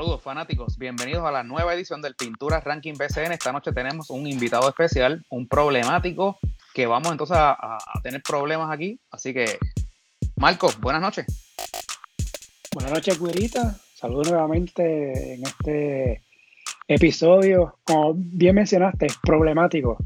Saludos 0.00 0.22
fanáticos, 0.22 0.78
bienvenidos 0.78 1.26
a 1.26 1.30
la 1.30 1.42
nueva 1.42 1.74
edición 1.74 2.00
del 2.00 2.14
Pintura 2.14 2.58
Ranking 2.60 2.94
BCN. 2.94 3.32
Esta 3.32 3.52
noche 3.52 3.70
tenemos 3.70 4.08
un 4.08 4.26
invitado 4.26 4.66
especial, 4.66 5.22
un 5.28 5.46
problemático, 5.46 6.38
que 6.72 6.86
vamos 6.86 7.12
entonces 7.12 7.36
a, 7.38 7.76
tener 8.02 8.22
problemas 8.22 8.72
aquí. 8.72 8.98
Así 9.10 9.34
que, 9.34 9.58
Marco, 10.36 10.70
buenas 10.80 11.02
noches. 11.02 11.26
Buenas 12.72 12.94
noches, 12.94 13.18
Cuirita. 13.18 13.76
Saludos 13.94 14.30
nuevamente 14.30 15.34
en 15.34 15.42
este 15.42 16.22
episodio. 16.88 17.76
Como 17.84 18.14
bien 18.16 18.54
mencionaste, 18.54 19.06
problemático. 19.22 19.98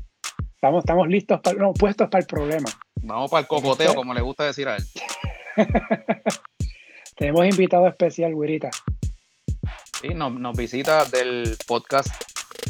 Estamos, 0.56 0.82
estamos 0.82 1.06
listos, 1.06 1.40
para, 1.40 1.56
no, 1.56 1.72
puestos 1.72 2.08
para 2.08 2.22
el 2.22 2.26
problema. 2.26 2.68
Vamos 2.96 3.30
para 3.30 3.42
el 3.42 3.46
cocoteo, 3.46 3.90
este- 3.90 3.96
como 3.96 4.12
le 4.12 4.22
gusta 4.22 4.42
decir 4.42 4.66
a 4.66 4.74
él. 4.74 4.84
Tenemos 7.16 7.46
invitado 7.46 7.86
especial, 7.86 8.34
Güerita. 8.34 8.70
Sí, 10.06 10.12
nos, 10.12 10.54
visita 10.54 11.06
del 11.06 11.56
podcast 11.66 12.08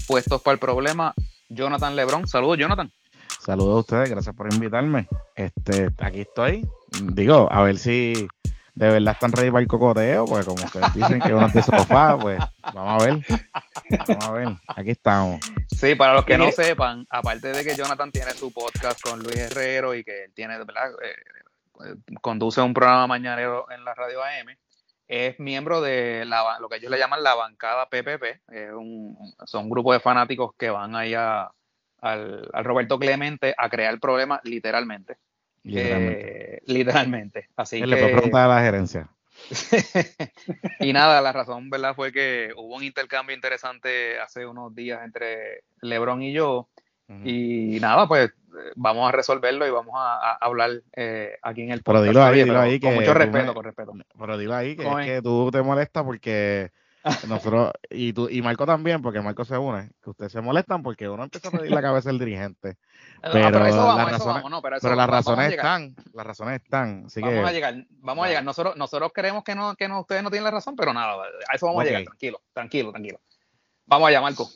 Puestos 0.06 0.40
para 0.40 0.52
el 0.52 0.60
Problema, 0.60 1.14
Jonathan 1.48 1.96
Lebron. 1.96 2.28
Saludos, 2.28 2.58
Jonathan. 2.58 2.92
Saludos 3.40 3.74
a 3.74 3.80
ustedes, 3.80 4.10
gracias 4.10 4.36
por 4.36 4.52
invitarme. 4.54 5.08
Este, 5.34 5.90
aquí 5.98 6.20
estoy. 6.20 6.64
Digo, 7.02 7.48
a 7.50 7.62
ver 7.62 7.78
si 7.78 8.28
de 8.76 8.88
verdad 8.88 9.14
están 9.14 9.32
ready 9.32 9.50
para 9.50 9.62
el 9.62 9.66
cocoteo, 9.66 10.26
pues 10.26 10.46
como 10.46 10.64
ustedes 10.64 10.94
dicen 10.94 11.20
que 11.20 11.34
uno 11.34 11.48
es 11.48 11.54
de 11.54 11.62
sofá, 11.64 12.16
pues 12.16 12.38
vamos 12.72 13.02
a 13.02 13.04
ver. 13.04 13.26
Vamos 14.06 14.24
a 14.24 14.30
ver, 14.30 14.48
aquí 14.68 14.90
estamos. 14.90 15.40
Sí, 15.76 15.96
para 15.96 16.14
los 16.14 16.24
que 16.24 16.38
no 16.38 16.52
sepan, 16.52 17.04
aparte 17.10 17.48
de 17.48 17.64
que 17.64 17.74
Jonathan 17.74 18.12
tiene 18.12 18.30
su 18.34 18.52
podcast 18.52 19.00
con 19.02 19.20
Luis 19.24 19.38
Herrero 19.38 19.92
y 19.96 20.04
que 20.04 20.26
él 20.26 20.32
tiene, 20.34 20.56
¿verdad? 20.58 20.92
Eh, 21.02 21.96
conduce 22.20 22.60
un 22.60 22.74
programa 22.74 23.08
mañanero 23.08 23.68
en 23.72 23.84
la 23.84 23.92
radio 23.92 24.22
AM, 24.22 24.56
es 25.08 25.38
miembro 25.38 25.80
de 25.80 26.24
la, 26.24 26.58
lo 26.60 26.68
que 26.68 26.76
ellos 26.76 26.90
le 26.90 26.98
llaman 26.98 27.22
la 27.22 27.34
bancada 27.34 27.88
PPP, 27.88 28.40
son 29.44 29.64
un 29.64 29.70
grupo 29.70 29.92
de 29.92 30.00
fanáticos 30.00 30.54
que 30.56 30.70
van 30.70 30.94
ahí 30.96 31.14
al, 31.14 31.50
Roberto 32.62 32.98
Clemente 32.98 33.54
a 33.56 33.68
crear 33.68 33.98
problemas 33.98 34.40
literalmente. 34.44 35.16
Literalmente. 35.62 36.56
Eh, 36.56 36.62
literalmente. 36.66 37.48
Así 37.56 37.80
que, 37.80 37.86
le 37.86 37.96
puedo 37.96 38.12
preguntar 38.12 38.50
a 38.50 38.54
la 38.54 38.62
gerencia. 38.62 39.08
y 40.80 40.92
nada, 40.92 41.20
la 41.20 41.32
razón, 41.32 41.70
¿verdad? 41.70 41.94
Fue 41.94 42.12
que 42.12 42.52
hubo 42.56 42.76
un 42.76 42.84
intercambio 42.84 43.34
interesante 43.34 44.20
hace 44.20 44.46
unos 44.46 44.74
días 44.74 45.02
entre 45.04 45.64
Lebron 45.80 46.22
y 46.22 46.32
yo. 46.32 46.68
Y 47.08 47.78
nada, 47.80 48.08
pues 48.08 48.32
vamos 48.76 49.08
a 49.08 49.12
resolverlo 49.12 49.66
y 49.66 49.70
vamos 49.70 49.94
a, 49.96 50.32
hablar 50.40 50.82
eh, 50.94 51.36
aquí 51.42 51.62
en 51.62 51.70
el 51.70 51.82
podcast. 51.82 52.04
Pero 52.04 52.12
dilo 52.12 52.24
ahí, 52.24 52.44
dilo 52.44 52.60
ahí 52.60 52.80
con 52.80 52.94
mucho 52.94 53.14
respeto, 53.14 53.54
con 53.54 53.64
respeto. 53.64 53.92
Pero 54.18 54.38
dilo 54.38 54.54
ahí 54.54 54.76
que 54.76 54.86
es 54.86 55.06
que 55.06 55.22
tú 55.22 55.50
te 55.50 55.62
molestas 55.62 56.04
porque 56.04 56.70
nosotros, 57.28 57.72
y 57.90 58.12
tú, 58.12 58.28
y 58.30 58.40
Marco 58.40 58.64
también, 58.64 59.02
porque 59.02 59.20
Marco 59.20 59.44
se 59.44 59.58
une, 59.58 59.90
que 60.02 60.10
ustedes 60.10 60.32
se 60.32 60.40
molestan 60.40 60.82
porque 60.82 61.08
uno 61.08 61.24
empieza 61.24 61.48
a 61.48 61.50
pedir 61.50 61.70
la 61.70 61.82
cabeza 61.82 62.08
del 62.08 62.18
dirigente. 62.18 62.78
Pero, 63.20 63.50
las 63.50 63.52
razones, 65.08 65.52
están, 65.52 65.94
las 66.12 66.26
razones 66.26 66.62
están. 66.62 67.04
Así 67.06 67.20
vamos 67.20 67.46
a 67.46 67.52
llegar, 67.52 67.74
vamos 68.00 68.24
a 68.24 68.28
llegar. 68.28 68.44
Nosotros, 68.44 68.76
nosotros 68.76 69.12
creemos 69.14 69.44
que 69.44 69.54
no, 69.54 69.74
que 69.74 69.88
no, 69.88 70.00
ustedes 70.00 70.22
no 70.22 70.30
tienen 70.30 70.44
la 70.44 70.50
razón, 70.50 70.76
pero 70.76 70.92
nada, 70.92 71.14
a 71.22 71.56
eso 71.56 71.66
vamos 71.66 71.82
a 71.82 71.84
llegar, 71.84 72.04
tranquilo, 72.04 72.40
tranquilo, 72.52 72.90
tranquilo. 72.90 73.20
Vamos 73.86 74.08
allá, 74.08 74.22
Marco. 74.22 74.48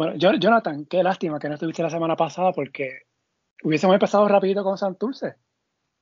Bueno, 0.00 0.14
Jonathan, 0.16 0.86
qué 0.86 1.02
lástima 1.02 1.38
que 1.38 1.48
no 1.48 1.56
estuviste 1.56 1.82
la 1.82 1.90
semana 1.90 2.16
pasada 2.16 2.52
porque 2.52 3.02
hubiésemos 3.62 3.92
empezado 3.92 4.26
rapidito 4.26 4.64
con 4.64 4.78
Santurce. 4.78 5.34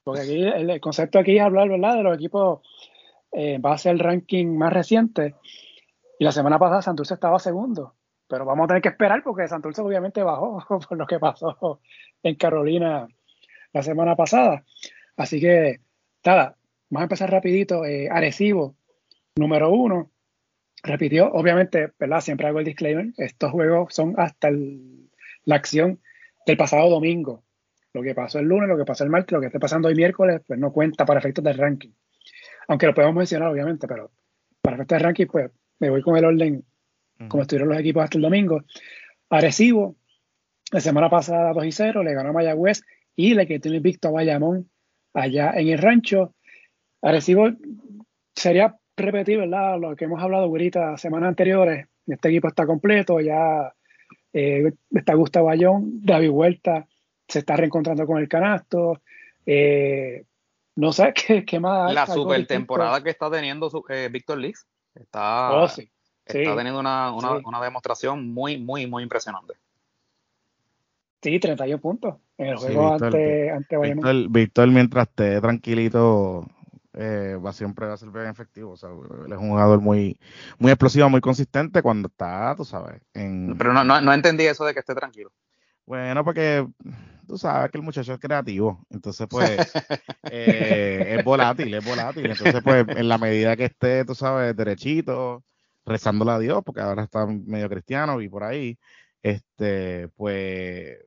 Porque 0.05 0.21
aquí 0.21 0.41
el, 0.41 0.81
concepto 0.81 1.19
aquí 1.19 1.37
es 1.37 1.43
hablar, 1.43 1.69
¿verdad?, 1.69 1.97
de 1.97 2.03
los 2.05 2.15
equipos 2.15 2.61
eh, 3.33 3.55
en 3.55 3.61
base 3.61 3.91
al 3.91 3.99
ranking 3.99 4.57
más 4.57 4.73
reciente. 4.73 5.35
Y 6.17 6.25
la 6.25 6.31
semana 6.31 6.61
pasada 6.61 6.81
Santurce 6.81 7.15
estaba 7.15 7.41
segundo. 7.41 7.97
Pero 8.29 8.45
vamos 8.45 8.67
a 8.67 8.69
tener 8.69 8.83
que 8.83 8.91
esperar 8.91 9.25
porque 9.25 9.49
Santurce 9.49 9.83
obviamente 9.83 10.23
bajó 10.23 10.65
por 10.89 10.97
lo 10.97 11.05
que 11.05 11.19
pasó 11.19 11.81
en 12.23 12.37
Carolina 12.37 13.09
la 13.73 13.83
semana 13.83 14.15
pasada. 14.15 14.63
Así 15.17 15.41
que, 15.41 15.81
nada, 16.25 16.57
vamos 16.89 17.01
a 17.01 17.03
empezar 17.03 17.33
rapidito. 17.33 17.85
Eh, 17.85 18.09
Arecibo, 18.09 18.77
número 19.35 19.73
uno, 19.73 20.13
repitió, 20.83 21.31
obviamente, 21.33 21.93
¿verdad? 21.99 22.21
Siempre 22.21 22.47
hago 22.47 22.59
el 22.59 22.65
disclaimer, 22.65 23.09
estos 23.17 23.51
juegos 23.51 23.95
son 23.95 24.15
hasta 24.17 24.51
la 24.51 25.57
acción 25.57 26.01
del 26.47 26.57
pasado 26.57 26.89
domingo. 26.89 27.45
Lo 27.93 28.03
que 28.03 28.15
pasó 28.15 28.39
el 28.39 28.47
lunes, 28.47 28.69
lo 28.69 28.77
que 28.77 28.85
pasó 28.85 29.05
el 29.05 29.11
martes, 29.11 29.33
lo 29.33 29.41
que 29.41 29.47
esté 29.47 29.59
pasando 29.59 29.89
hoy 29.89 29.95
miércoles, 29.95 30.43
pues 30.47 30.59
no 30.59 30.73
cuenta 30.73 31.05
para 31.05 31.21
efectos 31.21 31.45
del 31.45 31.59
ranking. 31.59 31.91
Aunque 32.69 32.87
lo 32.87 32.95
podemos 32.95 33.17
mencionar, 33.17 33.49
obviamente, 33.49 33.89
pero 33.89 34.11
para 34.61 34.77
efectos 34.77 34.97
del 34.97 35.05
ranking, 35.05 35.27
pues 35.27 35.51
me 35.81 35.91
voy 35.91 36.03
con 36.03 36.17
el 36.17 36.25
orden 36.25 36.65
como 37.27 37.43
estuvieron 37.43 37.71
los 37.71 37.79
equipos 37.79 38.05
hasta 38.05 38.19
el 38.19 38.23
domingo. 38.23 38.63
Arecibo, 39.31 39.97
la 40.71 40.81
semana 40.81 41.11
pasada 41.11 41.53
2 41.53 41.65
y 41.65 41.73
0, 41.73 42.03
le 42.03 42.15
ganó 42.15 42.31
a 42.31 42.33
Mayagüez 42.33 42.83
y 43.17 43.35
le 43.35 43.47
quitó 43.47 43.69
el 43.69 43.77
invicto 43.77 44.09
a 44.09 44.13
Bayamón 44.13 44.71
allá 45.15 45.53
en 45.57 45.69
el 45.69 45.79
rancho. 45.79 46.35
Arecibo 47.03 47.51
sería 48.35 48.78
repetir, 48.99 49.39
¿verdad? 49.39 49.79
Lo 49.79 49.97
que 49.97 50.05
hemos 50.05 50.23
hablado 50.23 50.45
ahorita 50.45 50.97
semanas 50.97 51.29
anteriores. 51.29 51.87
Este 52.07 52.29
equipo 52.29 52.49
está 52.49 52.67
completo, 52.67 53.21
ya 53.21 53.73
eh, 54.33 54.73
está 54.91 55.15
Gustavo 55.15 55.51
Ayón, 55.51 56.01
David 56.03 56.31
Vuelta 56.31 56.87
se 57.29 57.41
está 57.41 57.57
reencontrando 57.57 58.07
con 58.07 58.19
el 58.19 58.29
canasto. 58.29 59.03
Eh, 59.45 60.25
no 60.77 60.93
sé 60.93 61.13
qué, 61.47 61.61
más. 61.61 61.93
La 61.93 62.07
super 62.07 62.47
temporada 62.47 63.03
que 63.03 63.11
está 63.11 63.31
teniendo 63.31 63.71
eh, 63.89 64.09
Víctor 64.11 64.43
está, 64.95 65.53
oh, 65.53 65.67
está 65.67 66.57
teniendo 66.57 66.81
una, 66.81 67.13
demostración 67.63 68.33
muy, 68.33 68.59
muy, 68.59 68.87
muy 68.87 69.03
impresionante. 69.03 69.55
Sí, 71.21 71.39
31 71.39 71.81
puntos 71.81 72.15
en 72.39 72.47
el 72.47 72.57
juego 72.57 72.95
ante, 72.95 73.51
ante 73.51 73.77
Víctor, 74.29 74.69
mientras 74.69 75.09
esté 75.09 75.41
tranquilito, 75.41 76.47
eh, 76.95 77.39
va 77.45 77.53
siempre 77.53 77.87
va 77.87 77.95
a 77.95 77.97
ser 77.97 78.11
bien 78.11 78.27
efectivo. 78.27 78.73
O 78.73 78.77
sea, 78.77 78.91
él 78.91 79.33
es 79.33 79.39
un 79.39 79.51
jugador 79.51 79.81
muy, 79.81 80.19
muy 80.59 80.71
explosivo, 80.71 81.09
muy 81.09 81.21
consistente 81.21 81.83
cuando 81.83 82.09
está, 82.09 82.55
tú 82.57 82.65
sabes. 82.65 83.01
En... 83.15 83.57
Pero 83.59 83.73
no, 83.73 83.85
no, 83.85 84.01
no 84.01 84.13
entendí 84.13 84.45
eso 84.47 84.65
de 84.65 84.75
que 84.75 84.81
esté 84.81 84.95
tranquilo. 84.95 85.33
Bueno, 85.87 86.25
porque 86.25 86.67
tú 87.27 87.39
sabes 87.39 87.71
que 87.71 87.79
el 87.79 87.85
muchacho 87.85 88.13
es 88.13 88.19
creativo, 88.19 88.85
entonces 88.91 89.27
pues 89.29 89.51
eh, 90.31 91.17
es 91.19 91.25
volátil, 91.25 91.73
es 91.73 91.85
volátil. 91.85 92.27
Entonces 92.27 92.63
pues 92.63 92.85
en 92.89 93.09
la 93.09 93.19
medida 93.19 93.57
que 93.57 93.67
esté, 93.67 94.05
tú 94.05 94.15
sabes, 94.15 94.55
derechito, 94.57 95.45
rezándole 95.87 96.33
a 96.33 96.39
Dios, 96.39 96.63
porque 96.65 96.81
ahora 96.81 97.05
está 97.05 97.27
medio 97.27 97.69
cristiano 97.69 98.21
y 98.21 98.29
por 98.29 98.45
ahí, 98.45 98.79
este, 99.23 100.09
pues 100.17 100.99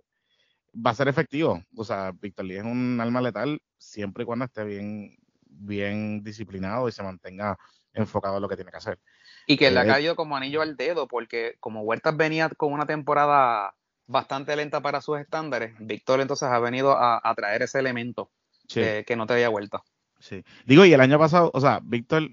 va 0.73 0.91
a 0.91 0.95
ser 0.95 1.07
efectivo. 1.07 1.63
O 1.75 1.83
sea, 1.83 2.11
Víctor 2.11 2.45
Lee 2.45 2.57
es 2.57 2.63
un 2.63 2.99
alma 3.01 3.21
letal 3.21 3.61
siempre 3.77 4.23
y 4.23 4.25
cuando 4.25 4.45
esté 4.45 4.63
bien, 4.63 5.15
bien 5.61 6.23
disciplinado 6.23 6.87
y 6.87 6.91
se 6.91 7.03
mantenga 7.03 7.57
enfocado 7.93 8.37
en 8.37 8.41
lo 8.41 8.49
que 8.49 8.55
tiene 8.55 8.71
que 8.71 8.77
hacer. 8.77 8.99
Y 9.47 9.57
que 9.57 9.71
le 9.71 9.79
ha 9.79 9.83
eh, 9.83 9.87
caído 9.87 10.15
como 10.15 10.35
anillo 10.35 10.61
al 10.61 10.77
dedo, 10.77 11.07
porque 11.07 11.55
como 11.59 11.81
Huertas 11.81 12.15
venía 12.15 12.49
con 12.49 12.73
una 12.73 12.85
temporada 12.85 13.73
bastante 14.07 14.55
lenta 14.55 14.81
para 14.81 15.01
sus 15.01 15.19
estándares, 15.19 15.73
Víctor 15.79 16.21
entonces 16.21 16.49
ha 16.49 16.59
venido 16.59 16.95
a, 16.97 17.33
traer 17.35 17.61
ese 17.61 17.79
elemento 17.79 18.31
que, 18.67 19.05
no 19.15 19.25
te 19.25 19.33
había 19.33 19.49
vuelta. 19.49 19.83
Sí. 20.19 20.43
Digo, 20.65 20.85
y 20.85 20.93
el 20.93 21.01
año 21.01 21.17
pasado, 21.17 21.51
o 21.53 21.61
sea, 21.61 21.79
Víctor, 21.83 22.29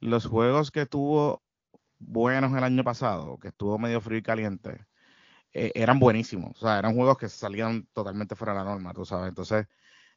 los 0.00 0.26
juegos 0.26 0.70
que 0.70 0.86
tuvo 0.86 1.42
buenos 1.98 2.56
el 2.56 2.64
año 2.64 2.84
pasado, 2.84 3.38
que 3.38 3.48
estuvo 3.48 3.78
medio 3.78 4.00
frío 4.00 4.18
y 4.18 4.22
caliente, 4.22 4.86
eh, 5.52 5.72
eran 5.74 5.98
buenísimos. 5.98 6.52
O 6.56 6.66
sea, 6.66 6.78
eran 6.78 6.94
juegos 6.94 7.18
que 7.18 7.28
salían 7.28 7.86
totalmente 7.92 8.36
fuera 8.36 8.52
de 8.52 8.58
la 8.58 8.64
norma, 8.64 8.92
tú 8.92 9.04
sabes. 9.04 9.28
Entonces, 9.28 9.66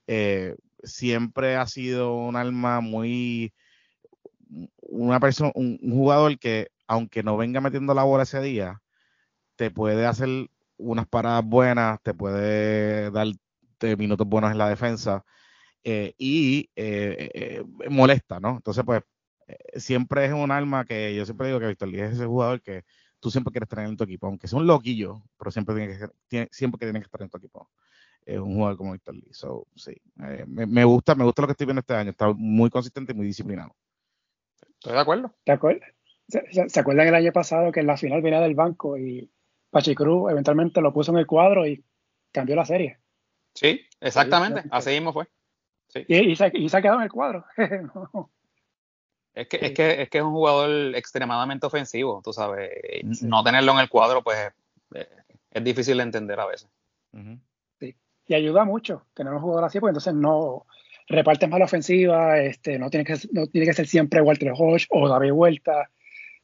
eh, 0.08 0.56
siempre 0.84 1.56
ha 1.56 1.66
sido 1.68 2.16
un 2.16 2.36
alma 2.36 2.82
muy, 2.82 3.54
una 4.82 5.20
persona, 5.20 5.52
un, 5.56 5.78
jugador 5.80 6.38
que 6.40 6.70
aunque 6.88 7.24
no 7.24 7.38
venga 7.38 7.62
metiendo 7.62 7.94
la 7.94 8.04
bola 8.04 8.24
ese 8.24 8.42
día, 8.42 8.82
te 9.56 9.72
puede 9.72 10.06
hacer 10.06 10.50
unas 10.78 11.08
paradas 11.08 11.46
buenas, 11.46 12.02
te 12.04 12.14
puede 12.14 13.12
dar 13.12 13.28
minutos 13.98 14.28
buenos 14.28 14.52
en 14.52 14.58
la 14.58 14.70
defensa 14.70 15.24
eh, 15.84 16.14
y 16.18 16.70
eh, 16.76 17.64
molesta, 17.90 18.40
¿no? 18.40 18.58
Entonces, 18.58 18.84
pues, 18.86 19.04
siempre 19.76 20.26
es 20.26 20.34
un 20.34 20.52
alma 20.52 20.86
que 20.86 21.16
yo 21.16 21.26
siempre 21.26 21.48
digo 21.48 21.60
que 21.60 21.68
Víctor 21.68 21.90
es 21.96 22.14
ese 22.14 22.26
jugador 22.26 22.62
que 22.62 22.84
tú 23.20 23.32
siempre 23.32 23.52
quieres 23.52 23.70
tener 23.70 23.88
en 23.88 23.98
tu 23.98 24.04
equipo, 24.04 24.28
aunque 24.28 24.48
sea 24.48 24.60
un 24.60 24.68
loquillo, 24.68 25.24
pero 25.38 25.52
siempre 25.52 25.76
tiene 25.76 25.98
que, 26.30 26.48
siempre 26.52 26.80
que 26.80 26.86
tiene 26.86 27.00
que 27.00 27.06
estar 27.06 27.22
en 27.22 27.30
tu 27.30 27.38
equipo 27.38 27.70
es 28.30 28.40
un 28.40 28.56
jugador 28.56 28.78
como 28.78 28.94
Víctor 28.94 29.16
Lee. 29.16 29.28
So, 29.32 29.66
sí, 29.76 29.92
eh, 30.24 30.46
me, 30.48 30.84
gusta, 30.84 31.16
me 31.16 31.24
gusta 31.24 31.42
lo 31.42 31.48
que 31.48 31.54
estoy 31.54 31.66
viendo 31.66 31.80
este 31.80 31.96
año. 31.96 32.12
Está 32.12 32.32
muy 32.32 32.70
consistente 32.70 33.12
y 33.12 33.16
muy 33.16 33.26
disciplinado. 33.26 33.76
Estoy 34.62 34.94
de 34.94 35.00
acuerdo. 35.00 35.34
¿De 35.46 35.52
acuerdo? 35.52 35.82
¿Se, 36.28 36.80
acuerdan 36.80 37.08
el 37.08 37.16
año 37.16 37.32
pasado 37.32 37.72
que 37.72 37.80
en 37.80 37.88
la 37.88 37.98
final 37.98 38.22
venía 38.22 38.40
del 38.40 38.54
banco 38.54 38.98
y 38.98 39.32
Pachicruz 39.72 40.32
eventualmente 40.32 40.80
lo 40.80 40.94
puso 40.94 41.12
en 41.12 41.18
el 41.18 41.26
cuadro 41.26 41.66
y 41.66 41.84
cambió 42.32 42.56
la 42.56 42.66
serie? 42.66 43.00
Sí, 43.56 43.82
exactamente. 44.00 44.64
Así 44.70 44.92
mismo 44.92 45.12
fue. 45.12 45.28
Y, 46.08 46.36
se, 46.36 46.46
ha 46.46 46.82
quedado 46.82 46.98
en 46.98 47.04
el 47.04 47.12
cuadro. 47.12 47.46
Es 49.32 49.48
que, 49.48 49.58
es 49.62 49.72
que, 49.72 50.02
es 50.02 50.10
que 50.10 50.18
es 50.18 50.24
un 50.24 50.34
jugador 50.34 50.96
extremadamente 50.96 51.66
ofensivo, 51.66 52.20
tú 52.22 52.34
sabes. 52.34 52.72
No 53.22 53.42
tenerlo 53.42 53.72
en 53.74 53.78
el 53.78 53.88
cuadro, 53.88 54.22
pues 54.22 54.38
eh, 54.96 55.08
es 55.52 55.64
difícil 55.64 55.98
de 55.98 56.04
entender 56.04 56.38
a 56.40 56.48
veces. 56.48 56.68
sí. 57.14 57.40
Y 58.30 58.36
ayuda 58.36 58.64
mucho 58.64 59.08
tener 59.16 59.34
un 59.34 59.42
jugador 59.42 59.64
así, 59.66 59.80
porque 59.80 59.90
entonces 59.90 60.14
no 60.14 60.68
repartes 61.08 61.50
más 61.50 61.58
la 61.58 61.66
ofensiva, 61.66 62.40
este, 62.40 62.78
no, 62.78 62.92
tiene 62.92 63.04
que, 63.04 63.16
no 63.32 63.48
tiene 63.48 63.66
que 63.66 63.74
ser 63.74 63.88
siempre 63.88 64.22
Walter 64.22 64.54
Hodge 64.56 64.86
o 64.92 65.10
David 65.10 65.32
Vuelta. 65.32 65.90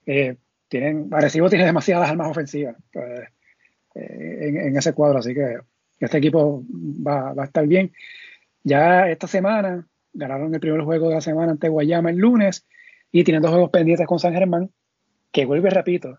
Eh, 0.04 0.36
tienen, 0.68 1.10
Arecibo 1.12 1.48
tiene 1.48 1.64
demasiadas 1.64 2.10
armas 2.10 2.32
ofensivas 2.32 2.76
pues, 2.92 3.30
eh, 3.94 4.68
en, 4.68 4.76
ese 4.76 4.94
cuadro, 4.94 5.20
así 5.20 5.36
que 5.36 5.60
este 6.00 6.18
equipo 6.18 6.64
va, 6.68 7.34
va 7.34 7.44
a 7.44 7.46
estar 7.46 7.68
bien. 7.68 7.94
Ya 8.64 9.08
esta 9.08 9.28
semana 9.28 9.88
ganaron 10.12 10.56
el 10.56 10.60
primer 10.60 10.82
juego 10.82 11.10
de 11.10 11.16
la 11.16 11.22
semana 11.22 11.52
ante 11.52 11.70
Guayama 11.70 12.10
el 12.10 12.18
lunes 12.18 12.66
y 13.12 13.24
tienen 13.24 13.44
dos 13.44 13.52
juegos 13.52 13.70
pendientes 13.70 14.08
con 14.08 14.18
San 14.18 14.34
Germán, 14.34 14.72
que 15.32 15.46
vuelve, 15.46 15.70
repito, 15.70 16.18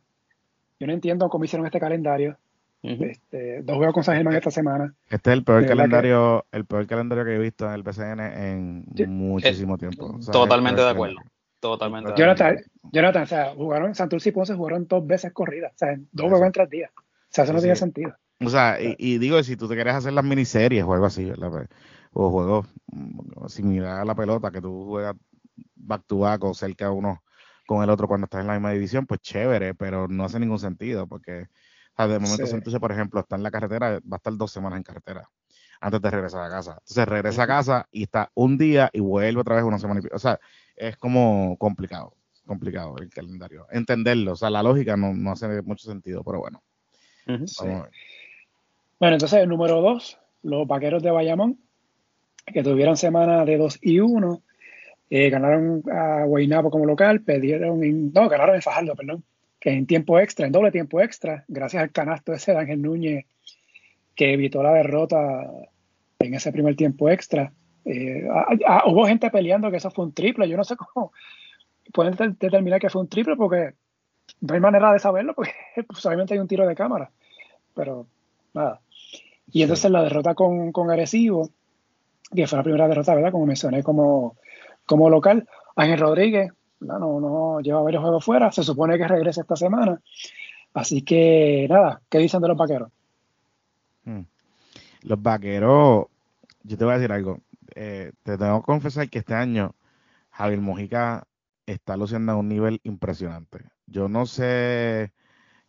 yo 0.78 0.86
no 0.86 0.92
entiendo 0.92 1.28
cómo 1.28 1.44
hicieron 1.44 1.66
este 1.66 1.80
calendario. 1.80 2.38
Este, 2.86 3.62
dos 3.62 3.76
juegos 3.76 3.94
con 3.94 4.04
San 4.04 4.16
Germán 4.16 4.34
esta 4.34 4.50
semana. 4.50 4.94
Este 5.08 5.30
es 5.30 5.36
el 5.36 5.44
peor 5.44 5.66
calendario, 5.66 6.46
el 6.52 6.64
peor 6.64 6.86
calendario 6.86 7.24
que 7.24 7.34
he 7.34 7.38
visto 7.38 7.66
en 7.66 7.72
el 7.72 7.84
PCN 7.84 8.20
en 8.20 8.84
muchísimo 9.08 9.76
tiempo. 9.76 10.18
totalmente 10.30 10.82
de 10.82 10.90
acuerdo. 10.90 11.16
Totalmente. 11.60 12.12
Jonathan, 12.16 12.58
Jonathan, 12.92 13.22
o 13.22 13.26
sea, 13.26 13.54
jugaron 13.54 13.94
Santurce 13.94 14.28
y 14.28 14.32
Ponce 14.32 14.54
jugaron 14.54 14.86
dos 14.86 15.06
veces 15.06 15.32
corridas, 15.32 15.72
o 15.72 15.78
sea, 15.78 15.96
dos 16.12 16.28
juegos 16.28 16.46
en 16.46 16.52
tres 16.52 16.70
días. 16.70 16.90
O 16.96 17.02
sea, 17.30 17.44
eso 17.44 17.52
no 17.52 17.60
tiene 17.60 17.76
sentido. 17.76 18.14
O 18.44 18.50
sea, 18.50 18.76
y, 18.80 19.18
digo, 19.18 19.42
si 19.42 19.56
tú 19.56 19.66
te 19.66 19.74
quieres 19.74 19.94
hacer 19.94 20.12
las 20.12 20.24
miniseries 20.24 20.84
o 20.84 20.92
algo 20.92 21.06
así, 21.06 21.24
¿verdad? 21.24 21.50
Pues, 21.50 21.68
o 22.12 22.30
juegos 22.30 22.66
mm, 22.88 23.46
similar 23.48 24.00
a 24.00 24.04
la 24.04 24.14
pelota, 24.14 24.50
que 24.50 24.60
tú 24.60 24.84
juegas 24.86 25.16
back 25.74 26.04
to 26.06 26.18
back 26.18 26.44
o 26.44 26.54
cerca 26.54 26.90
uno 26.90 27.22
con 27.66 27.82
el 27.82 27.90
otro 27.90 28.06
cuando 28.06 28.26
estás 28.26 28.42
en 28.42 28.46
la 28.46 28.52
misma 28.54 28.72
división, 28.72 29.06
pues 29.06 29.20
chévere, 29.20 29.74
pero 29.74 30.06
no 30.08 30.24
hace 30.24 30.38
ningún 30.38 30.58
sentido 30.58 31.06
porque 31.06 31.48
de 31.96 32.18
momento 32.18 32.46
Santurce, 32.46 32.80
por 32.80 32.92
ejemplo, 32.92 33.20
está 33.20 33.36
en 33.36 33.42
la 33.42 33.50
carretera, 33.50 34.00
va 34.00 34.00
a 34.12 34.16
estar 34.16 34.36
dos 34.36 34.52
semanas 34.52 34.76
en 34.76 34.82
carretera 34.82 35.30
antes 35.80 36.00
de 36.00 36.10
regresar 36.10 36.44
a 36.44 36.50
casa. 36.50 36.72
Entonces 36.72 37.08
regresa 37.08 37.42
a 37.42 37.46
casa 37.46 37.88
y 37.90 38.04
está 38.04 38.30
un 38.34 38.58
día 38.58 38.90
y 38.92 39.00
vuelve 39.00 39.40
otra 39.40 39.56
vez 39.56 39.64
una 39.64 39.78
semana 39.78 40.00
y 40.02 40.14
O 40.14 40.18
sea, 40.18 40.38
es 40.74 40.96
como 40.96 41.56
complicado, 41.58 42.14
complicado 42.46 42.96
el 42.98 43.08
calendario. 43.08 43.66
Entenderlo, 43.70 44.32
o 44.32 44.36
sea, 44.36 44.50
la 44.50 44.62
lógica 44.62 44.96
no, 44.96 45.14
no 45.14 45.32
hace 45.32 45.62
mucho 45.62 45.88
sentido, 45.88 46.22
pero 46.22 46.40
bueno. 46.40 46.62
Bueno, 48.98 49.16
entonces 49.16 49.40
el 49.40 49.48
número 49.48 49.80
dos, 49.80 50.18
los 50.42 50.66
vaqueros 50.66 51.02
de 51.02 51.10
Bayamón, 51.10 51.58
que 52.46 52.62
tuvieron 52.62 52.96
semana 52.96 53.44
de 53.44 53.56
2 53.56 53.78
y 53.82 54.00
1, 54.00 54.42
eh, 55.10 55.30
ganaron 55.30 55.82
a 55.90 56.24
Guaynabo 56.24 56.70
como 56.70 56.86
local, 56.86 57.22
perdieron, 57.22 57.80
no, 58.12 58.28
ganaron 58.28 58.54
en 58.54 58.62
Fajardo, 58.62 58.94
perdón, 58.94 59.24
en 59.72 59.86
tiempo 59.86 60.18
extra, 60.18 60.46
en 60.46 60.52
doble 60.52 60.70
tiempo 60.70 61.00
extra, 61.00 61.44
gracias 61.48 61.82
al 61.82 61.90
canasto 61.90 62.32
ese 62.32 62.52
de 62.52 62.58
Ángel 62.58 62.82
Núñez, 62.82 63.26
que 64.14 64.32
evitó 64.32 64.62
la 64.62 64.72
derrota 64.72 65.50
en 66.18 66.34
ese 66.34 66.52
primer 66.52 66.76
tiempo 66.76 67.08
extra. 67.10 67.52
Eh, 67.84 68.26
hubo 68.86 69.06
gente 69.06 69.30
peleando 69.30 69.70
que 69.70 69.76
eso 69.76 69.90
fue 69.90 70.04
un 70.04 70.12
triple, 70.12 70.48
yo 70.48 70.56
no 70.56 70.64
sé 70.64 70.76
cómo 70.76 71.12
pueden 71.92 72.16
determinar 72.38 72.80
que 72.80 72.90
fue 72.90 73.02
un 73.02 73.08
triple 73.08 73.36
porque 73.36 73.74
no 74.40 74.54
hay 74.54 74.60
manera 74.60 74.92
de 74.92 74.98
saberlo 74.98 75.34
porque 75.34 75.52
solamente 75.94 76.34
hay 76.34 76.40
un 76.40 76.48
tiro 76.48 76.66
de 76.66 76.74
cámara, 76.74 77.10
pero 77.74 78.06
nada. 78.54 78.80
Y 79.50 79.62
entonces 79.62 79.90
la 79.90 80.02
derrota 80.02 80.34
con, 80.34 80.72
con 80.72 80.90
Arecibo, 80.90 81.50
que 82.34 82.46
fue 82.46 82.56
la 82.56 82.64
primera 82.64 82.88
derrota, 82.88 83.14
¿verdad? 83.14 83.32
Como 83.32 83.46
mencioné 83.46 83.82
como, 83.82 84.36
como 84.84 85.08
local. 85.10 85.48
Ángel 85.76 86.00
Rodríguez, 86.00 86.52
no, 86.80 87.20
no 87.20 87.60
lleva 87.60 87.82
varios 87.82 88.02
juegos 88.02 88.24
fuera, 88.24 88.52
se 88.52 88.62
supone 88.62 88.98
que 88.98 89.08
regresa 89.08 89.40
esta 89.40 89.56
semana. 89.56 90.00
Así 90.74 91.02
que 91.02 91.66
nada, 91.70 92.02
¿qué 92.08 92.18
dicen 92.18 92.42
de 92.42 92.48
los 92.48 92.56
vaqueros? 92.56 92.90
Hmm. 94.04 94.22
Los 95.02 95.22
vaqueros, 95.22 96.06
yo 96.62 96.76
te 96.76 96.84
voy 96.84 96.94
a 96.94 96.98
decir 96.98 97.12
algo. 97.12 97.40
Eh, 97.74 98.12
te 98.22 98.38
tengo 98.38 98.60
que 98.60 98.66
confesar 98.66 99.08
que 99.08 99.18
este 99.18 99.34
año 99.34 99.74
Javier 100.30 100.60
Mojica 100.60 101.26
está 101.66 101.96
luciendo 101.96 102.32
a 102.32 102.36
un 102.36 102.48
nivel 102.48 102.80
impresionante. 102.84 103.60
Yo 103.86 104.08
no 104.08 104.26
sé 104.26 105.12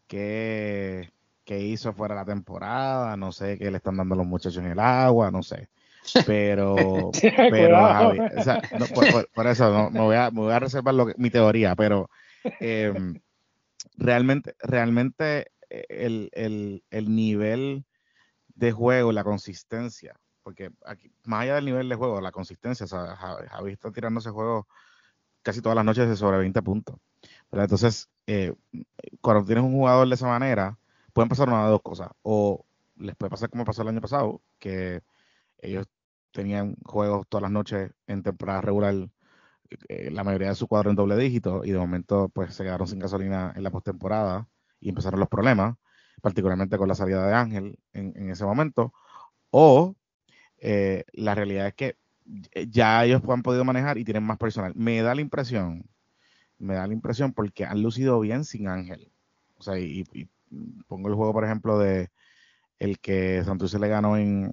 qué, 0.08 1.10
hizo 1.48 1.94
fuera 1.94 2.16
de 2.16 2.22
la 2.22 2.26
temporada, 2.26 3.18
no 3.18 3.32
sé 3.32 3.58
qué 3.58 3.72
le 3.72 3.78
están 3.78 3.98
dando 3.98 4.16
los 4.16 4.26
muchachos 4.26 4.58
en 4.58 4.72
el 4.72 4.80
agua, 4.80 5.32
no 5.32 5.44
sé. 5.44 5.70
Pero, 6.26 7.12
pero 7.22 8.14
por, 9.34 9.48
eso 9.48 9.72
no, 9.72 9.90
me, 9.90 10.00
voy 10.00 10.16
a, 10.16 10.32
me, 10.32 10.42
voy 10.42 10.54
a, 10.54 10.60
reservar 10.60 10.94
lo 10.94 11.08
mi 11.18 11.30
teoría, 11.30 11.76
pero 11.76 12.10
em, 12.60 13.20
realmente, 13.96 14.56
realmente 14.62 15.52
eh, 15.70 15.86
el, 15.90 16.30
el, 16.34 16.84
el, 16.90 17.16
nivel 17.16 17.86
de 18.56 18.72
juego, 18.72 19.12
la 19.12 19.24
consistencia, 19.24 20.20
porque 20.44 20.72
aquí, 20.86 21.12
más 21.26 21.42
allá 21.44 21.56
del 21.56 21.66
nivel 21.66 21.90
de 21.90 21.96
juego, 21.96 22.22
la 22.22 22.32
consistencia, 22.32 22.86
o 22.86 22.88
sea, 22.88 23.16
Javi, 23.16 23.72
está 23.72 23.92
tirando 23.92 24.20
ese 24.20 24.30
juego 24.30 24.68
casi 25.42 25.62
todas 25.62 25.76
las 25.76 25.86
noches 25.86 26.08
de 26.08 26.16
sobre 26.16 26.38
20 26.38 26.62
puntos. 26.62 26.96
Entonces, 27.52 28.10
eh, 28.28 28.54
cuando 29.22 29.46
tienes 29.46 29.64
un 29.64 29.74
jugador 29.74 30.08
de 30.08 30.16
esa 30.16 30.28
manera, 30.28 30.78
pueden 31.14 31.30
pasar 31.30 31.48
una 31.48 31.66
de 31.66 31.72
dos 31.72 31.82
cosas. 31.82 32.10
O 32.22 32.66
les 32.98 33.16
puede 33.16 33.30
pasar 33.30 33.50
como 33.50 33.66
pasó 33.66 33.82
el 33.82 33.88
año 33.90 34.02
pasado, 34.02 34.42
que 34.60 35.02
ellos 35.60 35.88
tenían 36.38 36.76
juegos 36.86 37.26
todas 37.28 37.42
las 37.42 37.52
noches 37.52 37.92
en 38.06 38.22
temporada 38.22 38.62
regular, 38.62 38.94
eh, 39.90 40.12
la 40.12 40.24
mayoría 40.24 40.50
de 40.50 40.56
su 40.56 40.68
cuadro 40.68 40.92
en 40.92 40.96
doble 40.96 41.18
dígito, 41.18 41.66
y 41.66 41.72
de 41.72 41.80
momento 41.80 42.30
pues 42.30 42.54
se 42.54 42.64
quedaron 42.64 42.88
sin 42.88 43.00
gasolina 43.00 43.54
en 43.56 43.64
la 43.64 43.72
postemporada 43.72 44.48
y 44.80 44.90
empezaron 44.90 45.20
los 45.20 45.30
problemas, 45.30 45.78
particularmente 46.22 46.78
con 46.78 46.88
la 46.88 46.94
salida 46.94 47.26
de 47.26 47.34
Ángel 47.34 47.80
en, 47.92 48.30
ese 48.30 48.46
momento. 48.46 48.94
O 49.50 49.96
eh, 50.60 51.06
la 51.14 51.34
realidad 51.34 51.68
es 51.68 51.74
que 51.74 51.98
ya 52.70 53.04
ellos 53.04 53.24
han 53.28 53.42
podido 53.42 53.66
manejar 53.66 53.98
y 53.98 54.06
tienen 54.06 54.24
más 54.24 54.38
personal. 54.38 54.74
Me 54.76 55.02
da 55.02 55.16
la 55.16 55.22
impresión, 55.22 55.90
me 56.60 56.76
da 56.76 56.86
la 56.86 56.94
impresión 56.94 57.34
porque 57.34 57.66
han 57.66 57.82
lucido 57.82 58.20
bien 58.20 58.46
sin 58.46 58.68
Ángel. 58.68 59.12
O 59.58 59.64
sea, 59.64 59.80
y, 59.80 60.06
pongo 60.88 61.10
el 61.10 61.16
juego, 61.16 61.34
por 61.34 61.46
ejemplo, 61.46 61.80
de 61.80 62.12
el 62.78 63.00
que 63.00 63.44
Santurce 63.44 63.80
le 63.80 63.88
ganó 63.88 64.18
en, 64.18 64.52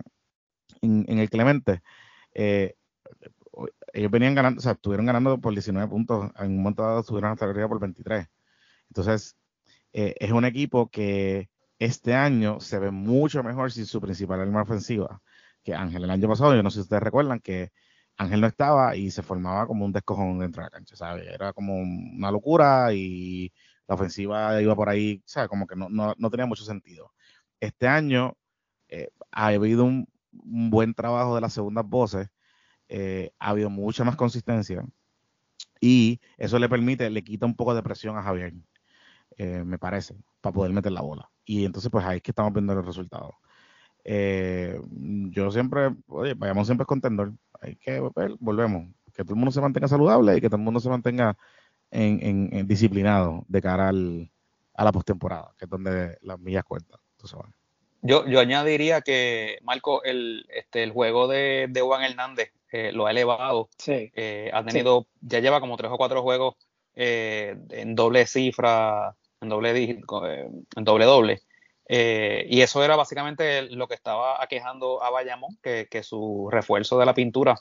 en, 0.84 1.18
el 1.18 1.30
Clemente, 1.30 1.82
eh, 2.34 2.74
ellos 3.92 4.10
venían 4.10 4.34
ganando, 4.34 4.58
o 4.58 4.62
sea, 4.62 4.72
estuvieron 4.72 5.06
ganando 5.06 5.40
por 5.40 5.52
19 5.52 5.88
puntos, 5.88 6.30
en 6.38 6.46
un 6.52 6.58
momento 6.58 6.82
dado 6.82 7.00
estuvieron 7.00 7.32
hasta 7.32 7.46
arriba 7.46 7.68
por 7.68 7.80
23. 7.80 8.26
Entonces, 8.88 9.36
eh, 9.92 10.14
es 10.18 10.32
un 10.32 10.44
equipo 10.44 10.88
que 10.90 11.50
este 11.78 12.14
año 12.14 12.60
se 12.60 12.78
ve 12.78 12.90
mucho 12.90 13.42
mejor 13.42 13.72
sin 13.72 13.86
su 13.86 14.00
principal 14.00 14.40
arma 14.40 14.62
ofensiva 14.62 15.20
que 15.64 15.74
Ángel. 15.74 16.04
El 16.04 16.10
año 16.10 16.28
pasado, 16.28 16.54
yo 16.54 16.62
no 16.62 16.70
sé 16.70 16.76
si 16.76 16.80
ustedes 16.82 17.02
recuerdan 17.02 17.40
que 17.40 17.72
Ángel 18.16 18.40
no 18.40 18.46
estaba 18.46 18.96
y 18.96 19.10
se 19.10 19.22
formaba 19.22 19.66
como 19.66 19.84
un 19.84 19.92
descojón 19.92 20.38
dentro 20.38 20.62
de 20.62 20.66
la 20.66 20.70
cancha, 20.70 20.96
¿sabes? 20.96 21.26
Era 21.26 21.52
como 21.52 21.76
una 21.76 22.30
locura 22.30 22.92
y 22.92 23.52
la 23.88 23.96
ofensiva 23.96 24.60
iba 24.62 24.76
por 24.76 24.88
ahí, 24.88 25.22
¿sabes? 25.26 25.48
Como 25.48 25.66
que 25.66 25.76
no, 25.76 25.88
no, 25.88 26.14
no 26.16 26.30
tenía 26.30 26.46
mucho 26.46 26.64
sentido. 26.64 27.12
Este 27.60 27.88
año 27.88 28.36
eh, 28.88 29.08
ha 29.32 29.48
habido 29.48 29.84
un, 29.84 30.08
un 30.44 30.70
buen 30.70 30.94
trabajo 30.94 31.34
de 31.34 31.40
las 31.40 31.52
segundas 31.52 31.86
voces, 31.86 32.28
eh, 32.88 33.32
ha 33.38 33.50
habido 33.50 33.70
mucha 33.70 34.04
más 34.04 34.16
consistencia 34.16 34.84
y 35.80 36.20
eso 36.36 36.58
le 36.58 36.68
permite, 36.68 37.10
le 37.10 37.24
quita 37.24 37.46
un 37.46 37.56
poco 37.56 37.74
de 37.74 37.82
presión 37.82 38.16
a 38.16 38.22
Javier, 38.22 38.54
eh, 39.36 39.64
me 39.64 39.78
parece, 39.78 40.16
para 40.40 40.52
poder 40.52 40.72
meter 40.72 40.92
la 40.92 41.02
bola. 41.02 41.30
Y 41.44 41.64
entonces 41.64 41.90
pues 41.90 42.04
ahí 42.04 42.16
es 42.18 42.22
que 42.22 42.30
estamos 42.30 42.52
viendo 42.52 42.74
los 42.74 42.86
resultados. 42.86 43.34
Eh, 44.04 44.78
yo 45.30 45.50
siempre, 45.50 45.94
oye, 46.08 46.34
vayamos 46.34 46.66
siempre 46.66 46.86
contendor, 46.86 47.32
hay 47.60 47.76
que 47.76 48.00
volvemos, 48.40 48.88
que 49.14 49.24
todo 49.24 49.34
el 49.34 49.38
mundo 49.38 49.50
se 49.52 49.60
mantenga 49.60 49.88
saludable 49.88 50.36
y 50.36 50.40
que 50.40 50.48
todo 50.48 50.56
el 50.56 50.62
mundo 50.62 50.80
se 50.80 50.90
mantenga 50.90 51.36
en, 51.90 52.66
disciplinado 52.66 53.44
de 53.48 53.62
cara 53.62 53.88
al, 53.88 54.30
a 54.74 54.84
la 54.84 54.92
postemporada, 54.92 55.52
que 55.58 55.64
es 55.64 55.70
donde 55.70 56.18
las 56.22 56.38
millas 56.40 56.64
cuentan. 56.64 56.98
Entonces, 57.12 57.38
yo, 58.04 58.26
yo 58.26 58.38
añadiría 58.38 59.00
que, 59.00 59.58
Marco, 59.62 60.04
el, 60.04 60.46
este, 60.50 60.82
el 60.82 60.92
juego 60.92 61.26
de, 61.26 61.68
de 61.70 61.80
Juan 61.80 62.04
Hernández 62.04 62.52
eh, 62.70 62.92
lo 62.92 63.06
ha 63.06 63.12
elevado. 63.12 63.70
Sí. 63.78 64.12
Eh, 64.14 64.50
ha 64.52 64.62
tenido, 64.62 65.06
ya 65.22 65.40
lleva 65.40 65.60
como 65.60 65.78
tres 65.78 65.90
o 65.90 65.96
cuatro 65.96 66.22
juegos 66.22 66.56
eh, 66.94 67.56
en 67.70 67.94
doble 67.94 68.26
cifra, 68.26 69.16
en 69.40 69.48
doble 69.48 70.00
en 70.76 70.84
doble 70.84 71.04
doble. 71.06 71.40
y 71.88 72.60
eso 72.60 72.84
era 72.84 72.94
básicamente 72.94 73.62
lo 73.62 73.88
que 73.88 73.94
estaba 73.94 74.42
aquejando 74.42 75.02
a 75.02 75.08
Bayamón, 75.08 75.56
que, 75.62 75.88
que 75.90 76.02
su 76.02 76.48
refuerzo 76.52 76.98
de 76.98 77.06
la 77.06 77.14
pintura 77.14 77.56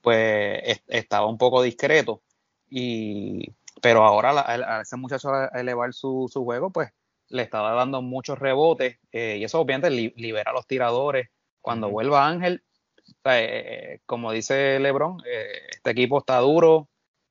pues 0.00 0.82
estaba 0.88 1.26
un 1.26 1.38
poco 1.38 1.62
discreto. 1.62 2.20
Y, 2.68 3.52
pero 3.80 4.02
ahora 4.02 4.40
a, 4.40 4.80
ese 4.80 4.96
muchacho 4.96 5.30
a 5.30 5.46
elevar 5.54 5.94
su, 5.94 6.28
su 6.32 6.42
juego, 6.42 6.70
pues 6.70 6.90
le 7.34 7.42
estaba 7.42 7.72
dando 7.72 8.00
muchos 8.02 8.38
rebotes 8.38 8.98
eh, 9.12 9.36
y 9.38 9.44
eso 9.44 9.60
obviamente 9.60 9.90
libera 9.90 10.50
a 10.50 10.54
los 10.54 10.66
tiradores. 10.66 11.28
Cuando 11.60 11.90
vuelva 11.90 12.26
Ángel, 12.26 12.62
eh, 13.24 14.00
como 14.06 14.32
dice 14.32 14.78
Lebron, 14.80 15.18
eh, 15.26 15.46
este 15.70 15.90
equipo 15.90 16.18
está 16.18 16.38
duro, 16.38 16.88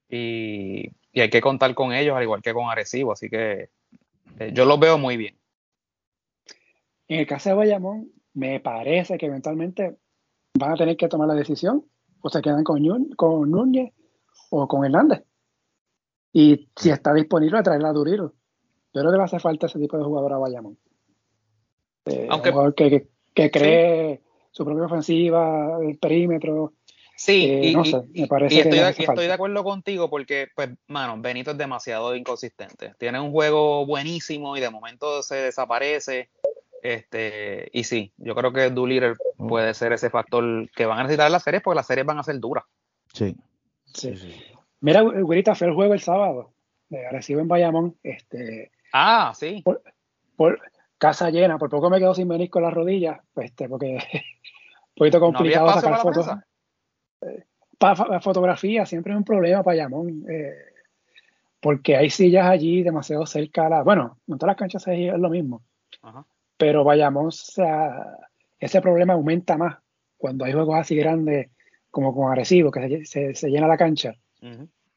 y, 0.09 0.91
hay 1.15 1.29
que 1.29 1.41
contar 1.41 1.73
con 1.75 1.93
ellos, 1.93 2.15
al 2.15 2.23
igual 2.23 2.41
que 2.41 2.53
con 2.53 2.69
Arecibo, 2.69 3.11
así 3.11 3.29
que 3.29 3.69
eh, 4.39 4.51
yo 4.53 4.65
los 4.65 4.79
veo 4.79 4.97
muy 4.97 5.17
bien. 5.17 5.37
En 7.07 7.19
el 7.19 7.27
caso 7.27 7.49
de 7.49 7.55
Bayamón, 7.55 8.11
me 8.33 8.59
parece 8.59 9.17
que 9.17 9.27
eventualmente 9.27 9.97
van 10.57 10.71
a 10.71 10.75
tener 10.75 10.97
que 10.97 11.07
tomar 11.07 11.27
la 11.27 11.35
decisión, 11.35 11.85
o 12.21 12.29
se 12.29 12.41
quedan 12.41 12.63
con, 12.63 12.83
con 13.15 13.51
Núñez 13.51 13.93
o 14.49 14.67
con 14.67 14.85
Hernández. 14.85 15.23
Y 16.31 16.69
si 16.75 16.89
está 16.89 17.13
disponible, 17.13 17.59
a 17.59 17.63
traer 17.63 17.85
a 17.85 17.91
Duriro. 17.91 18.33
Yo 18.93 19.01
creo 19.01 19.11
que 19.11 19.17
le 19.17 19.23
hace 19.23 19.39
falta 19.39 19.65
ese 19.65 19.79
tipo 19.79 19.97
de 19.97 20.03
jugador 20.03 20.33
a 20.33 20.37
Bayamón. 20.37 20.77
Eh, 22.05 22.27
Aunque, 22.29 22.51
que, 22.75 23.07
que, 23.33 23.51
cree 23.51 24.21
su 24.51 24.63
propia 24.65 24.85
ofensiva, 24.85 25.79
el 25.81 25.97
perímetro. 25.97 26.73
Sí, 27.15 27.45
eh, 27.45 27.67
y, 27.67 27.75
no 27.75 27.85
sé, 27.85 28.03
me 28.13 28.27
parece 28.27 28.59
estoy, 28.59 28.79
que 28.93 29.03
estoy 29.03 29.27
de 29.27 29.33
acuerdo 29.33 29.63
contigo 29.63 30.09
porque, 30.09 30.47
pues, 30.55 30.69
mano, 30.87 31.15
Benito 31.19 31.51
es 31.51 31.57
demasiado 31.57 32.15
inconsistente. 32.15 32.93
Tiene 32.99 33.19
un 33.19 33.31
juego 33.31 33.85
buenísimo 33.85 34.57
y 34.57 34.59
de 34.59 34.69
momento 34.69 35.23
se 35.23 35.35
desaparece. 35.35 36.29
Este, 36.83 37.69
y 37.71 37.85
sí, 37.85 38.11
yo 38.17 38.35
creo 38.35 38.51
que 38.51 38.69
Doolittle 38.69 39.15
puede 39.37 39.73
ser 39.73 39.93
ese 39.93 40.09
factor 40.09 40.69
que 40.71 40.85
van 40.85 40.99
a 40.99 41.03
necesitar 41.03 41.31
las 41.31 41.43
series 41.43 41.63
porque 41.63 41.77
las 41.77 41.87
series 41.87 42.05
van 42.05 42.19
a 42.19 42.23
ser 42.23 42.39
duras. 42.39 42.65
Sí. 43.13 43.35
Sí. 43.93 44.13
Mira, 44.81 45.01
Güerita, 45.01 45.55
fue 45.55 45.67
el 45.67 45.73
juego 45.73 45.93
el 45.93 46.01
sábado. 46.01 46.51
De 46.89 47.07
Arecibo 47.07 47.39
en 47.39 47.47
Bayamón. 47.47 47.97
Este, 48.03 48.72
ah, 48.93 49.33
sí. 49.35 49.63
Por, 50.35 50.61
casa 50.97 51.29
llena. 51.29 51.57
Por 51.57 51.69
poco 51.69 51.89
me 51.89 51.99
quedo 51.99 52.15
sin 52.15 52.27
venir 52.27 52.49
con 52.49 52.63
las 52.63 52.73
rodillas. 52.73 53.19
Pues, 53.33 53.47
este, 53.47 53.67
porque 53.67 53.97
un 54.03 54.95
poquito 54.95 55.19
complicado 55.19 55.73
sacar 55.73 55.99
fotos. 55.99 56.27
Eh, 57.21 57.43
para 57.77 58.07
la 58.07 58.21
fotografía 58.21 58.85
siempre 58.85 59.11
es 59.11 59.17
un 59.17 59.25
problema 59.25 59.63
para 59.63 59.75
Bayamón. 59.75 60.25
Eh, 60.29 60.53
porque 61.59 61.97
hay 61.97 62.09
sillas 62.09 62.45
allí 62.45 62.83
demasiado 62.83 63.25
cerca. 63.25 63.67
la, 63.67 63.83
bueno, 63.83 64.19
en 64.27 64.37
todas 64.37 64.51
las 64.51 64.57
canchas 64.57 64.87
es 64.87 65.17
lo 65.17 65.29
mismo. 65.29 65.61
Ajá 66.01 66.25
pero 66.57 66.83
vayamos 66.85 67.59
a 67.59 68.17
ese 68.57 68.79
problema 68.79 69.13
aumenta 69.13 69.57
más 69.57 69.79
cuando 70.17 70.45
hay 70.45 70.53
juegos 70.53 70.79
así 70.79 70.95
grandes 70.95 71.49
como 71.91 72.15
con 72.15 72.29
agresivo, 72.29 72.71
que 72.71 73.05
se, 73.05 73.33
llena 73.49 73.67
la 73.67 73.77
cancha. 73.77 74.15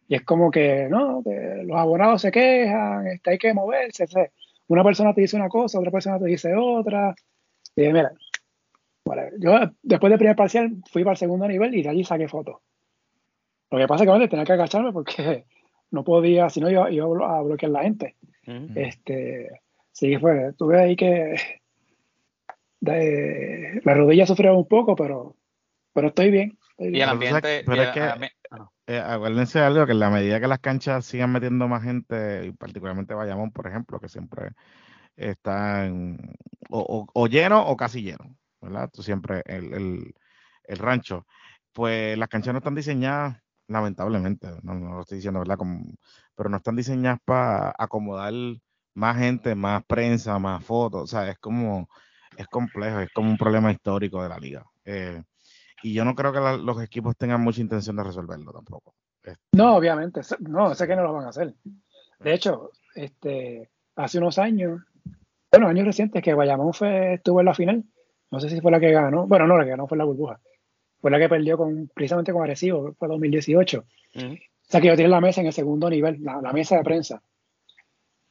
Y 0.08 0.14
es 0.14 0.22
como 0.22 0.50
que, 0.50 0.88
no, 0.88 1.22
los 1.25 1.76
abonados 1.76 2.22
se 2.22 2.30
quejan, 2.30 3.06
está, 3.08 3.32
hay 3.32 3.38
que 3.38 3.52
moverse. 3.54 4.06
Una 4.68 4.84
persona 4.84 5.14
te 5.14 5.20
dice 5.20 5.36
una 5.36 5.48
cosa, 5.48 5.78
otra 5.78 5.90
persona 5.90 6.18
te 6.18 6.26
dice 6.26 6.54
otra. 6.54 7.14
Y 7.75 7.92
mira, 7.92 8.12
yo 9.38 9.58
después 9.82 10.10
del 10.10 10.18
primer 10.18 10.36
parcial 10.36 10.76
fui 10.90 11.02
para 11.02 11.12
el 11.12 11.18
segundo 11.18 11.48
nivel 11.48 11.75
y 11.75 11.82
de 11.82 11.88
allí 11.88 12.04
saqué 12.04 12.28
fotos. 12.28 12.56
Lo 13.70 13.78
que 13.78 13.86
pasa 13.86 14.04
es 14.04 14.10
que 14.10 14.28
tenía 14.28 14.44
que 14.44 14.52
agacharme 14.52 14.92
porque 14.92 15.44
no 15.90 16.04
podía, 16.04 16.48
si 16.50 16.60
no 16.60 16.70
iba, 16.70 16.90
iba 16.90 17.06
a 17.06 17.42
bloquear 17.42 17.72
la 17.72 17.82
gente. 17.82 18.14
Este 18.76 19.60
Sí, 19.96 20.18
fue, 20.18 20.52
tuve 20.58 20.78
ahí 20.78 20.94
que 20.94 21.36
la 22.80 23.94
rodilla 23.94 24.26
sufrió 24.26 24.54
un 24.54 24.68
poco, 24.68 24.94
pero, 24.94 25.36
pero 25.94 26.08
estoy 26.08 26.30
bien. 26.30 26.58
Y 26.76 27.00
el 27.00 27.08
ambiente. 27.08 27.62
Pero 27.64 27.82
es 27.82 27.88
que, 27.92 28.30
ah, 28.50 28.70
eh, 28.86 28.98
acuérdense 28.98 29.58
de 29.58 29.64
algo, 29.64 29.86
que 29.86 29.92
en 29.92 30.00
la 30.00 30.10
medida 30.10 30.40
que 30.40 30.46
las 30.48 30.60
canchas 30.60 31.04
sigan 31.06 31.32
metiendo 31.32 31.68
más 31.68 31.82
gente, 31.82 32.46
y 32.46 32.52
particularmente 32.52 33.14
Bayamón, 33.14 33.52
por 33.52 33.66
ejemplo, 33.66 34.00
que 34.00 34.08
siempre 34.08 34.52
están 35.16 36.18
o, 36.70 37.06
o, 37.12 37.26
lleno 37.26 37.66
o 37.66 37.76
casi 37.76 38.02
lleno, 38.02 38.36
¿verdad? 38.60 38.90
Siempre 38.94 39.42
el, 39.46 39.72
el, 39.74 40.14
el, 40.64 40.78
rancho. 40.78 41.26
Pues 41.72 42.18
las 42.18 42.28
canchas 42.28 42.54
no 42.54 42.58
están 42.58 42.74
diseñadas, 42.74 43.38
lamentablemente, 43.68 44.48
no, 44.62 44.74
no 44.74 44.94
lo 44.94 45.00
estoy 45.02 45.16
diciendo, 45.18 45.40
¿verdad? 45.40 45.58
Como, 45.58 45.84
pero 46.34 46.48
no 46.50 46.58
están 46.58 46.76
diseñadas 46.76 47.20
para 47.24 47.74
acomodar 47.78 48.32
más 48.94 49.16
gente, 49.18 49.54
más 49.54 49.84
prensa, 49.84 50.38
más 50.38 50.64
fotos, 50.64 51.02
o 51.02 51.06
sea, 51.06 51.30
es 51.30 51.38
como, 51.38 51.88
es 52.36 52.46
complejo, 52.48 53.00
es 53.00 53.10
como 53.12 53.30
un 53.30 53.38
problema 53.38 53.72
histórico 53.72 54.22
de 54.22 54.28
la 54.28 54.38
liga. 54.38 54.64
Eh, 54.84 55.22
y 55.83 55.92
yo 55.92 56.04
no 56.04 56.14
creo 56.14 56.33
que 56.33 56.40
los 56.40 56.83
equipos 56.83 57.16
tengan 57.16 57.42
mucha 57.42 57.61
intención 57.61 57.97
de 57.97 58.04
resolverlo 58.04 58.52
tampoco. 58.52 58.95
Este, 59.23 59.38
no, 59.52 59.76
obviamente, 59.76 60.21
no, 60.40 60.75
sé 60.75 60.87
que 60.87 60.97
no 60.97 61.02
lo 61.02 61.12
van 61.12 61.26
a 61.26 61.30
hacer. 61.30 61.54
De 62.21 62.35
hecho, 62.35 62.71
este, 62.95 63.71
hace 63.97 64.18
unos 64.18 64.38
años, 64.38 64.83
bueno, 65.50 65.68
años 65.68 65.87
recientes 65.87 66.23
que 66.23 66.35
Bayamón 66.35 66.73
fue, 66.73 67.14
estuvo 67.14 67.40
en 67.40 67.47
la 67.47 67.54
final, 67.54 67.85
no 68.30 68.40
sé 68.40 68.49
si 68.49 68.61
fue 68.61 68.71
la 68.71 68.80
que 68.80 68.90
ganó, 68.90 69.26
bueno, 69.26 69.47
no, 69.47 69.59
la 69.59 69.64
que 69.64 69.71
ganó 69.71 69.87
fue 69.87 69.99
la 69.99 70.04
burbuja, 70.04 70.40
fue 71.00 71.11
la 71.11 71.18
que 71.18 71.28
perdió 71.28 71.56
con, 71.56 71.88
precisamente 71.95 72.33
con 72.33 72.42
Arecibo, 72.42 72.95
fue 72.95 73.09
2018. 73.09 73.78
O 73.78 74.38
sea 74.62 74.80
que 74.80 74.88
yo 74.88 74.97
tiene 74.97 75.11
la 75.11 75.21
mesa 75.21 75.40
en 75.40 75.49
el 75.49 75.52
segundo 75.52 75.88
nivel, 75.88 76.23
la 76.23 76.52
mesa 76.52 76.76
de 76.76 76.83
prensa. 76.83 77.23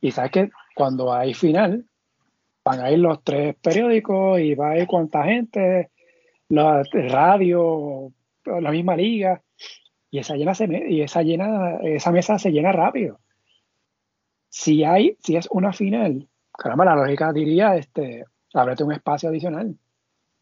Y 0.02 0.12
sabes 0.12 0.32
que 0.32 0.50
cuando 0.76 1.14
hay 1.14 1.34
final, 1.34 1.86
van 2.66 2.82
a 2.82 2.92
ir 2.92 3.00
los 3.00 3.24
tres 3.24 3.56
periódicos 3.56 4.40
y 4.40 4.56
va 4.56 4.72
a 4.72 4.78
ir 4.80 4.88
cuánta 4.88 5.24
gente, 5.24 5.92
la 6.50 6.84
radio, 6.94 8.12
la 8.46 8.72
misma 8.72 8.96
liga, 8.96 9.42
y 10.12 10.20
esa 10.20 10.36
llena 10.36 10.56
se 10.56 10.68
y 10.90 11.02
esa 11.02 11.24
llena, 11.24 11.78
esa 11.84 12.12
mesa 12.12 12.40
se 12.40 12.52
llena 12.52 12.72
rápido. 12.72 13.20
Si 14.50 14.84
hay, 14.84 15.18
si 15.22 15.36
es 15.36 15.48
una 15.52 15.74
final, 15.74 16.28
caramba, 16.58 16.86
la 16.86 16.96
lógica 16.96 17.34
diría 17.34 17.76
este, 17.76 18.26
ábrete 18.54 18.84
un 18.84 18.94
espacio 18.94 19.30
adicional. 19.30 19.76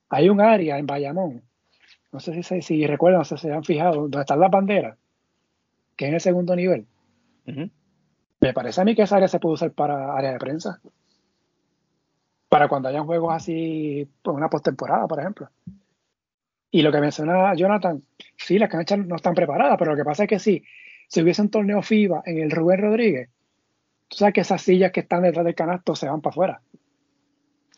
Hay 0.09 0.29
un 0.29 0.41
área 0.41 0.77
en 0.77 0.85
Bayamón, 0.85 1.41
no 2.11 2.19
sé 2.19 2.43
si, 2.43 2.61
si 2.61 2.85
recuerdan, 2.85 3.21
no 3.21 3.25
sé 3.25 3.37
si 3.37 3.47
se 3.47 3.53
han 3.53 3.63
fijado, 3.63 4.01
donde 4.01 4.19
están 4.19 4.39
las 4.39 4.51
banderas, 4.51 4.97
que 5.95 6.05
es 6.05 6.09
en 6.09 6.13
el 6.15 6.21
segundo 6.21 6.55
nivel. 6.55 6.85
Me 8.39 8.53
parece 8.53 8.81
a 8.81 8.85
mí 8.85 8.93
que 8.95 9.01
esa 9.01 9.15
área 9.15 9.27
se 9.27 9.39
puede 9.39 9.55
usar 9.55 9.71
para 9.71 10.15
área 10.15 10.33
de 10.33 10.37
prensa. 10.37 10.79
Para 12.49 12.67
cuando 12.67 12.89
hayan 12.89 13.07
juegos 13.07 13.33
así, 13.33 14.07
pues 14.21 14.37
una 14.37 14.49
postemporada, 14.49 15.07
por 15.07 15.19
ejemplo. 15.19 15.49
Y 16.73 16.81
lo 16.81 16.91
que 16.91 16.99
menciona 16.99 17.55
Jonathan, 17.55 18.03
sí, 18.35 18.59
las 18.59 18.69
canchas 18.69 18.99
no 18.99 19.15
están 19.15 19.33
preparadas, 19.33 19.77
pero 19.77 19.91
lo 19.91 19.97
que 19.97 20.03
pasa 20.03 20.23
es 20.23 20.29
que 20.29 20.39
sí, 20.39 20.63
si 21.07 21.21
hubiese 21.21 21.41
un 21.41 21.49
torneo 21.49 21.81
FIBA 21.81 22.23
en 22.25 22.39
el 22.39 22.51
Rubén 22.51 22.81
Rodríguez, 22.81 23.29
tú 24.09 24.17
sabes 24.17 24.33
que 24.33 24.41
esas 24.41 24.61
sillas 24.61 24.91
que 24.91 25.01
están 25.01 25.23
detrás 25.23 25.45
del 25.45 25.55
canasto 25.55 25.95
se 25.95 26.09
van 26.09 26.19
para 26.19 26.31
afuera. 26.31 26.61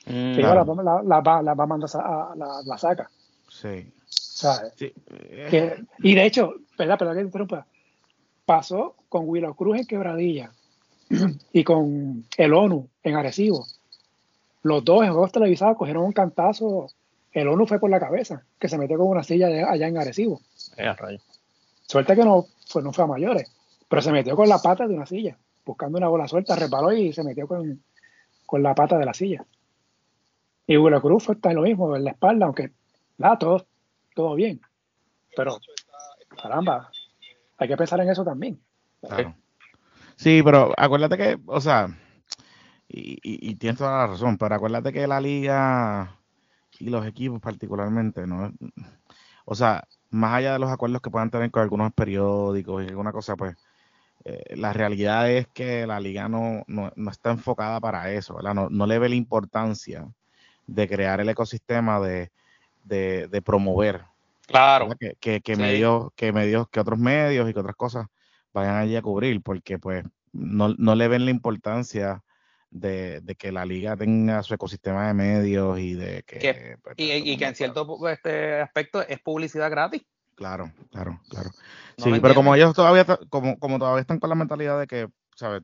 Mm, 0.07 0.35
FIBA 0.35 0.55
las 0.55 0.67
va, 0.67 1.37
a 1.37 1.65
mandar 1.67 1.89
a 1.93 2.63
la, 2.65 2.77
saca. 2.77 3.07
Sí. 3.49 3.91
¿Sabes? 4.07 4.73
y 4.79 6.15
de 6.15 6.25
hecho, 6.25 6.55
¿verdad? 6.77 6.97
Perdón 6.97 7.15
que 7.15 7.21
interrumpa 7.21 7.67
pasó 8.45 8.95
con 9.09 9.27
Willow 9.27 9.55
Cruz 9.55 9.79
en 9.79 9.87
Quebradilla 9.87 10.51
y 11.51 11.63
con 11.63 12.25
el 12.37 12.53
ONU 12.53 12.87
en 13.03 13.15
Arecibo. 13.15 13.65
Los 14.63 14.83
dos 14.83 15.03
en 15.03 15.11
juegos 15.11 15.31
televisados 15.31 15.77
cogieron 15.77 16.05
un 16.05 16.11
cantazo. 16.11 16.87
El 17.35 17.49
ONU 17.49 17.67
fue 17.67 17.79
por 17.79 17.89
la 17.89 17.99
cabeza, 17.99 18.45
que 18.57 18.69
se 18.69 18.77
metió 18.77 18.97
con 18.97 19.09
una 19.09 19.21
silla 19.21 19.47
allá 19.69 19.87
en 19.89 19.97
Arecibo. 19.97 20.39
Suerte 21.81 22.15
que 22.15 22.23
no, 22.23 22.45
pues 22.71 22.83
no 22.83 22.93
fue 22.93 23.03
a 23.03 23.07
mayores, 23.07 23.53
pero 23.89 24.01
se 24.01 24.13
metió 24.13 24.37
con 24.37 24.47
la 24.47 24.57
pata 24.59 24.87
de 24.87 24.93
una 24.93 25.05
silla, 25.05 25.37
buscando 25.65 25.97
una 25.97 26.07
bola 26.07 26.29
suelta, 26.29 26.55
reparó 26.55 26.93
y 26.93 27.11
se 27.11 27.25
metió 27.25 27.45
con, 27.45 27.83
la 28.63 28.73
pata 28.73 28.97
de 28.97 29.05
la 29.05 29.13
silla. 29.13 29.45
Y 30.65 30.77
Willow 30.77 31.01
Cruz 31.01 31.25
fue 31.25 31.35
lo 31.53 31.63
mismo, 31.63 31.93
en 31.93 32.05
la 32.05 32.11
espalda, 32.11 32.45
aunque 32.45 32.71
nada, 33.17 33.37
todo, 33.37 33.67
todo 34.15 34.33
bien. 34.35 34.61
Pero, 35.35 35.59
caramba, 36.41 36.89
hay 37.57 37.67
que 37.67 37.75
pensar 37.75 37.99
en 37.99 38.11
eso 38.11 38.23
también. 38.23 38.61
Sí, 40.15 40.41
pero 40.41 40.71
acuérdate 40.77 41.17
que, 41.17 41.37
o 41.47 41.59
sea, 41.59 41.89
y, 42.87 43.19
y, 43.21 43.55
tienes 43.55 43.77
toda 43.77 43.91
la 43.97 44.07
razón, 44.07 44.37
pero 44.37 44.55
acuérdate 44.55 44.93
que 44.93 45.05
la 45.05 45.19
liga 45.19 46.17
y 46.79 46.89
los 46.89 47.05
equipos 47.05 47.39
particularmente, 47.39 48.27
¿no? 48.27 48.51
O 49.45 49.55
sea, 49.55 49.87
más 50.09 50.33
allá 50.33 50.53
de 50.53 50.59
los 50.59 50.71
acuerdos 50.71 51.01
que 51.01 51.11
puedan 51.11 51.29
tener 51.29 51.51
con 51.51 51.63
algunos 51.63 51.93
periódicos 51.93 52.83
y 52.83 52.87
alguna 52.87 53.11
cosa, 53.11 53.35
pues 53.35 53.55
eh, 54.23 54.55
la 54.55 54.73
realidad 54.73 55.29
es 55.29 55.47
que 55.47 55.85
la 55.85 55.99
liga 55.99 56.27
no, 56.27 56.63
no, 56.67 56.91
está 57.11 57.31
enfocada 57.31 57.79
para 57.79 58.11
eso, 58.11 58.35
¿verdad? 58.35 58.55
No, 58.55 58.69
no, 58.69 58.87
le 58.87 58.99
ve 58.99 59.09
la 59.09 59.15
importancia 59.15 60.07
de 60.65 60.87
crear 60.87 61.21
el 61.21 61.29
ecosistema 61.29 61.99
de, 61.99 62.31
de, 62.83 63.27
de 63.27 63.41
promover 63.41 64.05
Claro. 64.45 64.89
Que, 65.19 65.41
que, 65.41 65.55
medios, 65.55 66.09
que 66.15 66.31
medios, 66.31 66.69
que 66.69 66.79
otros 66.79 66.99
medios 66.99 67.49
y 67.49 67.53
que 67.53 67.59
otras 67.59 67.75
cosas 67.75 68.07
vayan 68.53 68.75
allí 68.75 68.95
a 68.95 69.01
cubrir, 69.01 69.41
porque 69.41 69.79
pues 69.79 70.05
no, 70.31 70.67
le 70.67 71.07
ven 71.07 71.25
la 71.25 71.31
importancia 71.31 72.23
de, 72.75 73.35
que 73.37 73.51
la 73.51 73.65
liga 73.65 73.95
tenga 73.95 74.43
su 74.43 74.53
ecosistema 74.53 75.07
de 75.07 75.13
medios 75.13 75.79
y 75.79 75.93
de 75.93 76.23
que... 76.23 76.77
Pues, 76.83 76.95
y, 76.97 77.37
que 77.37 77.45
en 77.45 77.55
cierto 77.55 77.97
este 78.09 78.61
aspecto 78.61 79.01
es 79.01 79.19
publicidad 79.19 79.71
gratis. 79.71 80.03
Claro, 80.35 80.71
claro, 80.91 81.21
claro. 81.29 81.49
sí, 81.97 82.11
pero 82.21 82.35
como 82.35 82.53
ellos 82.53 82.73
todavía, 82.75 83.05
como, 83.29 83.57
como 83.57 83.79
todavía 83.79 84.01
están 84.01 84.19
con 84.19 84.29
la 84.29 84.35
mentalidad 84.35 84.77
de 84.77 84.87
que, 84.87 85.07
¿sabes? 85.35 85.63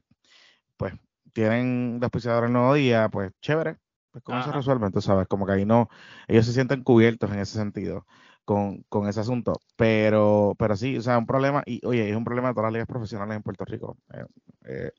Pues 0.78 0.94
tienen 1.34 2.00
despiciador 2.00 2.46
el 2.46 2.54
nuevo 2.54 2.74
día, 2.74 3.10
pues 3.10 3.34
chévere, 3.42 3.78
pues 4.12 4.24
cómo 4.24 4.42
se 4.42 4.52
resuelve, 4.54 4.86
entonces 4.86 5.08
sabes, 5.08 5.28
como 5.28 5.46
que 5.46 5.52
ahí 5.52 5.66
no, 5.66 5.90
ellos 6.28 6.46
se 6.46 6.54
sienten 6.54 6.84
cubiertos 6.84 7.30
en 7.32 7.40
ese 7.40 7.58
sentido. 7.58 8.06
con, 8.46 8.84
con, 8.84 9.08
ese 9.10 9.20
asunto. 9.20 9.60
Pero, 9.76 10.56
pero 10.58 10.76
sí, 10.78 10.98
o 10.98 11.02
sea, 11.02 11.18
un 11.18 11.28
problema, 11.28 11.64
y 11.66 11.86
oye, 11.86 12.10
es 12.10 12.16
un 12.16 12.24
problema 12.24 12.50
de 12.50 12.54
todas 12.54 12.68
las 12.68 12.74
ligas 12.74 12.88
profesionales 12.88 13.36
en 13.36 13.44
Puerto 13.44 13.66
Rico. 13.66 13.98
Eh, 14.14 14.26
eh, 14.66 14.92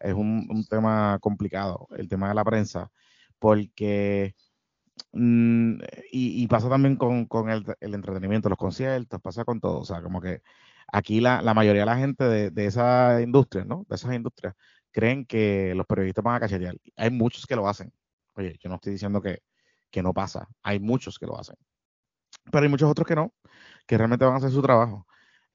es 0.00 0.14
un, 0.14 0.46
un, 0.50 0.64
tema 0.66 1.18
complicado, 1.20 1.88
el 1.96 2.08
tema 2.08 2.28
de 2.28 2.34
la 2.34 2.44
prensa, 2.44 2.90
porque, 3.38 4.34
mm, 5.12 5.80
y, 6.12 6.46
pasa 6.48 6.68
también 6.68 6.96
con, 6.96 7.26
con 7.26 7.50
el, 7.50 7.64
el, 7.80 7.94
entretenimiento, 7.94 8.48
los 8.48 8.58
conciertos, 8.58 9.20
pasa 9.20 9.44
con 9.44 9.60
todo, 9.60 9.80
o 9.80 9.84
sea, 9.84 10.02
como 10.02 10.20
que 10.20 10.42
aquí 10.92 11.20
la, 11.20 11.42
la 11.42 11.54
mayoría 11.54 11.82
de 11.82 11.86
la 11.86 11.98
gente 11.98 12.24
de, 12.24 12.50
de 12.50 12.66
esa 12.66 13.20
industria, 13.22 13.64
¿no? 13.64 13.86
De 13.88 13.96
esas 13.96 14.14
industrias, 14.14 14.54
creen 14.92 15.26
que 15.26 15.74
los 15.74 15.86
periodistas 15.86 16.24
van 16.24 16.36
a 16.36 16.40
cachetear. 16.40 16.76
Hay 16.96 17.10
muchos 17.10 17.46
que 17.46 17.56
lo 17.56 17.68
hacen. 17.68 17.92
Oye, 18.34 18.56
yo 18.60 18.68
no 18.68 18.76
estoy 18.76 18.92
diciendo 18.92 19.20
que, 19.22 19.42
que 19.90 20.02
no 20.02 20.14
pasa, 20.14 20.48
hay 20.62 20.80
muchos 20.80 21.18
que 21.18 21.26
lo 21.26 21.38
hacen. 21.38 21.56
Pero 22.50 22.64
hay 22.64 22.70
muchos 22.70 22.90
otros 22.90 23.06
que 23.06 23.14
no, 23.14 23.32
que 23.86 23.98
realmente 23.98 24.24
van 24.24 24.34
a 24.34 24.36
hacer 24.38 24.50
su 24.50 24.62
trabajo. 24.62 25.06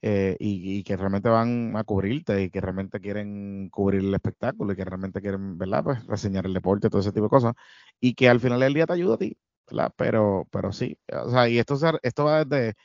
Eh, 0.02 0.36
y, 0.40 0.78
y, 0.78 0.84
que 0.84 0.98
realmente 0.98 1.30
van 1.30 1.76
a 1.76 1.84
cubrirte 1.84 2.44
y 2.44 2.50
que 2.52 2.62
realmente 2.62 3.00
quieren 3.00 3.70
cubrir 3.70 4.02
el 4.02 4.14
espectáculo 4.14 4.74
y 4.74 4.76
que 4.76 4.86
realmente 4.86 5.20
quieren, 5.22 5.58
¿verdad? 5.58 5.84
Pues 5.84 6.06
reseñar 6.06 6.46
el 6.46 6.54
deporte, 6.54 6.90
todo 6.90 7.02
ese 7.02 7.12
tipo 7.12 7.24
de 7.26 7.30
cosas. 7.30 7.54
Y 8.00 8.14
que 8.14 8.30
al 8.30 8.40
final 8.40 8.60
del 8.60 8.74
día 8.74 8.86
te 8.86 8.94
ayuda 8.94 9.16
a 9.16 9.18
ti, 9.18 9.36
¿verdad? 9.68 9.92
Pero, 9.96 10.48
pero 10.52 10.72
sí, 10.72 10.98
o 11.12 11.32
sea, 11.32 11.50
y 11.50 11.58
esto, 11.58 11.76
esto 12.04 12.26
va 12.26 12.46
desde 12.46 12.76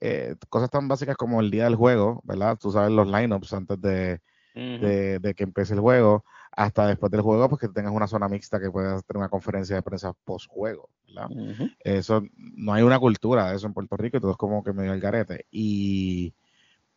eh, 0.00 0.34
cosas 0.48 0.70
tan 0.70 0.88
básicas 0.88 1.16
como 1.16 1.40
el 1.40 1.50
día 1.50 1.64
del 1.64 1.76
juego, 1.76 2.20
¿verdad? 2.24 2.58
Tú 2.60 2.72
sabes 2.72 2.90
los 2.90 3.06
lineups 3.06 3.52
antes 3.52 3.80
de, 3.80 4.20
uh 4.54 4.58
-huh. 4.58 4.80
de, 4.80 5.18
de, 5.20 5.34
que 5.34 5.44
empiece 5.44 5.74
el 5.74 5.80
juego, 5.80 6.24
hasta 6.52 6.86
después 6.86 7.12
del 7.12 7.20
juego, 7.20 7.48
pues 7.48 7.60
que 7.60 7.68
tengas 7.68 7.92
una 7.92 8.06
zona 8.06 8.28
mixta 8.28 8.58
que 8.60 8.70
puedas 8.70 9.04
tener 9.04 9.18
una 9.18 9.28
conferencia 9.28 9.76
de 9.76 9.82
prensa 9.82 10.12
post 10.24 10.46
juego, 10.48 10.90
¿verdad? 11.06 11.28
Uh 11.30 11.52
-huh. 11.52 11.76
Eso, 11.80 12.22
no 12.36 12.72
hay 12.72 12.82
una 12.82 12.98
cultura 12.98 13.50
de 13.50 13.56
eso 13.56 13.66
en 13.66 13.74
Puerto 13.74 13.96
Rico 13.96 14.16
y 14.16 14.20
todo 14.20 14.32
es 14.32 14.36
como 14.36 14.64
que 14.64 14.72
medio 14.72 14.92
el 14.92 15.00
garete. 15.00 15.46
Y 15.50 16.34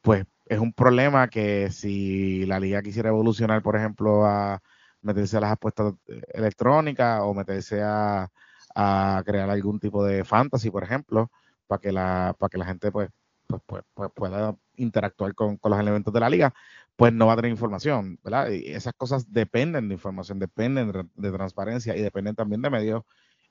pues 0.01 0.25
es 0.45 0.59
un 0.59 0.73
problema 0.73 1.27
que 1.29 1.71
si 1.71 2.45
la 2.45 2.59
liga 2.59 2.81
quisiera 2.81 3.09
evolucionar, 3.09 3.61
por 3.61 3.75
ejemplo, 3.75 4.25
a 4.25 4.61
meterse 5.01 5.37
a 5.37 5.41
las 5.41 5.51
apuestas 5.53 5.93
electrónicas 6.33 7.21
o 7.23 7.33
meterse 7.33 7.81
a, 7.81 8.29
a 8.75 9.23
crear 9.25 9.49
algún 9.49 9.79
tipo 9.79 10.03
de 10.03 10.23
fantasy, 10.25 10.71
por 10.71 10.83
ejemplo, 10.83 11.31
para 11.67 11.79
que 11.79 11.91
la, 11.91 12.35
para 12.37 12.49
que 12.49 12.57
la 12.57 12.65
gente 12.65 12.91
pues, 12.91 13.09
pues, 13.47 13.61
pues, 13.65 13.83
pues 13.93 14.11
pueda 14.13 14.55
interactuar 14.75 15.35
con, 15.35 15.57
con, 15.57 15.71
los 15.71 15.79
elementos 15.79 16.13
de 16.13 16.19
la 16.19 16.29
liga, 16.29 16.53
pues 16.95 17.13
no 17.13 17.27
va 17.27 17.33
a 17.33 17.35
tener 17.37 17.51
información, 17.51 18.19
¿verdad? 18.23 18.49
Y 18.49 18.71
esas 18.71 18.93
cosas 18.93 19.31
dependen 19.31 19.87
de 19.89 19.95
información, 19.95 20.39
dependen 20.39 20.91
de, 20.91 21.05
de 21.15 21.31
transparencia 21.31 21.95
y 21.95 22.01
dependen 22.01 22.35
también 22.35 22.61
de 22.61 22.69
medios 22.69 23.03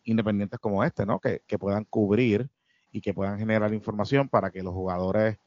independientes 0.04 0.58
como 0.60 0.84
este, 0.84 1.06
¿no? 1.06 1.20
Que, 1.20 1.42
que, 1.46 1.58
puedan 1.58 1.84
cubrir 1.84 2.50
y 2.90 3.00
que 3.00 3.14
puedan 3.14 3.38
generar 3.38 3.74
información 3.74 4.28
para 4.28 4.50
que 4.50 4.62
los 4.62 4.72
jugadores, 4.74 5.38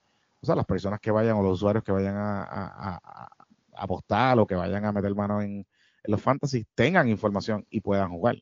o 0.41 0.45
sea, 0.45 0.55
las 0.55 0.65
personas 0.65 0.99
que 0.99 1.11
vayan 1.11 1.37
o 1.37 1.43
los 1.43 1.53
usuarios 1.53 1.83
que 1.83 1.91
vayan 1.91 2.15
a, 2.15 2.43
a, 2.43 2.65
a, 2.65 2.95
a 2.95 3.29
apostar 3.75 4.39
o 4.39 4.47
que 4.47 4.55
vayan 4.55 4.85
a 4.85 4.91
meter 4.91 5.13
mano 5.15 5.41
en, 5.41 5.65
en 6.03 6.11
los 6.11 6.21
fantasies 6.21 6.65
tengan 6.75 7.07
información 7.09 7.65
y 7.69 7.81
puedan 7.81 8.09
jugar. 8.09 8.41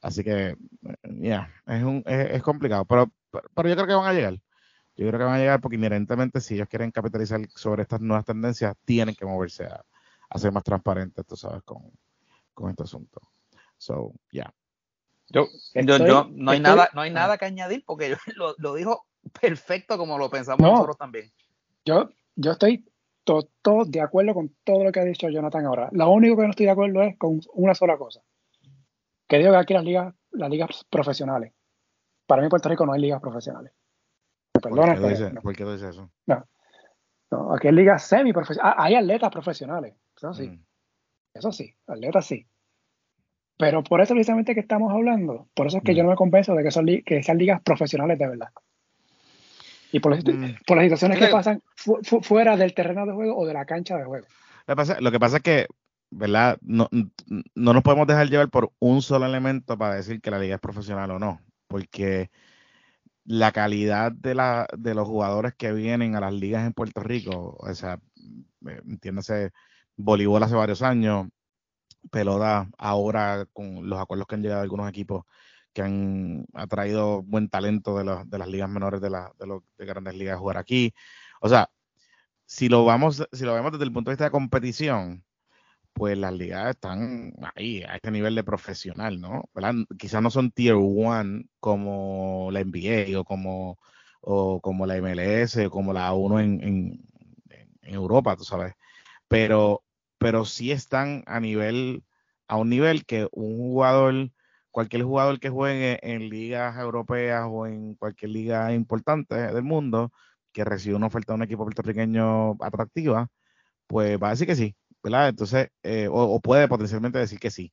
Así 0.00 0.22
que, 0.22 0.56
ya, 1.02 1.20
yeah, 1.20 1.54
es, 1.66 1.82
un, 1.82 2.02
es, 2.06 2.30
es 2.32 2.42
complicado, 2.42 2.84
pero 2.84 3.10
pero 3.54 3.68
yo 3.68 3.74
creo 3.74 3.86
que 3.86 3.94
van 3.94 4.06
a 4.06 4.12
llegar. 4.12 4.34
Yo 4.96 5.08
creo 5.08 5.18
que 5.18 5.24
van 5.24 5.34
a 5.34 5.38
llegar 5.38 5.60
porque 5.60 5.76
inherentemente 5.76 6.40
si 6.40 6.54
ellos 6.54 6.68
quieren 6.68 6.90
capitalizar 6.90 7.40
sobre 7.54 7.82
estas 7.82 8.00
nuevas 8.00 8.24
tendencias, 8.24 8.76
tienen 8.84 9.14
que 9.14 9.24
moverse 9.24 9.64
a, 9.64 9.84
a 10.30 10.38
ser 10.38 10.52
más 10.52 10.62
transparentes, 10.62 11.26
tú 11.26 11.36
sabes, 11.36 11.62
con, 11.64 11.90
con 12.52 12.70
este 12.70 12.84
asunto. 12.84 13.20
So, 13.76 14.12
ya. 14.30 14.44
Yeah. 14.44 14.54
Yo, 15.28 15.48
yo, 15.74 15.96
yo, 16.06 16.30
no 16.30 16.50
hay 16.50 16.58
estoy, 16.58 16.76
nada, 16.76 16.90
no 16.92 17.00
hay 17.00 17.10
nada 17.10 17.38
que 17.38 17.46
añadir 17.46 17.82
porque 17.84 18.10
yo, 18.10 18.16
lo, 18.36 18.54
lo, 18.58 18.74
dijo 18.74 19.06
perfecto 19.40 19.96
como 19.98 20.18
lo 20.18 20.30
pensamos 20.30 20.60
no, 20.60 20.72
nosotros 20.72 20.96
también. 20.96 21.30
Yo, 21.84 22.08
yo 22.36 22.52
estoy 22.52 22.84
todo, 23.24 23.84
de 23.86 24.00
acuerdo 24.00 24.34
con 24.34 24.54
todo 24.64 24.84
lo 24.84 24.92
que 24.92 25.00
ha 25.00 25.04
dicho 25.04 25.28
Jonathan 25.28 25.66
ahora. 25.66 25.88
Lo 25.92 26.10
único 26.10 26.36
que 26.36 26.42
no 26.42 26.50
estoy 26.50 26.66
de 26.66 26.72
acuerdo 26.72 27.02
es 27.02 27.16
con 27.18 27.40
una 27.54 27.74
sola 27.74 27.96
cosa. 27.96 28.20
Que 29.26 29.38
digo 29.38 29.52
que 29.52 29.56
aquí 29.56 29.74
las 29.74 29.84
ligas, 29.84 30.14
las 30.32 30.50
ligas 30.50 30.84
profesionales 30.90 31.52
para 32.26 32.40
mí 32.40 32.46
en 32.46 32.50
Puerto 32.50 32.68
Rico 32.68 32.86
no 32.86 32.92
hay 32.92 33.00
ligas 33.00 33.20
profesionales. 33.20 33.72
Perdona. 34.52 34.94
¿Por 34.94 35.02
qué, 35.02 35.08
dice, 35.08 35.32
no. 35.32 35.42
¿Por 35.42 35.56
qué 35.56 35.64
dice 35.64 35.88
eso? 35.88 36.10
No. 36.26 36.44
no. 37.30 37.54
aquí 37.54 37.68
hay 37.68 37.74
ligas 37.74 38.04
semiprofesionales. 38.04 38.76
Ah, 38.78 38.84
hay 38.84 38.94
atletas 38.94 39.30
profesionales. 39.30 39.94
Eso 40.16 40.32
sí. 40.32 40.48
Mm. 40.48 40.64
Eso 41.34 41.52
sí. 41.52 41.74
Atletas 41.86 42.26
sí. 42.26 42.46
Pero 43.58 43.82
por 43.84 44.00
eso 44.00 44.14
precisamente 44.14 44.54
que 44.54 44.60
estamos 44.60 44.92
hablando, 44.92 45.48
por 45.54 45.66
eso 45.66 45.78
es 45.78 45.84
que 45.84 45.92
mm. 45.92 45.96
yo 45.96 46.02
no 46.04 46.10
me 46.10 46.16
convenzo 46.16 46.54
de 46.54 46.62
que, 46.62 46.70
son 46.70 46.86
que 47.04 47.22
sean 47.22 47.38
ligas 47.38 47.62
profesionales 47.62 48.18
de 48.18 48.28
verdad. 48.28 48.48
Y 49.94 50.00
por, 50.00 50.16
mm. 50.16 50.56
por 50.66 50.76
las 50.76 50.84
situaciones 50.84 51.18
que 51.18 51.28
pasan 51.28 51.62
fu 51.76 51.98
fu 52.02 52.20
fuera 52.20 52.56
del 52.56 52.74
terreno 52.74 53.06
de 53.06 53.12
juego 53.12 53.36
o 53.36 53.46
de 53.46 53.54
la 53.54 53.64
cancha 53.64 53.96
de 53.96 54.04
juego. 54.04 54.26
Lo 54.66 54.72
que 54.72 54.76
pasa, 54.76 55.00
lo 55.00 55.10
que 55.12 55.20
pasa 55.20 55.36
es 55.36 55.42
que 55.42 55.66
¿verdad? 56.10 56.58
No, 56.60 56.88
no 57.54 57.72
nos 57.72 57.82
podemos 57.82 58.06
dejar 58.06 58.28
llevar 58.28 58.48
por 58.48 58.72
un 58.78 59.02
solo 59.02 59.26
elemento 59.26 59.76
para 59.76 59.94
decir 59.94 60.20
que 60.20 60.30
la 60.30 60.38
liga 60.38 60.54
es 60.54 60.60
profesional 60.60 61.10
o 61.10 61.18
no 61.18 61.40
porque 61.74 62.30
la 63.24 63.50
calidad 63.50 64.12
de, 64.12 64.36
la, 64.36 64.68
de 64.78 64.94
los 64.94 65.08
jugadores 65.08 65.54
que 65.56 65.72
vienen 65.72 66.14
a 66.14 66.20
las 66.20 66.32
ligas 66.32 66.64
en 66.64 66.72
Puerto 66.72 67.00
Rico, 67.00 67.56
o 67.58 67.74
sea, 67.74 67.98
eh, 68.68 68.80
entiéndase, 68.86 69.50
voleibol 69.96 70.42
hace 70.42 70.54
varios 70.54 70.82
años, 70.82 71.26
pelota 72.12 72.68
ahora 72.78 73.46
con 73.52 73.88
los 73.88 73.98
acuerdos 73.98 74.28
que 74.28 74.36
han 74.36 74.42
llegado 74.42 74.62
algunos 74.62 74.88
equipos 74.88 75.24
que 75.74 75.82
han 75.82 76.46
atraído 76.54 77.22
buen 77.22 77.48
talento 77.48 77.98
de, 77.98 78.04
los, 78.04 78.30
de 78.30 78.38
las 78.38 78.48
ligas 78.48 78.70
menores 78.70 79.00
de, 79.00 79.10
la, 79.10 79.32
de, 79.38 79.46
los, 79.46 79.62
de 79.76 79.86
grandes 79.86 80.14
ligas 80.14 80.36
a 80.36 80.38
jugar 80.38 80.58
aquí. 80.58 80.94
O 81.40 81.48
sea, 81.48 81.70
si 82.46 82.68
lo 82.68 82.84
vamos, 82.84 83.26
si 83.32 83.44
lo 83.44 83.54
vemos 83.54 83.72
desde 83.72 83.84
el 83.84 83.92
punto 83.92 84.10
de 84.10 84.14
vista 84.14 84.24
de 84.24 84.30
competición, 84.30 85.24
pues 85.94 86.18
las 86.18 86.32
ligas 86.34 86.70
están 86.70 87.32
ahí, 87.54 87.82
a 87.84 87.96
este 87.96 88.10
nivel 88.10 88.34
de 88.34 88.44
profesional, 88.44 89.20
¿no? 89.20 89.44
Quizás 89.98 90.22
no 90.22 90.30
son 90.30 90.50
tier 90.50 90.74
one 90.74 91.46
como 91.60 92.50
la 92.52 92.60
NBA 92.64 93.18
o 93.20 93.24
como, 93.24 93.78
o 94.20 94.60
como 94.60 94.86
la 94.86 94.96
MLS 95.00 95.56
o 95.66 95.70
como 95.70 95.92
la 95.92 96.12
1 96.12 96.40
en, 96.40 96.62
en, 96.62 97.08
en, 97.82 97.94
Europa, 97.94 98.36
tú 98.36 98.44
sabes. 98.44 98.74
Pero, 99.28 99.84
pero 100.18 100.44
sí 100.44 100.72
están 100.72 101.22
a 101.26 101.40
nivel, 101.40 102.04
a 102.48 102.56
un 102.56 102.70
nivel 102.70 103.06
que 103.06 103.28
un 103.32 103.56
jugador, 103.58 104.30
cualquier 104.74 105.04
jugador 105.04 105.38
que 105.38 105.50
juegue 105.50 106.00
en 106.02 106.28
ligas 106.28 106.76
europeas 106.78 107.46
o 107.48 107.64
en 107.64 107.94
cualquier 107.94 108.32
liga 108.32 108.72
importante 108.74 109.36
del 109.36 109.62
mundo, 109.62 110.10
que 110.52 110.64
recibe 110.64 110.96
una 110.96 111.06
oferta 111.06 111.32
de 111.32 111.36
un 111.36 111.42
equipo 111.44 111.62
puertorriqueño 111.62 112.56
atractiva, 112.60 113.28
pues 113.86 114.18
va 114.20 114.28
a 114.28 114.30
decir 114.30 114.48
que 114.48 114.56
sí, 114.56 114.74
¿verdad? 115.00 115.28
Entonces, 115.28 115.68
eh, 115.84 116.08
o, 116.08 116.24
o, 116.24 116.40
puede 116.40 116.66
potencialmente 116.66 117.20
decir 117.20 117.38
que 117.38 117.52
sí, 117.52 117.72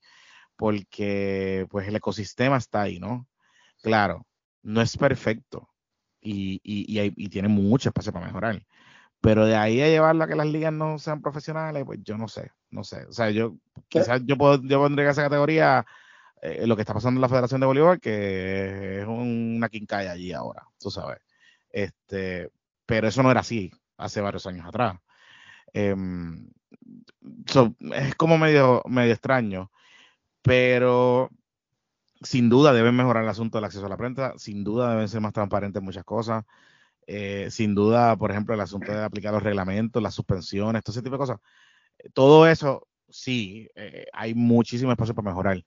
porque 0.55 1.65
pues 1.71 1.87
el 1.87 1.95
ecosistema 1.95 2.57
está 2.57 2.83
ahí, 2.83 2.99
¿no? 2.99 3.27
Claro, 3.81 4.27
no 4.61 4.79
es 4.79 4.95
perfecto 4.95 5.69
y, 6.21 6.61
y, 6.63 6.85
y, 6.93 6.99
hay, 6.99 7.13
y 7.17 7.29
tiene 7.29 7.47
mucho 7.47 7.89
espacio 7.89 8.13
para 8.13 8.27
mejorar, 8.27 8.63
pero 9.21 9.47
de 9.47 9.55
ahí 9.55 9.81
a 9.81 9.87
llevarlo 9.87 10.23
a 10.23 10.27
que 10.27 10.35
las 10.35 10.47
ligas 10.47 10.71
no 10.71 10.99
sean 10.99 11.23
profesionales, 11.23 11.83
pues 11.83 11.99
yo 12.03 12.15
no 12.15 12.27
sé, 12.27 12.51
no 12.69 12.83
sé. 12.83 13.05
O 13.05 13.11
sea, 13.11 13.31
yo 13.31 13.55
quizás 13.87 14.21
yo, 14.23 14.37
puedo, 14.37 14.61
yo 14.63 14.79
pondría 14.79 15.09
esa 15.09 15.23
categoría 15.23 15.83
eh, 16.41 16.65
lo 16.67 16.75
que 16.75 16.82
está 16.82 16.93
pasando 16.93 17.17
en 17.17 17.21
la 17.21 17.30
Federación 17.30 17.62
de 17.62 17.67
Voleibol, 17.67 17.99
que 17.99 19.01
es 19.01 19.08
una 19.08 19.69
quincalla 19.69 20.12
allí 20.12 20.34
ahora, 20.34 20.67
tú 20.80 20.91
sabes. 20.91 21.19
Este, 21.69 22.49
pero 22.86 23.08
eso 23.08 23.23
no 23.23 23.32
era 23.32 23.41
así 23.41 23.71
hace 23.97 24.21
varios 24.21 24.45
años 24.47 24.65
atrás. 24.65 24.97
Eh, 25.73 25.95
so, 27.45 27.75
es 27.93 28.15
como 28.15 28.38
medio, 28.38 28.82
medio 28.88 29.13
extraño, 29.13 29.71
pero 30.41 31.30
sin 32.21 32.49
duda 32.49 32.73
deben 32.73 32.95
mejorar 32.95 33.23
el 33.23 33.30
asunto 33.30 33.58
del 33.58 33.65
acceso 33.65 33.86
a 33.86 33.89
la 33.89 33.97
prensa, 33.97 34.34
sin 34.38 34.63
duda 34.63 34.91
deben 34.91 35.08
ser 35.10 35.21
más 35.21 35.34
transparentes 35.34 35.82
muchas 35.82 36.04
cosas, 36.04 36.45
eh, 37.08 37.47
sin 37.51 37.75
duda, 37.75 38.15
por 38.17 38.32
ejemplo, 38.32 38.54
el 38.54 38.62
asunto 38.62 38.91
de 38.91 39.04
aplicar 39.04 39.34
los 39.34 39.43
reglamentos, 39.43 40.01
las 40.01 40.13
suspensiones, 40.15 40.84
todo 40.84 40.93
ese 40.93 41.01
tipo 41.01 41.15
de 41.15 41.19
cosas. 41.19 41.39
Todo 42.13 42.47
eso, 42.47 42.88
sí, 43.10 43.69
eh, 43.75 44.08
hay 44.13 44.34
muchísimo 44.34 44.91
espacio 44.91 45.15
para 45.15 45.30
mejorar. 45.30 45.63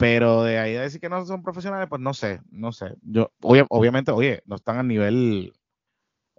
Pero 0.00 0.44
de 0.44 0.58
ahí 0.58 0.76
a 0.76 0.80
decir 0.80 0.98
que 0.98 1.10
no 1.10 1.26
son 1.26 1.42
profesionales, 1.42 1.86
pues 1.86 2.00
no 2.00 2.14
sé, 2.14 2.40
no 2.50 2.72
sé. 2.72 2.94
Yo, 3.02 3.32
ob 3.42 3.66
obviamente, 3.68 4.10
oye, 4.10 4.42
no 4.46 4.56
están 4.56 4.78
al 4.78 4.88
nivel 4.88 5.52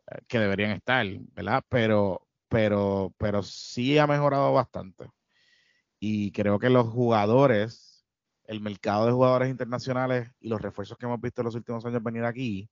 eh, 0.07 0.19
que 0.27 0.39
deberían 0.39 0.71
estar, 0.71 1.05
¿verdad? 1.35 1.63
Pero, 1.69 2.27
pero, 2.49 3.13
pero 3.19 3.43
sí 3.43 3.99
ha 3.99 4.07
mejorado 4.07 4.51
bastante. 4.51 5.11
Y 5.99 6.31
creo 6.31 6.57
que 6.57 6.71
los 6.71 6.87
jugadores, 6.87 8.03
el 8.45 8.61
mercado 8.61 9.05
de 9.05 9.11
jugadores 9.11 9.51
internacionales 9.51 10.31
y 10.39 10.49
los 10.49 10.59
refuerzos 10.59 10.97
que 10.97 11.05
hemos 11.05 11.21
visto 11.21 11.41
en 11.41 11.45
los 11.45 11.55
últimos 11.55 11.85
años 11.85 12.01
venir 12.01 12.25
aquí, 12.25 12.67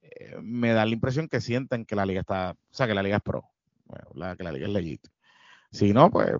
eh, 0.00 0.36
me 0.42 0.72
da 0.72 0.84
la 0.84 0.94
impresión 0.94 1.28
que 1.28 1.40
sienten 1.40 1.84
que 1.84 1.94
la 1.94 2.06
liga 2.06 2.22
está, 2.22 2.50
o 2.50 2.74
sea, 2.74 2.88
que 2.88 2.94
la 2.94 3.04
liga 3.04 3.18
es 3.18 3.22
pro, 3.22 3.44
la, 4.14 4.34
que 4.34 4.42
la 4.42 4.50
liga 4.50 4.66
es 4.66 4.72
legit. 4.72 5.06
Si 5.70 5.92
no, 5.92 6.10
pues, 6.10 6.32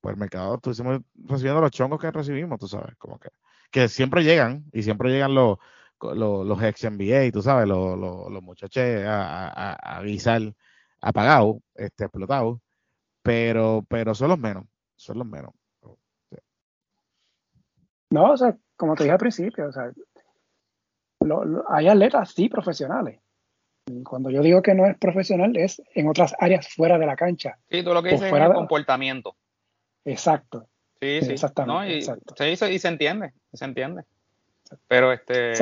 pues 0.00 0.14
el 0.14 0.20
mercado, 0.20 0.54
estuvimos 0.54 1.02
recibiendo 1.14 1.60
los 1.60 1.70
chongos 1.70 2.00
que 2.00 2.10
recibimos, 2.10 2.58
tú 2.58 2.68
sabes, 2.68 2.96
como 2.96 3.18
que, 3.18 3.28
que 3.70 3.88
siempre 3.88 4.24
llegan 4.24 4.64
y 4.72 4.82
siempre 4.82 5.10
llegan 5.10 5.34
los, 5.34 5.58
los 6.00 6.62
ex 6.62 6.84
NBA, 6.90 7.30
tú 7.32 7.42
sabes, 7.42 7.68
los, 7.68 7.98
los, 7.98 8.42
muchachos 8.42 8.82
a, 9.06 9.48
a, 9.48 9.98
a, 9.98 10.02
guisar 10.02 10.40
apagados, 11.00 11.56
este, 11.74 12.04
explotados, 12.04 12.60
pero, 13.22 13.84
pero 13.88 14.14
son 14.14 14.28
los 14.28 14.38
menos, 14.38 14.64
son 14.96 15.18
los 15.18 15.26
menos. 15.26 15.52
No, 18.10 18.32
o 18.32 18.36
sea, 18.36 18.56
como 18.76 18.94
te 18.94 19.04
dije 19.04 19.12
al 19.12 19.18
principio, 19.18 19.68
o 19.68 19.72
sea, 19.72 19.92
hay 21.68 21.88
atletas 21.88 22.32
sí 22.32 22.48
profesionales. 22.48 23.20
Y 23.86 24.02
cuando 24.02 24.30
yo 24.30 24.42
digo 24.42 24.62
que 24.62 24.74
no 24.74 24.86
es 24.86 24.96
profesional, 24.98 25.56
es 25.56 25.82
en 25.94 26.08
otras 26.08 26.34
áreas 26.38 26.68
fuera 26.68 26.98
de 26.98 27.06
la 27.06 27.16
cancha. 27.16 27.58
Sí, 27.68 27.82
tú 27.82 27.92
lo 27.92 28.02
que 28.02 28.10
dices 28.10 28.32
es 28.32 28.40
el 28.40 28.52
comportamiento. 28.52 29.36
Exacto. 30.04 30.66
Sí, 31.00 31.20
sí. 31.22 31.32
Exactamente. 31.32 31.96
y, 31.96 32.02
Se, 32.56 32.72
y 32.72 32.78
se 32.78 32.88
entiende, 32.88 33.32
se 33.52 33.64
entiende. 33.64 34.04
Pero 34.86 35.12
este. 35.12 35.52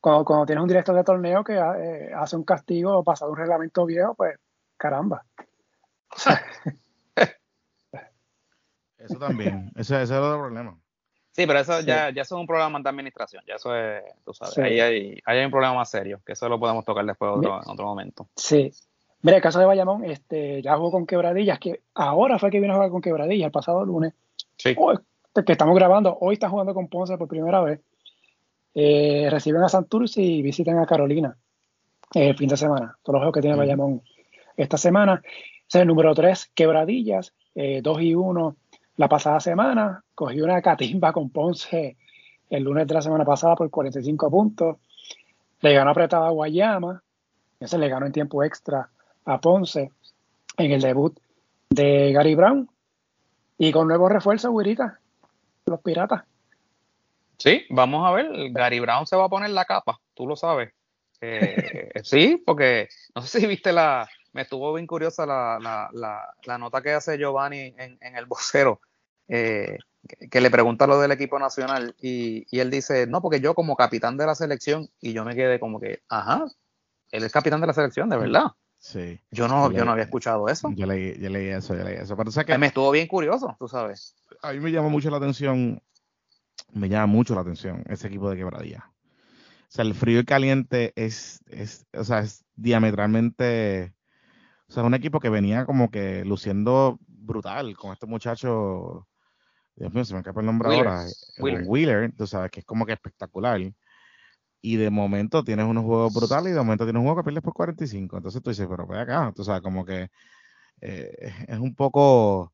cuando, 0.00 0.46
tienes 0.46 0.62
un 0.62 0.68
director 0.68 0.94
de 0.94 1.04
torneo 1.04 1.42
que 1.42 1.54
eh, 1.54 2.12
hace 2.14 2.36
un 2.36 2.44
castigo 2.44 3.02
pasado 3.02 3.30
un 3.30 3.38
reglamento 3.38 3.84
viejo, 3.86 4.14
pues 4.14 4.36
caramba. 4.76 5.24
eso 8.98 9.18
también, 9.18 9.72
ese, 9.76 10.02
es 10.02 10.10
otro 10.10 10.38
problema. 10.38 10.78
Sí, 11.32 11.46
pero 11.46 11.60
eso 11.60 11.80
ya, 11.80 12.10
ya 12.10 12.22
es 12.22 12.32
un 12.32 12.46
problema 12.46 12.80
de 12.80 12.88
administración, 12.88 13.44
ya 13.46 13.54
eso 13.54 13.76
es, 13.76 14.02
tú 14.24 14.34
sabes, 14.34 14.58
ahí, 14.58 14.80
hay, 14.80 15.20
hay, 15.24 15.44
un 15.44 15.50
problema 15.52 15.74
más 15.74 15.88
serio, 15.90 16.20
que 16.26 16.32
eso 16.32 16.48
lo 16.48 16.58
podemos 16.58 16.84
tocar 16.84 17.04
después 17.04 17.30
otro, 17.32 17.62
en 17.62 17.70
otro 17.70 17.86
momento. 17.86 18.28
Sí. 18.34 18.72
Mira, 19.22 19.36
el 19.36 19.42
caso 19.42 19.58
de 19.58 19.66
Bayamón, 19.66 20.04
este, 20.04 20.62
ya 20.62 20.76
jugó 20.76 20.92
con 20.92 21.06
quebradillas, 21.06 21.58
que 21.58 21.80
ahora 21.94 22.38
fue 22.38 22.50
que 22.50 22.60
vino 22.60 22.72
a 22.72 22.76
jugar 22.76 22.90
con 22.90 23.00
quebradillas 23.00 23.46
el 23.46 23.52
pasado 23.52 23.84
lunes. 23.84 24.14
Sí. 24.56 24.74
que 24.74 25.52
estamos 25.52 25.74
grabando, 25.74 26.16
hoy 26.20 26.34
está 26.34 26.48
jugando 26.48 26.74
con 26.74 26.88
Ponce 26.88 27.16
por 27.18 27.28
primera 27.28 27.60
vez. 27.60 27.80
Eh, 28.74 29.28
reciben 29.30 29.62
a 29.62 29.68
Santurce 29.68 30.22
y 30.22 30.42
visitan 30.42 30.78
a 30.78 30.86
Carolina 30.86 31.36
el 32.14 32.36
fin 32.36 32.48
de 32.48 32.56
semana. 32.56 32.96
Todos 33.02 33.14
los 33.14 33.20
juegos 33.20 33.34
que 33.34 33.40
tiene 33.40 33.56
Bayamón 33.56 34.02
esta 34.56 34.76
semana. 34.76 35.22
es 35.68 35.74
el 35.74 35.86
número 35.86 36.14
3, 36.14 36.52
Quebradillas, 36.54 37.32
2 37.54 37.56
eh, 37.56 37.82
y 38.02 38.14
1 38.14 38.56
la 38.96 39.08
pasada 39.08 39.40
semana. 39.40 40.04
Cogió 40.14 40.44
una 40.44 40.62
catimba 40.62 41.12
con 41.12 41.30
Ponce 41.30 41.96
el 42.50 42.62
lunes 42.62 42.86
de 42.86 42.94
la 42.94 43.02
semana 43.02 43.24
pasada 43.24 43.56
por 43.56 43.68
45 43.68 44.30
puntos. 44.30 44.76
Le 45.60 45.74
ganó 45.74 45.90
apretada 45.90 46.28
a 46.28 46.30
Guayama. 46.30 47.02
Ese 47.60 47.78
le 47.78 47.88
ganó 47.88 48.06
en 48.06 48.12
tiempo 48.12 48.44
extra 48.44 48.88
a 49.28 49.40
Ponce 49.40 49.92
en 50.56 50.72
el 50.72 50.80
debut 50.80 51.18
de 51.68 52.12
Gary 52.12 52.34
Brown. 52.34 52.68
Y 53.58 53.72
con 53.72 53.88
nuevos 53.88 54.10
refuerzos, 54.10 54.52
Guirita, 54.56 55.00
los 55.66 55.80
Piratas. 55.80 56.22
Sí, 57.36 57.64
vamos 57.70 58.06
a 58.06 58.12
ver. 58.12 58.52
Gary 58.52 58.80
Brown 58.80 59.06
se 59.06 59.16
va 59.16 59.24
a 59.24 59.28
poner 59.28 59.50
la 59.50 59.64
capa, 59.64 60.00
tú 60.14 60.26
lo 60.26 60.34
sabes. 60.34 60.72
Eh, 61.20 61.90
sí, 62.04 62.42
porque 62.44 62.88
no 63.14 63.22
sé 63.22 63.40
si 63.40 63.46
viste 63.46 63.72
la. 63.72 64.08
Me 64.32 64.42
estuvo 64.42 64.72
bien 64.74 64.86
curiosa 64.86 65.26
la, 65.26 65.88
la, 65.92 66.58
nota 66.58 66.82
que 66.82 66.92
hace 66.92 67.18
Giovanni 67.18 67.74
en, 67.76 68.16
el 68.16 68.26
vocero, 68.26 68.80
eh, 69.26 69.78
que, 70.30 70.40
le 70.40 70.50
pregunta 70.50 70.86
lo 70.86 71.00
del 71.00 71.12
equipo 71.12 71.38
nacional 71.38 71.94
y, 72.00 72.46
él 72.56 72.70
dice: 72.70 73.06
No, 73.06 73.20
porque 73.20 73.40
yo 73.40 73.54
como 73.54 73.74
capitán 73.74 74.16
de 74.16 74.26
la 74.26 74.34
selección, 74.34 74.88
y 75.00 75.12
yo 75.12 75.24
me 75.24 75.34
quedé 75.34 75.58
como 75.58 75.80
que, 75.80 76.02
ajá, 76.08 76.44
él 77.10 77.24
es 77.24 77.32
capitán 77.32 77.60
de 77.60 77.66
la 77.66 77.72
selección, 77.72 78.08
de 78.08 78.18
verdad. 78.18 78.52
Sí. 78.78 79.20
Yo 79.30 79.48
no, 79.48 79.70
yo, 79.72 79.84
no 79.84 79.92
había 79.92 80.04
escuchado 80.04 80.48
eso. 80.48 80.70
Yo 80.74 80.86
leí, 80.86 81.18
yo 81.20 81.28
leí 81.30 81.48
eso, 81.48 81.74
yo 81.74 81.84
leí 81.84 81.96
eso. 81.96 82.16
Pero, 82.16 82.30
que, 82.30 82.58
me 82.58 82.68
estuvo 82.68 82.90
bien 82.90 83.08
curioso, 83.08 83.56
tú 83.58 83.68
sabes. 83.68 84.14
A 84.42 84.52
mí 84.52 84.60
me 84.60 84.70
llama 84.70 84.88
mucho 84.88 85.10
la 85.10 85.16
atención 85.16 85.80
me 86.72 86.88
llama 86.88 87.06
mucho 87.06 87.34
la 87.34 87.42
atención 87.42 87.84
ese 87.88 88.08
equipo 88.08 88.30
de 88.30 88.36
quebradilla. 88.36 88.92
O 89.62 89.70
sea, 89.70 89.84
el 89.84 89.94
frío 89.94 90.20
y 90.20 90.24
caliente 90.24 90.92
es, 90.96 91.42
es, 91.46 91.86
o 91.92 92.04
sea, 92.04 92.20
es 92.20 92.44
diametralmente, 92.56 93.94
o 94.68 94.72
sea, 94.72 94.82
es 94.82 94.86
un 94.86 94.94
equipo 94.94 95.20
que 95.20 95.28
venía 95.28 95.66
como 95.66 95.90
que 95.90 96.24
luciendo 96.24 96.98
brutal 97.06 97.76
con 97.76 97.92
este 97.92 98.06
muchacho, 98.06 99.06
Dios 99.76 99.92
mío, 99.92 100.04
se 100.04 100.14
me 100.14 100.20
escapa 100.20 100.40
el 100.40 100.46
nombre 100.46 100.74
ahora, 100.74 101.06
eh, 101.06 101.12
Wheeler. 101.38 101.64
Wheeler, 101.66 102.12
tú 102.16 102.26
sabes, 102.26 102.50
que 102.50 102.60
es 102.60 102.66
como 102.66 102.86
que 102.86 102.92
espectacular. 102.92 103.60
Y 104.60 104.76
de 104.76 104.90
momento 104.90 105.44
tienes 105.44 105.66
unos 105.66 105.84
juegos 105.84 106.12
brutales 106.14 106.50
y 106.50 106.54
de 106.54 106.60
momento 106.60 106.84
tienes 106.84 107.00
un 107.00 107.06
juego 107.06 107.20
que 107.20 107.24
pierdes 107.24 107.42
por 107.42 107.54
45. 107.54 108.16
Entonces 108.16 108.42
tú 108.42 108.50
dices, 108.50 108.66
pero 108.68 108.86
ve 108.86 108.98
acá, 108.98 109.32
tú 109.34 109.44
sabes, 109.44 109.62
como 109.62 109.84
que 109.84 110.10
eh, 110.80 111.32
es 111.48 111.58
un 111.58 111.74
poco 111.74 112.52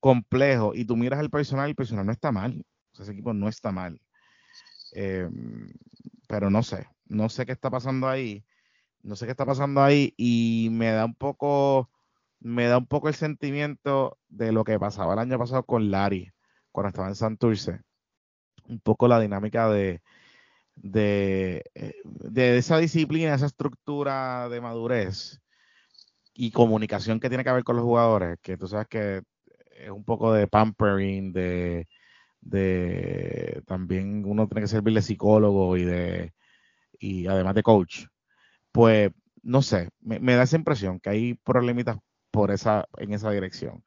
complejo. 0.00 0.74
Y 0.74 0.84
tú 0.84 0.96
miras 0.96 1.20
el 1.20 1.30
personal 1.30 1.68
y 1.68 1.70
el 1.70 1.76
personal 1.76 2.06
no 2.06 2.12
está 2.12 2.32
mal 2.32 2.64
ese 3.02 3.12
equipo 3.12 3.32
no 3.34 3.48
está 3.48 3.72
mal. 3.72 4.00
Em, 4.92 5.72
pero 6.28 6.50
no 6.50 6.62
sé, 6.62 6.86
no 7.06 7.28
sé 7.28 7.46
qué 7.46 7.52
está 7.52 7.70
pasando 7.70 8.08
ahí. 8.08 8.44
No 9.02 9.16
sé 9.16 9.26
qué 9.26 9.32
está 9.32 9.46
pasando 9.46 9.82
ahí 9.82 10.14
y 10.16 10.68
me 10.72 10.90
da 10.92 11.04
un 11.04 11.14
poco, 11.14 11.90
me 12.40 12.66
da 12.66 12.78
un 12.78 12.86
poco 12.86 13.08
el 13.08 13.14
sentimiento 13.14 14.18
de 14.28 14.52
lo 14.52 14.64
que 14.64 14.78
pasaba 14.78 15.14
el 15.14 15.20
año 15.20 15.38
pasado 15.38 15.64
con 15.64 15.90
Larry, 15.90 16.32
cuando 16.72 16.88
estaba 16.88 17.08
en 17.08 17.14
Santurce. 17.14 17.80
Un 18.68 18.80
poco 18.80 19.08
la 19.08 19.20
dinámica 19.20 19.68
de, 19.70 20.02
de, 20.82 21.64
eh, 21.74 21.94
de 22.04 22.58
esa 22.58 22.78
disciplina, 22.78 23.34
esa 23.34 23.46
estructura 23.46 24.48
de 24.48 24.60
madurez 24.60 25.40
y 26.34 26.50
comunicación 26.52 27.20
que 27.20 27.28
tiene 27.28 27.44
que 27.44 27.52
ver 27.52 27.64
con 27.64 27.76
los 27.76 27.84
jugadores, 27.84 28.38
que 28.42 28.56
tú 28.56 28.68
sabes 28.68 28.88
que 28.88 29.22
es 29.72 29.90
un 29.90 30.04
poco 30.04 30.32
de 30.32 30.46
pampering, 30.46 31.32
de, 31.32 31.88
de 32.40 33.62
también 33.66 34.24
uno 34.26 34.48
tiene 34.48 34.62
que 34.62 34.68
servirle 34.68 35.02
psicólogo 35.02 35.76
y 35.76 35.84
de 35.84 36.32
y 37.00 37.26
además 37.28 37.54
de 37.54 37.62
coach, 37.62 38.06
pues 38.72 39.12
no 39.42 39.62
sé, 39.62 39.90
me, 40.00 40.34
da 40.34 40.42
esa 40.42 40.56
impresión 40.56 41.00
que 41.00 41.10
hay 41.10 41.34
problemitas 41.34 41.98
por 42.30 42.50
esa, 42.50 42.86
en 42.98 43.12
esa 43.14 43.30
dirección. 43.30 43.84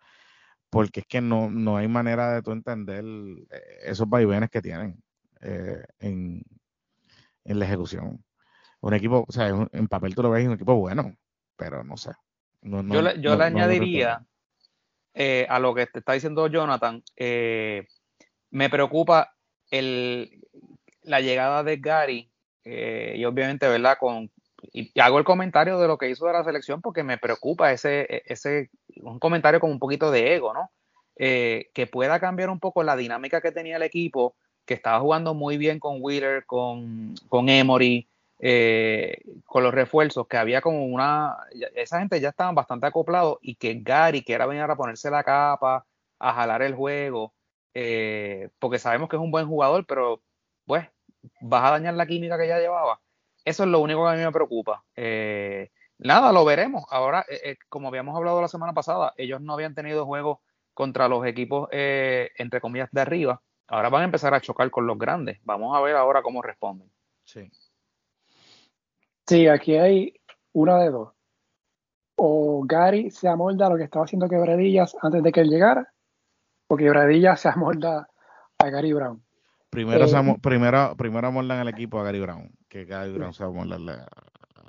Porque 0.69 1.01
es 1.01 1.06
que 1.08 1.21
no, 1.21 1.49
no 1.51 1.77
hay 1.77 1.88
manera 1.88 2.34
de 2.34 2.41
tú 2.41 2.51
entender 2.51 3.04
eh, 3.51 3.62
esos 3.86 4.10
vaivenes 4.10 4.49
que 4.49 4.62
tienen 4.62 5.04
eh, 5.41 5.84
en, 5.99 6.43
en 7.45 7.60
la 7.60 7.65
ejecución. 7.65 8.23
Un 8.82 8.93
equipo, 8.93 9.25
o 9.27 9.32
sea, 9.32 9.47
en 9.47 9.88
papel 9.88 10.15
tú 10.15 10.23
lo 10.23 10.32
ves 10.32 10.47
un 10.47 10.54
equipo 10.54 10.75
bueno, 10.75 11.15
pero 11.56 11.84
no 11.84 11.97
sé. 11.97 12.12
yo 12.62 13.01
le, 13.01 13.21
yo 13.21 13.36
le 13.36 13.43
añadiría 13.43 14.25
eh, 15.13 15.45
a 15.49 15.60
lo 15.60 15.75
que 15.75 15.86
te 15.88 15.99
está 15.99 16.13
diciendo 16.13 16.47
Jonathan, 16.47 17.04
eh, 17.15 17.88
me 18.49 18.69
preocupa 18.69 19.36
el, 19.69 20.41
la 21.04 21.21
llegada 21.21 21.63
de 21.63 21.77
Gary 21.77 22.32
eh, 22.63 23.15
y 23.17 23.25
obviamente, 23.25 23.67
¿verdad? 23.67 23.97
Con, 23.99 24.32
y, 24.71 24.99
hago 24.99 25.19
el 25.19 25.25
comentario 25.25 25.80
de 25.80 25.88
lo 25.88 25.97
que 25.97 26.10
hizo 26.10 26.25
de 26.25 26.34
la 26.34 26.43
selección 26.43 26.82
porque 26.82 27.04
me 27.04 27.17
preocupa 27.17 27.71
ese, 27.71 28.23
ese 28.25 28.69
un 28.97 29.19
comentario 29.19 29.60
con 29.60 29.71
un 29.71 29.80
poquito 29.80 30.12
de 30.12 30.36
ego, 30.36 30.54
¿no? 30.54 30.71
Eh, 31.17 31.69
que 31.73 31.88
pueda 31.88 32.19
cambiar 32.19 32.49
un 32.49 32.60
poco 32.60 32.84
la 32.84 32.95
dinámica 32.95 33.41
que 33.41 33.51
tenía 33.51 33.75
el 33.75 33.84
equipo, 33.84 34.36
que 34.65 34.74
estaba 34.74 35.00
jugando 35.00 35.34
muy 35.34 35.58
bien 35.58 35.80
con 35.80 35.97
Wheeler, 36.00 36.45
con, 36.45 37.15
con 37.30 37.50
Emory, 37.50 38.08
eh, 38.43 39.21
con 39.45 39.62
los 39.62 39.71
refuerzos, 39.71 40.28
que 40.28 40.36
había 40.36 40.62
como 40.62 40.86
una, 40.86 41.38
esa 41.76 42.00
gente 42.00 42.19
ya 42.19 42.30
estaban 42.30 42.56
bastante 42.56 42.88
acoplados 42.88 43.38
y 43.41 43.54
que 43.54 43.80
Gary, 43.82 44.24
que 44.24 44.34
era 44.34 44.47
venir 44.47 44.63
a 44.63 44.76
ponerse 44.76 45.12
la 45.12 45.24
capa, 45.24 45.86
a 46.17 46.34
jalar 46.34 46.63
el 46.63 46.74
juego, 46.74 47.36
eh, 47.76 48.50
porque 48.58 48.80
sabemos 48.80 49.10
que 49.10 49.15
es 49.15 49.21
un 49.21 49.30
buen 49.30 49.47
jugador, 49.47 49.86
pero 49.86 50.24
pues 50.65 50.88
vas 51.39 51.65
a 51.65 51.71
dañar 51.71 51.93
la 51.93 52.08
química 52.08 52.36
que 52.39 52.47
ya 52.47 52.58
llevaba. 52.60 53.00
Eso 53.45 53.63
es 53.63 53.69
lo 53.69 53.80
único 53.80 54.04
que 54.04 54.10
a 54.10 54.15
mí 54.15 54.24
me 54.24 54.32
preocupa. 54.32 54.84
Eh, 54.95 55.69
nada, 56.00 56.32
lo 56.32 56.43
veremos. 56.43 56.86
Ahora, 56.89 57.24
como 57.69 57.89
habíamos 57.89 58.15
hablado 58.15 58.41
la 58.41 58.47
semana 58.47 58.74
pasada, 58.74 59.13
ellos 59.17 59.39
no 59.39 59.54
habían 59.54 59.76
tenido 59.76 60.06
juegos 60.08 60.39
contra 60.74 61.08
los 61.08 61.26
equipos, 61.28 61.69
entre 61.71 62.60
comillas, 62.60 62.89
de 62.91 63.02
arriba. 63.02 63.41
Ahora 63.71 63.88
van 63.88 64.01
a 64.01 64.05
empezar 64.05 64.34
a 64.34 64.41
chocar 64.41 64.69
con 64.69 64.86
los 64.86 64.97
grandes. 64.97 65.39
Vamos 65.45 65.75
a 65.75 65.79
ver 65.79 65.95
ahora 65.95 66.21
cómo 66.21 66.41
responden. 66.41 66.91
Sí. 67.23 67.49
Sí, 69.25 69.47
aquí 69.47 69.77
hay 69.77 70.13
una 70.51 70.77
de 70.79 70.89
dos. 70.89 71.13
O 72.17 72.63
Gary 72.65 73.12
se 73.12 73.29
amolda 73.29 73.67
a 73.67 73.69
lo 73.69 73.77
que 73.77 73.86
estaba 73.86 74.03
haciendo 74.03 74.27
Quebradillas 74.27 74.97
antes 75.01 75.23
de 75.23 75.31
que 75.31 75.39
él 75.39 75.49
llegara, 75.49 75.93
porque 76.67 76.84
Quebradilla 76.84 77.38
se 77.38 77.47
amolda 77.47 78.10
a 78.57 78.69
Gary 78.69 78.91
Brown. 78.91 79.23
Primero, 79.69 80.03
eh, 80.03 80.38
primero, 80.41 80.95
primero 80.97 81.27
amoldan 81.29 81.60
al 81.60 81.69
equipo 81.69 81.97
a 81.97 82.03
Gary 82.03 82.19
Brown, 82.19 82.51
que 82.67 82.84
Gary 82.84 83.13
Brown 83.13 83.34
se 83.34 83.45
amolda 83.45 83.77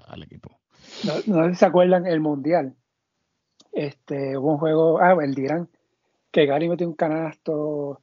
al 0.06 0.22
equipo. 0.22 0.60
No, 1.02 1.14
sé 1.14 1.50
si 1.50 1.54
se 1.56 1.66
acuerdan 1.66 2.06
el 2.06 2.20
Mundial. 2.20 2.76
Este, 3.72 4.38
hubo 4.38 4.52
un 4.52 4.58
juego, 4.58 5.00
ah, 5.00 5.16
el 5.20 5.34
Dirán, 5.34 5.68
que 6.30 6.46
Gary 6.46 6.68
metió 6.68 6.86
un 6.86 6.94
canasto, 6.94 8.01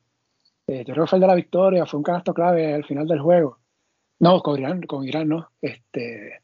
eh, 0.70 0.84
yo 0.86 0.94
creo 0.94 1.06
que 1.06 1.10
fue 1.10 1.18
el 1.18 1.22
de 1.22 1.28
la 1.28 1.36
victoria, 1.36 1.86
fue 1.88 1.98
un 1.98 2.04
canasto 2.04 2.32
clave 2.32 2.76
al 2.76 2.86
final 2.86 3.08
del 3.08 3.20
juego. 3.20 3.58
No, 4.20 4.40
con 4.42 4.60
Irán, 4.60 4.84
con 4.84 5.04
Irán 5.04 5.28
no, 5.28 5.50
este, 5.62 6.42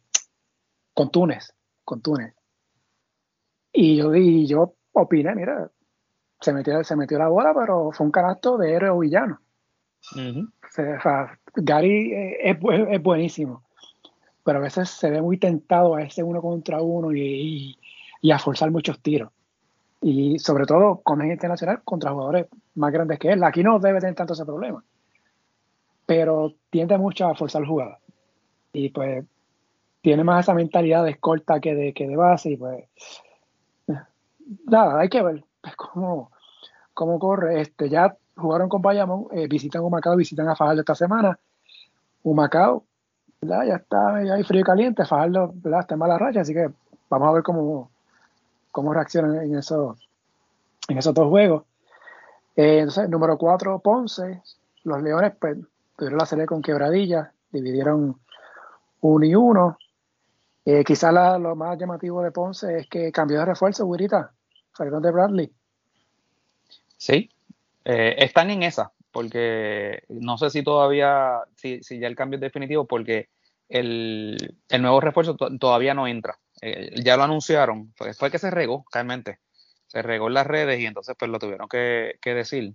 con 0.95 1.11
Túnez, 1.11 1.53
con 1.83 2.01
Túnez. 2.01 2.33
Y 3.71 3.97
yo, 3.97 4.15
y 4.15 4.47
yo 4.47 4.73
opiné, 4.93 5.35
mira, 5.35 5.69
se 6.41 6.53
metió, 6.53 6.83
se 6.83 6.95
metió 6.95 7.19
la 7.19 7.27
bola, 7.27 7.53
pero 7.53 7.91
fue 7.91 8.05
un 8.05 8.11
canasto 8.11 8.57
de 8.57 8.73
héroe 8.73 8.89
o 8.89 8.99
villano. 8.99 9.41
Gary 11.55 12.13
eh, 12.13 12.49
es, 12.49 12.57
es, 12.89 13.03
buenísimo, 13.03 13.63
pero 14.43 14.57
a 14.57 14.61
veces 14.61 14.89
se 14.89 15.11
ve 15.11 15.21
muy 15.21 15.38
tentado 15.38 15.95
a 15.95 16.01
ese 16.01 16.23
uno 16.23 16.41
contra 16.41 16.81
uno 16.81 17.11
y, 17.11 17.77
y, 18.21 18.31
a 18.31 18.39
forzar 18.39 18.71
muchos 18.71 18.99
tiros. 19.01 19.31
Y 20.01 20.39
sobre 20.39 20.65
todo 20.65 21.01
con 21.01 21.21
el 21.21 21.31
internacional 21.31 21.81
contra 21.83 22.11
jugadores 22.11 22.47
más 22.75 22.91
grandes 22.91 23.19
que 23.19 23.31
él. 23.31 23.43
Aquí 23.43 23.63
no 23.63 23.79
debe 23.79 23.99
tener 23.99 24.15
tanto 24.15 24.33
ese 24.33 24.45
problema, 24.45 24.83
pero 26.05 26.53
tiende 26.69 26.97
mucho 26.97 27.27
a 27.27 27.35
forzar 27.35 27.65
jugadas. 27.65 27.99
Y 28.73 28.89
pues 28.89 29.25
tiene 30.01 30.23
más 30.23 30.45
esa 30.45 30.53
mentalidad 30.53 31.03
de 31.03 31.11
escolta 31.11 31.59
que 31.59 31.73
de, 31.73 31.93
que 31.93 32.07
de 32.07 32.15
base 32.15 32.51
y 32.51 32.57
pues 32.57 32.83
nada, 34.65 34.99
hay 34.99 35.09
que 35.09 35.21
ver 35.21 35.43
cómo, 35.77 36.31
cómo 36.93 37.19
corre. 37.19 37.61
Este, 37.61 37.89
ya 37.89 38.15
jugaron 38.35 38.69
con 38.69 38.81
Bayamón, 38.81 39.27
eh, 39.31 39.47
visitan 39.47 39.81
Humacao, 39.81 40.15
visitan 40.15 40.47
a 40.49 40.55
Fajardo 40.55 40.81
esta 40.81 40.95
semana. 40.95 41.39
Humacao, 42.23 42.83
ya 43.41 43.63
está 43.75 44.23
ya 44.23 44.33
hay 44.33 44.43
frío 44.43 44.61
y 44.61 44.63
caliente, 44.63 45.05
Fajardo 45.05 45.51
¿verdad? 45.55 45.81
está 45.81 45.95
en 45.95 45.99
mala 45.99 46.17
racha, 46.17 46.41
así 46.41 46.53
que 46.53 46.69
vamos 47.09 47.29
a 47.29 47.31
ver 47.31 47.43
cómo, 47.43 47.91
cómo 48.71 48.93
reaccionan 48.93 49.35
en 49.35 49.57
esos, 49.57 49.97
en 50.88 50.97
esos 50.97 51.13
dos 51.13 51.29
juegos. 51.29 51.63
Eh, 52.55 52.79
entonces, 52.79 53.09
número 53.09 53.37
cuatro, 53.37 53.79
Ponce. 53.79 54.41
Los 54.83 55.01
Leones 55.01 55.33
pues, 55.39 55.57
tuvieron 55.97 56.19
la 56.19 56.25
serie 56.25 56.45
con 56.45 56.61
quebradilla, 56.61 57.31
dividieron 57.51 58.19
uno 59.01 59.25
y 59.25 59.35
uno. 59.35 59.77
Eh, 60.65 60.83
quizás 60.83 61.13
lo 61.39 61.55
más 61.55 61.77
llamativo 61.77 62.23
de 62.23 62.31
Ponce 62.31 62.79
es 62.79 62.87
que 62.87 63.11
cambió 63.11 63.39
de 63.39 63.45
refuerzo, 63.45 63.89
Guirita. 63.89 64.31
Salieron 64.73 65.01
de 65.01 65.11
Bradley. 65.11 65.51
Sí, 66.97 67.29
eh, 67.83 68.15
están 68.17 68.49
en 68.49 68.63
esa, 68.63 68.91
porque 69.11 70.03
no 70.09 70.37
sé 70.37 70.49
si 70.49 70.63
todavía, 70.63 71.41
si, 71.55 71.79
ya 71.99 72.07
el 72.07 72.15
cambio 72.15 72.37
es 72.37 72.41
definitivo, 72.41 72.85
porque 72.85 73.29
el, 73.69 74.57
nuevo 74.79 74.99
refuerzo 75.01 75.35
todavía 75.35 75.93
no 75.93 76.07
entra. 76.07 76.39
Eh, 76.61 76.95
ya 77.03 77.15
lo 77.15 77.23
anunciaron, 77.23 77.93
fue, 77.95 78.31
que 78.31 78.39
se 78.39 78.49
regó 78.49 78.85
realmente. 78.91 79.39
Se 79.95 80.01
regó 80.01 80.27
en 80.27 80.34
las 80.34 80.45
redes 80.45 80.77
y 80.81 80.86
entonces 80.86 81.15
pues 81.17 81.31
lo 81.31 81.39
tuvieron 81.39 81.69
que, 81.69 82.17
que 82.21 82.34
decir. 82.34 82.73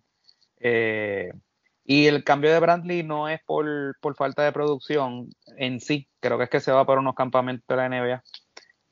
Eh, 0.56 1.30
y 1.84 2.06
el 2.06 2.24
cambio 2.24 2.50
de 2.50 2.58
Bradley 2.58 3.02
no 3.02 3.28
es 3.28 3.42
por, 3.44 3.66
por, 4.00 4.16
falta 4.16 4.42
de 4.42 4.52
producción 4.52 5.28
en 5.58 5.80
sí, 5.80 6.08
creo 6.20 6.38
que 6.38 6.44
es 6.44 6.50
que 6.50 6.60
se 6.60 6.72
va 6.72 6.86
para 6.86 7.00
unos 7.00 7.14
campamentos 7.14 7.66
de 7.68 7.76
la 7.76 7.90
NBA. 7.90 8.22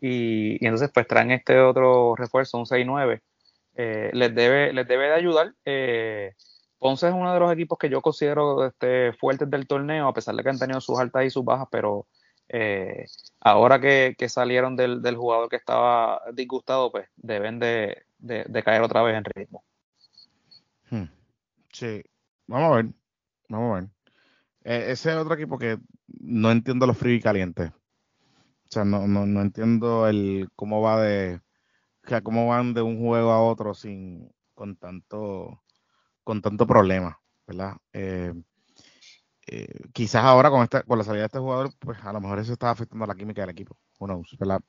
Y, 0.02 0.62
y 0.62 0.66
entonces 0.66 0.90
pues 0.92 1.06
traen 1.06 1.30
este 1.30 1.58
otro 1.58 2.16
refuerzo, 2.16 2.58
un 2.58 2.66
6-9. 2.66 3.22
Eh, 3.76 4.10
les, 4.12 4.34
debe, 4.34 4.74
les 4.74 4.86
debe 4.86 5.06
de 5.06 5.14
ayudar. 5.14 5.54
Eh, 5.64 6.34
Ponce 6.76 7.08
es 7.08 7.14
uno 7.14 7.32
de 7.32 7.40
los 7.40 7.50
equipos 7.50 7.78
que 7.78 7.88
yo 7.88 8.02
considero 8.02 8.66
este, 8.66 9.14
fuertes 9.14 9.48
del 9.48 9.66
torneo, 9.66 10.06
a 10.06 10.12
pesar 10.12 10.34
de 10.34 10.42
que 10.42 10.50
han 10.50 10.58
tenido 10.58 10.82
sus 10.82 10.98
altas 10.98 11.24
y 11.24 11.30
sus 11.30 11.46
bajas, 11.46 11.68
pero 11.70 12.06
eh, 12.48 13.06
ahora 13.40 13.80
que, 13.80 14.14
salieron 14.28 14.76
del, 14.76 15.16
jugador 15.16 15.48
que 15.48 15.56
estaba 15.56 16.22
disgustado, 16.32 16.90
pues 16.90 17.08
deben 17.16 17.58
de, 17.58 18.04
caer 18.64 18.82
otra 18.82 19.02
vez 19.02 19.16
en 19.16 19.24
ritmo. 19.24 19.64
Hmm. 20.90 21.04
Sí, 21.72 22.02
Vamos 22.46 22.72
a 22.72 22.76
ver. 22.76 22.86
Vamos 23.48 23.72
a 23.72 23.80
ver. 23.80 23.90
Eh, 24.64 24.92
ese 24.92 25.10
es 25.10 25.16
otro 25.16 25.34
equipo 25.34 25.58
que 25.58 25.78
no 26.06 26.50
entiendo 26.50 26.86
los 26.86 26.96
fríos 26.96 27.18
y 27.18 27.22
calientes. 27.22 27.70
O 27.70 28.70
sea, 28.70 28.84
no, 28.84 29.06
no, 29.06 29.26
no 29.26 29.40
entiendo 29.42 30.08
el 30.08 30.48
cómo 30.56 30.80
va 30.82 31.00
de. 31.02 31.40
O 32.04 32.08
sea, 32.08 32.22
cómo 32.22 32.48
van 32.48 32.74
de 32.74 32.82
un 32.82 32.98
juego 33.00 33.30
a 33.30 33.42
otro 33.42 33.74
sin 33.74 34.32
con 34.54 34.76
tanto 34.76 35.62
con 36.24 36.42
tanto 36.42 36.66
problema, 36.66 37.20
¿verdad? 37.46 37.76
Eh, 37.92 38.34
eh, 39.50 39.66
quizás 39.92 40.24
ahora 40.24 40.50
con 40.50 40.62
esta, 40.62 40.82
con 40.82 40.98
la 40.98 41.04
salida 41.04 41.22
de 41.22 41.26
este 41.26 41.38
jugador, 41.38 41.70
pues 41.78 41.98
a 42.02 42.12
lo 42.12 42.20
mejor 42.20 42.38
eso 42.38 42.52
está 42.52 42.70
afectando 42.70 43.04
a 43.04 43.08
la 43.08 43.14
química 43.14 43.40
del 43.40 43.50
equipo. 43.50 43.76
Uno, 43.98 44.22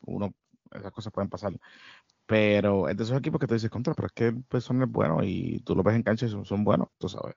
Uno, 0.06 0.34
esas 0.72 0.92
cosas 0.92 1.12
pueden 1.12 1.30
pasar. 1.30 1.54
Pero 2.26 2.88
es 2.88 2.96
de 2.96 3.04
esos 3.04 3.18
equipos 3.18 3.40
que 3.40 3.48
te 3.48 3.56
dices 3.56 3.70
contra, 3.70 3.94
pero 3.94 4.08
es 4.08 4.14
que 4.14 4.32
pues, 4.48 4.64
son 4.64 4.80
buenos 4.92 5.24
y 5.26 5.60
tú 5.62 5.76
lo 5.76 5.84
ves 5.84 5.96
en 5.96 6.04
cancha 6.04 6.28
y 6.28 6.30
son, 6.30 6.46
son 6.46 6.64
buenos, 6.64 6.90
tú 6.98 7.10
sabes. 7.10 7.36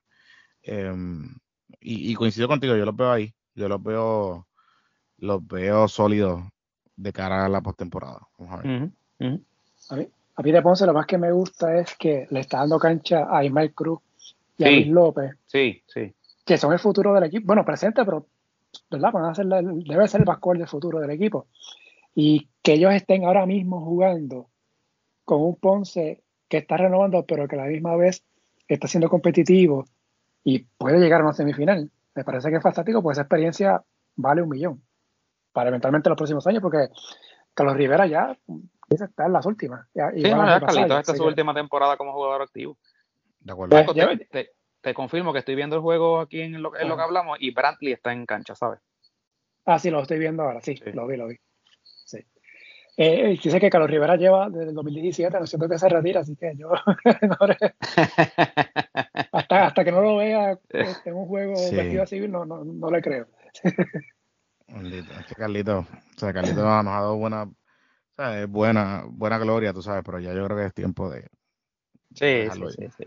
Em, 0.63 1.35
y, 1.81 2.15
coincido 2.15 2.47
contigo, 2.47 2.77
yo 2.77 2.85
los 2.85 2.95
veo 2.95 3.11
ahí. 3.11 3.35
Yo 3.55 3.69
los 3.69 3.83
veo, 3.83 4.47
los 5.19 5.47
veo 5.47 5.89
sólidos 5.89 6.43
de 6.95 7.13
cara 7.13 7.47
a 7.47 7.49
la 7.49 7.61
postemporada. 7.61 8.21
Vamos 8.39 8.55
a 8.55 8.63
ver. 8.63 8.91
A, 9.89 9.97
mí, 9.97 10.09
a 10.37 10.43
mí 10.43 10.53
de 10.53 10.63
Ponce 10.63 10.87
lo 10.87 10.95
más 10.95 11.07
que 11.07 11.19
me 11.19 11.33
gusta 11.33 11.77
es 11.77 11.97
que 11.97 12.27
le 12.31 12.41
está 12.41 12.59
dando 12.59 12.79
cancha 12.79 13.27
a 13.31 13.45
Ismael 13.45 13.75
Cruz 13.75 14.01
y 14.59 14.65
a 14.65 14.71
Luis 14.71 14.89
López. 14.89 15.37
Sí, 15.47 15.83
sí. 15.87 16.15
Que 16.45 16.59
son 16.59 16.73
el 16.73 16.79
futuro 16.79 17.15
del 17.15 17.25
equipo. 17.25 17.47
Bueno, 17.47 17.65
presente, 17.65 18.05
pero 18.05 18.27
¿verdad? 18.91 19.13
Van 19.13 19.25
a 19.25 19.35
ser 19.35 19.47
debe 19.47 20.09
ser 20.09 20.21
el 20.21 20.27
basketball 20.27 20.59
del 20.59 20.69
futuro 20.69 21.01
del 21.01 21.11
equipo. 21.11 21.47
Y 22.15 22.49
que 22.63 22.75
ellos 22.75 22.93
estén 22.93 23.25
ahora 23.25 23.47
mismo 23.47 23.85
jugando 23.85 24.49
con 25.25 25.43
un 25.43 25.57
Ponce 25.57 26.23
que 26.49 26.59
está 26.59 26.77
renovando, 26.77 27.25
pero 27.25 27.49
que 27.49 27.57
a 27.57 27.65
la 27.65 27.71
misma 27.71 27.97
vez 27.97 28.25
está 28.69 28.89
siendo 28.89 29.09
competitivo 29.09 29.85
y 30.45 30.61
puede 30.61 30.99
llegar 30.99 31.21
a 31.21 31.25
una 31.25 31.33
semifinal. 31.33 31.91
Me 32.15 32.25
parece 32.25 32.51
que 32.51 32.57
es 32.57 32.63
fantástico, 32.63 33.03
pues 33.03 33.17
esa 33.17 33.23
experiencia 33.23 33.83
vale 34.17 34.43
un 34.43 34.51
millón 34.51 34.83
para 35.53 35.69
eventualmente 35.69 36.09
los 36.09 36.17
próximos 36.17 36.47
años, 36.47 36.63
porque 36.63 36.89
Carlos 37.55 37.77
Rivera 37.77 38.07
ya 38.07 38.37
está 38.89 39.27
en 39.27 39.33
las 39.33 39.47
últimas. 39.47 39.87
Ya, 39.95 40.11
sí, 40.11 40.23
no, 40.23 40.47
ya 40.47 40.61
Carlitos 40.61 41.01
esta 41.01 41.13
es 41.13 41.19
su 41.19 41.25
última 41.25 41.55
temporada 41.55 41.97
como 41.97 42.13
jugador 42.13 42.43
activo. 42.43 42.77
De 43.41 43.53
acuerdo. 43.53 43.95
te, 44.31 44.51
te, 44.83 44.95
confirmo 44.95 45.33
que 45.33 45.39
estoy 45.39 45.55
viendo 45.55 45.77
el 45.77 45.83
juego 45.83 46.21
aquí 46.21 46.43
en 46.43 46.63
lo, 46.63 46.77
en 46.77 46.89
lo 46.89 46.97
que 46.97 47.03
hablamos 47.03 47.39
y 47.41 47.53
Brantley 47.53 47.93
está 47.93 48.13
en 48.13 48.27
cancha, 48.27 48.55
¿sabes? 48.55 48.81
Ah, 49.65 49.79
sí, 49.79 49.91
lo 49.91 50.03
estoy 50.03 50.19
viendo 50.19 50.43
ahora, 50.43 50.61
sí, 50.61 50.75
lo 50.93 51.07
vi, 51.07 51.17
lo 51.17 51.29
vi. 51.29 51.37
Sí. 52.05 52.19
Eh, 52.97 53.39
dice 53.43 53.61
que 53.61 53.71
Carlos 53.71 53.91
Rivera 53.91 54.17
lleva 54.17 54.51
desde 54.51 54.71
el 54.71 54.75
2017, 54.75 55.39
no 55.39 55.47
siento 55.47 55.69
que 55.69 55.79
se 55.79 55.89
retira, 55.89 56.21
así 56.21 56.35
que 56.37 56.55
yo 56.57 56.73
hasta, 59.33 59.67
hasta 59.67 59.85
que 59.85 59.93
no 59.93 60.03
lo 60.03 60.17
vea 60.17 60.59
este, 60.69 61.11
en 61.11 61.17
un 61.17 61.27
juego 61.27 61.53
vestido 61.53 62.07
civil, 62.07 62.33
no, 62.33 62.45
no, 62.45 62.65
no 62.65 62.91
le 62.91 63.01
creo. 63.01 63.29
es 63.55 65.27
que 65.27 65.35
Carlito, 65.35 65.79
o 65.79 66.19
sea, 66.19 66.33
Carlito 66.33 66.63
nos 66.63 66.73
ha 66.73 66.83
dado 66.83 67.17
buena, 67.17 67.45
o 67.45 67.55
sea, 68.17 68.47
buena, 68.47 69.05
buena 69.09 69.39
gloria, 69.39 69.73
tú 69.73 69.81
sabes, 69.81 70.03
pero 70.05 70.19
ya 70.19 70.35
yo 70.35 70.45
creo 70.45 70.59
que 70.59 70.67
es 70.67 70.75
tiempo 70.75 71.09
de. 71.09 71.29
Sí, 72.15 72.51
sí, 72.51 72.89
sí, 72.99 73.05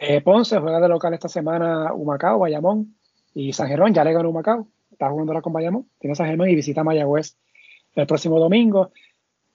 eh, 0.00 0.22
Ponce 0.22 0.58
juega 0.58 0.80
de 0.80 0.88
local 0.88 1.12
esta 1.12 1.28
semana 1.28 1.92
Humacao, 1.92 2.38
Bayamón 2.38 2.96
y 3.34 3.52
San 3.52 3.68
Germán, 3.68 3.92
ya 3.92 4.02
le 4.02 4.14
ganó 4.14 4.30
Humacao, 4.30 4.66
está 4.90 5.10
jugando 5.10 5.34
la 5.34 5.42
con 5.42 5.52
Bayamón, 5.52 5.86
tiene 5.98 6.16
San 6.16 6.26
Germán 6.26 6.48
y 6.48 6.54
visita 6.54 6.82
Mayagüez 6.82 7.36
el 7.94 8.06
próximo 8.06 8.40
domingo. 8.40 8.92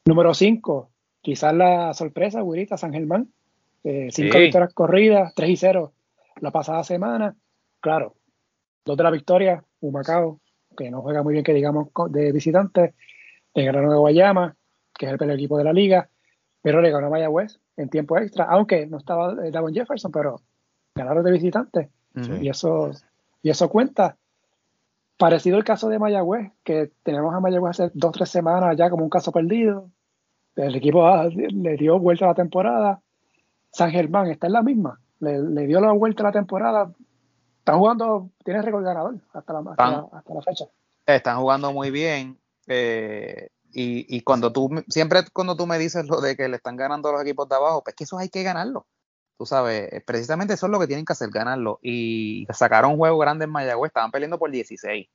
Número 0.06 0.36
5, 0.36 0.90
quizás 1.22 1.52
la 1.52 1.96
sorpresa, 1.96 2.44
Guirita, 2.44 2.78
San 2.78 2.94
Germán. 2.94 3.32
Eh, 3.84 4.10
cinco 4.12 4.38
victorias 4.38 4.74
corridas, 4.74 5.34
3 5.36 5.50
y 5.50 5.58
0 5.58 5.94
la 6.42 6.52
pasada 6.52 6.84
semana. 6.84 7.36
Claro, 7.80 8.16
dos 8.86 8.98
de 8.98 9.04
la 9.04 9.12
victoria, 9.12 9.64
Humacao, 9.82 10.40
que 10.78 10.92
no 10.92 11.02
juega 11.02 11.24
muy 11.24 11.34
bien, 11.34 11.44
que 11.44 11.54
digamos, 11.54 11.90
de 12.10 12.32
visitante. 12.32 12.94
Le 13.56 13.66
ganaron 13.66 13.94
a 13.94 13.98
Guayama, 13.98 14.56
que 14.94 15.08
es 15.08 15.12
el 15.12 15.18
peor 15.18 15.32
equipo 15.32 15.58
de 15.58 15.64
la 15.64 15.74
liga, 15.74 16.08
pero 16.62 16.82
le 16.82 16.92
ganó 16.92 17.08
a 17.08 17.10
Mayagüez 17.10 17.60
en 17.78 17.90
tiempo 17.90 18.18
extra, 18.18 18.46
aunque 18.46 18.88
no 18.88 18.98
estaba 18.98 19.34
eh, 19.46 19.52
Davon 19.52 19.74
Jefferson, 19.74 20.12
pero 20.12 20.42
ganaron 20.96 21.24
de 21.24 21.32
visitante. 21.32 21.90
Y, 22.42 22.48
eso, 22.48 22.92
y 23.42 23.50
eso 23.50 23.70
cuenta. 23.70 24.16
Parecido 25.18 25.58
el 25.58 25.64
caso 25.64 25.90
de 25.90 26.00
Mayagüez, 26.00 26.52
que 26.64 26.92
tenemos 27.04 27.34
a 27.34 27.40
Mayagüez 27.40 27.72
hace 27.72 27.92
dos 27.94 28.10
o 28.10 28.12
tres 28.12 28.30
semanas 28.30 28.76
ya 28.78 28.90
como 28.90 29.04
un 29.04 29.10
caso 29.10 29.32
perdido. 29.32 29.90
El 30.56 30.76
equipo 30.76 31.06
ah, 31.06 31.28
le 31.28 31.76
dio 31.76 32.00
vuelta 32.00 32.26
a 32.26 32.30
la 32.30 32.34
temporada. 32.36 33.02
San 33.72 33.92
Germán 33.92 34.28
está 34.28 34.48
en 34.48 34.54
la 34.54 34.62
misma. 34.62 35.00
Le, 35.20 35.68
dio 35.68 35.82
la 35.82 35.92
vuelta 35.92 36.24
a 36.24 36.28
la 36.28 36.32
temporada. 36.32 36.92
Están 37.60 37.80
jugando, 37.80 38.30
tiene 38.44 38.62
récord 38.62 38.84
ganador 38.84 39.16
hasta 39.34 39.54
la, 39.54 39.60
hasta, 39.72 40.34
la, 40.34 40.42
fecha. 40.42 40.66
Están 41.06 41.40
jugando 41.40 41.74
muy 41.74 41.92
bien. 41.92 42.38
Eh, 42.68 43.50
y, 43.76 44.06
y, 44.08 44.22
cuando 44.22 44.54
tú, 44.54 44.70
siempre 44.88 45.20
cuando 45.34 45.58
tú 45.58 45.68
me 45.68 45.78
dices 45.78 46.08
lo 46.08 46.22
de 46.22 46.38
que 46.38 46.48
le 46.48 46.56
están 46.56 46.78
ganando 46.78 47.10
a 47.10 47.12
los 47.12 47.22
equipos 47.22 47.50
de 47.50 47.56
abajo, 47.58 47.84
pues 47.84 47.96
que 47.96 48.06
eso 48.06 48.18
hay 48.18 48.30
que 48.30 48.42
ganarlo. 48.42 48.88
Tú 49.38 49.46
sabes, 49.46 49.92
eh, 49.92 50.02
precisamente 50.06 50.54
eso 50.54 50.68
es 50.68 50.72
lo 50.72 50.80
que 50.80 50.88
tienen 50.88 51.06
que 51.06 51.14
hacer, 51.14 51.30
ganarlo. 51.30 51.80
Y 51.82 52.48
sacaron 52.54 52.92
un 52.92 52.98
juego 52.98 53.18
grande 53.18 53.46
en 53.46 53.52
Mayagüez, 53.52 53.90
estaban 53.90 54.12
peleando 54.12 54.40
por 54.40 54.50
16. 54.50 55.08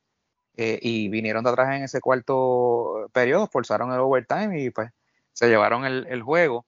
Eh, 0.57 0.79
y 0.81 1.09
vinieron 1.09 1.43
de 1.43 1.49
atrás 1.49 1.75
en 1.75 1.83
ese 1.83 2.01
cuarto 2.01 3.09
periodo, 3.13 3.47
forzaron 3.47 3.91
el 3.93 3.99
overtime 3.99 4.61
y 4.61 4.69
pues 4.69 4.91
se 5.33 5.47
llevaron 5.49 5.85
el, 5.85 6.21
juego. 6.21 6.65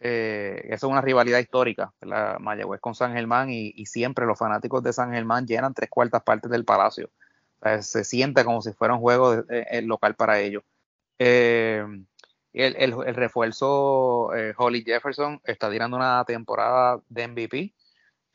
Eh, 0.00 0.62
eso 0.66 0.86
es 0.86 0.92
una 0.92 1.00
rivalidad 1.00 1.38
histórica, 1.40 1.92
la 2.02 2.38
Mayagüez 2.40 2.80
con 2.80 2.94
San 2.94 3.14
Germán 3.14 3.50
y, 3.50 3.86
siempre 3.86 4.26
los 4.26 4.38
fanáticos 4.38 4.82
de 4.82 4.92
San 4.92 5.12
Germán 5.12 5.46
llenan 5.46 5.74
tres 5.74 5.90
cuartas 5.90 6.22
partes 6.22 6.50
del 6.50 6.64
palacio. 6.64 7.10
se 7.80 8.04
siente 8.04 8.44
como 8.44 8.62
si 8.62 8.72
fuera 8.72 8.94
un 8.94 9.00
juego 9.00 9.44
local 9.82 10.14
para 10.14 10.38
ellos. 10.40 10.62
Eh, 11.24 11.84
el, 12.52 12.76
el, 12.76 13.14
refuerzo 13.14 14.34
eh, 14.34 14.54
Holly 14.56 14.82
Jefferson 14.84 15.40
está 15.44 15.70
tirando 15.70 15.96
una 15.96 16.24
temporada 16.24 17.00
de 17.08 17.28
MVP. 17.28 17.74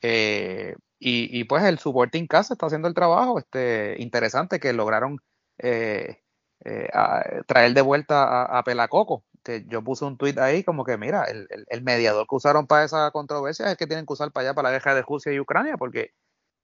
Eh, 0.02 0.74
y, 1.00 1.44
pues 1.44 1.64
el 1.64 1.78
supporting 1.78 2.26
cast 2.26 2.50
está 2.50 2.66
haciendo 2.66 2.88
el 2.88 2.94
trabajo. 2.94 3.38
Este, 3.38 3.96
interesante 3.98 4.58
que 4.60 4.72
lograron 4.72 5.18
eh, 5.58 6.22
eh, 6.64 6.88
traer 7.46 7.74
de 7.74 7.82
vuelta 7.82 8.44
a, 8.44 8.64
Pelacoco. 8.64 9.24
Que 9.44 9.64
yo 9.68 9.82
puse 9.84 10.04
un 10.04 10.16
tweet 10.16 10.38
ahí 10.38 10.64
como 10.64 10.84
que, 10.84 10.96
mira, 10.98 11.24
el, 11.24 11.82
mediador 11.82 12.26
que 12.28 12.36
usaron 12.36 12.66
para 12.66 12.84
esa 12.84 13.10
controversia 13.12 13.66
es 13.66 13.72
el 13.72 13.76
que 13.78 13.86
tienen 13.86 14.06
que 14.06 14.12
usar 14.14 14.32
para 14.32 14.48
allá, 14.48 14.54
para 14.54 14.70
la 14.70 14.78
guerra 14.78 14.94
de 14.94 15.02
Rusia 15.02 15.32
y 15.32 15.40
Ucrania, 15.40 15.76
porque 15.76 16.12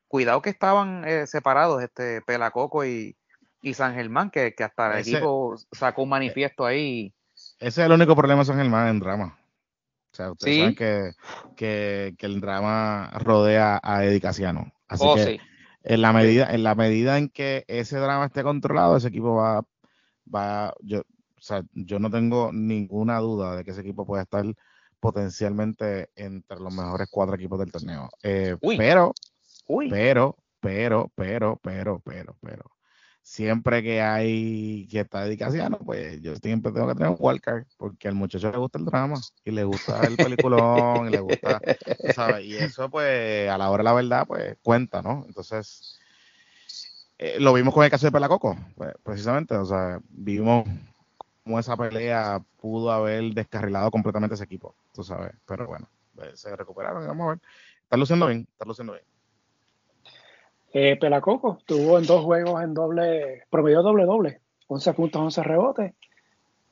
cuidado 0.09 0.43
que 0.43 0.51
estaban 0.51 1.05
separados 1.27 1.83
este 1.83 2.23
Pelacoco 2.23 2.85
y, 2.85 3.17
y 3.64 3.72
San 3.74 3.94
Germán, 3.94 4.31
que, 4.31 4.55
hasta 4.59 4.98
el 4.98 5.00
equipo 5.00 5.57
sacó 5.72 6.03
un 6.03 6.11
manifiesto 6.11 6.66
ahí. 6.66 7.14
Ese 7.59 7.81
es 7.83 7.87
el 7.87 7.92
único 7.92 8.14
problema 8.14 8.40
de 8.40 8.44
San 8.44 8.59
Germán 8.59 8.88
en 8.88 9.00
drama. 9.00 9.38
O 10.12 10.16
sea, 10.16 10.31
ustedes 10.33 10.59
saben 10.59 11.14
que, 11.57 12.14
el 12.18 12.40
drama 12.40 13.11
rodea 13.20 13.81
a 13.83 14.05
Eddie 14.05 14.20
Así 14.29 14.44
oh, 15.00 15.14
que 15.14 15.40
en 15.83 16.03
la 16.03 16.12
medida, 16.12 16.53
en 16.53 16.62
la 16.62 16.74
medida 16.74 17.16
en 17.16 17.31
que 17.31 17.64
ese 17.66 17.96
drama 17.96 18.27
esté 18.27 18.42
controlado, 18.42 18.96
ese 18.96 19.09
equipo 19.09 19.35
va, 19.37 19.64
va, 20.33 20.74
yo, 20.81 21.00
o 21.00 21.40
sea, 21.40 21.62
yo 21.72 21.98
no 21.98 22.11
tengo 22.11 22.53
ninguna 22.53 23.18
duda 23.18 23.57
de 23.57 23.64
que 23.64 23.70
ese 23.70 23.81
equipo 23.81 24.07
puede 24.07 24.22
estar 24.24 24.44
potencialmente 25.00 26.11
entre 26.16 26.61
los 26.61 26.72
mejores 26.72 27.09
cuatro 27.11 27.35
equipos 27.35 27.59
del 27.59 27.72
torneo. 27.72 28.11
Eh, 28.22 28.57
pero, 28.77 29.12
pero, 29.88 30.37
pero, 30.61 31.11
pero, 31.16 31.61
pero, 31.62 32.00
pero, 32.03 32.37
pero, 32.40 32.74
siempre 33.25 33.83
que 33.83 34.03
hay 34.03 34.87
que 34.91 35.01
está 35.01 35.25
dedicación, 35.25 35.79
pues 35.85 36.21
yo 36.21 36.37
siempre 36.37 36.71
tengo 36.71 36.87
que 36.89 36.95
tener 36.95 37.09
un 37.09 37.17
wildcard, 37.19 37.65
porque 37.79 38.07
al 38.07 38.15
muchacho 38.15 38.53
le 38.53 38.59
gusta 38.59 38.79
el 38.79 38.85
drama 38.85 39.19
y 39.45 39.51
le 39.51 39.65
gusta 39.65 40.07
el 40.07 40.17
peliculón 40.17 41.09
y 41.09 41.11
le 41.11 41.21
gusta, 41.21 41.59
¿sabes? 42.15 42.45
Y 42.45 42.57
eso, 42.57 42.91
pues, 42.91 43.49
a 43.49 43.57
la 43.57 43.71
hora 43.71 43.81
de 43.81 43.85
la 43.85 43.93
verdad, 43.95 44.27
pues 44.27 44.57
cuenta, 44.63 45.01
¿no? 45.01 45.25
Entonces, 45.27 45.99
eh, 47.17 47.41
lo 47.41 47.55
vimos 47.55 47.73
con 47.73 47.83
el 47.83 47.91
caso 47.91 48.07
de 48.07 48.13
Pelacoco, 48.13 48.59
pues, 48.77 48.93
precisamente, 49.03 49.55
o 49.57 49.65
sea, 49.65 49.99
vimos 50.11 50.69
cómo 51.43 51.59
esa 51.59 51.79
pelea 51.79 52.43
pudo 52.61 52.93
haber 52.93 53.33
descarrilado 53.33 53.91
completamente 53.91 54.35
ese 54.35 54.45
equipo, 54.45 54.77
tú 54.93 55.03
sabes, 55.03 55.33
pero 55.47 55.67
bueno, 55.67 55.89
pues, 56.15 56.39
se 56.39 56.55
recuperaron, 56.55 57.07
vamos 57.07 57.25
a 57.25 57.29
ver. 57.31 57.41
Está 57.85 57.97
luciendo 57.97 58.27
bien, 58.27 58.47
está 58.53 58.67
luciendo 58.67 58.93
bien. 58.93 59.13
Eh, 60.77 60.97
Pelacoco 60.97 61.59
tuvo 61.65 61.99
en 62.01 62.05
dos 62.05 62.25
juegos 62.25 62.61
en 62.61 62.75
doble, 62.75 63.45
promedio 63.49 63.81
doble-doble, 63.81 64.41
11 64.67 64.93
puntos, 64.95 65.23
11 65.23 65.43
rebotes. 65.45 65.93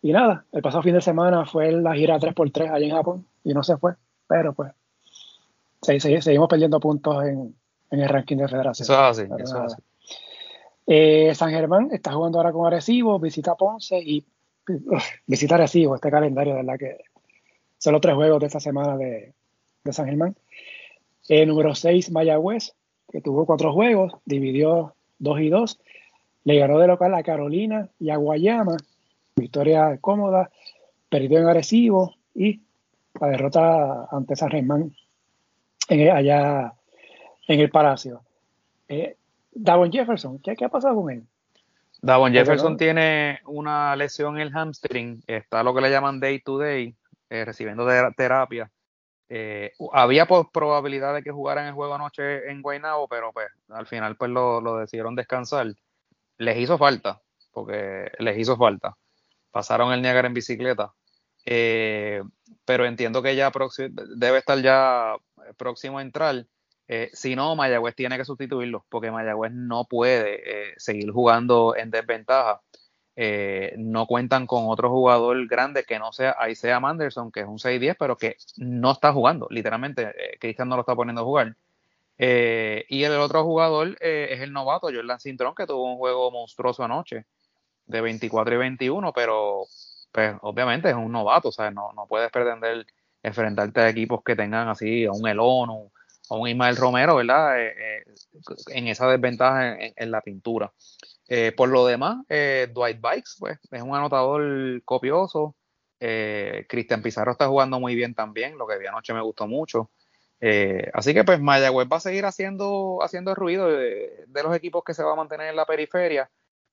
Y 0.02 0.10
nada, 0.10 0.44
el 0.50 0.60
pasado 0.60 0.82
fin 0.82 0.94
de 0.94 1.00
semana 1.00 1.46
fue 1.46 1.70
la 1.70 1.94
gira 1.94 2.18
3x3 2.18 2.72
allá 2.72 2.84
en 2.84 2.90
Japón 2.90 3.26
y 3.44 3.54
no 3.54 3.62
se 3.62 3.76
fue. 3.76 3.94
Pero 4.26 4.54
pues, 4.54 4.72
seguimos 5.80 6.48
perdiendo 6.48 6.80
puntos 6.80 7.24
en, 7.24 7.54
el 7.90 8.08
ranking 8.08 8.38
de 8.38 8.48
federación. 8.48 8.84
Eso 8.84 8.92
es 8.92 9.20
así, 9.20 9.82
eh, 10.88 11.32
San 11.36 11.50
Germán 11.50 11.90
está 11.92 12.12
jugando 12.12 12.38
ahora 12.38 12.50
con 12.50 12.66
Arecibo, 12.66 13.20
visita 13.20 13.54
Ponce 13.54 14.00
y 14.00 14.26
visita 15.28 15.54
Arecibo, 15.54 15.94
este 15.94 16.10
calendario, 16.10 16.56
¿verdad? 16.56 16.76
Que 16.76 17.04
son 17.78 17.92
los 17.92 18.02
tres 18.02 18.16
juegos 18.16 18.40
de 18.40 18.46
esta 18.46 18.58
semana 18.58 18.96
de, 18.96 19.32
San 19.92 20.06
Germán. 20.06 20.34
Eh, 21.28 21.46
número 21.46 21.72
6, 21.72 22.10
Mayagüez, 22.10 22.74
que 23.12 23.20
tuvo 23.20 23.44
cuatro 23.44 23.72
juegos, 23.72 24.14
dividió 24.24 24.94
dos 25.18 25.38
y 25.40 25.50
dos, 25.50 25.78
le 26.44 26.58
ganó 26.58 26.78
de 26.78 26.88
local 26.88 27.14
a 27.14 27.22
Carolina 27.22 27.88
y 28.00 28.10
a 28.10 28.16
Guayama, 28.16 28.76
victoria 29.36 29.98
cómoda, 30.00 30.50
perdió 31.08 31.38
en 31.38 31.46
Arecibo 31.46 32.14
y 32.34 32.62
la 33.20 33.28
derrota 33.28 34.08
ante 34.10 34.34
San 34.34 34.50
Germán 34.50 34.96
en, 35.88 36.10
allá 36.10 36.72
en 37.46 37.60
el 37.60 37.70
Palacio. 37.70 38.22
Eh, 38.88 39.16
Davon 39.52 39.92
Jefferson, 39.92 40.38
¿qué, 40.38 40.56
ha 40.64 40.68
pasado 40.70 40.96
con 40.96 41.10
él? 41.10 41.22
Davon 42.00 42.32
Jefferson 42.32 42.78
tiene 42.78 43.40
una 43.46 43.94
lesión 43.94 44.36
en 44.36 44.42
el 44.42 44.52
hamstring, 44.52 45.22
está 45.26 45.62
lo 45.62 45.74
que 45.74 45.82
le 45.82 45.90
llaman 45.90 46.18
day 46.18 46.40
to 46.40 46.58
day, 46.58 46.96
eh, 47.28 47.44
recibiendo 47.44 47.86
terapia 48.16 48.70
eh, 49.34 49.72
había 49.94 50.26
probabilidad 50.26 51.14
de 51.14 51.22
que 51.22 51.30
jugaran 51.30 51.66
el 51.66 51.72
juego 51.72 51.94
anoche 51.94 52.50
en 52.50 52.60
Guaynabo, 52.60 53.08
pero 53.08 53.32
pues 53.32 53.48
al 53.70 53.86
final 53.86 54.14
pues 54.18 54.30
lo, 54.30 54.76
decidieron 54.76 55.16
descansar. 55.16 55.72
Les 56.36 56.58
hizo 56.58 56.76
falta, 56.76 57.22
porque 57.50 58.10
les 58.18 58.36
hizo 58.36 58.58
falta. 58.58 58.94
Pasaron 59.50 59.90
el 59.90 60.02
Niagara 60.02 60.28
en 60.28 60.34
bicicleta. 60.34 60.92
Eh, 61.46 62.22
pero 62.66 62.84
entiendo 62.84 63.22
que 63.22 63.34
ya 63.34 63.50
debe 64.16 64.36
estar 64.36 64.60
ya 64.60 65.16
próximo 65.56 65.98
a 65.98 66.02
entrar. 66.02 66.44
Eh, 66.86 67.08
si 67.14 67.34
no, 67.34 67.56
Mayagüez 67.56 67.94
tiene 67.94 68.18
que 68.18 68.26
sustituirlo, 68.26 68.84
porque 68.90 69.10
Mayagüez 69.10 69.52
no 69.52 69.86
puede 69.86 70.74
seguir 70.76 71.10
jugando 71.10 71.74
en 71.74 71.90
desventaja. 71.90 72.60
Eh, 73.14 73.74
no 73.76 74.06
cuentan 74.06 74.46
con 74.46 74.64
otro 74.68 74.88
jugador 74.88 75.46
grande 75.46 75.84
que 75.84 75.98
no 75.98 76.12
sea 76.12 76.36
Isaiah 76.48 76.80
Manderson, 76.80 77.30
que 77.30 77.40
es 77.40 77.46
un 77.46 77.58
6-10, 77.58 77.96
pero 77.98 78.16
que 78.16 78.36
no 78.56 78.92
está 78.92 79.12
jugando, 79.12 79.46
literalmente, 79.50 80.12
eh, 80.16 80.38
Cristian 80.40 80.68
no 80.68 80.76
lo 80.76 80.82
está 80.82 80.94
poniendo 80.96 81.20
a 81.20 81.24
jugar. 81.24 81.56
Eh, 82.18 82.84
y 82.88 83.04
el 83.04 83.12
otro 83.12 83.44
jugador 83.44 83.96
es 84.00 84.40
el 84.40 84.52
novato 84.52 84.88
Jordan 84.92 85.20
Cintrón, 85.20 85.54
que 85.54 85.66
tuvo 85.66 85.84
un 85.92 85.98
juego 85.98 86.30
monstruoso 86.30 86.84
anoche, 86.84 87.26
de 87.86 88.00
24 88.00 88.54
y 88.54 88.58
21, 88.58 89.12
pero 89.12 89.64
pues 90.12 90.36
obviamente 90.42 90.90
es 90.90 90.94
un 90.94 91.12
novato, 91.12 91.48
o 91.48 91.52
sea, 91.52 91.70
no, 91.70 91.92
no 91.94 92.06
puedes 92.06 92.30
pretender 92.30 92.86
enfrentarte 93.22 93.80
a 93.80 93.88
equipos 93.88 94.22
que 94.24 94.36
tengan 94.36 94.68
así 94.68 95.06
a 95.06 95.12
un 95.12 95.26
Elono, 95.26 95.90
a 96.30 96.34
un 96.34 96.48
Ismael 96.48 96.76
Romero, 96.76 97.16
¿verdad? 97.16 97.56
en 98.68 98.88
esa 98.88 99.08
desventaja 99.08 99.76
en 99.78 100.10
la 100.10 100.20
pintura. 100.20 100.72
Eh, 101.34 101.50
por 101.52 101.70
lo 101.70 101.86
demás, 101.86 102.18
eh, 102.28 102.68
Dwight 102.74 103.00
Bikes 103.00 103.36
pues, 103.38 103.58
es 103.70 103.82
un 103.82 103.94
anotador 103.94 104.82
copioso. 104.84 105.56
Eh, 105.98 106.66
Cristian 106.68 107.00
Pizarro 107.00 107.32
está 107.32 107.46
jugando 107.48 107.80
muy 107.80 107.94
bien 107.94 108.14
también, 108.14 108.58
lo 108.58 108.66
que 108.66 108.76
vi 108.78 108.86
anoche 108.86 109.14
me 109.14 109.22
gustó 109.22 109.46
mucho. 109.46 109.90
así 110.92 111.14
que 111.14 111.24
pues 111.24 111.40
Mayagüez 111.40 111.88
va 111.90 111.96
a 111.98 112.00
seguir 112.00 112.26
haciendo, 112.26 112.98
haciendo 113.02 113.34
ruido 113.34 113.68
de, 113.68 114.26
los 114.42 114.54
equipos 114.54 114.82
que 114.84 114.92
se 114.92 115.04
va 115.04 115.12
a 115.12 115.16
mantener 115.16 115.48
en 115.48 115.56
la 115.56 115.64
periferia. 115.64 116.30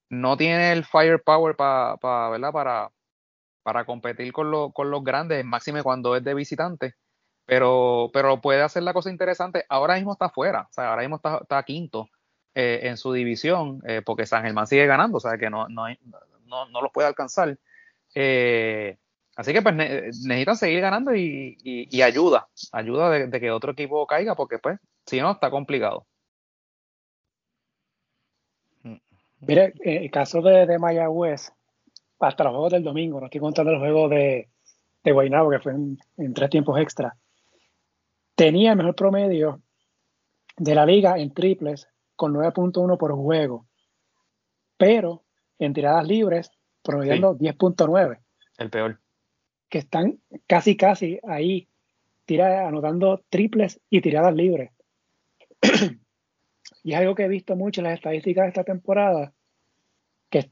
No 0.09 0.35
tiene 0.37 0.73
el 0.73 0.83
firepower 0.83 1.55
para 1.55 1.97
para, 1.97 2.91
para 3.63 3.85
competir 3.85 4.33
con, 4.33 4.71
con 4.73 4.91
los 4.91 5.03
grandes, 5.05 5.45
máxime 5.45 5.83
cuando 5.83 6.17
es 6.17 6.23
de 6.23 6.33
visitante. 6.33 6.95
Pero, 7.49 8.11
pero 8.13 8.41
puede 8.41 8.61
hacer 8.61 8.83
la 8.83 8.93
cosa 8.93 9.09
interesante. 9.09 9.65
Ahora 9.69 9.95
mismo 9.95 10.11
está 10.11 10.25
afuera, 10.25 10.67
o 10.69 10.71
sea, 10.73 10.91
ahora 10.91 11.01
mismo 11.01 11.15
está, 11.15 11.63
quinto 11.63 12.07
eh, 12.53 12.81
en 12.83 12.95
su 12.95 13.11
división, 13.11 13.81
eh, 13.87 14.03
porque 14.05 14.27
San 14.27 14.43
Germán 14.43 14.67
sigue 14.67 14.85
ganando, 14.85 15.17
o 15.17 15.19
sea 15.19 15.35
que 15.39 15.49
no, 15.49 15.67
no, 15.67 15.87
no, 16.45 16.81
los 16.81 16.91
puede 16.93 17.07
alcanzar. 17.07 17.57
Eh, 18.13 18.97
así 19.35 19.51
que 19.51 19.63
pues 19.63 19.73
necesitan 19.73 20.57
seguir 20.57 20.81
ganando 20.81 21.15
y, 21.15 21.89
ayuda, 22.03 22.47
ayuda 22.71 23.09
de, 23.09 23.39
que 23.39 23.49
otro 23.49 23.71
equipo 23.71 24.05
caiga, 24.05 24.35
porque 24.35 24.59
pues 24.59 24.79
si 25.07 25.19
no 25.19 25.31
está 25.31 25.49
complicado. 25.49 26.05
Mire, 29.39 29.73
el 29.79 30.11
caso 30.11 30.43
de, 30.43 30.67
de 30.67 30.77
Mayagüez, 30.77 31.51
hasta 32.19 32.43
los 32.43 32.51
juegos 32.51 32.73
del 32.73 32.83
domingo, 32.83 33.19
no 33.19 33.25
estoy 33.25 33.41
contando 33.41 33.71
los 33.71 33.81
juegos 33.81 34.11
de, 34.11 34.49
de 35.03 35.11
Guaynabo, 35.11 35.49
que 35.49 35.59
fue 35.59 35.71
en 35.71 36.33
tres 36.35 36.51
tiempos 36.51 36.79
extra, 36.79 37.15
tenía 38.39 38.71
el 38.71 38.77
mejor 38.77 38.95
promedio 38.95 39.61
de 40.55 40.73
la 40.73 40.85
liga 40.85 41.17
en 41.17 41.33
triples 41.33 41.89
con 42.15 42.33
9.1 42.33 42.97
por 42.97 43.13
juego, 43.13 43.65
pero 44.77 45.23
en 45.59 45.73
tiradas 45.73 46.07
libres 46.07 46.49
promediando 46.81 47.37
10.9. 47.37 48.17
El 48.57 48.69
peor. 48.69 48.97
Que 49.67 49.79
están 49.79 50.19
casi, 50.47 50.77
casi 50.77 51.19
ahí, 51.27 51.67
tira, 52.23 52.65
anotando 52.65 53.21
triples 53.29 53.81
y 53.89 53.99
tiradas 53.99 54.33
libres. 54.33 54.71
y 56.83 56.93
es 56.93 56.97
algo 56.97 57.15
que 57.15 57.25
he 57.25 57.27
visto 57.27 57.57
mucho 57.57 57.81
en 57.81 57.87
las 57.87 57.95
estadísticas 57.95 58.45
de 58.45 58.49
esta 58.49 58.63
temporada, 58.63 59.33
que 60.29 60.49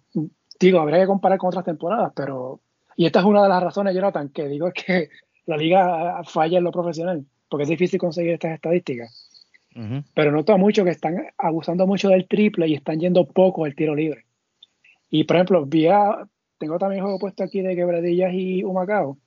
digo, 0.60 0.82
habría 0.82 1.00
que 1.00 1.08
comparar 1.08 1.38
con 1.38 1.48
otras 1.48 1.64
temporadas, 1.64 2.12
pero... 2.14 2.60
Y 2.98 3.06
esta 3.06 3.20
es 3.20 3.26
una 3.26 3.44
de 3.44 3.50
las 3.50 3.64
razones, 3.64 3.96
Jonathan, 3.96 4.28
que 4.28 4.50
digo 4.50 4.74
que 4.74 5.10
la 5.46 5.56
liga 5.56 6.22
falla 6.26 6.58
en 6.58 6.66
lo 6.66 6.72
profesional, 6.72 7.26
porque 7.50 7.64
es 7.64 7.70
difícil 7.70 8.00
conseguir 8.00 8.34
estas 8.34 8.54
estadísticas 8.54 9.28
pero 10.14 10.32
noto 10.32 10.58
mucho 10.58 10.84
que 10.84 10.90
están 10.90 11.28
abusando 11.38 11.86
mucho 11.86 12.10
del 12.10 12.28
triple 12.28 12.68
y 12.68 12.74
están 12.74 13.00
yendo 13.00 13.26
poco 13.26 13.66
el 13.66 13.76
tiro 13.76 13.94
libre. 13.94 14.26
Y 15.10 15.24
por 15.26 15.36
ejemplo, 15.36 15.66
vi 15.66 15.88
tengo 16.58 16.80
también 16.80 17.04
juego 17.04 17.20
puesto 17.20 17.44
aquí 17.44 17.62
de 17.62 17.76
Quebradillas 17.76 18.34
y 18.34 18.64
Humacao. 18.64 19.18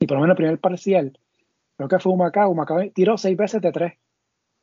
Y 0.00 0.06
por 0.06 0.16
lo 0.16 0.22
menos 0.22 0.34
el 0.34 0.38
primer 0.38 0.58
parcial, 0.58 1.18
creo 1.76 1.88
que 1.88 1.98
fue 1.98 2.12
Humacao. 2.12 2.50
Humacao 2.50 2.90
tiró 2.94 3.18
seis 3.18 3.36
veces 3.36 3.60
de 3.60 3.72
tres, 3.72 3.92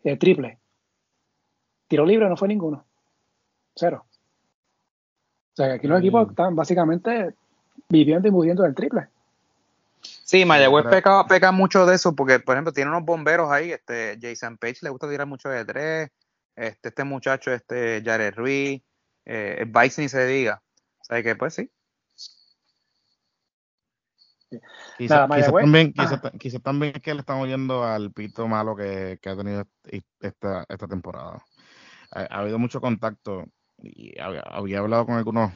de 0.03 0.17
triple. 0.17 0.57
Tiro 1.87 2.05
libre 2.05 2.27
no 2.27 2.35
fue 2.35 2.47
ninguno. 2.47 2.83
Cero. 3.75 4.05
O 4.07 5.55
sea, 5.55 5.67
que 5.67 5.73
aquí 5.73 5.87
los 5.87 5.99
equipos 5.99 6.25
mm. 6.25 6.29
están 6.31 6.55
básicamente 6.55 7.33
viviendo 7.89 8.27
y 8.27 8.31
muriendo 8.31 8.63
del 8.63 8.73
triple. 8.73 9.07
Sí, 10.25 10.43
Mayagüez 10.43 10.87
peca, 10.87 11.23
peca 11.27 11.51
mucho 11.51 11.85
de 11.85 11.93
eso 11.93 12.15
porque, 12.15 12.39
por 12.39 12.55
ejemplo, 12.55 12.73
tiene 12.73 12.89
unos 12.89 13.05
bomberos 13.05 13.51
ahí. 13.51 13.71
Este 13.71 14.17
Jason 14.19 14.57
Page 14.57 14.79
le 14.81 14.89
gusta 14.89 15.07
tirar 15.07 15.27
mucho 15.27 15.49
de 15.49 15.63
tres. 15.63 16.09
Este, 16.55 16.89
este 16.89 17.03
muchacho, 17.03 17.51
este 17.51 18.01
Jared 18.03 18.33
Ruiz, 18.33 18.81
eh, 19.25 19.65
Vice 19.67 20.01
ni 20.01 20.09
se 20.09 20.25
diga. 20.25 20.63
O 20.99 21.03
sea 21.03 21.21
que, 21.21 21.35
pues 21.35 21.53
sí. 21.53 21.71
Quizás 24.97 25.29
también, 25.29 25.93
quizá, 26.39 26.59
también 26.59 26.93
es 26.95 27.01
que 27.03 27.13
le 27.13 27.19
están 27.19 27.37
oyendo 27.37 27.83
al 27.83 28.11
pito 28.11 28.47
malo 28.47 28.75
que, 28.75 29.19
que 29.21 29.29
ha 29.29 29.37
tenido 29.37 29.67
esta, 30.19 30.65
esta 30.67 30.87
temporada. 30.87 31.45
Ha, 32.09 32.21
ha, 32.21 32.39
habido 32.39 32.57
mucho 32.57 32.81
contacto 32.81 33.45
y 33.77 34.19
había, 34.19 34.41
había 34.41 34.79
hablado 34.79 35.05
con 35.05 35.17
algunos 35.17 35.51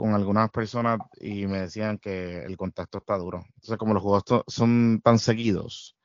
con 0.00 0.14
algunas 0.14 0.50
personas 0.50 0.98
y 1.20 1.46
me 1.46 1.60
decían 1.60 1.98
que 1.98 2.42
el 2.42 2.56
contacto 2.56 2.98
está 2.98 3.18
duro. 3.18 3.44
Entonces, 3.56 3.76
como 3.76 3.94
los 3.94 4.02
juegos 4.02 4.44
son 4.46 5.00
tan 5.04 5.18
seguidos, 5.18 5.96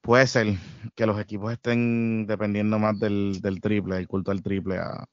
puede 0.00 0.26
ser 0.26 0.46
que 0.94 1.06
los 1.06 1.18
equipos 1.20 1.52
estén 1.52 2.26
dependiendo 2.26 2.78
más 2.78 2.98
del, 2.98 3.40
triple, 3.62 3.96
del 3.96 4.08
culto 4.08 4.32
del 4.32 4.42
triple, 4.42 4.78
a, 4.78 5.06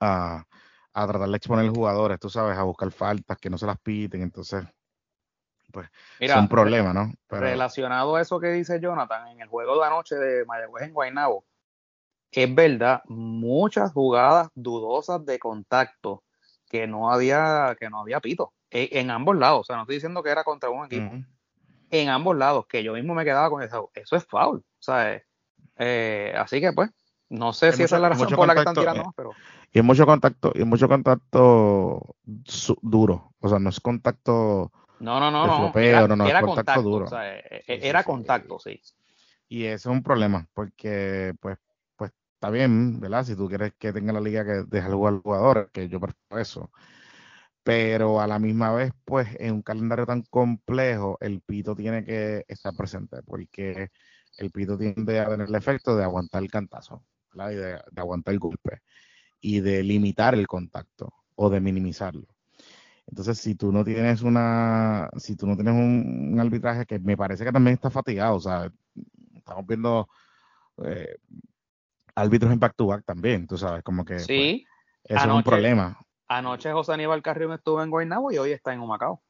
a, 0.00 0.44
tratar 0.92 1.28
de 1.28 1.36
exponer 1.36 1.68
jugadores, 1.70 2.18
tú 2.18 2.30
sabes, 2.30 2.56
a 2.56 2.62
buscar 2.62 2.90
faltas, 2.90 3.36
que 3.38 3.50
no 3.50 3.58
se 3.58 3.66
las 3.66 3.78
piten. 3.78 4.22
Entonces, 4.22 4.64
pues 5.70 5.88
es 6.18 6.34
un 6.34 6.48
problema, 6.48 6.94
¿no? 6.94 7.12
Relacionado 7.28 8.16
a 8.16 8.22
eso 8.22 8.40
que 8.40 8.48
dice 8.48 8.80
Jonathan, 8.80 9.28
en 9.28 9.42
el 9.42 9.48
juego 9.48 9.78
de 9.78 9.86
anoche 9.86 10.14
de 10.16 10.46
Mayagüez 10.46 10.84
en 10.84 10.94
Guaynabo, 10.94 11.44
es 12.30 12.54
verdad, 12.54 13.02
muchas 13.06 13.92
jugadas 13.92 14.48
dudosas 14.54 15.24
de 15.24 15.38
contacto 15.38 16.24
que 16.68 16.86
no 16.86 17.10
había, 17.10 17.76
que 17.78 17.90
no 17.90 18.00
había 18.00 18.20
pito. 18.20 18.52
E, 18.70 18.90
en, 18.92 19.10
ambos 19.10 19.36
lados. 19.36 19.60
O 19.60 19.64
sea, 19.64 19.76
no 19.76 19.82
estoy 19.82 19.96
diciendo 19.96 20.22
que 20.22 20.30
era 20.30 20.44
contra 20.44 20.70
un 20.70 20.86
equipo. 20.86 21.10
En 21.90 22.08
ambos 22.10 22.36
lados, 22.36 22.66
que 22.66 22.82
yo 22.82 22.92
mismo 22.92 23.14
me 23.14 23.24
quedaba 23.24 23.48
con 23.50 23.62
eso. 23.62 23.90
Eso 23.94 24.16
es 24.16 24.24
foul. 24.24 24.58
O 24.58 24.82
sea, 24.82 25.22
eh, 25.78 26.34
así 26.36 26.60
que 26.60 26.72
pues, 26.72 26.90
no 27.30 27.52
sé 27.52 27.72
si 27.72 27.82
esa 27.82 27.96
es 27.96 28.02
la 28.02 28.10
razón 28.10 28.28
por 28.30 28.46
la 28.46 28.54
que 28.54 28.60
están 28.60 28.74
tirando, 28.74 29.02
eh, 29.02 29.12
pero. 29.16 29.30
Y 29.72 29.78
es 29.78 29.84
mucho 29.84 30.06
contacto, 30.06 30.52
y 30.54 30.64
mucho 30.64 30.88
contacto 30.88 32.16
duro. 32.82 33.32
O 33.40 33.48
sea, 33.48 33.58
no 33.58 33.70
es 33.70 33.80
contacto. 33.80 34.72
No, 35.00 35.20
no, 35.20 35.30
no, 35.30 35.46
no. 35.46 35.72
era, 35.78 36.08
no, 36.08 36.16
no, 36.16 36.46
contacto, 36.46 36.82
duro. 36.82 37.04
O 37.04 37.08
sea, 37.08 37.36
e, 37.36 37.62
e, 37.66 37.88
era 37.88 38.02
contacto, 38.02 38.58
sí. 38.58 38.80
Y 39.48 39.64
eso 39.64 39.90
es 39.90 39.96
un 39.96 40.02
problema, 40.02 40.46
porque 40.52 41.34
pues 41.40 41.58
está 42.38 42.50
bien, 42.50 43.00
¿verdad? 43.00 43.24
Si 43.24 43.34
tú 43.34 43.48
quieres 43.48 43.72
que 43.78 43.92
tenga 43.92 44.12
la 44.12 44.20
liga 44.20 44.44
que 44.44 44.64
deja 44.68 44.92
jugar 44.92 45.14
al 45.14 45.20
jugador, 45.22 45.70
que 45.72 45.88
yo 45.88 45.98
prefiero 46.00 46.38
eso. 46.40 46.70
Pero 47.64 48.20
a 48.20 48.28
la 48.28 48.38
misma 48.38 48.72
vez, 48.72 48.92
pues 49.04 49.28
en 49.40 49.54
un 49.56 49.62
calendario 49.62 50.06
tan 50.06 50.22
complejo, 50.22 51.18
el 51.20 51.40
pito 51.42 51.74
tiene 51.74 52.04
que 52.04 52.44
estar 52.48 52.74
presente, 52.76 53.22
porque 53.24 53.90
el 54.38 54.50
pito 54.52 54.78
tiende 54.78 55.20
a 55.20 55.28
tener 55.28 55.48
el 55.48 55.54
efecto 55.56 55.96
de 55.96 56.04
aguantar 56.04 56.42
el 56.42 56.50
cantazo, 56.50 57.04
¿verdad? 57.34 57.50
Y 57.52 57.56
de, 57.56 57.80
aguantar 57.96 58.34
el 58.34 58.40
golpe, 58.40 58.82
y 59.40 59.60
de 59.60 59.82
limitar 59.82 60.34
el 60.34 60.46
contacto 60.46 61.12
o 61.36 61.50
de 61.50 61.60
minimizarlo. 61.60 62.28
Entonces, 63.06 63.38
si 63.38 63.56
tú 63.56 63.72
no 63.72 63.84
tienes 63.84 64.22
una, 64.22 65.10
si 65.16 65.36
tú 65.36 65.46
no 65.46 65.56
tienes 65.56 65.74
un, 65.74 66.38
arbitraje 66.40 66.86
que 66.86 66.98
me 67.00 67.16
parece 67.16 67.44
que 67.44 67.52
también 67.52 67.74
está 67.74 67.90
fatigado, 67.90 68.36
o 68.36 68.40
sea, 68.40 68.72
estamos 69.34 69.66
viendo 69.66 70.08
eh, 70.84 71.16
árbitros 72.18 72.52
en 72.52 72.58
back 72.58 72.74
to 72.76 72.86
back 72.86 73.04
también, 73.04 73.46
tú 73.46 73.56
sabes, 73.56 73.82
como 73.82 74.04
que 74.04 74.18
sí. 74.18 74.66
Pues, 75.02 75.20
eso 75.20 75.28
es 75.28 75.34
un 75.34 75.42
problema. 75.42 75.98
Anoche 76.28 76.72
José 76.72 76.92
Aníbal 76.92 77.22
Carrión 77.22 77.52
estuvo 77.52 77.82
en 77.82 77.90
Guaynabo 77.90 78.32
y 78.32 78.38
hoy 78.38 78.52
está 78.52 78.74
en 78.74 78.80
Humacao. 78.80 79.22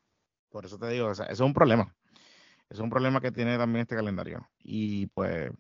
Por 0.51 0.65
eso 0.65 0.79
te 0.79 0.89
digo, 0.89 1.09
o 1.09 1.15
sea, 1.15 1.27
eso 1.27 1.45
es 1.45 1.47
un 1.47 1.55
problema. 1.55 1.95
Es 2.71 2.81
un 2.81 2.91
problema 2.91 3.21
que 3.21 3.31
tiene 3.31 3.57
también 3.57 3.83
este 3.83 3.95
calendario. 3.95 4.49
Y 4.59 5.07
pues, 5.09 5.51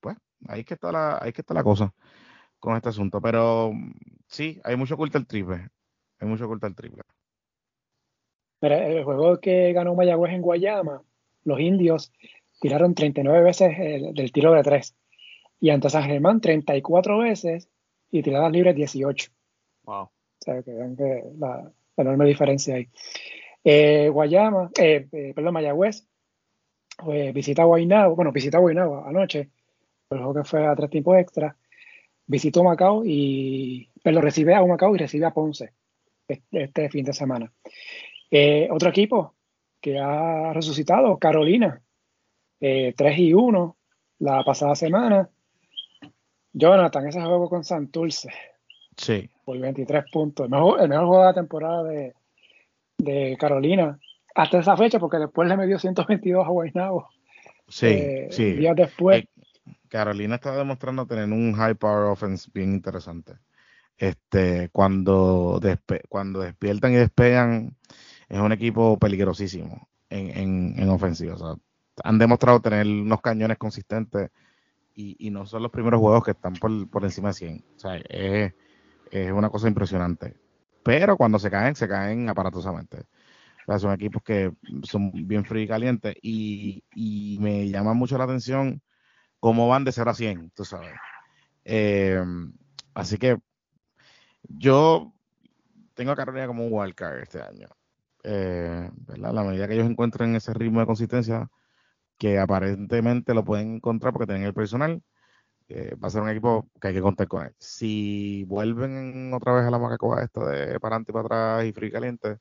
pues, 0.00 0.16
ahí 0.48 0.64
que 0.64 0.74
está 0.74 0.90
la, 0.90 1.18
ahí 1.20 1.32
que 1.32 1.42
está 1.42 1.54
la 1.54 1.62
cosa 1.62 1.92
con 2.58 2.74
este 2.74 2.88
asunto. 2.88 3.20
Pero 3.20 3.72
sí, 4.26 4.60
hay 4.64 4.76
mucho 4.76 4.94
oculto 4.94 5.18
el 5.18 5.26
triple. 5.26 5.68
Hay 6.18 6.28
mucho 6.28 6.46
oculto 6.46 6.66
el 6.66 6.74
triple. 6.74 7.02
Pero 8.58 8.74
el 8.74 9.04
juego 9.04 9.38
que 9.38 9.72
ganó 9.72 9.94
Mayagüez 9.94 10.32
en 10.32 10.42
Guayama, 10.42 11.02
los 11.44 11.60
indios 11.60 12.12
tiraron 12.60 12.94
39 12.94 13.42
veces 13.42 13.76
del 14.14 14.32
tiro 14.32 14.52
de 14.52 14.62
tres 14.62 14.96
y 15.60 15.70
ante 15.70 15.90
San 15.90 16.04
Germán 16.04 16.40
34 16.40 17.18
veces 17.18 17.68
y 18.10 18.22
tiradas 18.22 18.52
libres 18.52 18.74
18. 18.74 19.30
Wow. 19.84 20.02
O 20.02 20.10
sea, 20.40 20.62
que 20.62 20.72
vean 20.72 20.96
que 20.96 21.24
la, 21.38 21.72
enorme 21.96 22.26
diferencia 22.26 22.76
ahí. 22.76 22.88
Eh, 23.64 24.08
Guayama, 24.08 24.70
eh, 24.78 25.08
eh, 25.10 25.32
perdón, 25.34 25.54
Mayagüez, 25.54 26.06
pues, 26.96 27.34
visita 27.34 27.64
Guaynabo, 27.64 28.14
bueno, 28.14 28.32
visita 28.32 28.58
Guaynabo 28.58 29.04
anoche, 29.04 29.50
el 30.10 30.18
juego 30.18 30.34
que 30.34 30.44
fue 30.44 30.66
a 30.66 30.76
tres 30.76 30.90
tiempos 30.90 31.16
extra, 31.18 31.56
visitó 32.26 32.62
Macao 32.62 33.02
y, 33.04 33.90
pero 34.02 34.20
recibe 34.20 34.54
a 34.54 34.64
Macao 34.64 34.94
y 34.94 34.98
recibe 34.98 35.26
a 35.26 35.34
Ponce 35.34 35.72
este, 36.28 36.62
este 36.64 36.88
fin 36.90 37.04
de 37.04 37.12
semana. 37.12 37.52
otro 38.70 38.90
equipo 38.90 39.34
que 39.80 39.98
ha 39.98 40.52
resucitado, 40.52 41.18
Carolina, 41.18 41.82
3 42.58 42.94
y 43.18 43.34
1 43.34 43.76
la 44.18 44.42
pasada 44.44 44.74
semana, 44.74 45.28
Jonathan, 46.56 47.06
ese 47.06 47.20
juego 47.20 47.50
con 47.50 47.64
Santurce. 47.64 48.30
Sí. 48.96 49.28
Por 49.44 49.58
23 49.58 50.04
puntos. 50.10 50.46
El 50.46 50.50
mejor, 50.50 50.88
juego 50.88 51.18
de 51.18 51.24
la 51.24 51.34
temporada 51.34 51.82
de, 51.84 53.36
Carolina. 53.38 53.98
Hasta 54.34 54.60
esa 54.60 54.76
fecha, 54.76 54.98
porque 54.98 55.18
después 55.18 55.48
le 55.48 55.56
metió 55.56 55.78
122 55.78 56.46
a 56.46 56.48
Guaynabo. 56.48 57.08
Sí, 57.68 57.86
eh, 57.86 58.28
sí. 58.30 58.52
Días 58.52 58.74
después. 58.74 59.22
Eh, 59.22 59.28
Carolina 59.88 60.36
está 60.36 60.56
demostrando 60.56 61.06
tener 61.06 61.24
un 61.24 61.52
high 61.52 61.74
power 61.74 62.10
offense 62.10 62.50
bien 62.52 62.72
interesante. 62.72 63.34
Este, 63.98 64.70
cuando, 64.70 65.60
cuando 66.08 66.40
despiertan 66.40 66.92
y 66.92 66.96
despegan, 66.96 67.76
es 68.28 68.40
un 68.40 68.52
equipo 68.52 68.98
peligrosísimo 68.98 69.88
en, 70.08 70.74
en, 70.78 70.88
ofensiva. 70.88 71.34
O 71.34 71.38
sea, 71.38 71.54
han 72.02 72.18
demostrado 72.18 72.60
tener 72.60 72.86
unos 72.86 73.20
cañones 73.20 73.58
consistentes 73.58 74.30
y, 74.96 75.30
no 75.30 75.44
son 75.46 75.62
los 75.62 75.70
primeros 75.70 76.00
juegos 76.00 76.24
que 76.24 76.30
están 76.30 76.54
por, 76.54 76.88
por 76.88 77.04
encima 77.04 77.28
de 77.28 77.34
100. 77.34 77.64
O 77.76 77.78
sea, 77.78 77.96
es, 77.96 78.52
una 79.32 79.50
cosa 79.50 79.68
impresionante. 79.68 80.36
Pero 80.82 81.16
cuando 81.16 81.38
se 81.38 81.50
caen, 81.50 81.76
se 81.76 81.86
caen 81.86 82.28
aparatosamente. 82.28 83.04
Son 83.78 83.92
equipos 83.92 84.22
que 84.22 84.52
son 84.84 85.10
bien 85.12 85.44
fríos 85.44 85.64
y 85.64 85.68
calientes 85.68 86.14
y, 86.22 86.84
y, 86.94 87.38
me 87.40 87.68
llama 87.68 87.94
mucho 87.94 88.16
la 88.16 88.24
atención 88.24 88.80
cómo 89.40 89.68
van 89.68 89.84
de 89.84 89.92
0 89.92 90.10
a 90.10 90.14
100, 90.14 90.50
tú 90.50 90.64
sabes. 90.64 90.94
Eh, 91.64 92.22
así 92.94 93.18
que 93.18 93.38
yo 94.44 95.12
tengo 95.94 96.12
a 96.12 96.16
Carolina 96.16 96.46
como 96.46 96.64
un 96.64 96.72
wildcard 96.72 97.22
este 97.22 97.42
año. 97.42 97.68
Eh, 98.22 98.90
¿verdad? 99.06 99.32
La 99.32 99.42
medida 99.42 99.68
que 99.68 99.74
ellos 99.74 99.88
encuentren 99.90 100.34
ese 100.36 100.54
ritmo 100.54 100.80
de 100.80 100.86
consistencia, 100.86 101.50
que 102.18 102.38
aparentemente 102.38 103.34
lo 103.34 103.44
pueden 103.44 103.76
encontrar 103.76 104.12
porque 104.12 104.26
tienen 104.26 104.44
el 104.44 104.54
personal. 104.54 105.02
Eh, 105.68 105.96
va 105.96 106.08
a 106.08 106.10
ser 106.10 106.22
un 106.22 106.30
equipo 106.30 106.68
que 106.80 106.88
hay 106.88 106.94
que 106.94 107.00
contar 107.00 107.26
con 107.26 107.44
él. 107.46 107.54
Si 107.58 108.44
vuelven 108.44 109.32
otra 109.34 109.52
vez 109.52 109.64
a 109.64 109.70
la 109.70 109.78
macacoa 109.78 110.22
esta 110.22 110.44
de 110.46 110.78
para 110.78 110.96
adelante 110.96 111.10
y 111.10 111.14
para 111.14 111.24
atrás 111.26 111.64
y 111.64 111.72
frío 111.72 111.88
y 111.88 111.92
caliente, 111.92 112.38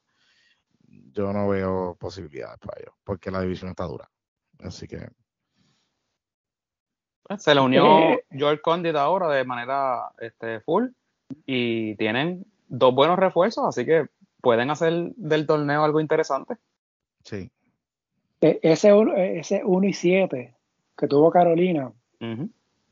yo 0.88 1.34
no 1.34 1.47
veo 1.47 1.95
posibilidades 1.99 2.59
para 2.59 2.80
ellos, 2.80 2.93
porque 3.03 3.32
la 3.32 3.41
división 3.41 3.69
está 3.71 3.86
dura. 3.86 4.09
Así 4.59 4.88
que. 4.88 5.09
Pues, 7.23 7.41
se 7.41 7.55
le 7.55 7.61
unió 7.61 8.19
George 8.30 8.61
Condit 8.61 8.95
ahora 8.95 9.30
de 9.30 9.43
manera 9.43 10.11
este, 10.19 10.59
full 10.61 10.89
y 11.45 11.95
tienen 11.95 12.45
dos 12.67 12.93
buenos 12.93 13.17
refuerzos, 13.17 13.65
así 13.65 13.86
que 13.86 14.07
pueden 14.41 14.69
hacer 14.69 14.93
del 15.15 15.47
torneo 15.47 15.84
algo 15.84 15.99
interesante. 15.99 16.57
Sí, 17.23 17.51
ese, 18.41 18.91
ese 19.39 19.61
1 19.63 19.88
y 19.88 19.93
7 19.93 20.53
que 20.97 21.07
tuvo 21.07 21.31
Carolina 21.31 21.91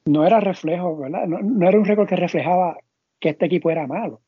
no 0.05 0.25
era 0.25 0.39
reflejo, 0.39 0.97
¿verdad? 0.97 1.27
No, 1.27 1.67
era 1.67 1.77
un 1.77 1.85
récord 1.85 2.07
que 2.07 2.15
reflejaba 2.15 2.77
que 3.19 3.29
este 3.29 3.45
equipo 3.45 3.69
era 3.69 3.87
malo. 3.87 4.21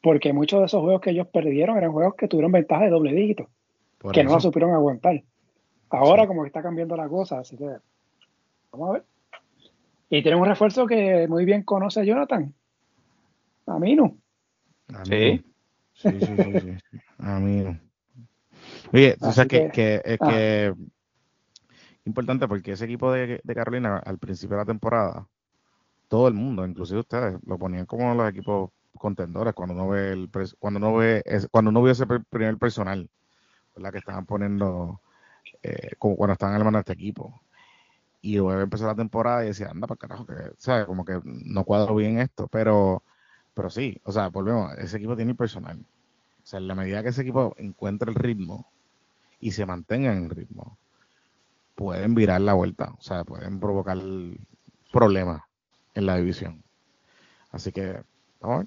Porque 0.00 0.32
muchos 0.32 0.60
de 0.60 0.66
esos 0.66 0.80
juegos 0.80 1.00
que 1.00 1.10
ellos 1.10 1.28
perdieron 1.28 1.76
eran 1.76 1.92
juegos 1.92 2.14
que 2.14 2.28
tuvieron 2.28 2.52
ventaja 2.52 2.84
de 2.84 2.90
doble 2.90 3.12
dígito, 3.12 3.48
que 4.12 4.24
no 4.24 4.32
la 4.32 4.40
supieron 4.40 4.72
aguantar. 4.72 5.22
Ahora, 5.90 6.26
como 6.26 6.42
que 6.42 6.48
está 6.48 6.62
cambiando 6.62 6.96
la 6.96 7.08
cosa, 7.08 7.40
así 7.40 7.56
que 7.56 7.68
vamos 8.72 8.90
a 8.90 8.92
ver. 8.94 9.04
Y 10.08 10.22
tiene 10.22 10.36
un 10.36 10.46
refuerzo 10.46 10.86
que 10.86 11.26
muy 11.28 11.44
bien 11.44 11.62
conoce 11.62 12.00
a 12.00 12.04
Jonathan. 12.04 12.52
Aminu. 13.66 14.18
Sí. 15.04 15.44
Sí, 15.94 16.08
sí, 16.20 16.26
sí, 16.36 16.60
sí. 16.60 17.78
Oye, 18.92 19.16
o 19.20 19.32
sea 19.32 19.46
que, 19.46 19.70
que, 19.70 20.02
es 20.04 20.18
que 20.18 20.74
importante 22.04 22.48
porque 22.48 22.72
ese 22.72 22.84
equipo 22.84 23.12
de, 23.12 23.40
Carolina 23.54 23.98
al 23.98 24.18
principio 24.18 24.56
de 24.56 24.62
la 24.62 24.66
temporada, 24.66 25.26
todo 26.08 26.28
el 26.28 26.34
mundo, 26.34 26.66
inclusive 26.66 27.00
ustedes, 27.00 27.38
lo 27.46 27.58
ponían 27.58 27.86
como 27.86 28.14
los 28.14 28.28
equipos 28.28 28.70
contendores 28.98 29.54
cuando 29.54 29.74
uno 29.74 29.88
ve 29.88 30.12
el 30.12 30.30
cuando 30.58 30.78
no 30.78 30.94
ve 30.94 31.24
cuando 31.50 31.72
no 31.72 31.82
vio 31.82 31.92
ese 31.92 32.06
primer 32.06 32.58
personal 32.58 33.08
la 33.76 33.90
que 33.90 33.98
estaban 33.98 34.26
poniendo 34.26 35.00
eh, 35.62 35.92
como 35.98 36.16
cuando 36.16 36.32
estaban 36.34 36.54
armando 36.54 36.78
este 36.78 36.92
equipo. 36.92 37.40
Y 38.20 38.36
luego 38.36 38.60
empezó 38.60 38.86
la 38.86 38.94
temporada 38.94 39.44
y 39.44 39.48
decía, 39.48 39.70
anda 39.70 39.86
para 39.86 39.98
carajo, 39.98 40.26
que, 40.26 40.34
¿sabes? 40.58 40.86
Como 40.86 41.04
que 41.04 41.20
no 41.24 41.64
cuadro 41.64 41.94
bien 41.96 42.18
esto, 42.18 42.46
pero, 42.48 43.02
pero 43.54 43.70
sí, 43.70 44.00
o 44.04 44.12
sea, 44.12 44.28
volvemos, 44.28 44.76
ese 44.78 44.98
equipo 44.98 45.16
tiene 45.16 45.34
personal. 45.34 45.78
O 45.78 46.46
sea, 46.46 46.60
en 46.60 46.68
la 46.68 46.74
medida 46.74 47.02
que 47.02 47.08
ese 47.08 47.22
equipo 47.22 47.54
encuentre 47.58 48.10
el 48.10 48.16
ritmo 48.16 48.71
y 49.42 49.50
se 49.50 49.66
mantenga 49.66 50.12
en 50.12 50.24
el 50.24 50.30
ritmo, 50.30 50.78
pueden 51.74 52.14
virar 52.14 52.40
la 52.40 52.54
vuelta, 52.54 52.94
o 52.96 53.02
sea, 53.02 53.24
pueden 53.24 53.58
provocar 53.58 53.98
problemas 54.92 55.42
en 55.94 56.06
la 56.06 56.16
división. 56.16 56.62
Así 57.50 57.72
que, 57.72 58.00
vamos 58.40 58.54
a 58.54 58.58
ver. 58.58 58.66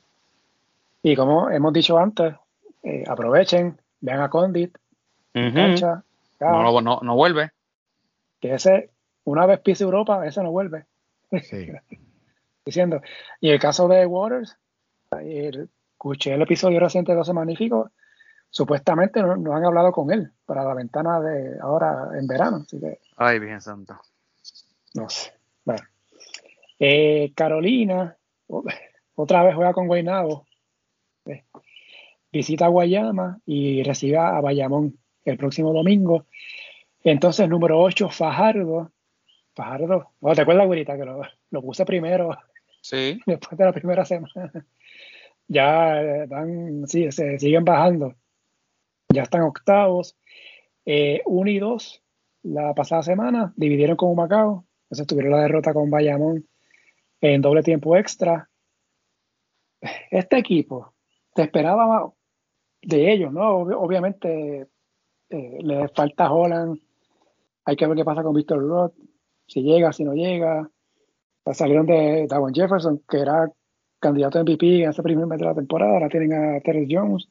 Y 1.01 1.15
como 1.15 1.49
hemos 1.49 1.71
dicho 1.71 1.97
antes, 1.97 2.36
eh, 2.84 3.05
aprovechen, 3.07 3.80
vean 4.01 4.21
a 4.21 4.30
Condit, 4.30 4.78
cancha, 5.32 6.03
no, 6.41 6.82
no, 6.82 6.99
no, 7.01 7.15
vuelve. 7.15 7.51
Que 8.41 8.53
ese, 8.55 8.89
una 9.23 9.45
vez 9.45 9.61
pise 9.61 9.86
Europa, 9.86 10.28
ese 10.28 10.43
no 10.43 10.51
vuelve. 10.51 10.86
Sí. 11.41 11.69
Diciendo. 12.65 13.01
Y 13.39 13.49
el 13.49 13.59
caso 13.59 13.88
de 13.88 14.05
Waters, 14.05 14.57
escuché 15.21 16.34
el 16.34 16.41
episodio 16.41 16.82
reciente 16.82 17.13
de 17.13 17.17
12 17.19 17.32
Magníficos, 17.32 17.91
supuestamente 18.56 19.22
no, 19.22 19.53
han 19.53 19.66
hablado 19.66 19.91
con 19.91 20.14
él 20.14 20.32
para 20.45 20.64
la 20.64 20.74
ventana 20.74 21.20
de 21.20 21.60
ahora 21.60 22.12
en 22.18 22.26
verano. 22.26 22.62
Así 22.66 22.80
que, 22.80 22.99
Ay, 23.18 23.38
bien 23.38 23.60
santo. 23.60 23.99
No 24.93 25.10
sé. 25.10 25.34
Bueno. 25.66 25.84
Eh, 26.80 27.34
Carolina, 27.36 28.16
otra 29.16 29.43
vez 29.43 29.56
juega 29.56 29.74
con 29.74 29.88
Guaynabo. 29.88 30.47
Eh, 31.26 31.43
visita 32.32 32.68
a 32.68 32.70
Guayama 32.70 33.41
y 33.45 33.84
recibe 33.84 34.20
a 34.20 34.39
Bayamón 34.39 34.97
el 35.26 35.36
próximo 35.38 35.74
domingo. 35.74 36.26
Entonces, 37.03 37.49
número 37.49 37.82
8, 37.82 38.08
Fajardo. 38.08 38.89
Fajardo, 39.53 40.12
¿te 40.34 40.41
acuerdas, 40.41 40.66
güerita, 40.66 40.97
que 40.97 41.03
lo, 41.03 41.62
puse 41.62 41.84
primero? 41.84 42.30
Sí. 42.80 43.20
Después 43.26 43.58
de 43.58 43.66
la 43.66 43.74
primera 43.74 44.06
semana. 44.06 44.66
Ya 45.45 46.26
van, 46.30 46.88
sí, 46.88 47.12
se 47.12 47.38
siguen 47.38 47.66
bajando. 47.66 48.16
Ya 49.14 49.24
están 49.24 49.41
octavos. 49.41 50.16
Eh, 50.86 51.22
uno 51.26 51.49
y 51.49 51.60
dos, 51.60 52.03
la 52.43 52.74
pasada 52.74 53.03
semana, 53.03 53.53
dividieron 53.56 53.97
con 53.97 54.10
Humacao. 54.10 54.66
Entonces 54.86 55.08
tuvieron 55.08 55.32
la 55.32 55.41
derrota 55.41 55.74
con 55.74 55.89
Bayamón 55.89 56.47
en 57.22 57.41
doble 57.41 57.64
tiempo 57.64 57.95
extra. 57.95 58.49
Este 60.12 60.38
equipo, 60.38 60.93
te 61.34 61.43
esperaba 61.43 62.12
de 62.82 63.12
ellos, 63.12 63.32
¿no? 63.32 63.58
Obviamente 63.58 64.68
eh, 65.30 65.58
le 65.62 65.88
falta 65.89 66.32
Holland. 66.32 66.80
Hay 67.66 67.76
que 67.76 67.88
ver 67.88 67.97
qué 67.97 68.06
pasa 68.06 68.24
con 68.24 68.36
Víctor 68.36 68.60
Roth, 68.60 68.93
si 69.47 69.64
llega, 69.64 69.91
si 69.91 70.03
no 70.03 70.14
llega. 70.14 70.70
Salieron 71.51 71.86
de 71.86 72.26
Davon 72.28 72.53
Jefferson, 72.53 73.03
que 73.08 73.20
era 73.20 73.51
candidato 73.99 74.39
a 74.39 74.43
MVP 74.43 74.84
en 74.84 74.89
ese 74.89 75.03
primer 75.03 75.26
mes 75.26 75.39
de 75.39 75.45
la 75.45 75.56
temporada. 75.56 75.93
Ahora 75.93 76.10
tienen 76.10 76.34
a 76.34 76.60
Terry 76.62 76.88
Jones. 76.89 77.28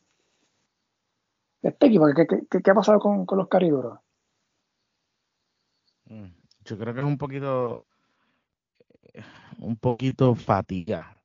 Este 1.65 1.87
equipo, 1.87 2.07
¿qué, 2.15 2.71
ha 2.71 2.75
pasado 2.75 2.99
con, 3.01 3.27
los 3.39 3.49
cariduros? 3.49 3.99
Mm, 6.05 6.27
yo 6.63 6.79
creo 6.79 6.93
que 6.93 7.01
es 7.01 7.07
un 7.07 7.17
poquito 7.17 7.87
un 9.59 9.77
poquito 9.77 10.35
fatiga. 10.35 11.17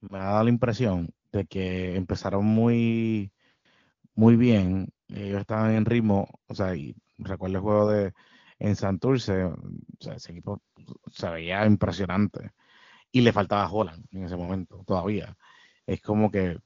Me 0.00 0.18
ha 0.18 0.24
dado 0.24 0.44
la 0.44 0.50
impresión 0.50 1.08
de 1.32 1.46
que 1.46 1.96
empezaron 1.96 2.44
muy 2.44 3.32
muy 4.14 4.36
bien 4.36 4.92
ellos 5.08 5.40
estaban 5.40 5.74
en 5.74 5.84
ritmo, 5.84 6.28
o 6.46 6.54
sea, 6.54 6.76
y 6.76 6.94
recuerdo 7.18 7.56
el 7.56 7.62
juego 7.62 7.90
de 7.90 8.12
en 8.60 8.76
Santurce, 8.76 9.44
o 9.44 9.56
sea, 9.98 10.14
ese 10.14 10.32
equipo 10.32 10.62
se 11.10 11.28
veía 11.28 11.66
impresionante 11.66 12.52
y 13.10 13.22
le 13.22 13.32
faltaba 13.32 13.70
Holland 13.70 14.06
en 14.12 14.24
ese 14.24 14.36
momento 14.36 14.84
todavía. 14.86 15.36
Es 15.86 16.00
como 16.00 16.30
que, 16.30 16.58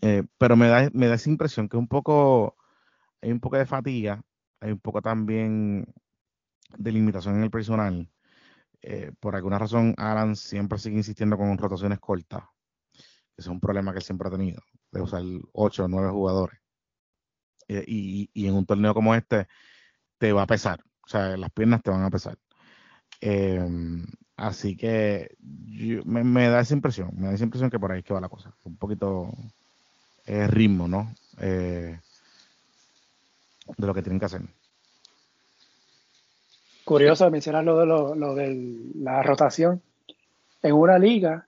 eh, 0.00 0.24
pero 0.38 0.56
me 0.56 0.68
da, 0.68 0.90
me 0.92 1.08
da 1.08 1.14
esa 1.14 1.30
impresión 1.30 1.68
que 1.68 1.76
un 1.76 1.88
poco, 1.88 2.56
hay 3.22 3.32
un 3.32 3.40
poco 3.40 3.56
de 3.56 3.66
fatiga, 3.66 4.22
hay 4.60 4.72
un 4.72 4.80
poco 4.80 5.02
también 5.02 5.86
de 6.76 6.92
limitación 6.92 7.36
en 7.36 7.44
el 7.44 7.50
personal. 7.50 8.08
Eh, 8.82 9.12
por 9.20 9.34
alguna 9.36 9.58
razón, 9.58 9.94
Alan 9.96 10.36
siempre 10.36 10.78
sigue 10.78 10.96
insistiendo 10.96 11.36
con 11.36 11.56
rotaciones 11.56 11.98
cortas. 12.00 12.44
Ese 13.36 13.48
es 13.48 13.48
un 13.48 13.60
problema 13.60 13.92
que 13.94 14.00
siempre 14.00 14.28
ha 14.28 14.30
tenido, 14.30 14.62
de 14.92 15.02
usar 15.02 15.22
8 15.52 15.84
o 15.84 15.88
9 15.88 16.10
jugadores. 16.10 16.58
Eh, 17.68 17.84
y, 17.86 18.46
en 18.46 18.54
un 18.54 18.66
torneo 18.66 18.94
como 18.94 19.14
este 19.14 19.48
te 20.18 20.32
va 20.32 20.42
a 20.42 20.46
pesar, 20.46 20.80
o 21.04 21.08
sea, 21.08 21.36
las 21.36 21.50
piernas 21.50 21.82
te 21.82 21.90
van 21.90 22.02
a 22.02 22.10
pesar. 22.10 22.38
Em, 23.20 24.04
así 24.36 24.76
que 24.76 25.36
me, 26.04 26.48
da 26.48 26.60
esa 26.60 26.74
impresión, 26.74 27.10
me 27.16 27.28
da 27.28 27.34
esa 27.34 27.44
impresión 27.44 27.70
que 27.70 27.78
por 27.80 27.92
ahí 27.92 28.00
es 28.00 28.04
que 28.04 28.14
va 28.14 28.20
la 28.20 28.28
cosa, 28.28 28.54
un 28.64 28.76
poquito 28.76 29.32
eh, 30.26 30.46
ritmo, 30.46 30.88
¿no? 30.88 31.14
Eh, 31.38 31.98
de 33.76 33.86
lo 33.86 33.94
que 33.94 34.02
tienen 34.02 34.18
que 34.18 34.26
hacer. 34.26 34.42
Curioso 36.84 37.30
mencionar 37.30 37.64
lo 37.64 37.78
de, 37.78 37.86
lo, 37.86 38.34
de 38.34 38.90
la 38.96 39.22
rotación. 39.22 39.82
En 40.62 40.74
una 40.74 40.98
liga 40.98 41.46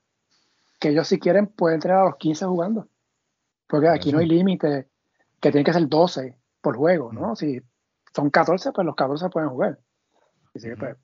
que 0.79 0.91
ellos 0.91 1.09
si 1.09 1.19
quieren 1.19 1.47
pueden 1.47 1.77
entrar 1.77 1.99
a 1.99 2.05
los 2.05 2.17
15 2.17 2.47
jugando. 2.47 2.89
Porque 3.67 3.89
aquí 3.89 4.13
no 4.13 4.19
hay 4.19 4.27
límite 4.27 4.87
que 5.41 5.51
tiene 5.51 5.65
que 5.65 5.73
ser 5.73 5.89
12 5.89 6.37
por 6.61 6.77
juego, 6.77 7.13
¿no? 7.13 7.37
Si 7.37 7.61
son 8.15 8.31
14, 8.31 8.73
pues 8.73 8.85
los 8.85 8.97
14 8.97 9.29
pueden 9.29 9.51
jugar. 9.51 9.79
Pues, 10.53 10.97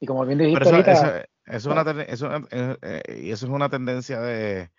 y, 0.00 0.06
como 0.06 0.24
bien 0.24 0.38
dijiste 0.38 0.64
eso, 0.64 0.74
ahorita, 0.74 1.26
es 1.46 1.66
una, 1.66 1.82
eso, 2.02 2.34
eh, 2.50 2.76
eh, 2.82 3.02
eso 3.06 3.46
es 3.46 3.52
una 3.52 3.68
tendencia 3.68 4.20
de 4.20 4.70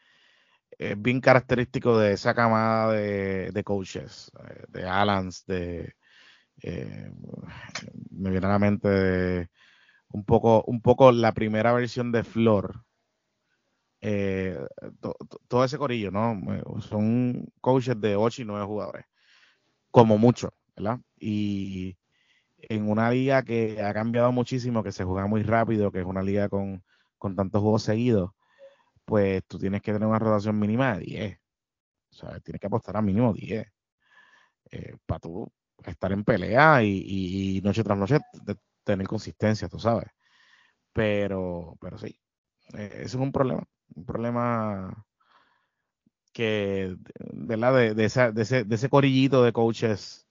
bien 0.98 1.22
característico 1.22 1.98
de 1.98 2.14
esa 2.14 2.34
camada 2.34 2.94
de, 2.94 3.52
de 3.52 3.64
coaches, 3.64 4.32
eh, 4.50 4.64
de 4.70 4.88
Alans, 4.88 5.46
de 5.46 5.96
me 8.12 8.30
viene 8.32 8.46
a 8.48 8.50
la 8.50 8.60
mente 8.60 9.50
un 10.10 10.26
poco, 10.26 10.64
un 10.68 10.82
poco 10.82 11.12
la 11.12 11.34
primera 11.34 11.74
versión 11.74 12.12
de 12.12 12.24
Flor. 12.24 12.84
todo 15.48 15.64
ese 15.64 15.78
corillo, 15.78 16.12
¿no? 16.12 16.42
Son 16.82 17.46
coaches 17.62 18.00
de 18.00 18.16
8 18.16 18.42
y 18.42 18.46
9 18.46 18.66
jugadores 18.66 19.06
como 19.92 20.18
mucho, 20.18 20.54
¿verdad? 20.76 21.00
Y 21.20 21.98
en 22.58 22.90
una 22.90 23.12
liga 23.12 23.44
que 23.44 23.82
ha 23.82 23.94
cambiado 23.94 24.32
muchísimo, 24.32 24.84
que 24.84 24.92
se 24.92 25.04
juega 25.04 25.28
muy 25.28 25.44
rápido, 25.44 25.92
que 25.92 26.00
es 26.00 26.06
una 26.06 26.24
liga 26.24 26.50
con, 26.50 26.84
tantos 27.36 27.62
juegos 27.62 27.84
seguidos, 27.84 28.32
pues 29.10 29.44
tú 29.48 29.58
tienes 29.58 29.82
que 29.82 29.92
tener 29.92 30.08
una 30.08 30.20
rotación 30.20 30.60
mínima 30.60 30.94
de 30.94 31.00
10. 31.00 31.40
O 32.12 32.16
sea, 32.16 32.40
tienes 32.42 32.62
que 32.62 32.68
apostar 32.68 32.96
a 32.96 33.02
mínimo 33.02 33.34
10 33.34 33.68
eh, 34.72 34.96
para 35.06 35.20
tú 35.20 35.52
estar 35.84 36.12
en 36.12 36.24
pelea 36.24 36.84
y, 36.84 37.60
noche 37.64 37.84
tras 37.84 37.98
noche 37.98 38.20
tener 38.84 39.08
consistencia, 39.08 39.68
tú 39.68 39.80
sabes. 39.80 40.10
Pero, 40.94 41.76
pero 41.82 41.98
sí, 41.98 42.20
eh, 42.76 43.02
eso 43.04 43.18
es 43.18 43.24
un 43.24 43.32
problema, 43.32 43.64
un 43.96 44.06
problema 44.06 45.06
que, 46.32 46.96
¿verdad? 47.34 47.76
De, 47.76 47.96
de, 47.96 48.06
esa, 48.06 48.32
de, 48.32 48.44
ese, 48.44 48.64
de 48.64 48.76
ese 48.76 48.90
corillito 48.90 49.44
de 49.44 49.54
coaches 49.54 50.28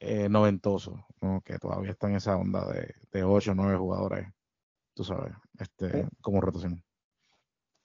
eh, 0.00 0.28
noventosos, 0.28 1.00
que 1.44 1.58
todavía 1.58 1.92
están 1.92 2.10
en 2.10 2.16
esa 2.16 2.36
onda 2.36 2.70
de, 2.70 2.94
de 3.10 3.24
8 3.24 3.52
o 3.52 3.54
9 3.54 3.78
jugadores, 3.78 4.28
tú 4.94 5.02
sabes, 5.04 5.32
este, 5.58 6.06
como 6.20 6.42
rotación. 6.42 6.85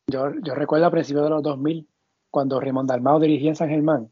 Yo, 0.07 0.31
yo 0.41 0.55
recuerdo 0.55 0.85
a 0.85 0.91
principios 0.91 1.23
de 1.23 1.29
los 1.29 1.43
2000, 1.43 1.87
cuando 2.29 2.59
Raymond 2.59 2.89
Dalmao 2.89 3.19
dirigía 3.19 3.49
en 3.49 3.55
San 3.55 3.69
Germán, 3.69 4.11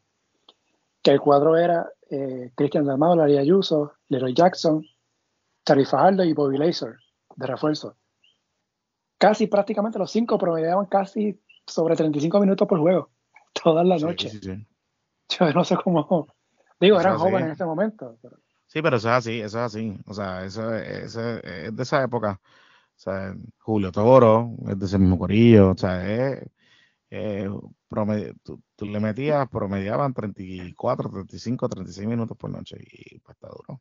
que 1.01 1.11
el 1.11 1.21
cuadro 1.21 1.57
era 1.57 1.89
eh, 2.09 2.51
Cristian 2.55 2.85
Dalmao, 2.85 3.15
Larry 3.15 3.37
Ayuso, 3.37 3.93
Leroy 4.09 4.33
Jackson, 4.33 4.85
Charlie 5.65 5.85
Fajardo 5.85 6.23
y 6.23 6.33
Bobby 6.33 6.57
Laser, 6.57 6.97
de 7.35 7.47
refuerzo. 7.47 7.95
Casi 9.17 9.47
prácticamente 9.47 9.99
los 9.99 10.11
cinco 10.11 10.37
promediaban 10.37 10.85
casi 10.85 11.39
sobre 11.65 11.95
35 11.95 12.39
minutos 12.39 12.67
por 12.67 12.79
juego, 12.79 13.09
todas 13.63 13.85
las 13.85 14.01
noches. 14.01 14.39
Yo 15.29 15.53
no 15.53 15.63
sé 15.63 15.77
cómo. 15.77 16.27
Digo, 16.79 16.99
eran 16.99 17.17
jóvenes 17.17 17.43
en 17.43 17.51
ese 17.51 17.65
momento. 17.65 18.17
Sí, 18.65 18.81
pero 18.81 18.97
eso 18.97 19.09
es 19.09 19.15
así, 19.15 19.39
eso 19.39 19.59
es 19.59 19.63
así. 19.63 19.99
O 20.07 20.13
sea, 20.13 20.43
eso, 20.43 20.73
es 20.73 21.13
de 21.13 21.83
esa 21.83 22.03
época. 22.03 22.39
O 22.99 23.01
sea, 23.01 23.33
Julio 23.59 23.93
Toro 23.93 24.51
es 24.67 24.77
de 24.77 24.85
ese 24.85 24.99
mismo 24.99 25.17
corillo. 25.17 25.71
O 25.71 25.77
sea, 25.77 26.05
es, 26.05 26.43
tú, 28.43 28.85
le 28.85 28.99
metías, 28.99 29.47
promediaban 29.47 30.13
34, 30.13 31.09
35, 31.09 31.69
36 31.69 32.07
minutos 32.09 32.37
por 32.37 32.49
noche 32.49 32.75
y 32.81 33.19
pues 33.19 33.37
está 33.37 33.47
duro. 33.47 33.79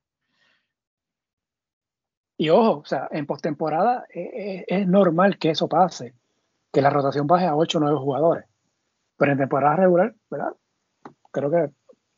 Y 2.37 2.49
ojo, 2.51 2.79
o 2.79 2.85
sea, 2.85 3.09
en 3.11 3.27
postemporada 3.27 4.07
es, 4.09 4.63
es, 4.69 4.87
normal 4.87 5.37
que 5.37 5.51
eso 5.51 5.69
pase 5.69 6.15
que 6.73 6.81
la 6.81 6.91
rotación 6.91 7.27
baje 7.27 7.47
a 7.47 7.57
8 7.57 7.79
o 7.79 7.81
9 7.81 7.99
jugadores. 7.99 8.45
Pero 9.17 9.33
en 9.33 9.39
temporada 9.39 9.75
regular, 9.75 10.15
¿verdad? 10.31 10.53
Creo 11.33 11.51
que 11.51 11.71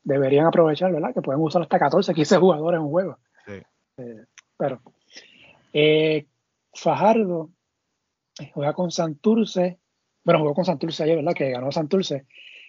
deberían 0.03 0.45
aprovechar, 0.45 0.93
¿verdad? 0.93 1.15
Que 1.15 1.23
pueden 1.23 1.41
usar 1.41 1.63
hasta 1.63 1.79
14, 1.79 2.13
15 2.13 2.37
jugadores 2.37 2.77
en 2.77 2.85
un 2.85 2.91
juego. 2.91 3.19
Sí. 3.47 3.63
Eh, 3.97 4.27
pero 4.59 4.83
eh, 5.73 6.27
Fajardo 6.73 7.51
juega 8.55 8.73
con 8.75 8.91
Santurce, 8.91 9.79
bueno, 10.25 10.41
jugó 10.41 10.55
con 10.55 10.65
Santurce 10.65 11.03
ayer, 11.05 11.17
¿verdad? 11.17 11.35
Que 11.35 11.51
ganó 11.51 11.71
Santurce. 11.73 12.27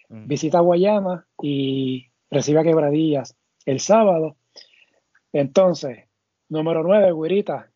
Mm. 0.08 0.26
Visita 0.26 0.60
Guayama 0.60 1.26
y 1.40 2.10
recibe 2.30 2.60
a 2.60 2.62
Quebradillas 2.64 3.36
el 3.64 3.80
sábado. 3.80 4.36
Entonces, 5.32 6.08
número 6.48 6.82
9, 6.82 7.12
Guirita, 7.12 7.70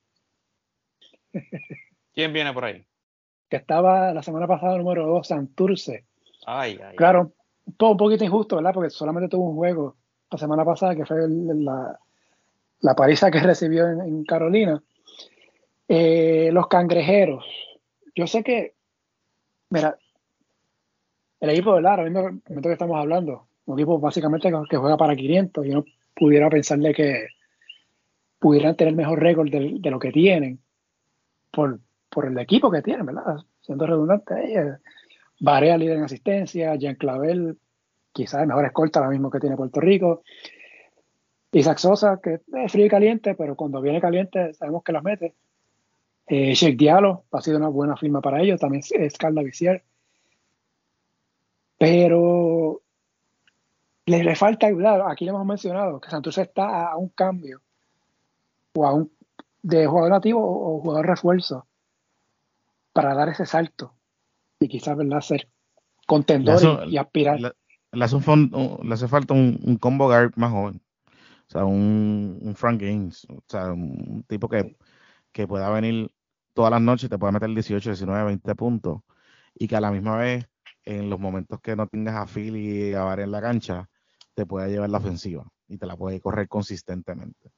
¿Quién 2.12 2.32
viene 2.32 2.52
por 2.52 2.64
ahí? 2.64 2.84
que 3.48 3.56
estaba 3.56 4.12
la 4.12 4.22
semana 4.24 4.48
pasada 4.48 4.76
número 4.76 5.06
2, 5.06 5.28
Santurce. 5.28 6.04
Ay, 6.46 6.80
ay. 6.84 6.96
Claro, 6.96 7.32
todo 7.76 7.90
un 7.92 7.96
poquito 7.96 8.24
injusto, 8.24 8.56
¿verdad? 8.56 8.72
Porque 8.74 8.90
solamente 8.90 9.28
tuvo 9.28 9.50
un 9.50 9.56
juego 9.56 9.96
la 10.32 10.38
semana 10.38 10.64
pasada, 10.64 10.96
que 10.96 11.06
fue 11.06 11.22
el- 11.24 11.64
la, 11.64 11.96
la 12.80 12.94
paliza 12.96 13.30
que 13.30 13.38
recibió 13.40 13.86
en, 13.88 14.00
en 14.00 14.24
Carolina. 14.24 14.82
Eh, 15.88 16.50
los 16.52 16.66
cangrejeros. 16.68 17.44
Yo 18.14 18.26
sé 18.26 18.42
que, 18.42 18.74
mira, 19.70 19.98
el 21.40 21.50
equipo. 21.50 21.72
Ahora 21.72 22.04
mismo, 22.04 22.20
en 22.20 22.26
el 22.26 22.42
momento 22.48 22.68
que 22.68 22.72
estamos 22.72 22.96
hablando, 22.96 23.46
un 23.66 23.78
equipo 23.78 23.98
básicamente 23.98 24.50
que, 24.68 24.76
juega 24.76 24.96
para 24.96 25.16
500 25.16 25.66
y 25.66 25.70
uno 25.70 25.84
pudiera 26.14 26.48
pensarle 26.48 26.94
que 26.94 27.28
pudieran 28.38 28.76
tener 28.76 28.94
mejor 28.94 29.20
récord 29.20 29.50
de, 29.50 29.76
de 29.78 29.90
lo 29.90 29.98
que 29.98 30.12
tienen 30.12 30.60
por, 31.50 31.80
por 32.10 32.26
el 32.26 32.38
equipo 32.38 32.70
que 32.70 32.82
tienen, 32.82 33.06
¿verdad? 33.06 33.36
Siendo 33.60 33.86
redundante, 33.86 34.34
eh, 34.34 34.78
líder 35.40 35.96
en 35.96 36.04
asistencia, 36.04 36.74
Jean 36.76 36.94
Clavel, 36.94 37.58
quizás 38.12 38.42
el 38.42 38.48
mejor 38.48 38.64
escolta 38.64 39.00
ahora 39.00 39.10
mismo 39.10 39.30
que 39.30 39.40
tiene 39.40 39.56
Puerto 39.56 39.80
Rico. 39.80 40.22
Isaac 41.52 41.78
Sosa, 41.78 42.20
que 42.22 42.34
es 42.34 42.72
frío 42.72 42.86
y 42.86 42.88
caliente, 42.90 43.34
pero 43.34 43.56
cuando 43.56 43.80
viene 43.80 44.00
caliente 44.00 44.52
sabemos 44.52 44.82
que 44.82 44.92
las 44.92 45.02
mete. 45.02 45.34
Eh, 46.28 46.54
Sheikh 46.54 46.76
Diallo 46.76 47.24
ha 47.30 47.40
sido 47.40 47.58
una 47.58 47.68
buena 47.68 47.96
firma 47.96 48.20
para 48.20 48.42
ellos, 48.42 48.58
también 48.60 48.82
es 48.90 49.16
Carla 49.16 49.42
Vicier. 49.42 49.84
Pero 51.78 52.82
le, 54.06 54.24
le 54.24 54.34
falta 54.36 54.66
ayudar. 54.66 55.02
Aquí 55.10 55.24
le 55.24 55.30
hemos 55.30 55.46
mencionado 55.46 56.00
que 56.00 56.10
Santurce 56.10 56.42
está 56.42 56.90
a 56.90 56.96
un 56.96 57.08
cambio 57.10 57.60
o 58.74 58.86
a 58.86 58.94
un 58.94 59.10
de 59.62 59.86
jugador 59.86 60.10
nativo 60.10 60.40
o, 60.40 60.76
o 60.76 60.80
jugador 60.80 61.06
refuerzo 61.06 61.66
para 62.92 63.14
dar 63.14 63.28
ese 63.28 63.44
salto 63.46 63.92
y 64.60 64.68
quizás 64.68 64.96
¿verdad? 64.96 65.20
ser 65.20 65.48
contendor 66.06 66.54
hace- 66.54 66.86
y, 66.86 66.94
y 66.94 66.96
aspirar. 66.98 67.40
Le, 67.40 67.52
le 67.92 68.04
hace, 68.04 68.16
un 68.16 68.22
fon- 68.22 68.50
un- 68.54 68.88
le 68.88 68.94
hace 68.94 69.08
falta 69.08 69.34
un, 69.34 69.60
un 69.64 69.76
combo 69.76 70.06
guard 70.06 70.32
más 70.36 70.50
joven. 70.52 70.80
O 71.48 71.50
sea, 71.50 71.64
un, 71.64 72.38
un 72.40 72.54
Frank 72.56 72.80
Gaines. 72.80 73.26
O 73.28 73.42
sea, 73.48 73.72
un 73.72 74.24
tipo 74.26 74.48
que, 74.48 74.76
que 75.32 75.46
pueda 75.46 75.68
venir 75.70 76.10
todas 76.56 76.72
las 76.72 76.82
noches 76.82 77.10
te 77.10 77.18
pueda 77.18 77.32
meter 77.32 77.50
18, 77.50 77.90
19, 77.90 78.24
20 78.26 78.56
puntos. 78.56 79.02
Y 79.54 79.68
que 79.68 79.76
a 79.76 79.82
la 79.82 79.92
misma 79.92 80.18
vez, 80.18 80.48
en 80.84 81.10
los 81.10 81.20
momentos 81.20 81.60
que 81.62 81.76
no 81.76 81.88
tengas 81.88 82.16
a 82.16 82.40
y 82.40 82.94
a 82.94 83.14
en 83.14 83.32
la 83.32 83.42
cancha, 83.42 83.88
te 84.34 84.46
pueda 84.46 84.68
llevar 84.68 84.90
la 84.90 84.98
ofensiva 84.98 85.46
y 85.68 85.78
te 85.78 85.86
la 85.86 85.96
puede 85.96 86.20
correr 86.20 86.48
consistentemente. 86.48 87.50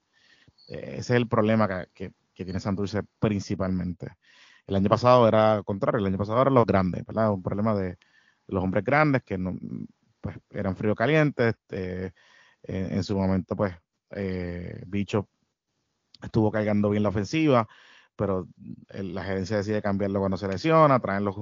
Eh, 0.68 0.96
ese 0.98 0.98
es 0.98 1.10
el 1.10 1.28
problema 1.28 1.68
que, 1.68 1.86
que- 1.94 2.12
tiene 2.44 2.60
Santurce 2.60 3.02
principalmente. 3.18 4.12
El 4.66 4.76
año 4.76 4.88
pasado 4.88 5.26
era 5.28 5.62
contrario, 5.64 6.00
el 6.00 6.06
año 6.06 6.18
pasado 6.18 6.40
eran 6.42 6.54
los 6.54 6.66
grandes, 6.66 7.04
¿verdad? 7.06 7.32
Un 7.32 7.42
problema 7.42 7.74
de 7.74 7.98
los 8.48 8.62
hombres 8.62 8.84
grandes 8.84 9.22
que 9.24 9.38
no, 9.38 9.56
pues, 10.20 10.38
eran 10.50 10.76
frío 10.76 10.94
calientes. 10.94 11.54
este, 11.56 12.14
en, 12.62 12.92
en 12.98 13.04
su 13.04 13.16
momento, 13.18 13.56
pues, 13.56 13.74
eh, 14.12 14.82
Bicho 14.86 15.28
estuvo 16.22 16.50
cargando 16.50 16.90
bien 16.90 17.02
la 17.02 17.10
ofensiva, 17.10 17.68
pero 18.18 18.48
la 18.90 19.22
gerencia 19.22 19.58
decide 19.58 19.80
cambiarlo 19.80 20.18
cuando 20.18 20.36
se 20.36 20.48
lesiona, 20.48 20.98
traen 20.98 21.24
los, 21.24 21.36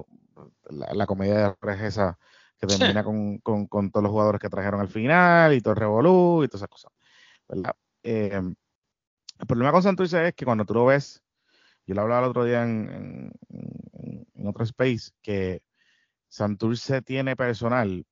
la, 0.69 0.93
la 0.93 1.07
comedia 1.07 1.35
de 1.35 1.43
errores 1.45 1.81
esa 1.81 2.19
que 2.59 2.67
termina 2.67 3.03
con, 3.03 3.39
con- 3.39 3.67
con 3.67 3.91
todos 3.91 4.03
los 4.05 4.13
jugadores 4.13 4.41
que 4.41 4.51
trajeron 4.51 4.81
al 4.81 4.89
final 4.89 5.55
y 5.55 5.61
todo 5.63 5.73
el 5.73 5.81
revolú 5.81 6.45
y 6.45 6.49
todas 6.49 6.61
esas 6.61 6.69
cosas. 6.69 6.93
¿verdad? 7.49 7.75
Eh, 8.03 8.41
el 9.39 9.47
problema 9.47 9.73
con 9.73 9.83
Santurce 9.83 10.29
es 10.29 10.35
que 10.35 10.45
cuando 10.45 10.65
tú 10.67 10.75
lo 10.75 10.85
ves, 10.87 11.23
yo 11.87 11.95
lo 11.95 12.03
hablaba 12.03 12.25
el 12.25 12.31
otro 12.31 12.45
día 12.45 12.63
en, 12.63 13.33
en- 13.49 14.47
otro 14.47 14.63
space, 14.65 15.11
que 15.23 15.63
Santurce 16.29 17.03
tiene 17.03 17.35
personal 17.37 18.07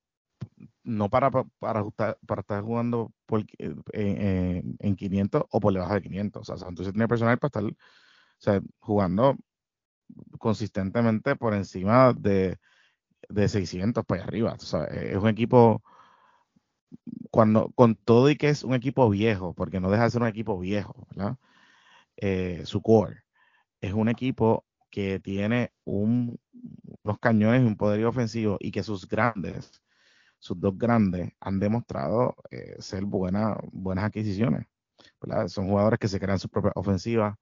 no 0.83 1.09
para, 1.09 1.31
para, 1.31 1.81
ajustar- 1.81 2.19
para 2.27 2.41
estar 2.41 2.63
jugando 2.63 3.13
por, 3.27 3.41
eh, 3.59 3.75
en, 3.93 4.77
en 4.81 4.97
500 4.97 5.45
o 5.51 5.61
por 5.61 5.73
debajo 5.73 5.95
de 5.95 6.03
500. 6.03 6.43
O 6.43 6.45
sea, 6.45 6.57
Santurce 6.57 6.93
tiene 6.93 7.09
personal 7.09 7.39
para 7.39 7.49
estar 7.49 7.77
sea, 8.45 8.61
jugando 8.81 9.37
consistentemente 10.39 11.37
por 11.37 11.55
encima 11.55 12.13
de, 12.13 12.59
de 13.29 13.49
600 13.49 14.05
para 14.05 14.25
arriba. 14.25 14.55
O 14.55 14.65
sea, 14.65 14.85
es 14.85 15.17
un 15.17 15.29
equipo 15.29 15.83
cuando 17.31 17.71
con 17.75 17.97
todo 17.97 18.31
y 18.31 18.37
que 18.37 18.49
es 18.49 18.65
un 18.65 18.75
equipo 18.75 19.09
viejo, 19.11 19.55
porque 19.55 19.81
no 19.81 19.91
deja 19.91 20.05
de 20.05 20.11
ser 20.11 20.23
un 20.23 20.29
equipo 20.29 20.59
viejo, 20.59 21.07
¿verdad? 21.11 21.37
Eh, 22.17 22.63
su 22.65 22.83
core 22.83 23.25
es 23.81 23.93
un 23.93 24.09
equipo 24.09 24.65
que 24.91 25.21
tiene 25.21 25.73
un, 25.85 26.39
unos 27.03 27.19
cañones 27.19 27.63
y 27.63 27.67
un 27.67 27.77
poderío 27.77 28.09
ofensivo 28.09 28.57
y 28.61 28.71
que 28.71 28.83
sus 28.83 29.09
grandes, 29.09 29.83
sus 30.39 30.59
dos 30.61 30.79
grandes, 30.79 31.33
han 31.41 31.59
demostrado 31.61 32.37
eh, 32.51 32.77
ser 32.79 33.05
buena, 33.05 33.59
buenas 33.73 34.05
adquisiciones. 34.05 34.67
¿verdad? 35.21 35.49
Son 35.49 35.69
jugadores 35.69 35.99
que 35.99 36.09
se 36.09 36.21
crean 36.21 36.39
sus 36.39 36.51
propias 36.51 36.75
ofensivas, 36.77 37.37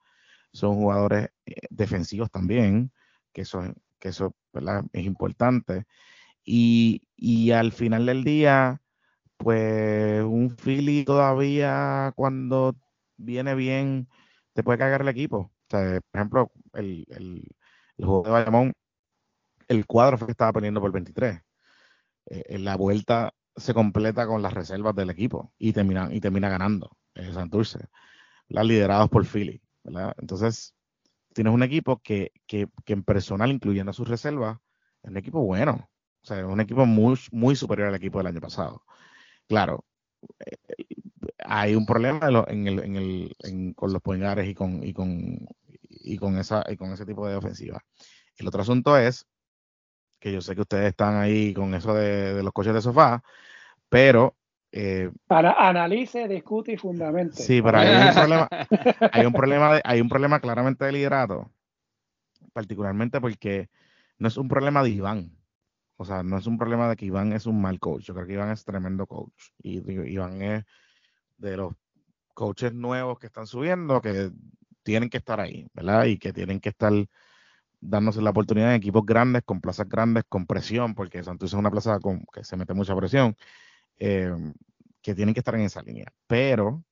son 0.52 0.76
jugadores 0.76 1.30
eh, 1.46 1.54
defensivos 1.70 2.30
también, 2.30 2.92
que 3.32 3.42
eso, 3.42 3.62
que 3.98 4.08
eso 4.08 4.34
es 4.92 5.04
importante. 5.04 5.86
Y, 6.44 7.02
y 7.16 7.52
al 7.52 7.72
final 7.72 8.06
del 8.06 8.24
día, 8.24 8.82
pues 9.36 10.22
un 10.24 10.56
Philly 10.56 11.04
todavía 11.04 12.12
cuando 12.16 12.76
viene 13.16 13.54
bien 13.54 14.08
te 14.54 14.62
puede 14.62 14.78
cagar 14.78 15.02
el 15.02 15.08
equipo. 15.08 15.38
O 15.38 15.70
sea, 15.70 16.00
por 16.10 16.20
ejemplo, 16.20 16.52
el, 16.74 17.06
el, 17.10 17.44
el 17.98 18.06
de 18.06 18.30
Bayamón, 18.30 18.72
el 19.68 19.86
cuadro 19.86 20.18
fue 20.18 20.26
que 20.26 20.32
estaba 20.32 20.52
perdiendo 20.52 20.80
por 20.80 20.92
23. 20.92 21.40
Eh, 22.26 22.44
en 22.48 22.64
la 22.64 22.76
vuelta 22.76 23.32
se 23.56 23.74
completa 23.74 24.26
con 24.26 24.42
las 24.42 24.54
reservas 24.54 24.94
del 24.94 25.10
equipo 25.10 25.52
y 25.58 25.72
termina, 25.72 26.08
y 26.12 26.20
termina 26.20 26.48
ganando 26.48 26.96
eh, 27.14 27.32
Santurce, 27.32 27.88
¿verdad? 28.48 28.64
liderados 28.64 29.10
por 29.10 29.24
Philly. 29.26 29.62
Entonces, 29.84 30.74
tienes 31.34 31.54
un 31.54 31.62
equipo 31.62 32.00
que, 32.02 32.32
que, 32.46 32.68
que 32.84 32.94
en 32.94 33.04
personal, 33.04 33.50
incluyendo 33.52 33.90
a 33.90 33.94
sus 33.94 34.08
reservas, 34.08 34.58
es 35.02 35.10
un 35.10 35.16
equipo 35.18 35.42
bueno. 35.44 35.90
O 36.22 36.26
sea, 36.26 36.38
es 36.40 36.44
un 36.46 36.60
equipo 36.60 36.86
muy, 36.86 37.18
muy 37.32 37.56
superior 37.56 37.88
al 37.88 37.94
equipo 37.96 38.18
del 38.18 38.28
año 38.28 38.40
pasado. 38.40 38.84
Claro, 39.48 39.84
eh, 40.46 40.84
hay 41.44 41.74
un 41.74 41.86
problema 41.86 42.28
en, 42.48 42.66
el, 42.68 42.78
en 42.80 42.96
el, 42.96 43.36
en- 43.40 43.74
con 43.74 43.92
los 43.92 44.02
poingares 44.02 44.48
y 44.48 44.54
con, 44.54 44.84
y, 44.84 44.92
con, 44.92 45.38
y, 45.88 46.18
con 46.18 46.38
esa, 46.38 46.64
y 46.70 46.76
con 46.76 46.92
ese 46.92 47.06
tipo 47.06 47.28
de 47.28 47.36
ofensiva. 47.36 47.84
El 48.36 48.48
otro 48.48 48.62
asunto 48.62 48.96
es 48.98 49.26
que 50.20 50.32
yo 50.32 50.40
sé 50.40 50.54
que 50.54 50.62
ustedes 50.62 50.88
están 50.90 51.16
ahí 51.16 51.52
con 51.54 51.74
eso 51.74 51.94
de 51.94 52.42
los 52.42 52.52
coches 52.52 52.74
de 52.74 52.82
sofá, 52.82 53.22
pero 53.88 54.36
eh, 54.72 55.10
Ana- 55.28 55.54
analice, 55.58 56.26
discute 56.26 56.72
y 56.72 56.76
fundamente. 56.76 57.42
sí, 57.42 57.60
pero 57.62 57.78
hay 57.78 57.88
un 57.88 58.14
problema, 58.14 58.48
hay 59.12 59.24
un 59.26 59.32
problema, 59.32 59.74
de- 59.74 59.82
hay 59.84 60.00
un 60.00 60.08
problema 60.08 60.40
claramente 60.40 60.84
de 60.84 60.92
liderato, 60.92 61.50
particularmente 62.52 63.20
porque 63.20 63.68
no 64.18 64.28
es 64.28 64.36
un 64.36 64.48
problema 64.48 64.82
de 64.82 64.90
Iván. 64.90 65.36
O 65.96 66.04
sea, 66.04 66.22
no 66.22 66.36
es 66.38 66.46
un 66.46 66.58
problema 66.58 66.88
de 66.88 66.96
que 66.96 67.06
Iván 67.06 67.32
es 67.32 67.46
un 67.46 67.60
mal 67.60 67.78
coach. 67.78 68.04
Yo 68.04 68.14
creo 68.14 68.26
que 68.26 68.32
Iván 68.32 68.50
es 68.50 68.64
tremendo 68.64 69.06
coach. 69.06 69.50
Y 69.58 69.80
digo, 69.80 70.04
Iván 70.04 70.42
es 70.42 70.64
de 71.36 71.56
los 71.56 71.74
coaches 72.34 72.72
nuevos 72.72 73.18
que 73.18 73.26
están 73.26 73.46
subiendo, 73.46 74.00
que 74.00 74.30
tienen 74.82 75.10
que 75.10 75.18
estar 75.18 75.38
ahí, 75.38 75.68
¿verdad? 75.74 76.06
Y 76.06 76.18
que 76.18 76.32
tienen 76.32 76.60
que 76.60 76.70
estar 76.70 76.92
dándose 77.80 78.22
la 78.22 78.30
oportunidad 78.30 78.70
en 78.70 78.76
equipos 78.76 79.04
grandes, 79.04 79.42
con 79.44 79.60
plazas 79.60 79.88
grandes, 79.88 80.24
con 80.28 80.46
presión, 80.46 80.94
porque 80.94 81.22
Santos 81.22 81.50
es 81.50 81.54
una 81.54 81.70
plaza 81.70 81.98
con, 82.00 82.24
que 82.32 82.42
se 82.44 82.56
mete 82.56 82.74
mucha 82.74 82.96
presión, 82.96 83.36
eh, 83.98 84.34
que 85.02 85.14
tienen 85.14 85.34
que 85.34 85.40
estar 85.40 85.54
en 85.54 85.62
esa 85.62 85.82
línea. 85.82 86.12
Pero, 86.26 86.84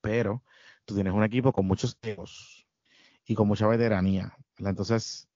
pero, 0.00 0.42
tú 0.84 0.94
tienes 0.94 1.12
un 1.12 1.24
equipo 1.24 1.52
con 1.52 1.66
muchos 1.66 1.98
egos 2.02 2.66
y 3.24 3.34
con 3.34 3.48
mucha 3.48 3.66
veteranía. 3.66 4.36
¿verdad? 4.56 4.70
Entonces, 4.70 5.28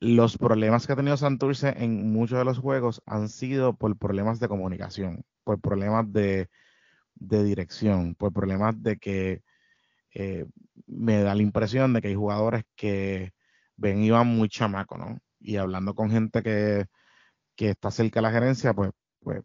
los 0.00 0.36
problemas 0.36 0.86
que 0.86 0.92
ha 0.92 0.96
tenido 0.96 1.16
Santurce 1.16 1.74
en 1.78 2.12
muchos 2.12 2.38
de 2.38 2.44
los 2.44 2.58
juegos 2.58 3.02
han 3.06 3.28
sido 3.28 3.76
por 3.76 3.96
problemas 3.96 4.40
de 4.40 4.48
comunicación, 4.48 5.24
por 5.44 5.60
problemas 5.60 6.12
de, 6.12 6.50
de 7.14 7.44
dirección, 7.44 8.14
por 8.14 8.32
problemas 8.32 8.82
de 8.82 8.98
que 8.98 9.42
eh, 10.14 10.46
me 10.86 11.22
da 11.22 11.34
la 11.34 11.42
impresión 11.42 11.92
de 11.92 12.02
que 12.02 12.08
hay 12.08 12.14
jugadores 12.14 12.64
que 12.76 13.32
ven 13.76 14.02
y 14.02 14.10
van 14.10 14.28
muy 14.28 14.48
chamaco, 14.48 14.98
¿no? 14.98 15.18
Y 15.40 15.56
hablando 15.56 15.94
con 15.94 16.10
gente 16.10 16.42
que, 16.42 16.86
que 17.56 17.70
está 17.70 17.90
cerca 17.90 18.20
de 18.20 18.22
la 18.22 18.32
gerencia, 18.32 18.74
pues, 18.74 18.92
pues 19.24 19.42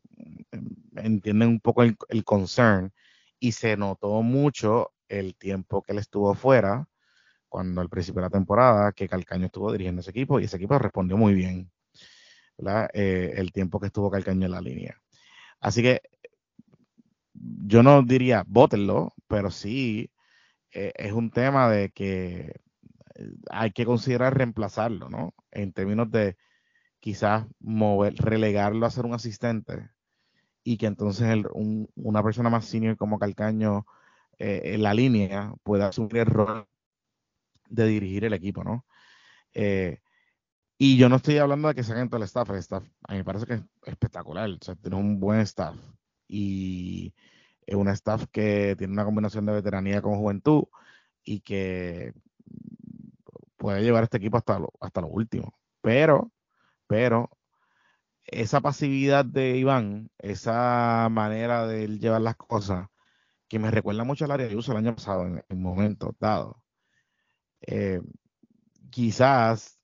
entienden 0.96 1.50
un 1.50 1.60
poco 1.60 1.84
el, 1.84 1.98
el 2.10 2.24
concern 2.24 2.94
y 3.40 3.54
se 3.54 3.78
notó 3.78 4.22
mucho 4.22 4.92
el 5.08 5.36
tiempo 5.36 5.82
que 5.82 5.94
él 5.94 6.00
estuvo 6.00 6.36
fuera 6.36 6.88
cuando 7.50 7.82
al 7.82 7.90
principio 7.90 8.22
de 8.22 8.28
la 8.28 8.30
temporada 8.30 8.92
que 8.92 9.10
Calcaño 9.10 9.48
estuvo 9.48 9.72
dirigiendo 9.72 10.02
ese 10.02 10.12
equipo 10.12 10.40
y 10.40 10.46
ese 10.46 10.58
equipo 10.58 10.78
respondió 10.78 11.18
muy 11.18 11.34
bien 11.34 11.72
eh, 12.94 13.34
el 13.36 13.52
tiempo 13.52 13.80
que 13.80 13.88
estuvo 13.88 14.12
Calcaño 14.12 14.46
en 14.46 14.52
la 14.52 14.62
línea. 14.62 15.02
Así 15.60 15.82
que 15.82 16.02
yo 17.34 17.84
no 17.84 18.04
diría 18.04 18.44
bótenlo, 18.48 19.14
pero 19.28 19.50
sí 19.50 20.12
eh, 20.72 20.94
es 20.96 21.12
un 21.12 21.32
tema 21.32 21.70
de 21.70 21.90
que 21.90 22.54
eh, 23.16 23.32
hay 23.50 23.72
que 23.72 23.86
considerar 23.86 24.38
reemplazarlo, 24.38 25.10
¿no? 25.10 25.34
En 25.52 25.74
términos 25.74 26.12
de 26.12 26.38
quizás 27.00 27.46
mover, 27.60 28.16
relegarlo 28.16 28.86
a 28.86 28.92
ser 28.92 29.06
un 29.06 29.14
asistente 29.14 29.90
y 30.64 30.78
que 30.78 30.88
entonces 30.88 31.44
una 31.96 32.24
persona 32.24 32.50
más 32.50 32.66
senior 32.66 32.98
como 32.98 33.20
Calcaño 33.20 33.86
en 34.38 34.84
la 34.84 34.94
línea 34.94 35.54
pueda 35.64 35.88
asumir 35.88 36.18
el 36.18 36.26
rol 36.28 36.68
de 37.70 37.88
dirigir 37.88 38.26
el 38.26 38.34
equipo, 38.34 38.64
¿no? 38.64 38.86
Eh, 39.54 40.00
y 40.78 40.98
yo 40.98 41.10
no 41.10 41.18
estoy 41.18 41.38
hablando 41.38 41.68
de 41.68 41.76
que 41.76 41.84
saquen 41.84 42.10
todo 42.10 42.18
el 42.18 42.24
staff, 42.24 42.50
el 42.50 42.58
staff 42.58 42.84
a 43.08 43.12
mí 43.12 43.20
me 43.20 43.26
parece 43.26 43.46
que 43.46 43.54
es 43.56 43.64
espectacular, 43.86 44.50
o 44.50 44.76
tiene 44.76 44.96
un 44.96 45.20
buen 45.20 45.42
staff 45.42 45.76
y 46.28 47.14
es 47.66 47.76
un 47.76 47.90
staff 47.90 48.26
que 48.32 48.76
tiene 48.78 48.94
una 48.94 49.06
combinación 49.06 49.46
de 49.46 49.54
veteranía 49.54 50.02
con 50.02 50.18
juventud 50.18 50.64
y 51.24 51.42
que 51.42 52.14
puede 53.58 53.84
llevar 53.84 54.04
este 54.04 54.18
equipo 54.18 54.38
hasta 54.38 54.58
lo, 54.58 54.72
hasta 54.80 55.02
lo 55.02 55.08
último. 55.08 55.54
Pero, 55.82 56.32
pero, 56.90 57.30
esa 58.26 58.62
pasividad 58.62 59.26
de 59.26 59.58
Iván, 59.58 60.12
esa 60.20 61.08
manera 61.12 61.68
de 61.68 61.88
llevar 62.00 62.22
las 62.22 62.36
cosas, 62.38 62.90
que 63.48 63.60
me 63.60 63.72
recuerda 63.72 64.04
mucho 64.06 64.26
al 64.26 64.32
área 64.32 64.48
de 64.48 64.56
uso 64.58 64.72
el 64.74 64.80
año 64.80 64.96
pasado 64.96 65.28
en, 65.28 65.44
en 65.50 65.62
momentos 65.62 66.16
dados, 66.20 66.58
eh, 67.62 68.02
quizás 68.90 69.80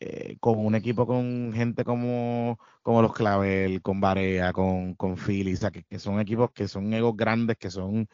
eh, 0.00 0.36
con 0.40 0.58
un 0.58 0.74
equipo 0.74 1.06
con 1.06 1.52
gente 1.54 1.84
como, 1.84 2.58
como 2.82 3.02
los 3.02 3.14
Clavel, 3.14 3.80
con 3.82 4.00
Barea, 4.00 4.52
con, 4.52 4.94
con 4.96 5.16
Philly, 5.16 5.56
que, 5.88 5.98
son 5.98 6.20
equipos 6.20 6.52
que 6.52 6.68
son 6.68 6.92
egos 6.92 7.16
grandes, 7.16 7.56
que 7.58 7.70
son 7.70 8.08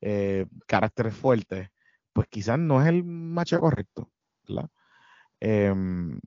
eh, 0.00 0.46
caracteres 0.66 1.14
fuertes, 1.14 1.70
pues 2.12 2.28
quizás 2.28 2.58
no 2.58 2.82
es 2.82 2.88
el 2.88 3.04
macho 3.04 3.60
correcto. 3.60 4.10
Em, 5.40 6.20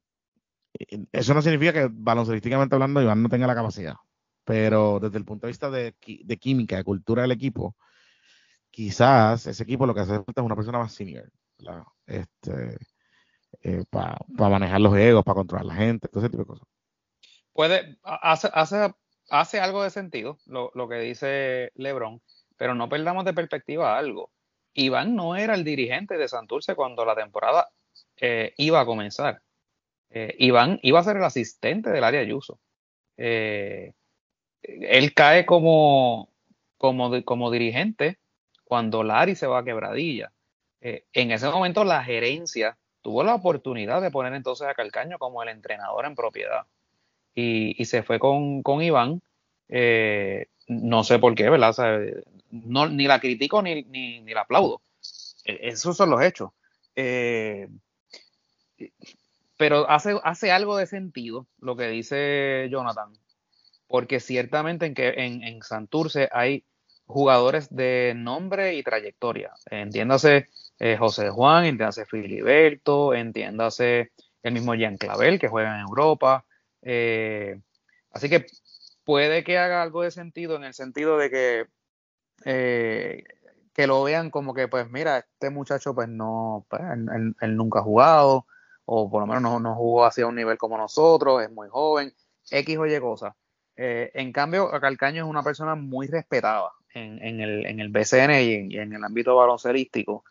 eso 1.11 1.33
no 1.33 1.41
significa 1.41 1.73
que 1.73 1.89
baloncerísticamente 1.91 2.75
hablando 2.75 3.01
Iván 3.01 3.23
no 3.23 3.29
tenga 3.29 3.47
la 3.47 3.55
capacidad, 3.55 3.95
pero 4.43 4.99
desde 4.99 5.17
el 5.17 5.25
punto 5.25 5.47
de 5.47 5.51
vista 5.51 5.69
de, 5.69 5.95
de 6.23 6.37
química, 6.37 6.77
de 6.77 6.83
cultura 6.83 7.23
del 7.23 7.31
equipo, 7.31 7.75
quizás 8.69 9.47
ese 9.47 9.63
equipo 9.63 9.85
lo 9.85 9.93
que 9.93 10.01
hace 10.01 10.15
falta 10.15 10.41
es 10.41 10.45
una 10.45 10.55
persona 10.55 10.79
más 10.79 10.93
senior 10.93 11.31
este, 12.05 12.77
eh, 13.63 13.83
para 13.89 14.17
manejar 14.29 14.81
los 14.81 14.95
egos, 14.95 15.23
para 15.23 15.35
controlar 15.35 15.65
la 15.65 15.75
gente, 15.75 16.07
todo 16.07 16.21
ese 16.21 16.29
tipo 16.29 16.43
de 16.43 16.47
cosas. 16.47 16.67
Puede, 17.53 17.97
hace, 18.03 18.49
hace, 18.53 18.93
hace 19.29 19.59
algo 19.59 19.83
de 19.83 19.89
sentido 19.89 20.37
lo, 20.45 20.71
lo, 20.75 20.87
que 20.87 20.99
dice 20.99 21.71
Lebron, 21.75 22.21
pero 22.55 22.75
no 22.75 22.87
perdamos 22.87 23.25
de 23.25 23.33
perspectiva 23.33 23.97
algo. 23.97 24.31
Iván 24.73 25.15
no 25.15 25.35
era 25.35 25.55
el 25.55 25.63
dirigente 25.63 26.17
de 26.17 26.27
Santurce 26.27 26.75
cuando 26.75 27.03
la 27.03 27.15
temporada 27.15 27.67
eh, 28.17 28.53
iba 28.57 28.79
a 28.79 28.85
comenzar. 28.85 29.41
Eh, 30.09 30.35
Iván 30.39 30.79
iba 30.83 30.99
a 30.99 31.03
ser 31.03 31.17
el 31.17 31.23
asistente 31.23 31.89
del 31.89 32.03
área 32.03 32.21
Ayuso. 32.21 32.59
él 33.17 33.93
cae 35.13 35.45
como, 35.45 36.29
como, 36.77 37.23
como 37.23 37.51
dirigente 37.51 38.17
cuando 38.67 39.03
Larry 39.03 39.35
se 39.35 39.47
va 39.47 39.59
a 39.59 39.63
quebradilla. 39.63 40.31
Eh, 40.81 41.05
en 41.13 41.31
ese 41.31 41.47
momento 41.49 41.83
la 41.83 42.03
gerencia 42.03 42.77
tuvo 43.01 43.23
la 43.23 43.35
oportunidad 43.35 44.01
de 44.01 44.11
poner 44.11 44.33
entonces 44.33 44.67
a 44.67 44.73
Calcaño 44.73 45.17
como 45.17 45.41
el 45.41 45.49
entrenador 45.49 46.05
en 46.05 46.15
propiedad. 46.15 46.65
Y, 47.33 47.85
se 47.85 48.01
fue 48.03 48.19
con, 48.19 48.63
Iván. 48.81 49.21
Eh, 49.69 50.47
no 50.67 51.03
sé 51.03 51.19
por 51.19 51.35
qué, 51.35 51.49
¿verdad? 51.49 51.75
no, 52.49 52.89
ni 52.89 53.05
la 53.05 53.19
critico 53.19 53.61
ni, 53.61 53.83
ni, 53.83 54.33
la 54.33 54.41
aplaudo. 54.41 54.81
E, 55.45 55.69
esos 55.69 55.95
son 55.95 56.09
los 56.09 56.21
hechos. 56.21 56.49
Eh, 56.95 57.67
pero 59.57 59.89
hace, 59.89 60.19
hace 60.23 60.51
algo 60.51 60.77
de 60.77 60.87
sentido 60.87 61.47
lo 61.59 61.75
que 61.75 61.87
dice 61.87 62.67
Jonathan, 62.71 63.13
porque 63.87 64.19
ciertamente 64.19 64.85
en, 64.85 64.93
que, 64.93 65.09
en, 65.17 65.43
en 65.43 65.61
Santurce 65.61 66.29
hay 66.31 66.63
jugadores 67.05 67.73
de 67.73 68.13
nombre 68.15 68.75
y 68.75 68.83
trayectoria. 68.83 69.53
Entiéndase 69.71 70.49
eh, 70.79 70.97
José 70.97 71.29
Juan, 71.29 71.65
entiéndase 71.65 72.05
Filiberto, 72.05 73.13
entiéndase 73.13 74.11
el 74.43 74.53
mismo 74.53 74.75
Jean 74.75 74.97
Clavel 74.97 75.39
que 75.39 75.47
juega 75.47 75.75
en 75.75 75.81
Europa. 75.81 76.45
Eh, 76.81 77.59
así 78.11 78.29
que 78.29 78.45
puede 79.03 79.43
que 79.43 79.57
haga 79.57 79.81
algo 79.81 80.03
de 80.03 80.11
sentido 80.11 80.57
en 80.57 80.65
el 80.65 80.73
sentido 80.73 81.17
de 81.17 81.29
que, 81.29 81.65
eh, 82.45 83.23
que 83.73 83.87
lo 83.87 84.03
vean 84.03 84.29
como 84.29 84.53
que, 84.53 84.67
pues 84.67 84.89
mira, 84.89 85.19
este 85.19 85.49
muchacho 85.49 85.95
pues 85.95 86.09
no, 86.09 86.65
pues, 86.69 86.81
él, 87.41 87.55
nunca 87.55 87.79
ha 87.79 87.83
jugado, 87.83 88.45
o 88.89 89.09
por 89.09 89.21
lo 89.21 89.27
menos 89.27 89.41
no, 89.41 89.59
no 89.59 89.75
jugó 89.75 90.05
hacia 90.05 90.25
un 90.27 90.35
nivel 90.35 90.57
como 90.57 90.77
nosotros, 90.77 91.43
es 91.43 91.51
muy 91.51 91.67
joven, 91.67 92.13
X 92.49 92.77
o 92.77 92.85
Y 92.85 92.99
cosas. 92.99 93.33
en 93.75 94.31
cambio, 94.31 94.71
Calcaño 94.79 95.23
es 95.25 95.29
una 95.29 95.43
persona 95.43 95.75
muy 95.75 96.07
respetada 96.07 96.71
en, 96.93 97.21
en, 97.21 97.41
el, 97.41 97.65
en 97.65 97.79
el 97.79 97.89
BCN 97.89 98.41
y 98.41 98.77
en, 98.77 98.93
el 98.93 99.03
ámbito 99.03 99.35
baloncerístico. 99.35 100.23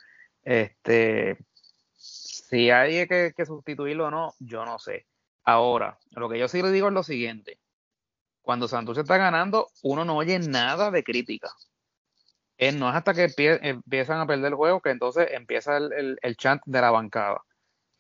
Este, 0.43 1.37
si 1.97 2.71
hay 2.71 3.07
que, 3.07 3.35
sustituirlo 3.45 4.07
o 4.07 4.11
no, 4.11 4.35
yo 4.39 4.65
no 4.65 4.79
sé. 4.79 5.07
Ahora, 5.45 5.99
lo 6.13 6.29
que 6.29 6.39
yo 6.39 6.49
sí 6.49 6.63
le 6.63 6.71
digo 6.71 6.89
es 6.89 6.95
lo 6.95 7.03
siguiente. 7.03 7.59
Cuando 8.41 8.69
Santos 8.69 8.97
está 8.97 9.19
ganando, 9.19 9.69
uno 9.83 10.05
no 10.05 10.17
oye 10.17 10.39
nada 10.39 10.91
de 10.91 11.05
crítica. 11.05 11.51
no 12.75 12.89
es 12.89 12.95
hasta 12.95 13.13
que 13.13 13.29
empiezan 13.63 14.21
a 14.21 14.27
perder 14.27 14.47
el 14.47 14.55
juego 14.55 14.81
que 14.81 14.91
entonces 14.91 15.29
empieza 15.33 15.77
el, 15.77 16.19
el, 16.23 16.37
chant 16.37 16.63
de 16.65 16.81
la 16.81 16.91
bancada. 16.91 17.43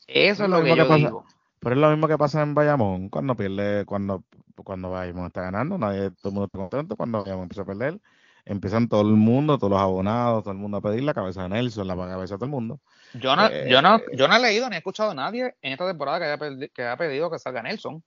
Eso 0.06 0.44
es 0.44 0.50
lo, 0.50 0.62
que, 0.62 0.76
yo 0.76 0.96
digo. 0.96 1.24
Pero 1.58 1.74
es 1.74 1.80
lo 1.80 1.90
mismo 1.90 2.06
que 2.08 2.18
pasa 2.18 2.42
en 2.42 2.54
Bayamón 2.54 3.08
cuando 3.08 3.34
pierde, 3.34 3.84
cuando, 3.84 4.24
cuando 4.62 4.90
Bayamón 4.90 5.26
está 5.26 5.42
ganando, 5.42 5.78
nadie, 5.78 6.10
todo 6.10 6.28
el 6.28 6.34
mundo 6.34 6.44
está 6.44 6.58
contento, 6.58 6.96
cuando 6.96 7.22
Bayamón 7.22 7.44
empieza 7.44 7.62
a 7.62 7.66
perder, 7.66 8.00
empiezan 8.44 8.88
todo 8.88 9.00
el 9.00 9.16
mundo, 9.16 9.58
todos 9.58 9.72
los 9.72 9.80
abonados, 9.80 10.44
todo 10.44 10.52
el 10.52 10.58
mundo 10.58 10.76
a 10.76 10.80
pedir 10.80 11.02
la 11.02 11.12
cabeza 11.12 11.42
de 11.42 11.48
Nelson, 11.48 11.88
la 11.88 11.96
cabeza 11.96 12.34
de 12.34 12.38
todo 12.38 12.44
el 12.44 12.50
mundo. 12.52 12.80
Yo 13.14 13.34
no, 13.34 13.46
eh, 13.46 13.66
yo 13.68 13.82
no, 13.82 14.00
yo 14.14 14.28
no 14.28 14.36
he 14.36 14.40
leído 14.40 14.68
ni 14.68 14.76
he 14.76 14.78
escuchado 14.78 15.10
a 15.10 15.14
nadie 15.14 15.56
en 15.60 15.72
esta 15.72 15.86
temporada 15.86 16.18
que 16.18 16.44
haya, 16.44 16.68
que 16.72 16.82
haya 16.82 16.96
pedido 16.96 17.30
que 17.30 17.38
salga 17.38 17.62
Nelson. 17.62 18.02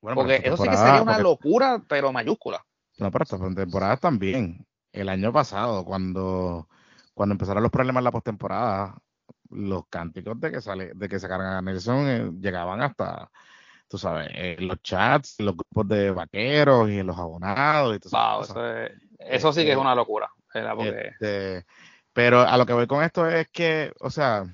porque 0.00 0.42
eso 0.44 0.56
sí 0.56 0.68
que 0.68 0.76
sería 0.76 1.02
una 1.02 1.18
locura, 1.18 1.82
pero 1.88 2.12
mayúscula. 2.12 2.64
No, 2.98 3.10
pero 3.10 3.24
esta 3.24 3.38
temporada 3.38 3.96
también. 3.96 4.64
El 4.92 5.08
año 5.08 5.32
pasado, 5.32 5.84
cuando, 5.84 6.68
cuando 7.12 7.34
empezaron 7.34 7.62
los 7.62 7.72
problemas 7.72 8.00
en 8.00 8.04
la 8.04 8.12
postemporada, 8.12 8.96
los 9.50 9.86
cánticos 9.88 10.40
de 10.40 10.50
que 10.50 10.60
sale, 10.60 10.92
de 10.94 11.08
que 11.08 11.18
se 11.18 11.28
cargan 11.28 11.54
a 11.54 11.62
Nelson 11.62 12.08
eh, 12.08 12.30
llegaban 12.40 12.82
hasta 12.82 13.30
tú 13.88 13.98
sabes, 13.98 14.28
eh, 14.34 14.56
los 14.60 14.82
chats, 14.82 15.40
los 15.40 15.56
grupos 15.56 15.88
de 15.88 16.10
vaqueros 16.10 16.90
y 16.90 17.02
los 17.02 17.16
abonados. 17.16 17.96
Y 17.96 18.08
wow, 18.08 18.42
eso, 19.18 19.52
sí 19.52 19.60
que 19.60 19.68
es 19.68 19.70
este, 19.70 19.76
una 19.76 19.94
locura. 19.94 20.30
Este, 20.52 21.66
pero 22.12 22.40
a 22.40 22.56
lo 22.56 22.66
que 22.66 22.72
voy 22.72 22.86
con 22.86 23.04
esto 23.04 23.28
es 23.28 23.48
que, 23.48 23.92
o 24.00 24.10
sea, 24.10 24.46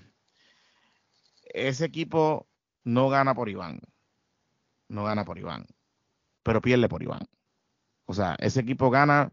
ese 1.45 1.85
equipo 1.85 2.49
no 2.85 3.09
gana 3.09 3.35
por 3.35 3.49
Iván. 3.49 3.81
No 4.89 5.05
gana 5.05 5.25
por 5.25 5.39
Iván. 5.39 5.67
Pero 6.43 6.61
pierde 6.61 6.89
por 6.89 7.03
Iván. 7.03 7.27
O 8.07 8.15
sea, 8.15 8.37
ese 8.39 8.61
equipo 8.61 8.91
gana 8.91 9.33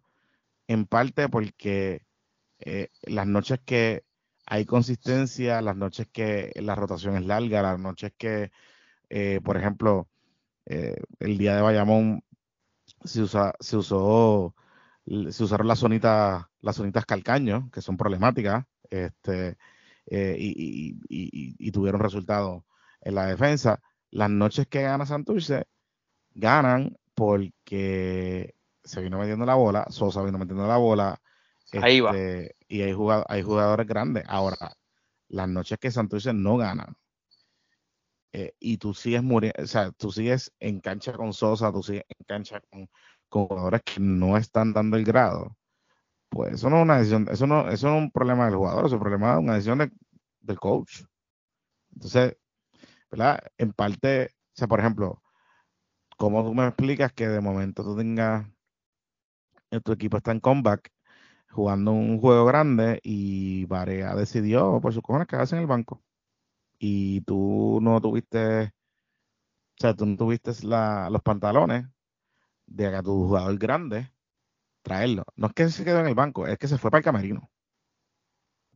en 0.67 0.85
parte 0.85 1.27
porque 1.27 2.03
eh, 2.59 2.89
las 3.01 3.25
noches 3.25 3.59
que 3.65 4.03
hay 4.49 4.65
consistencia, 4.65 5.61
las 5.61 5.75
noches 5.75 6.07
que 6.11 6.51
la 6.55 6.75
rotación 6.75 7.15
es 7.15 7.25
larga, 7.25 7.61
las 7.61 7.79
noches 7.79 8.11
que 8.17 8.51
eh, 9.09 9.41
por 9.43 9.57
ejemplo, 9.57 10.07
eh, 10.65 11.01
el 11.19 11.37
día 11.37 11.55
de 11.55 11.61
Bayamón 11.61 12.23
se, 13.03 13.21
usa, 13.21 13.55
se 13.59 13.77
usó, 13.77 14.55
se 15.05 15.43
usaron 15.43 15.67
las 15.67 15.79
zonitas, 15.79 16.45
las 16.61 16.75
zonitas 16.77 17.05
calcaño, 17.05 17.69
que 17.71 17.81
son 17.81 17.97
problemáticas, 17.97 18.65
este, 18.89 19.57
eh, 20.07 20.35
y, 20.39 21.71
tuvieron 21.71 22.01
resultados 22.01 22.63
en 23.01 23.15
la 23.15 23.25
defensa. 23.27 23.81
Las 24.11 24.29
noches 24.29 24.67
que 24.67 24.81
gana 24.83 25.05
Santurce, 25.05 25.67
ganan 26.33 26.97
porque 27.15 28.55
se 28.83 29.01
vino 29.01 29.19
metiendo 29.19 29.45
la 29.45 29.55
bola, 29.55 29.85
Sosa 29.89 30.23
vino 30.23 30.37
metiendo 30.37 30.67
la 30.67 30.77
bola. 30.77 31.21
Ahí 31.73 31.99
va. 31.99 32.11
Este, 32.11 32.55
y 32.67 32.81
hay, 32.81 32.95
hay 33.27 33.41
jugadores 33.43 33.87
grandes. 33.87 34.23
Ahora, 34.27 34.57
las 35.27 35.47
noches 35.47 35.77
que 35.79 35.91
Santurce 35.91 36.33
no 36.33 36.57
gana, 36.57 36.93
eh, 38.31 38.53
y 38.59 38.77
tú 38.77 38.93
sigues 38.93 39.23
muriendo, 39.23 39.61
o 39.63 39.67
sea, 39.67 39.91
tú 39.91 40.11
sigues 40.11 40.51
en 40.59 40.79
cancha 40.79 41.13
con 41.13 41.33
Sosa, 41.33 41.71
tú 41.71 41.81
sigues 41.81 42.05
en 42.07 42.25
cancha 42.27 42.61
con, 42.69 42.87
con 43.27 43.47
jugadores 43.47 43.81
que 43.83 43.99
no 43.99 44.37
están 44.37 44.71
dando 44.71 44.97
el 44.97 45.03
grado, 45.03 45.57
pues 46.29 46.53
eso 46.53 46.69
no 46.69 46.77
es 46.77 46.83
una 46.83 46.97
decisión, 46.97 47.27
eso 47.31 47.47
no, 47.47 47.69
eso 47.69 47.87
no 47.87 47.97
es 47.97 48.03
un 48.03 48.11
problema 48.11 48.45
del 48.45 48.55
jugador, 48.55 48.85
es 48.85 48.91
un 48.91 48.99
problema 48.99 49.33
de 49.33 49.39
una 49.39 49.53
decisión 49.53 49.91
del 50.41 50.59
coach. 50.59 51.01
Entonces, 51.93 52.37
¿verdad? 53.09 53.39
En 53.57 53.73
parte, 53.73 54.25
o 54.25 54.53
sea, 54.53 54.67
por 54.67 54.79
ejemplo, 54.79 55.23
¿cómo 56.17 56.43
tú 56.43 56.53
me 56.53 56.67
explicas 56.67 57.11
que 57.13 57.27
de 57.27 57.41
momento 57.41 57.83
tú 57.83 57.97
tengas, 57.97 58.47
eh, 59.71 59.81
tu 59.81 59.91
equipo 59.91 60.17
está 60.17 60.31
en 60.31 60.39
comeback 60.39 60.91
jugando 61.49 61.91
un 61.91 62.19
juego 62.19 62.45
grande 62.45 62.99
y 63.03 63.65
Varea 63.65 64.15
decidió 64.15 64.79
por 64.81 64.93
sus 64.93 65.03
cojones 65.03 65.27
quedarse 65.27 65.55
en 65.55 65.61
el 65.61 65.67
banco? 65.67 66.03
Y 66.79 67.21
tú 67.21 67.79
no 67.81 68.01
tuviste, 68.01 68.65
o 68.65 68.71
sea, 69.79 69.93
tú 69.95 70.05
no 70.05 70.17
tuviste 70.17 70.51
los 70.63 71.21
pantalones 71.23 71.87
de 72.67 72.95
a 72.95 73.03
tu 73.03 73.27
jugador 73.27 73.57
grande 73.57 74.11
traerlo. 74.83 75.23
No 75.35 75.47
es 75.47 75.53
que 75.53 75.69
se 75.69 75.85
quedó 75.85 75.99
en 75.99 76.07
el 76.07 76.15
banco, 76.15 76.47
es 76.47 76.57
que 76.57 76.67
se 76.67 76.77
fue 76.77 76.91
para 76.91 76.99
el 76.99 77.05
camerino. 77.05 77.51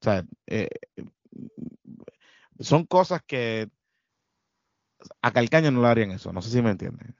O 0.01 0.03
sea, 0.03 0.25
eh, 0.47 0.69
son 2.59 2.85
cosas 2.85 3.21
que 3.25 3.69
a 5.21 5.31
Calcaño 5.31 5.71
no 5.71 5.81
le 5.81 5.87
harían 5.87 6.11
eso, 6.11 6.33
no 6.33 6.41
sé 6.41 6.49
si 6.49 6.61
me 6.61 6.71
entienden. 6.71 7.15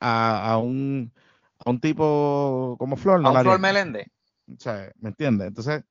A, 0.00 0.58
un, 0.62 1.12
a 1.58 1.70
un 1.70 1.80
tipo 1.80 2.76
como 2.78 2.96
Flor 2.96 3.20
no 3.20 3.28
a 3.28 3.32
un 3.32 3.40
Flor 3.40 3.58
Melende. 3.60 4.10
O 4.48 4.56
sea, 4.58 4.92
¿me 4.98 5.10
entiendes? 5.10 5.48
Entonces, 5.48 5.84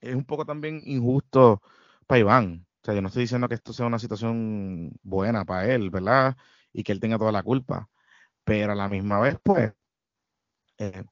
es 0.00 0.14
un 0.14 0.24
poco 0.24 0.44
también 0.44 0.80
injusto 0.84 1.62
para 2.06 2.18
Iván. 2.18 2.66
O 2.82 2.84
sea, 2.84 2.94
yo 2.94 3.00
no 3.00 3.08
estoy 3.08 3.22
diciendo 3.22 3.48
que 3.48 3.54
esto 3.54 3.72
sea 3.72 3.86
una 3.86 3.98
situación 3.98 4.92
buena 5.02 5.44
para 5.44 5.72
él, 5.72 5.90
¿verdad? 5.90 6.36
Y 6.72 6.82
que 6.82 6.92
él 6.92 7.00
tenga 7.00 7.18
toda 7.18 7.32
la 7.32 7.42
culpa. 7.42 7.88
Pero 8.44 8.72
a 8.72 8.74
la 8.74 8.88
misma 8.88 9.20
vez, 9.20 9.38
pues, 9.42 9.72
eh, 10.78 11.04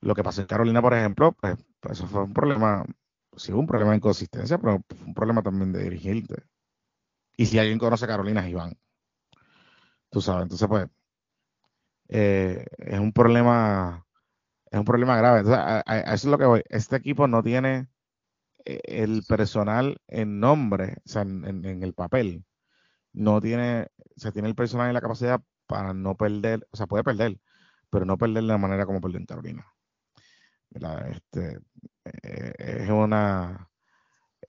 lo 0.00 0.14
que 0.14 0.22
pasó 0.22 0.40
en 0.42 0.46
Carolina, 0.46 0.80
por 0.80 0.94
ejemplo, 0.94 1.32
pues, 1.32 1.56
pues 1.80 1.98
eso 1.98 2.06
fue 2.06 2.22
un 2.22 2.32
problema, 2.32 2.84
sí, 3.36 3.52
un 3.52 3.66
problema 3.66 3.90
de 3.92 3.96
inconsistencia, 3.96 4.58
pero 4.58 4.80
un 5.04 5.14
problema 5.14 5.42
también 5.42 5.72
de 5.72 5.82
dirigirte. 5.82 6.44
Y 7.36 7.46
si 7.46 7.58
alguien 7.58 7.78
conoce 7.78 8.04
a 8.04 8.08
Carolina 8.08 8.44
es 8.44 8.50
Iván. 8.50 8.78
Tú 10.10 10.20
sabes, 10.20 10.44
entonces 10.44 10.68
pues 10.68 10.88
eh, 12.08 12.66
es 12.78 12.98
un 12.98 13.12
problema, 13.12 14.06
es 14.70 14.78
un 14.78 14.84
problema 14.84 15.16
grave. 15.16 15.40
Entonces, 15.40 15.62
a, 15.64 16.00
eso 16.00 16.14
es 16.14 16.24
lo 16.24 16.38
que 16.38 16.46
voy. 16.46 16.62
Este 16.68 16.96
equipo 16.96 17.28
no 17.28 17.42
tiene 17.42 17.88
eh, 18.64 18.80
el 18.84 19.22
personal 19.28 20.00
en 20.08 20.40
nombre, 20.40 20.96
o 21.04 21.08
sea, 21.08 21.22
en, 21.22 21.44
en, 21.44 21.82
el 21.82 21.94
papel. 21.94 22.44
No 23.12 23.40
tiene, 23.40 23.88
o 24.16 24.20
sea, 24.20 24.32
tiene 24.32 24.48
el 24.48 24.54
personal 24.54 24.90
y 24.90 24.94
la 24.94 25.00
capacidad 25.00 25.40
para 25.66 25.94
no 25.94 26.16
perder, 26.16 26.66
o 26.70 26.76
sea, 26.76 26.86
puede 26.86 27.04
perder, 27.04 27.40
pero 27.90 28.04
no 28.04 28.18
perder 28.18 28.42
de 28.42 28.48
la 28.48 28.58
manera 28.58 28.86
como 28.86 29.00
perdió 29.00 29.18
en 29.18 29.26
Carolina. 29.26 29.66
Este, 31.10 31.60
eh, 32.22 32.52
es 32.58 32.90
una 32.90 33.68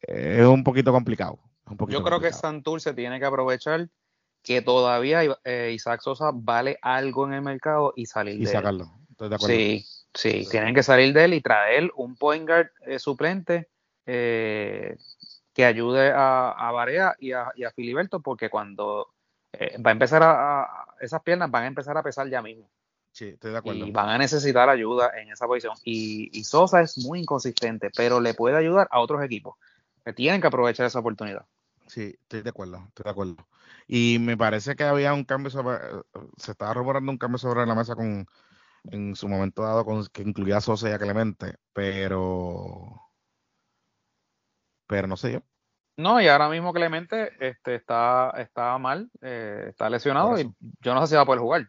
es 0.01 0.45
un 0.45 0.63
poquito 0.63 0.91
complicado. 0.91 1.39
Yo 1.87 2.03
creo 2.03 2.19
que 2.19 2.33
Santurce 2.33 2.93
tiene 2.93 3.19
que 3.19 3.25
aprovechar 3.25 3.89
que 4.43 4.61
todavía 4.61 5.21
eh, 5.43 5.71
Isaac 5.73 6.01
Sosa 6.01 6.31
vale 6.33 6.77
algo 6.81 7.27
en 7.27 7.33
el 7.33 7.41
mercado 7.41 7.93
y 7.95 8.05
salir 8.05 8.35
y 8.35 8.45
de 8.45 8.51
sacarlo. 8.51 8.83
él. 8.85 9.05
Estoy 9.11 9.29
de 9.29 9.35
acuerdo. 9.35 9.55
Sí, 9.55 9.85
sí, 10.13 10.47
tienen 10.49 10.73
que 10.73 10.83
salir 10.83 11.13
de 11.13 11.25
él 11.25 11.33
y 11.33 11.41
traer 11.41 11.91
un 11.95 12.15
point 12.15 12.47
guard 12.47 12.69
eh, 12.85 12.99
suplente 12.99 13.67
que 14.05 15.65
ayude 15.65 16.09
a, 16.09 16.49
a 16.49 16.71
Barea 16.71 17.15
y 17.19 17.31
a, 17.31 17.51
y 17.55 17.63
a 17.63 17.69
Filiberto 17.69 18.21
porque 18.21 18.49
cuando 18.49 19.13
va 19.53 19.91
a 19.91 19.93
empezar 19.93 20.23
a, 20.23 20.67
esas 20.99 21.21
piernas 21.21 21.51
van 21.51 21.63
a 21.63 21.67
empezar 21.67 21.95
a 21.97 22.03
pesar 22.03 22.27
ya 22.27 22.41
mismo. 22.41 22.69
Sí, 23.11 23.25
estoy 23.29 23.51
de 23.51 23.57
acuerdo. 23.57 23.85
Y 23.85 23.91
van 23.91 24.09
a 24.09 24.17
necesitar 24.17 24.69
ayuda 24.69 25.11
en 25.19 25.31
esa 25.31 25.47
posición. 25.47 25.75
Y, 25.83 26.43
Sosa 26.43 26.81
es 26.81 26.97
muy 26.99 27.19
inconsistente, 27.19 27.89
pero 27.95 28.19
le 28.19 28.33
puede 28.33 28.57
ayudar 28.57 28.87
a 28.91 28.99
otros 28.99 29.23
equipos 29.23 29.55
que 30.05 30.13
tienen 30.13 30.41
que 30.41 30.47
aprovechar 30.47 30.85
esa 30.85 30.99
oportunidad. 30.99 31.45
Sí, 31.87 32.15
estoy 32.21 32.41
de 32.41 32.49
acuerdo, 32.49 32.83
estoy 32.87 33.03
de 33.03 33.09
acuerdo. 33.09 33.35
Y 33.91 34.19
me 34.19 34.37
parece 34.37 34.75
que 34.75 34.83
había 34.83 35.15
un 35.15 35.23
cambio 35.23 35.49
sobre, 35.49 35.79
se 36.37 36.51
estaba 36.51 36.75
rumorando 36.75 37.11
un 37.11 37.17
cambio 37.17 37.39
sobre 37.39 37.65
la 37.65 37.73
mesa 37.73 37.95
con, 37.95 38.27
en 38.83 39.15
su 39.15 39.27
momento 39.27 39.63
dado, 39.63 39.83
con, 39.83 40.05
que 40.13 40.21
incluía 40.21 40.57
a 40.57 40.61
Sosa 40.61 40.91
y 40.91 40.91
a 40.91 40.99
Clemente, 40.99 41.55
pero, 41.73 43.01
pero 44.85 45.07
no 45.07 45.17
sé 45.17 45.31
yo. 45.31 45.39
No, 45.97 46.21
y 46.21 46.27
ahora 46.27 46.49
mismo 46.49 46.71
Clemente 46.71 47.31
este, 47.39 47.73
está, 47.73 48.29
está 48.37 48.77
mal, 48.77 49.09
eh, 49.21 49.65
está 49.69 49.89
lesionado 49.89 50.39
y 50.39 50.53
yo 50.81 50.93
no 50.93 51.01
sé 51.01 51.07
si 51.07 51.15
va 51.15 51.21
a 51.23 51.25
poder 51.25 51.41
jugar. 51.41 51.67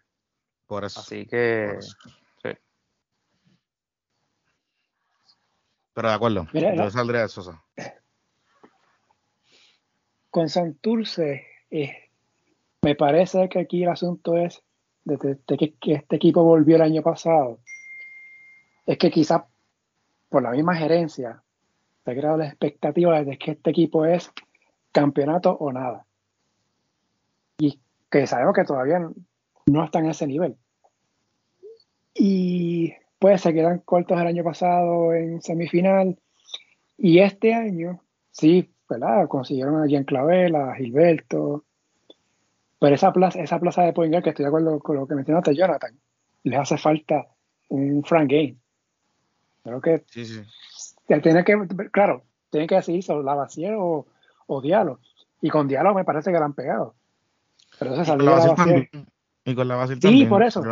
Por 0.67 0.85
eso. 0.85 1.01
Así 1.01 1.25
que. 1.27 1.79
Sí. 1.81 2.51
Pero 5.95 6.09
de 6.09 6.15
acuerdo. 6.15 6.47
yo 6.53 6.91
saldría 6.91 7.23
de 7.23 7.29
Sosa. 7.29 7.65
Con 10.29 10.51
Santurce, 10.51 11.47
eh, 11.71 12.10
me 12.83 12.95
parece 12.95 13.49
que 13.49 13.61
aquí 13.61 13.83
el 13.83 13.91
asunto 13.91 14.37
es, 14.37 14.63
desde, 15.05 15.39
que, 15.47 15.75
este 15.95 16.17
equipo 16.17 16.43
volvió 16.43 16.77
el 16.77 16.83
año 16.83 17.03
pasado, 17.03 17.59
es 18.87 18.99
que 18.99 19.11
quizás 19.11 19.43
por 20.29 20.43
la 20.43 20.51
misma 20.51 20.75
gerencia 20.77 21.43
se 22.05 22.11
ha 22.11 22.15
creado 22.15 22.39
la 22.39 22.47
expectativa 22.47 23.23
de 23.23 23.37
que 23.39 23.53
este 23.53 23.71
equipo 23.71 24.05
es 24.05 24.31
campeonato 24.93 25.53
o 25.53 25.73
nada. 25.73 26.07
Y 27.59 27.79
que 28.11 28.27
sabemos 28.27 28.55
que 28.55 28.65
todavía 28.65 29.01
no 29.67 29.85
están 29.85 30.07
a 30.07 30.13
ese 30.13 30.27
nivel. 30.27 30.57
Y 32.15 32.95
pues 33.19 33.43
se 33.43 33.53
quedan 33.53 33.81
cortos 33.81 34.19
el 34.19 34.27
año 34.27 34.43
pasado 34.43 35.13
en 35.13 35.43
semifinal. 35.43 36.19
Y 36.97 37.21
este 37.21 37.55
año, 37.55 38.03
sí, 38.31 38.73
¿verdad? 38.89 39.29
Consiguieron 39.29 39.83
a 39.83 39.87
Jean 39.87 40.05
Clavel, 40.05 40.57
a 40.57 40.75
Gilberto. 40.75 41.65
Pero 42.81 42.95
esa 42.95 43.13
plaza, 43.13 43.41
esa 43.41 43.61
plaza 43.61 43.83
de 43.83 43.93
point 43.93 44.23
que 44.25 44.31
estoy 44.31 44.45
de 44.45 44.49
acuerdo 44.49 44.81
con 44.81 44.97
lo 44.97 45.07
que 45.07 45.15
mencionaste, 45.15 45.55
Jonathan, 45.55 45.97
les 46.45 46.59
hace 46.59 46.79
falta 46.79 47.29
un 47.69 48.03
Frank 48.03 48.31
Game. 48.31 48.57
Creo 49.63 49.81
que 49.81 50.03
sí, 50.09 50.25
sí. 50.25 50.41
Tiene 51.07 51.45
que, 51.45 51.59
claro, 51.93 52.25
tiene 52.49 52.67
que 52.67 52.77
decidirse 52.77 53.13
o 53.13 53.23
Lavacier 53.23 53.75
o, 53.75 54.07
o 54.47 54.61
Diálogo. 54.61 55.01
Y 55.43 55.51
con 55.51 55.69
Diálogo 55.69 55.97
me 55.97 56.05
parece 56.05 56.33
que 56.33 56.39
la 56.39 56.47
han 56.47 56.55
pegado. 56.55 56.95
Pero 57.79 57.93
ese 57.93 58.05
salió 58.07 58.31
Lavacier. 58.31 58.89
Y 59.45 59.55
con 59.55 59.69
la 59.69 59.77
base 59.77 59.95
sí, 59.95 60.01
también. 60.01 60.29
por 60.29 60.43
eso. 60.43 60.63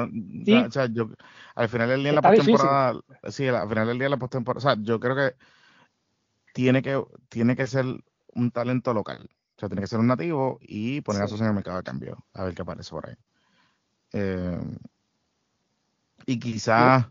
sí. 0.44 0.54
o 0.54 0.70
sea, 0.70 0.86
yo, 0.86 1.11
al 1.54 1.68
final 1.68 1.88
del 1.88 2.00
día 2.00 2.11
en 2.11 2.14
la 2.14 2.22
postemporada, 2.22 3.00
sí, 3.28 3.48
al 3.48 3.68
final 3.68 3.86
del 3.86 3.98
día 3.98 4.06
en 4.06 4.11
la 4.11 4.18
postemporada, 4.18 4.59
o 4.59 4.61
sea, 4.61 4.76
yo 4.82 5.00
creo 5.00 5.16
que 5.16 5.34
tiene 6.52 6.82
que 6.82 7.02
tiene 7.28 7.56
que 7.56 7.66
ser 7.66 7.86
un 8.34 8.50
talento 8.50 8.92
local. 8.92 9.28
O 9.59 9.61
sea, 9.61 9.68
tiene 9.68 9.82
que 9.82 9.88
ser 9.88 9.98
un 9.98 10.06
nativo 10.06 10.59
y 10.62 11.00
poner 11.00 11.22
a 11.22 11.28
sus 11.28 11.40
en 11.40 11.48
el 11.48 11.54
mercado 11.54 11.78
de 11.78 11.82
cambio, 11.82 12.24
a 12.32 12.44
ver 12.44 12.54
qué 12.54 12.62
aparece 12.62 12.90
por 12.90 13.09
ahí. 13.09 13.16
Eh, 14.12 14.61
y 16.26 16.38
quizás, 16.38 17.06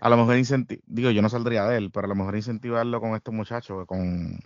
a 0.00 0.08
lo 0.10 0.16
mejor 0.18 0.36
digo, 0.86 1.10
yo 1.10 1.22
no 1.22 1.30
saldría 1.30 1.64
de 1.64 1.78
él, 1.78 1.90
pero 1.90 2.04
a 2.04 2.08
lo 2.08 2.14
mejor 2.14 2.36
incentivarlo 2.36 3.00
con 3.00 3.14
estos 3.14 3.32
muchachos, 3.32 3.86
con 3.86 4.38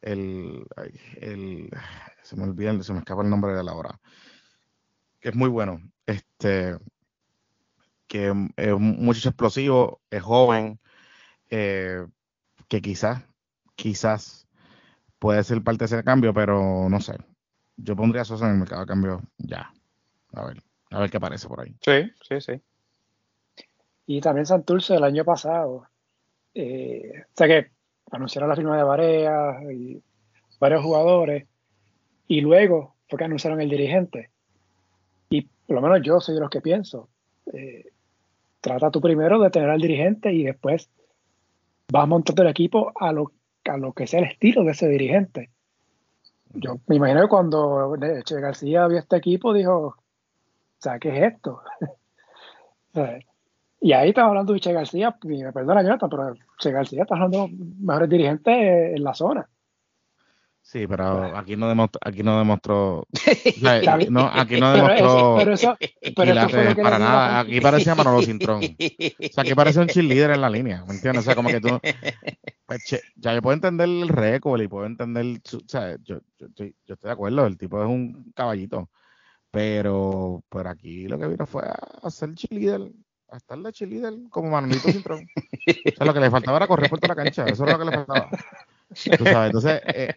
el, 0.00 0.66
el 1.20 1.70
se 2.22 2.36
me 2.36 2.42
olvida, 2.42 2.82
se 2.82 2.92
me 2.92 2.98
escapa 2.98 3.22
el 3.22 3.30
nombre 3.30 3.54
de 3.54 3.62
la 3.62 3.74
hora 3.74 4.00
que 5.22 5.28
es 5.28 5.34
muy 5.34 5.48
bueno. 5.48 5.80
Este, 6.04 6.76
que 8.08 8.26
es 8.56 8.72
un 8.72 9.04
muchacho 9.04 9.30
explosivo, 9.30 10.02
es 10.10 10.20
joven, 10.20 10.80
eh, 11.48 12.04
que 12.68 12.82
quizás, 12.82 13.22
quizás 13.76 14.48
puede 15.22 15.42
ser 15.44 15.62
parte 15.62 15.84
de 15.84 15.84
ese 15.86 16.04
cambio, 16.04 16.34
pero 16.34 16.88
no 16.90 17.00
sé. 17.00 17.16
Yo 17.76 17.96
pondría 17.96 18.22
a 18.22 18.24
Sosa 18.24 18.46
en 18.46 18.52
el 18.52 18.58
mercado 18.58 18.82
de 18.82 18.86
cambio 18.86 19.22
ya. 19.38 19.72
A 20.34 20.44
ver, 20.44 20.62
a 20.90 20.98
ver 20.98 21.10
qué 21.10 21.16
aparece 21.16 21.48
por 21.48 21.60
ahí. 21.60 21.74
Sí, 21.80 22.10
sí, 22.28 22.40
sí. 22.40 22.60
Y 24.06 24.20
también 24.20 24.44
Santurce 24.44 24.96
el 24.96 25.04
año 25.04 25.24
pasado. 25.24 25.86
Eh, 26.52 27.22
o 27.24 27.36
sea 27.36 27.46
que 27.46 27.70
anunciaron 28.10 28.50
la 28.50 28.56
firma 28.56 28.76
de 28.76 28.82
Varea 28.82 29.72
y 29.72 30.02
varios 30.58 30.82
jugadores. 30.82 31.46
Y 32.26 32.40
luego 32.40 32.96
fue 33.08 33.18
que 33.18 33.24
anunciaron 33.24 33.60
el 33.60 33.70
dirigente 33.70 34.32
por 35.72 35.80
lo 35.80 35.88
menos 35.88 36.04
yo 36.04 36.20
soy 36.20 36.34
de 36.34 36.40
los 36.42 36.50
que 36.50 36.60
pienso, 36.60 37.08
eh, 37.52 37.86
trata 38.60 38.90
tú 38.90 39.00
primero 39.00 39.40
de 39.40 39.50
tener 39.50 39.70
al 39.70 39.80
dirigente 39.80 40.32
y 40.32 40.44
después 40.44 40.90
vas 41.90 42.06
montando 42.06 42.42
el 42.42 42.48
equipo 42.48 42.92
a 43.00 43.10
lo, 43.10 43.32
a 43.64 43.76
lo 43.76 43.92
que 43.92 44.06
sea 44.06 44.20
el 44.20 44.26
estilo 44.26 44.64
de 44.64 44.72
ese 44.72 44.88
dirigente. 44.88 45.50
Yo 46.54 46.78
me 46.86 46.96
imagino 46.96 47.22
que 47.22 47.28
cuando 47.28 47.96
Che 48.24 48.40
García 48.40 48.86
vio 48.86 48.98
este 48.98 49.16
equipo 49.16 49.54
dijo, 49.54 49.96
¿qué 51.00 51.08
es 51.08 51.34
esto? 51.34 51.62
y 53.80 53.92
ahí 53.92 54.10
estaba 54.10 54.28
hablando 54.28 54.52
de 54.52 54.60
Che 54.60 54.72
García, 54.72 55.16
y 55.22 55.42
me 55.42 55.52
perdona 55.52 55.82
Jonathan, 55.82 56.10
pero 56.10 56.34
Che 56.58 56.70
García 56.70 57.02
está 57.02 57.14
hablando 57.14 57.46
de 57.46 57.48
los 57.48 57.78
mejores 57.80 58.08
dirigentes 58.10 58.54
en 58.96 59.02
la 59.02 59.14
zona. 59.14 59.48
Sí, 60.64 60.86
pero 60.86 61.36
aquí 61.36 61.56
no 61.56 61.68
demostró, 61.68 62.00
aquí 62.04 62.22
no 62.22 62.38
demostró, 62.38 63.06
no, 64.08 64.30
aquí 64.32 64.60
no 64.60 64.72
demostró 64.72 65.34
pero 65.36 65.52
eso, 65.54 65.76
pero 66.16 66.32
eso 66.32 66.48
fue 66.48 66.76
para 66.76 66.98
nada. 67.00 67.40
Aquí 67.40 67.60
parecía 67.60 67.94
Manolo 67.96 68.22
Cintrón. 68.22 68.62
O 68.72 69.32
sea, 69.34 69.42
aquí 69.42 69.54
parece 69.54 69.80
un 69.80 69.88
cheerleader 69.88 70.30
en 70.30 70.40
la 70.40 70.48
línea, 70.48 70.84
¿me 70.86 70.94
entiendes? 70.94 71.22
O 71.22 71.24
sea, 71.24 71.34
como 71.34 71.48
que 71.48 71.60
tú, 71.60 71.80
pues, 72.66 73.02
ya 73.16 73.34
yo 73.34 73.42
puedo 73.42 73.54
entender 73.54 73.88
el 73.88 74.08
récord 74.08 74.60
y 74.60 74.68
puedo 74.68 74.86
entender, 74.86 75.40
o 75.52 75.68
sea, 75.68 75.96
yo, 76.02 76.20
yo, 76.38 76.46
estoy, 76.46 76.76
yo 76.86 76.94
estoy 76.94 77.08
de 77.08 77.12
acuerdo, 77.12 77.46
el 77.46 77.58
tipo 77.58 77.82
es 77.82 77.88
un 77.88 78.32
caballito, 78.34 78.88
pero, 79.50 80.44
por 80.48 80.68
aquí 80.68 81.08
lo 81.08 81.18
que 81.18 81.26
vino 81.26 81.46
fue 81.46 81.64
a 81.64 82.10
ser 82.10 82.34
cheerleader, 82.34 82.92
a 83.30 83.36
estar 83.36 83.58
de 83.58 83.72
cheerleader 83.72 84.14
como 84.30 84.50
Manolito 84.50 84.90
Cintrón. 84.90 85.26
O 85.26 85.96
sea, 85.96 86.06
lo 86.06 86.14
que 86.14 86.20
le 86.20 86.30
faltaba 86.30 86.56
era 86.56 86.68
correr 86.68 86.88
por 86.88 87.00
toda 87.00 87.14
la 87.14 87.22
cancha, 87.22 87.44
eso 87.46 87.64
es 87.64 87.72
lo 87.72 87.78
que 87.78 87.84
le 87.84 87.92
faltaba. 87.92 88.30
Tú 89.18 89.24
sabes, 89.24 89.46
entonces, 89.46 89.80
eh, 89.94 90.14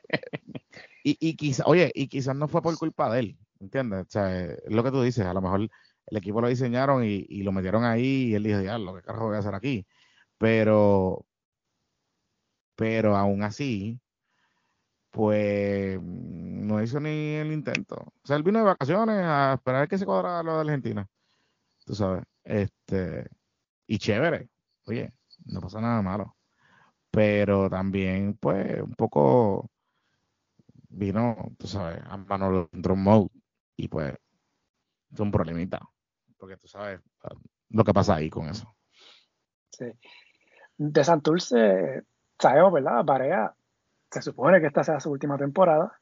y, 1.03 1.17
y 1.19 1.35
quizá, 1.35 1.63
oye, 1.65 1.91
y 1.93 2.07
quizás 2.07 2.35
no 2.35 2.47
fue 2.47 2.61
por 2.61 2.77
culpa 2.77 3.11
de 3.11 3.19
él, 3.19 3.37
¿entiendes? 3.59 4.05
O 4.07 4.09
sea, 4.09 4.43
es 4.43 4.59
lo 4.67 4.83
que 4.83 4.91
tú 4.91 5.01
dices, 5.01 5.25
a 5.25 5.33
lo 5.33 5.41
mejor 5.41 5.61
el 6.07 6.17
equipo 6.17 6.41
lo 6.41 6.47
diseñaron 6.47 7.03
y, 7.03 7.25
y 7.29 7.43
lo 7.43 7.51
metieron 7.51 7.83
ahí 7.83 8.29
y 8.29 8.35
él 8.35 8.43
dijo, 8.43 8.61
ya, 8.61 8.77
lo 8.77 8.95
que 8.95 9.01
carajo 9.01 9.27
voy 9.27 9.35
a 9.35 9.39
hacer 9.39 9.55
aquí. 9.55 9.85
Pero, 10.37 11.25
pero 12.75 13.15
aún 13.15 13.43
así, 13.43 13.99
pues 15.11 15.99
no 16.01 16.81
hizo 16.83 16.99
ni 16.99 17.35
el 17.35 17.51
intento. 17.53 17.95
O 17.95 18.27
sea, 18.27 18.35
él 18.35 18.43
vino 18.43 18.59
de 18.59 18.65
vacaciones 18.65 19.17
a 19.23 19.53
esperar 19.55 19.87
que 19.87 19.97
se 19.97 20.05
cuadrara 20.05 20.43
lo 20.43 20.55
de 20.55 20.61
Argentina. 20.61 21.07
Tú 21.85 21.95
sabes, 21.95 22.23
este, 22.43 23.27
y 23.87 23.97
chévere, 23.99 24.49
oye, 24.85 25.13
no 25.45 25.61
pasa 25.61 25.81
nada 25.81 26.01
malo 26.01 26.35
pero 27.15 27.69
también, 27.69 28.33
pues, 28.35 28.81
un 28.81 28.93
poco 28.93 29.71
vino, 30.89 31.37
tú 31.57 31.65
sabes, 31.65 32.03
a 32.05 32.17
mano 32.17 32.67
de 32.69 32.93
mode 32.93 33.29
y 33.77 33.87
pues 33.87 34.13
es 35.13 35.19
un 35.21 35.31
problemita, 35.31 35.79
porque 36.37 36.57
tú 36.57 36.67
sabes 36.67 36.99
lo 37.69 37.85
que 37.85 37.93
pasa 37.93 38.15
ahí 38.15 38.29
con 38.29 38.49
eso. 38.49 38.75
Sí. 39.69 39.85
De 40.77 41.03
Santurce, 41.05 42.03
sabemos, 42.37 42.73
¿verdad? 42.73 43.05
Barea, 43.05 43.55
se 44.11 44.21
supone 44.21 44.59
que 44.59 44.67
esta 44.67 44.83
sea 44.83 44.99
su 44.99 45.09
última 45.09 45.37
temporada. 45.37 45.97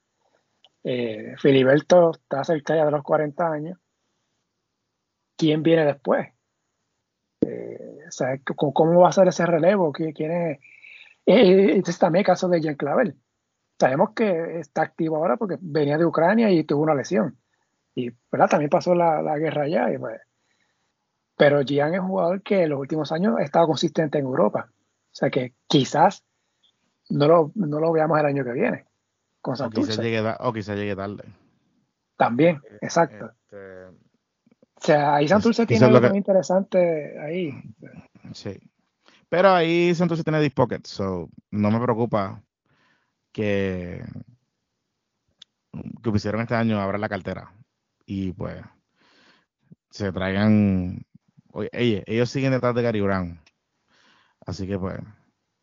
Eh, 0.84 1.36
Filiberto 1.38 2.14
está 2.14 2.44
cerca 2.44 2.76
ya 2.76 2.86
de 2.86 2.92
los 2.92 3.04
40 3.04 3.52
años. 3.52 3.80
¿Quién 5.38 5.62
viene 5.62 5.86
después? 5.86 6.28
Eh, 7.42 8.00
¿Cómo 8.56 9.02
va 9.02 9.10
a 9.10 9.12
ser 9.12 9.28
ese 9.28 9.46
relevo? 9.46 9.92
¿Quién 9.92 10.32
es? 10.32 10.60
Eh, 11.26 11.78
este 11.78 11.92
es 11.92 12.00
también 12.00 12.22
el 12.22 12.26
caso 12.26 12.48
de 12.48 12.62
Jean 12.62 12.76
Clavel. 12.76 13.16
Sabemos 13.80 14.12
que 14.16 14.60
está 14.60 14.84
activo 14.84 15.18
ahora 15.18 15.38
porque 15.38 15.58
venía 15.60 15.98
de 15.98 16.06
Ucrania 16.06 16.50
y 16.52 16.64
tuvo 16.64 16.84
una 16.84 16.96
lesión. 16.96 17.38
Y 17.96 18.12
¿verdad? 18.32 18.50
también 18.50 18.70
pasó 18.70 18.96
la, 18.96 19.38
guerra 19.38 19.64
allá. 19.64 19.92
Y 19.92 19.98
pues, 19.98 20.22
pero 21.36 21.64
Gian 21.64 21.94
es 21.94 22.00
un 22.00 22.08
jugador 22.08 22.42
que 22.42 22.64
en 22.64 22.70
los 22.70 22.80
últimos 22.80 23.12
años 23.12 23.36
ha 23.38 23.44
estado 23.44 23.68
consistente 23.68 24.20
en 24.20 24.26
Europa. 24.26 24.70
O 24.70 25.16
sea 25.16 25.30
que 25.30 25.54
quizás 25.68 26.24
no 27.10 27.28
lo, 27.28 27.52
no 27.56 27.80
lo 27.80 27.92
veamos 27.92 28.20
el 28.20 28.26
año 28.26 28.44
que 28.44 28.54
viene. 28.54 28.86
Con 29.42 29.62
o, 29.62 29.70
quizás 29.70 30.00
llegue, 30.00 30.24
o 30.40 30.54
quizás 30.54 30.78
llegue 30.78 30.96
tarde. 30.96 31.24
También, 32.16 32.62
eh, 32.70 32.78
exacto. 32.82 33.32
Este, 33.44 33.86
o 33.86 34.86
sea, 34.86 35.16
ahí 35.16 35.28
Santurce 35.28 35.66
tiene 35.66 35.86
algo 35.86 36.10
muy 36.10 36.18
interesante 36.18 37.20
ahí. 37.20 37.54
Sí. 38.34 38.60
Pero 39.34 39.50
ahí 39.50 39.96
Santos 39.96 40.24
tiene 40.24 40.40
Deep 40.40 40.54
Pocket, 40.54 40.82
so 40.84 41.28
no 41.50 41.72
me 41.72 41.80
preocupa 41.80 42.44
que, 43.32 44.06
que 46.04 46.12
pusieron 46.12 46.42
este 46.42 46.54
año 46.54 46.80
abrir 46.80 47.00
la 47.00 47.10
cartera 47.10 47.52
y 48.06 48.32
pues 48.34 48.62
se 49.90 50.12
traigan. 50.12 51.04
Oye, 51.52 52.04
ellos 52.06 52.30
siguen 52.30 52.52
detrás 52.52 52.76
de 52.76 52.84
Gary 52.84 53.02
Brown. 53.02 53.40
Así 54.46 54.68
que 54.68 54.78
pues, 54.78 55.00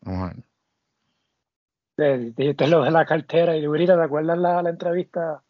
vamos 0.01 0.31
a 0.31 0.33
ver. 1.95 2.33
Dijiste 2.35 2.67
lo 2.67 2.83
de 2.83 2.91
la 2.91 3.05
cartera 3.05 3.55
y 3.55 3.63
ahorita 3.63 3.95
te 3.95 4.03
acuerdas 4.03 4.37
la, 4.37 4.61
la 4.61 4.69
entrevista 4.69 5.41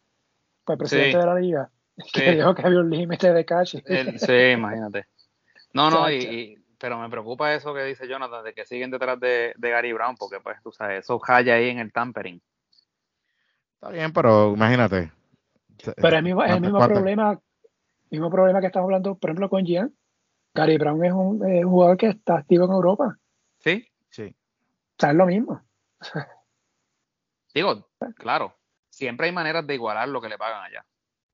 con 0.62 0.74
el 0.74 0.78
presidente 0.78 1.18
de 1.18 1.26
la 1.26 1.40
liga 1.40 1.70
que 2.12 2.36
dijo 2.36 2.54
que 2.54 2.64
había 2.64 2.78
un 2.78 2.90
límite 2.90 3.32
de 3.32 3.44
cash. 3.44 3.78
sí, 3.84 4.32
imagínate. 4.52 5.06
No, 5.74 5.90
no, 5.90 6.08
y, 6.08 6.61
pero 6.82 6.98
me 6.98 7.08
preocupa 7.08 7.54
eso 7.54 7.72
que 7.72 7.84
dice 7.84 8.08
Jonathan, 8.08 8.42
de 8.42 8.54
que 8.54 8.64
siguen 8.64 8.90
detrás 8.90 9.20
de, 9.20 9.54
Gary 9.56 9.92
Brown, 9.92 10.16
porque 10.16 10.40
pues 10.40 10.60
tú 10.64 10.72
sabes, 10.72 11.04
eso 11.04 11.20
haya 11.28 11.54
ahí 11.54 11.68
en 11.68 11.78
el 11.78 11.92
tampering. 11.92 12.42
Está 13.74 13.90
bien, 13.90 14.12
pero 14.12 14.52
imagínate. 14.54 15.12
Pero 15.94 16.16
el 16.16 16.24
mismo, 16.24 16.42
el 16.42 16.60
mismo 16.60 16.80
problema, 16.80 17.40
mismo 18.10 18.28
problema 18.32 18.60
que 18.60 18.66
estamos 18.66 18.88
hablando, 18.88 19.14
por 19.14 19.30
ejemplo, 19.30 19.48
con 19.48 19.64
Gian. 19.64 19.94
Gary 20.54 20.76
Brown 20.76 21.04
es 21.04 21.12
un, 21.12 21.62
jugador 21.62 21.96
que 21.96 22.08
está 22.08 22.38
activo 22.38 22.64
en 22.64 22.72
Europa. 22.72 23.16
Sí, 23.60 23.86
sí. 24.10 24.34
O 24.34 24.96
sea, 24.98 25.10
es 25.10 25.16
lo 25.16 25.26
mismo. 25.26 25.62
Digo, 27.54 27.88
claro, 28.16 28.56
siempre 28.90 29.26
hay 29.26 29.32
maneras 29.32 29.64
de 29.68 29.74
igualar 29.74 30.08
lo 30.08 30.20
que 30.20 30.28
le 30.28 30.36
pagan 30.36 30.64
allá, 30.64 30.84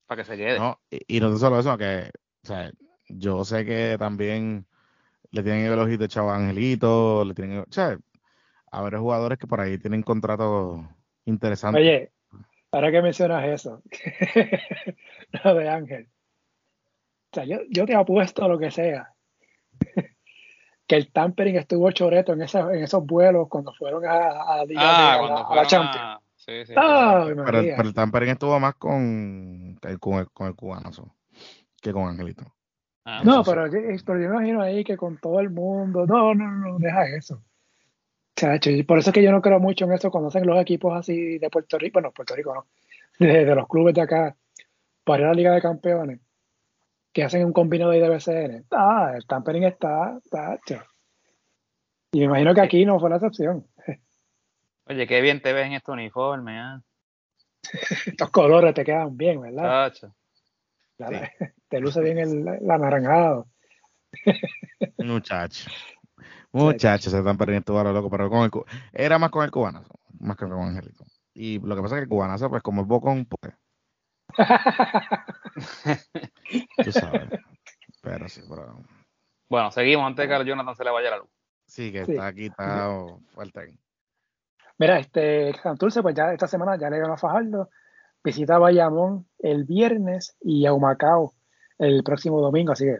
para 0.07 0.20
que 0.22 0.28
se 0.28 0.36
quede. 0.36 0.59
No, 0.59 0.78
y, 0.90 1.16
y 1.16 1.20
no 1.20 1.34
solo 1.38 1.59
eso, 1.59 1.78
que, 1.78 2.11
o 2.44 2.46
sea, 2.46 2.70
yo 3.09 3.46
sé 3.46 3.64
que 3.64 3.96
también 3.99 4.66
le 5.30 5.42
tienen 5.42 5.66
el 5.66 5.78
ojito 5.78 6.04
echado 6.04 6.30
a 6.30 6.36
Angelito, 6.36 7.24
le 7.24 7.34
tienen, 7.34 7.58
o 7.60 7.66
sea, 7.70 7.98
habrá 8.70 8.98
jugadores 8.98 9.38
que 9.38 9.46
por 9.46 9.60
ahí 9.60 9.78
tienen 9.78 10.02
contratos 10.02 10.80
interesantes. 11.24 11.80
Oye, 11.80 12.12
ahora 12.72 12.90
que 12.90 13.02
mencionas 13.02 13.44
eso, 13.46 13.82
lo 15.44 15.54
de 15.54 15.68
Ángel. 15.68 16.08
O 17.30 17.34
sea, 17.34 17.44
yo, 17.44 17.58
yo 17.68 17.84
te 17.84 17.94
apuesto 17.94 18.48
lo 18.48 18.58
que 18.58 18.70
sea. 18.70 19.14
que 20.86 20.96
el 20.96 21.12
tampering 21.12 21.56
estuvo 21.56 21.90
choreto 21.92 22.32
en, 22.32 22.40
en 22.40 22.82
esos 22.82 23.04
vuelos 23.04 23.48
cuando 23.48 23.74
fueron 23.74 24.06
a, 24.06 24.10
a, 24.10 24.64
ah, 24.76 25.54
la, 25.54 25.66
Champions. 25.66 26.20
Sí, 26.34 26.64
sí, 26.64 26.72
pero, 26.74 27.60
el 27.60 27.94
tampering 27.94 28.30
estuvo 28.30 28.58
más 28.58 28.76
con 28.76 29.78
el, 29.82 29.98
con 30.00 30.14
el, 30.14 30.30
con 30.30 30.46
el 30.46 30.54
cubano 30.54 30.90
que 31.82 31.92
con 31.92 32.08
Angelito. 32.08 32.44
Ah, 33.11 33.22
no, 33.24 33.42
pero, 33.42 33.66
yo, 33.68 33.78
pero 34.04 34.20
yo 34.20 34.28
me 34.28 34.34
imagino 34.34 34.61
ahí 34.61 34.84
que 34.84 34.98
con 34.98 35.16
todo 35.16 35.40
el 35.40 35.48
mundo, 35.48 36.04
no, 36.06 36.34
no, 36.34 36.50
no, 36.50 36.78
deja 36.78 37.06
eso. 37.06 37.42
Chacho, 38.36 38.68
y 38.68 38.82
por 38.82 38.98
eso 38.98 39.09
es 39.09 39.14
que 39.14 39.22
yo 39.22 39.32
no 39.32 39.40
creo 39.40 39.59
mucho 39.59 39.86
en 39.86 39.92
eso 39.92 40.11
cuando 40.11 40.28
hacen 40.28 40.46
los 40.46 40.61
equipos 40.61 40.94
así 40.94 41.38
de 41.38 41.48
Puerto 41.48 41.78
Rico, 41.78 41.94
bueno, 41.94 42.12
Puerto 42.12 42.36
Rico 42.36 42.54
no, 42.54 42.66
de, 43.26 43.54
los 43.54 43.66
clubes 43.66 43.94
de 43.94 44.02
acá, 44.02 44.36
para 45.04 45.20
ir 45.20 45.24
a 45.24 45.28
la 45.28 45.34
Liga 45.34 45.52
de 45.54 45.62
Campeones, 45.62 46.20
que 47.11 47.24
hacen 47.24 47.46
un 47.46 47.54
combinado 47.54 47.92
de 47.92 47.98
IDBCN. 47.98 48.66
Ah, 48.72 49.14
el 49.16 49.26
tampering 49.26 49.64
está, 49.64 50.20
tacho. 50.30 50.82
Y 52.12 52.18
me 52.18 52.24
imagino 52.26 52.52
que 52.52 52.61
aquí 52.61 52.84
no 52.84 53.00
fue 53.00 53.09
la 53.09 53.16
excepción. 53.16 53.66
Oye, 54.84 55.06
qué 55.06 55.22
bien 55.22 55.40
te 55.40 55.54
ves 55.54 55.64
en 55.64 55.72
este 55.72 55.92
uniforme, 55.92 56.59
¿eh? 56.59 56.80
Estos 58.06 58.28
colores 58.28 58.74
te 58.74 58.84
quedan 58.84 59.16
bien, 59.16 59.40
¿verdad? 59.40 59.94
Tacho. 59.94 60.14
Te 61.68 61.80
luce 61.80 62.00
bien 62.00 62.18
el, 62.18 62.48
el 62.48 62.70
anaranjado. 62.70 63.46
Muchacho. 64.98 65.70
Muchachos, 66.52 67.12
se 67.12 67.18
están 67.18 67.36
perdiendo 67.36 67.76
ahora 67.76 67.92
loco, 67.92 68.08
pero 68.08 68.30
con 68.30 68.44
el, 68.44 68.50
era 68.92 69.18
más 69.18 69.30
con 69.30 69.44
el 69.44 69.50
cubanazo, 69.50 69.92
más 70.18 70.36
que 70.36 70.46
con 70.46 70.60
Angelito. 70.60 71.04
Y 71.34 71.60
lo 71.60 71.76
que 71.76 71.82
pasa 71.82 71.96
es 71.96 72.00
que 72.00 72.04
el 72.04 72.08
cubanazo, 72.08 72.48
pues 72.48 72.62
como 72.62 72.80
el 72.80 72.86
bocón, 72.86 73.26
pues. 73.26 73.54
tú 76.84 76.92
sabes. 76.92 77.28
Pero 78.02 78.28
sí, 78.28 78.42
pero. 78.48 78.82
Bueno, 79.48 79.70
seguimos 79.70 80.06
antes 80.06 80.24
de 80.24 80.28
que 80.28 80.34
a 80.34 80.42
Jonathan 80.42 80.74
se 80.74 80.84
le 80.84 80.90
vaya 80.90 81.10
la 81.10 81.18
luz. 81.18 81.28
Sí, 81.66 81.92
que 81.92 82.00
está 82.00 82.26
aquí, 82.26 82.46
está 82.46 83.04
fuerte 83.34 83.60
ahí. 83.60 83.78
Mira, 84.78 84.98
este 84.98 85.52
Santurce, 85.62 86.02
pues 86.02 86.14
ya 86.14 86.32
esta 86.32 86.46
semana 86.46 86.78
ya 86.78 86.88
le 86.88 86.98
ganó 86.98 87.14
a 87.14 87.18
Fajardo 87.18 87.68
visita 88.22 88.58
Bayamón 88.58 89.28
el 89.38 89.64
viernes 89.64 90.36
y 90.40 90.66
a 90.66 90.72
Humacao 90.72 91.34
el 91.78 92.02
próximo 92.02 92.40
domingo, 92.40 92.72
así 92.72 92.84
que 92.84 92.98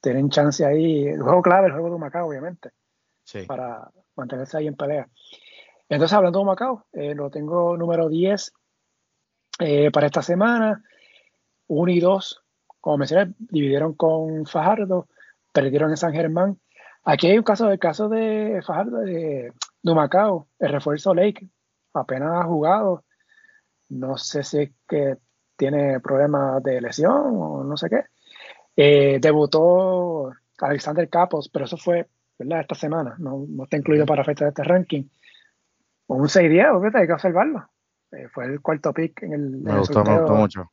tienen 0.00 0.30
chance 0.30 0.64
ahí, 0.64 1.06
el 1.06 1.22
juego 1.22 1.42
clave, 1.42 1.66
el 1.66 1.72
juego 1.72 1.88
de 1.88 1.94
Humacao, 1.94 2.28
obviamente, 2.28 2.70
para 3.46 3.90
mantenerse 4.16 4.58
ahí 4.58 4.66
en 4.66 4.76
pelea. 4.76 5.08
Entonces, 5.88 6.14
hablando 6.14 6.38
de 6.38 6.42
Humacao, 6.42 6.86
eh, 6.92 7.14
lo 7.14 7.30
tengo 7.30 7.76
número 7.76 8.08
10 8.08 8.52
eh, 9.60 9.90
para 9.90 10.06
esta 10.06 10.22
semana, 10.22 10.82
1 11.66 11.92
y 11.92 12.00
2, 12.00 12.42
como 12.80 12.98
mencioné, 12.98 13.34
dividieron 13.38 13.94
con 13.94 14.46
Fajardo, 14.46 15.08
perdieron 15.52 15.90
en 15.90 15.96
San 15.96 16.12
Germán. 16.12 16.58
Aquí 17.04 17.26
hay 17.26 17.38
un 17.38 17.44
caso, 17.44 17.66
del 17.66 17.78
caso 17.78 18.08
de 18.08 18.62
Fajardo, 18.64 18.98
de, 18.98 19.52
de 19.82 19.92
Humacao, 19.92 20.48
el 20.58 20.72
refuerzo 20.72 21.14
Lake, 21.14 21.48
apenas 21.92 22.32
ha 22.32 22.44
jugado, 22.44 23.04
no 23.88 24.16
sé 24.16 24.42
si 24.44 24.58
es 24.58 24.70
que 24.88 25.18
tiene 25.60 26.00
problemas 26.00 26.62
de 26.62 26.80
lesión 26.80 27.36
o 27.36 27.62
no 27.62 27.76
sé 27.76 27.90
qué. 27.90 28.04
Eh, 28.74 29.18
debutó 29.20 30.32
Alexander 30.58 31.06
Capos, 31.10 31.50
pero 31.50 31.66
eso 31.66 31.76
fue 31.76 32.08
¿verdad? 32.38 32.62
esta 32.62 32.74
semana, 32.74 33.14
no, 33.18 33.46
está 33.64 33.76
incluido 33.76 34.06
para 34.06 34.24
fecha 34.24 34.46
de 34.46 34.48
este 34.48 34.64
ranking. 34.64 35.04
Un 36.06 36.28
6-10, 36.28 36.94
hay 36.94 37.06
que 37.06 37.12
observarlo. 37.12 37.68
eh, 38.12 38.26
fue 38.32 38.46
el 38.46 38.62
cuarto 38.62 38.94
pick 38.94 39.22
en 39.22 39.34
el, 39.34 39.50
me, 39.58 39.78
gustó, 39.78 40.02
me 40.02 40.18
gustó 40.18 40.34
mucho. 40.34 40.70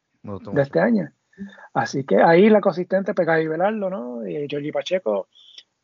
de 0.54 0.62
este 0.62 0.80
año. 0.80 1.12
Así 1.74 2.06
que 2.06 2.24
ahí 2.24 2.50
la 2.50 2.62
consistente 2.62 3.14
pega 3.14 3.42
y 3.42 3.48
Velardo, 3.48 3.90
¿no? 3.90 4.26
Y 4.26 4.48
Giorgi 4.48 4.72
Pacheco 4.72 5.28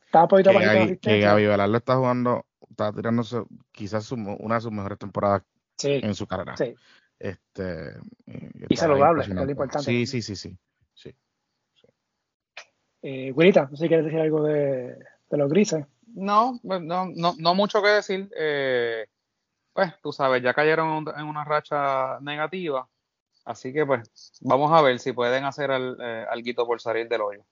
está 0.05 0.29
poquito 0.29 0.51
que 0.51 0.65
Gaby, 0.65 0.97
que 0.97 1.19
Gaby 1.19 1.45
Velardo 1.45 1.75
está 1.75 1.97
jugando, 1.97 2.45
está 2.69 2.93
tirándose 2.93 3.43
quizás 3.73 4.09
una 4.13 4.55
de 4.55 4.61
sus 4.61 4.71
mejores 4.71 4.97
temporadas 4.97 5.43
en 5.83 6.15
su 6.15 6.25
carrera. 6.25 6.55
Sí. 6.55 6.73
Este, 7.19 7.93
y 8.69 8.75
saludable, 8.75 9.23
es 9.23 9.29
lo 9.29 9.49
importante. 9.49 9.85
Sí, 9.85 10.05
sí, 10.05 10.21
sí, 10.21 10.35
sí. 10.35 10.57
sí, 10.93 11.15
Eh, 13.01 13.33
no 13.33 13.67
sé 13.69 13.77
si 13.77 13.87
quieres 13.87 14.05
decir 14.05 14.19
algo 14.19 14.43
de, 14.43 14.97
de 15.29 15.37
los 15.37 15.49
grises. 15.49 15.85
No, 16.07 16.59
pues, 16.63 16.81
no, 16.81 17.07
no, 17.15 17.33
no 17.37 17.55
mucho 17.55 17.81
que 17.81 17.89
decir. 17.89 18.29
Eh, 18.35 19.07
pues, 19.73 19.93
tú 20.01 20.11
sabes, 20.11 20.43
ya 20.43 20.53
cayeron 20.53 21.05
en 21.17 21.25
una 21.25 21.43
racha 21.43 22.19
negativa. 22.19 22.87
Así 23.45 23.73
que, 23.73 23.85
pues, 23.85 24.33
vamos 24.41 24.71
a 24.71 24.81
ver 24.81 24.99
si 24.99 25.11
pueden 25.11 25.43
hacer 25.43 25.71
el, 25.71 25.97
eh, 25.99 26.25
algo 26.29 26.65
por 26.65 26.81
salir 26.81 27.07
del 27.09 27.21
hoyo. 27.21 27.45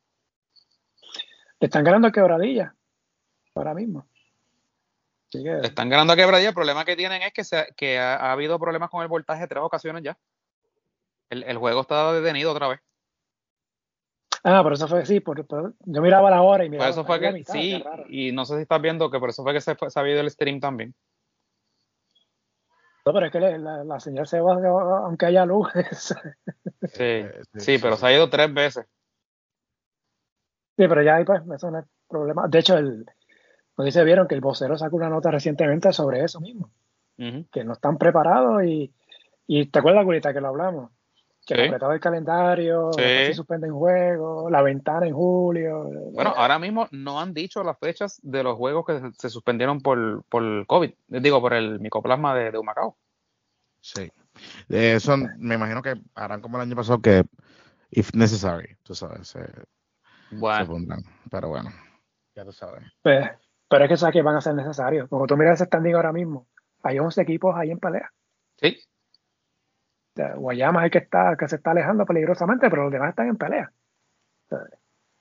Le 1.60 1.68
están 1.68 1.84
ganando 1.84 2.12
quebradilla 2.12 2.76
ahora 3.56 3.74
mismo. 3.74 4.08
Están 5.34 5.90
ganando 5.90 6.14
a 6.14 6.16
quebradilla. 6.16 6.50
El 6.50 6.56
problema 6.56 6.86
que 6.86 6.96
tienen 6.96 7.22
es 7.22 7.34
que, 7.34 7.44
se, 7.44 7.68
que 7.78 7.98
ha, 7.98 8.32
habido 8.32 8.60
problemas 8.60 8.90
con 8.90 9.02
el 9.02 9.08
voltaje 9.08 9.48
tres 9.48 9.64
ocasiones 9.64 10.04
ya. 10.04 10.18
El, 11.30 11.44
el 11.44 11.58
juego 11.58 11.82
está 11.82 12.12
detenido 12.14 12.52
otra 12.52 12.68
vez. 12.68 12.80
Ah, 14.44 14.64
por 14.64 14.74
eso 14.74 14.88
fue, 14.88 15.06
sí, 15.06 15.20
por, 15.20 15.46
yo 15.86 16.02
miraba 16.02 16.32
la 16.32 16.42
hora 16.42 16.66
y 16.66 16.70
miraba. 16.70 16.88
Por 16.88 16.92
eso 16.92 17.06
fue 17.06 17.20
que, 17.20 17.44
sí, 17.46 17.84
y 18.10 18.32
no 18.32 18.46
sé 18.46 18.56
si 18.56 18.62
estás 18.64 18.82
viendo 18.82 19.12
que 19.12 19.20
por 19.20 19.30
eso 19.30 19.44
fue 19.44 19.54
que 19.54 19.62
se, 19.62 19.72
ha 19.72 20.02
el 20.02 20.32
stream 20.32 20.60
también. 20.60 20.96
No, 23.06 23.14
pero 23.14 23.26
es 23.28 23.32
que 23.32 23.40
la, 23.40 23.84
la 23.84 24.00
señal 24.00 24.28
se 24.28 24.42
va 24.42 24.54
aunque 25.06 25.28
haya 25.28 25.46
luz. 25.46 25.70
sí, 26.84 27.26
sí, 27.56 27.78
pero 27.80 27.98
se 27.98 28.06
ha 28.06 28.14
ido 28.14 28.30
tres 28.30 28.52
veces. 28.54 28.86
Sí, 30.78 30.88
pero 30.88 31.04
ya 31.04 31.16
ahí 31.16 31.26
pues, 31.26 31.42
eso 31.56 31.70
no 31.70 31.80
es 31.80 31.86
problema. 32.08 32.48
De 32.48 32.60
hecho, 32.60 32.78
el, 32.78 33.06
no 33.82 33.86
dice 33.86 34.04
vieron 34.04 34.28
que 34.28 34.36
el 34.36 34.42
vocero 34.42 34.78
sacó 34.78 34.98
una 34.98 35.10
nota 35.10 35.32
recientemente 35.32 35.92
sobre 35.92 36.24
eso 36.24 36.40
mismo. 36.40 36.70
Que 37.52 37.64
no 37.64 37.74
están 37.74 37.98
preparados 37.98 38.64
y, 38.64 38.94
y 39.46 39.66
te 39.68 39.80
acuerdas, 39.80 40.06
Gurita, 40.06 40.34
que 40.34 40.42
lo 40.42 40.48
hablamos 40.50 40.92
que 41.46 41.56
sí. 41.56 41.62
el 41.62 42.00
calendario, 42.00 42.92
sí. 42.94 43.02
se 43.02 43.34
suspenden 43.34 43.72
juegos, 43.72 44.52
la 44.52 44.62
ventana 44.62 45.08
en 45.08 45.14
julio. 45.14 45.90
Bueno, 46.14 46.34
ahora 46.36 46.60
mismo 46.60 46.88
no 46.92 47.20
han 47.20 47.34
dicho 47.34 47.64
las 47.64 47.80
fechas 47.80 48.20
de 48.22 48.44
los 48.44 48.56
juegos 48.58 48.86
que 48.86 49.12
se, 49.18 49.30
suspendieron 49.30 49.82
por, 49.82 50.24
por 50.26 50.66
COVID, 50.68 50.92
digo, 51.08 51.42
por 51.42 51.54
el 51.54 51.80
micoplasma 51.80 52.36
de, 52.36 52.52
de 52.52 52.58
Humacao. 52.58 52.96
Sí. 53.80 54.12
Eso 54.70 55.18
me 55.18 55.56
imagino 55.56 55.82
que 55.82 55.96
harán 56.14 56.42
como 56.42 56.58
el 56.58 56.64
año 56.64 56.76
pasado 56.76 57.02
que, 57.02 57.24
if 57.90 58.14
necessary, 58.14 58.78
tú 58.84 58.94
sabes, 58.94 59.28
se, 59.28 59.40
bueno. 60.32 60.96
se 60.96 61.04
Pero 61.30 61.50
bueno, 61.50 61.72
ya 62.36 62.46
tú 62.46 62.52
sabes. 62.52 62.84
Pues, 63.02 63.30
pero 63.72 63.86
es 63.86 63.90
que 63.90 63.96
sabes 63.96 64.12
que 64.12 64.22
van 64.22 64.36
a 64.36 64.42
ser 64.42 64.54
necesarios. 64.54 65.08
Como 65.08 65.26
tú 65.28 65.38
miras 65.38 65.54
ese 65.54 65.64
standing 65.64 65.96
ahora 65.96 66.12
mismo, 66.12 66.46
hay 66.84 67.00
11 67.00 67.22
equipos 67.22 67.56
ahí 67.56 67.72
en 67.72 67.80
pelea. 67.80 68.12
Sí. 68.58 68.78
Guayama 70.36 70.82
es 70.82 70.86
el 70.86 70.92
que 70.92 70.98
está, 70.98 71.38
que 71.40 71.48
se 71.48 71.56
está 71.56 71.72
alejando 71.72 72.06
peligrosamente, 72.06 72.70
pero 72.70 72.84
los 72.84 72.92
demás 72.92 73.12
están 73.12 73.30
en 73.30 73.38
pelea. 73.38 73.72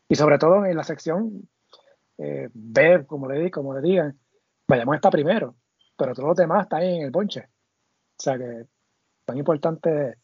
Y 0.09 0.17
sobre 0.17 0.37
todo 0.39 0.67
en 0.67 0.77
la 0.77 0.83
sección 0.83 1.49
eh, 2.19 2.49
B, 2.53 3.07
como 3.07 3.29
le, 3.29 3.53
como 3.53 3.73
le 3.73 3.83
digan, 3.83 4.19
Bayamón 4.67 4.97
está 4.97 5.13
primero, 5.13 5.55
pero 5.97 6.13
todos 6.13 6.31
los 6.31 6.37
demás 6.37 6.65
están 6.65 6.83
en 6.83 7.03
el 7.03 7.13
bonche. 7.13 7.43
O 7.43 8.21
sea 8.21 8.37
que 8.37 8.63
es 8.63 8.67
tan 9.27 9.39
importante 9.39 10.17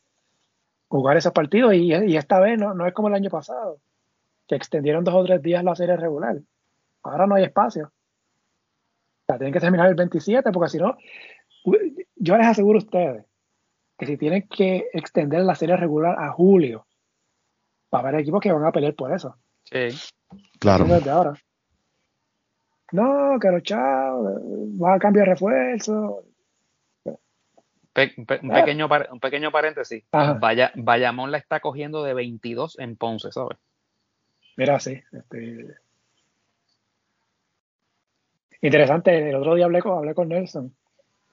jugar 0.89 1.17
esos 1.17 1.33
partidos 1.33 1.75
y, 1.75 1.95
y 1.95 2.17
esta 2.17 2.41
vez 2.41 2.59
no, 2.59 2.75
no, 2.75 2.89
es 2.89 2.93
como 2.93 3.07
el 3.07 3.15
año 3.15 3.31
pasado, 3.31 3.79
que 4.49 4.57
extendieron 4.57 5.05
dos 5.05 5.15
o 5.15 5.25
tres 5.25 5.41
días 5.43 5.63
la 5.63 5.77
serie 5.77 5.97
regular. 5.97 6.41
Ahora 7.05 7.29
no 7.29 7.37
hay 7.37 7.45
espacio. 7.45 7.93
Sea, 9.27 9.39
tienen 9.39 9.53
que 9.53 9.61
terminar 9.61 9.89
el 9.89 9.95
27 9.95 10.53
porque 10.53 10.71
si 10.71 10.79
no, 10.79 10.97
yo 12.17 12.37
les 12.37 12.47
aseguro 12.47 12.79
a 12.79 12.83
ustedes 12.83 13.25
que 13.99 14.07
si 14.07 14.17
tienen 14.17 14.47
que 14.49 14.89
extender 14.93 15.43
la 15.43 15.55
serie 15.55 15.77
regular 15.77 16.17
a 16.19 16.31
julio, 16.31 16.87
va 17.93 17.99
a 17.99 18.03
haber 18.03 18.21
equipos 18.21 18.41
que 18.41 18.53
van 18.53 18.65
a 18.65 18.73
pelear 18.73 18.95
por 18.95 19.13
eso. 19.13 19.37
Sí. 19.65 19.89
Claro. 20.59 20.85
Desde 20.85 21.11
ahora. 21.11 21.35
No, 22.93 23.39
que 23.41 23.51
los 23.51 23.63
chavos, 23.63 24.43
va 24.81 24.95
a 24.95 24.99
cambiar 24.99 25.27
de 25.27 25.33
refuerzo. 25.33 26.23
Pe 27.93 28.13
un, 28.19 28.27
pequeño 28.27 28.89
un 29.11 29.21
pequeño 29.21 29.51
paréntesis. 29.51 30.05
Vaya, 30.13 30.71
Bayamón 30.75 31.33
la 31.33 31.39
está 31.39 31.61
cogiendo 31.61 32.05
de 32.05 32.15
22 32.15 32.79
en 32.79 32.97
Ponce, 32.97 33.33
¿sabes? 33.33 33.59
Mira, 34.57 34.79
sí. 34.79 35.01
Este... 35.13 35.75
Interesante, 38.63 39.31
el 39.31 39.37
otro 39.37 39.55
día 39.55 39.67
hablé 39.67 39.81
con, 39.81 39.99
hablé 39.99 40.15
con 40.15 40.29
Nelson 40.29 40.75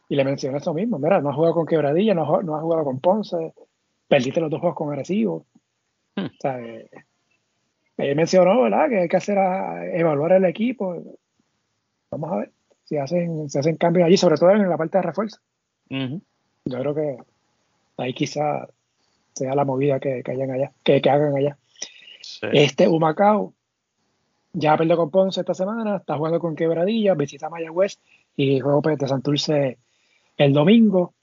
y 0.10 0.16
le 0.16 0.24
mencioné 0.24 0.58
eso 0.58 0.74
mismo. 0.74 1.00
Mira, 1.00 1.22
no 1.22 1.30
ha 1.30 1.34
jugado 1.34 1.56
con 1.56 1.66
Quebradilla, 1.66 2.14
no, 2.14 2.42
no 2.42 2.56
ha 2.56 2.62
jugado 2.62 2.84
con 2.84 3.00
Ponce, 3.00 3.54
perdiste 4.08 4.42
los 4.42 4.52
dos 4.52 4.60
juegos 4.60 4.78
con 4.78 4.90
Agresivo. 4.90 5.46
Hmm. 6.16 6.26
O 6.26 6.40
sea, 6.40 6.60
eh, 6.60 6.90
él 7.98 8.16
mencionó, 8.16 8.62
¿verdad? 8.62 8.90
Que 8.90 9.00
hay 9.00 9.08
que 9.08 9.18
hacer 9.18 9.38
a, 9.38 9.86
evaluar 9.88 10.34
el 10.34 10.46
equipo. 10.46 11.18
Vamos 12.12 12.32
a 12.32 12.36
ver 12.38 12.52
si 12.84 12.98
hacen, 12.98 13.50
si 13.50 13.58
hacen 13.58 13.78
cambios 13.78 14.06
allí, 14.06 14.18
sobre 14.18 14.38
todo 14.38 14.52
en 14.52 14.70
la 14.70 14.78
parte 14.78 14.98
de 14.98 15.04
refuerzo. 15.04 15.40
Yo 15.90 16.80
creo 16.80 16.96
que 16.96 17.18
ahí 17.98 18.14
quizá 18.14 18.68
sea 19.34 19.56
la 19.56 19.66
movida 19.66 20.00
que, 20.00 20.22
que 20.24 20.32
hayan 20.32 20.52
allá, 20.52 20.72
que, 20.84 21.02
que 21.02 21.10
hagan 21.10 21.36
allá. 21.36 21.58
Este 22.52 22.88
Humacao 22.88 23.54
ya 24.54 24.78
perdió 24.78 24.96
con 24.96 25.10
Ponce 25.10 25.42
esta 25.42 25.54
semana, 25.54 25.98
está 25.98 26.16
jugando 26.16 26.40
con 26.40 26.56
Quebradilla, 26.56 27.16
visita 27.16 27.50
Mayagüez 27.50 28.00
y 28.36 28.60
juego 28.60 28.82
de 28.82 29.08
Santurce 29.08 29.80
el 30.38 30.54
domingo. 30.54 31.16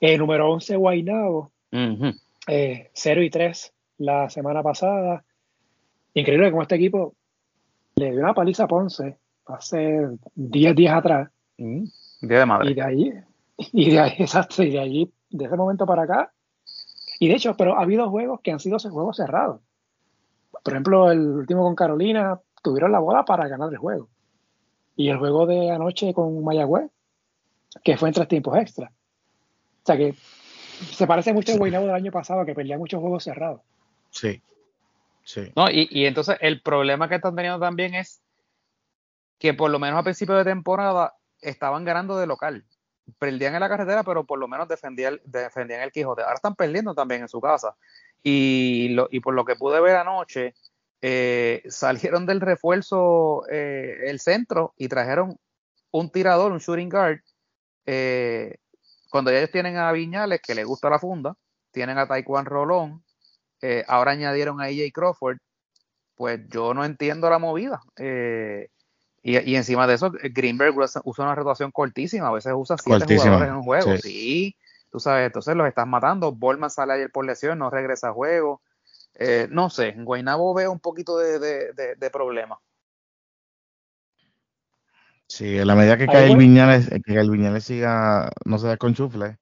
Eh, 0.00 0.16
número 0.16 0.50
11, 0.50 0.76
Guaynabo. 0.76 1.52
0 1.70 2.14
eh, 2.48 2.90
y 2.96 3.30
3 3.30 3.72
la 3.98 4.30
semana 4.30 4.62
pasada. 4.62 5.22
Increíble 6.14 6.50
como 6.50 6.62
este 6.62 6.76
equipo 6.76 7.14
le 7.96 8.12
dio 8.12 8.20
una 8.20 8.34
paliza 8.34 8.64
a 8.64 8.68
Ponce 8.68 9.18
hace 9.46 10.08
10 10.34 10.74
días 10.74 10.94
atrás. 10.94 11.30
Día 11.58 12.38
de 12.38 12.46
madre. 12.46 12.70
Y 12.70 12.74
de 12.74 12.82
ahí, 12.82 13.12
y 13.58 13.90
de 13.90 14.00
ahí, 14.00 14.14
exacto, 14.18 14.62
y 14.62 14.70
de 14.70 14.80
allí, 14.80 15.12
de 15.28 15.44
ese 15.44 15.56
momento 15.56 15.84
para 15.84 16.02
acá. 16.02 16.32
Y 17.18 17.28
de 17.28 17.34
hecho, 17.34 17.54
pero 17.56 17.78
ha 17.78 17.82
habido 17.82 18.08
juegos 18.08 18.40
que 18.40 18.52
han 18.52 18.60
sido 18.60 18.78
juegos 18.78 19.18
cerrados. 19.18 19.60
Por 20.62 20.72
ejemplo, 20.72 21.10
el 21.10 21.20
último 21.20 21.62
con 21.62 21.74
Carolina, 21.74 22.40
tuvieron 22.62 22.92
la 22.92 22.98
bola 22.98 23.24
para 23.24 23.48
ganar 23.48 23.70
el 23.70 23.78
juego. 23.78 24.08
Y 24.96 25.08
el 25.08 25.18
juego 25.18 25.46
de 25.46 25.70
anoche 25.70 26.12
con 26.12 26.44
Mayagüez, 26.44 26.90
que 27.82 27.96
fue 27.96 28.08
en 28.08 28.14
tres 28.14 28.28
tiempos 28.28 28.56
extra. 28.58 28.92
O 29.82 29.86
sea 29.86 29.96
que 29.96 30.14
se 30.92 31.06
parece 31.06 31.32
mucho 31.32 31.52
al 31.52 31.58
Guaynabo 31.58 31.86
del 31.86 31.94
año 31.94 32.12
pasado, 32.12 32.44
que 32.44 32.54
perdía 32.54 32.78
muchos 32.78 33.00
juegos 33.00 33.24
cerrados. 33.24 33.60
Sí. 34.10 34.42
Sí. 35.24 35.52
No, 35.54 35.70
y, 35.70 35.88
y 35.90 36.06
entonces 36.06 36.36
el 36.40 36.60
problema 36.60 37.08
que 37.08 37.16
están 37.16 37.36
teniendo 37.36 37.60
también 37.60 37.94
es 37.94 38.20
que 39.38 39.54
por 39.54 39.70
lo 39.70 39.78
menos 39.78 39.98
a 39.98 40.02
principio 40.02 40.34
de 40.34 40.44
temporada 40.44 41.14
estaban 41.40 41.84
ganando 41.84 42.16
de 42.18 42.26
local. 42.26 42.64
Perdían 43.18 43.54
en 43.54 43.60
la 43.60 43.68
carretera, 43.68 44.04
pero 44.04 44.24
por 44.24 44.38
lo 44.38 44.46
menos 44.46 44.68
defendían, 44.68 45.20
defendían 45.24 45.80
el 45.80 45.92
Quijote. 45.92 46.22
Ahora 46.22 46.34
están 46.34 46.54
perdiendo 46.54 46.94
también 46.94 47.22
en 47.22 47.28
su 47.28 47.40
casa. 47.40 47.74
Y, 48.22 48.90
lo, 48.90 49.08
y 49.10 49.20
por 49.20 49.34
lo 49.34 49.44
que 49.44 49.56
pude 49.56 49.80
ver 49.80 49.96
anoche, 49.96 50.54
eh, 51.02 51.62
salieron 51.68 52.26
del 52.26 52.40
refuerzo 52.40 53.48
eh, 53.48 54.00
el 54.04 54.20
centro 54.20 54.74
y 54.76 54.88
trajeron 54.88 55.38
un 55.90 56.10
tirador, 56.10 56.52
un 56.52 56.58
shooting 56.58 56.90
guard. 56.90 57.20
Eh, 57.86 58.56
cuando 59.10 59.30
ellos 59.30 59.50
tienen 59.50 59.76
a 59.76 59.90
Viñales, 59.92 60.40
que 60.42 60.54
le 60.54 60.64
gusta 60.64 60.90
la 60.90 60.98
funda, 60.98 61.34
tienen 61.72 61.98
a 61.98 62.06
Taekwondo 62.06 62.50
Rolón, 62.50 63.04
ahora 63.86 64.12
añadieron 64.12 64.60
a 64.60 64.64
AJ 64.64 64.92
Crawford, 64.92 65.38
pues 66.14 66.40
yo 66.48 66.74
no 66.74 66.84
entiendo 66.84 67.28
la 67.28 67.38
movida. 67.38 67.80
Y, 69.22 69.54
encima 69.54 69.86
de 69.86 69.94
eso, 69.94 70.12
Greenberg 70.12 70.74
usa 70.76 71.24
una 71.24 71.34
rotación 71.34 71.72
cortísima, 71.72 72.28
a 72.28 72.32
veces 72.32 72.52
usa 72.54 72.76
siete 72.78 73.16
jugadores 73.16 73.48
en 73.48 73.56
un 73.56 73.62
juego. 73.62 73.96
Sí. 73.96 74.56
tú 74.90 75.00
sabes, 75.00 75.26
entonces 75.26 75.56
los 75.56 75.66
estás 75.66 75.86
matando. 75.86 76.32
Bolman 76.32 76.70
sale 76.70 76.92
ayer 76.92 77.10
por 77.10 77.26
lesión, 77.26 77.58
no 77.58 77.68
regresa 77.68 78.08
a 78.08 78.12
juego. 78.12 78.62
Eh, 79.14 79.48
no 79.50 79.70
sé, 79.70 79.88
en 79.88 80.04
Guaynabo 80.04 80.54
veo 80.54 80.72
un 80.72 80.80
poquito 80.80 81.18
de, 81.18 81.38
de, 81.38 81.94
de, 81.96 82.10
problema. 82.10 82.60
Sí, 85.26 85.58
en 85.58 85.66
la 85.66 85.74
medida 85.74 85.96
que 85.96 86.06
cae 86.06 86.30
el 86.30 86.36
Viñales, 86.36 86.88
que 87.04 87.14
el 87.14 87.30
Viñales 87.30 87.64
siga, 87.64 88.30
no 88.44 88.58
se 88.58 88.76
con 88.78 88.94
chufle, 88.94 89.38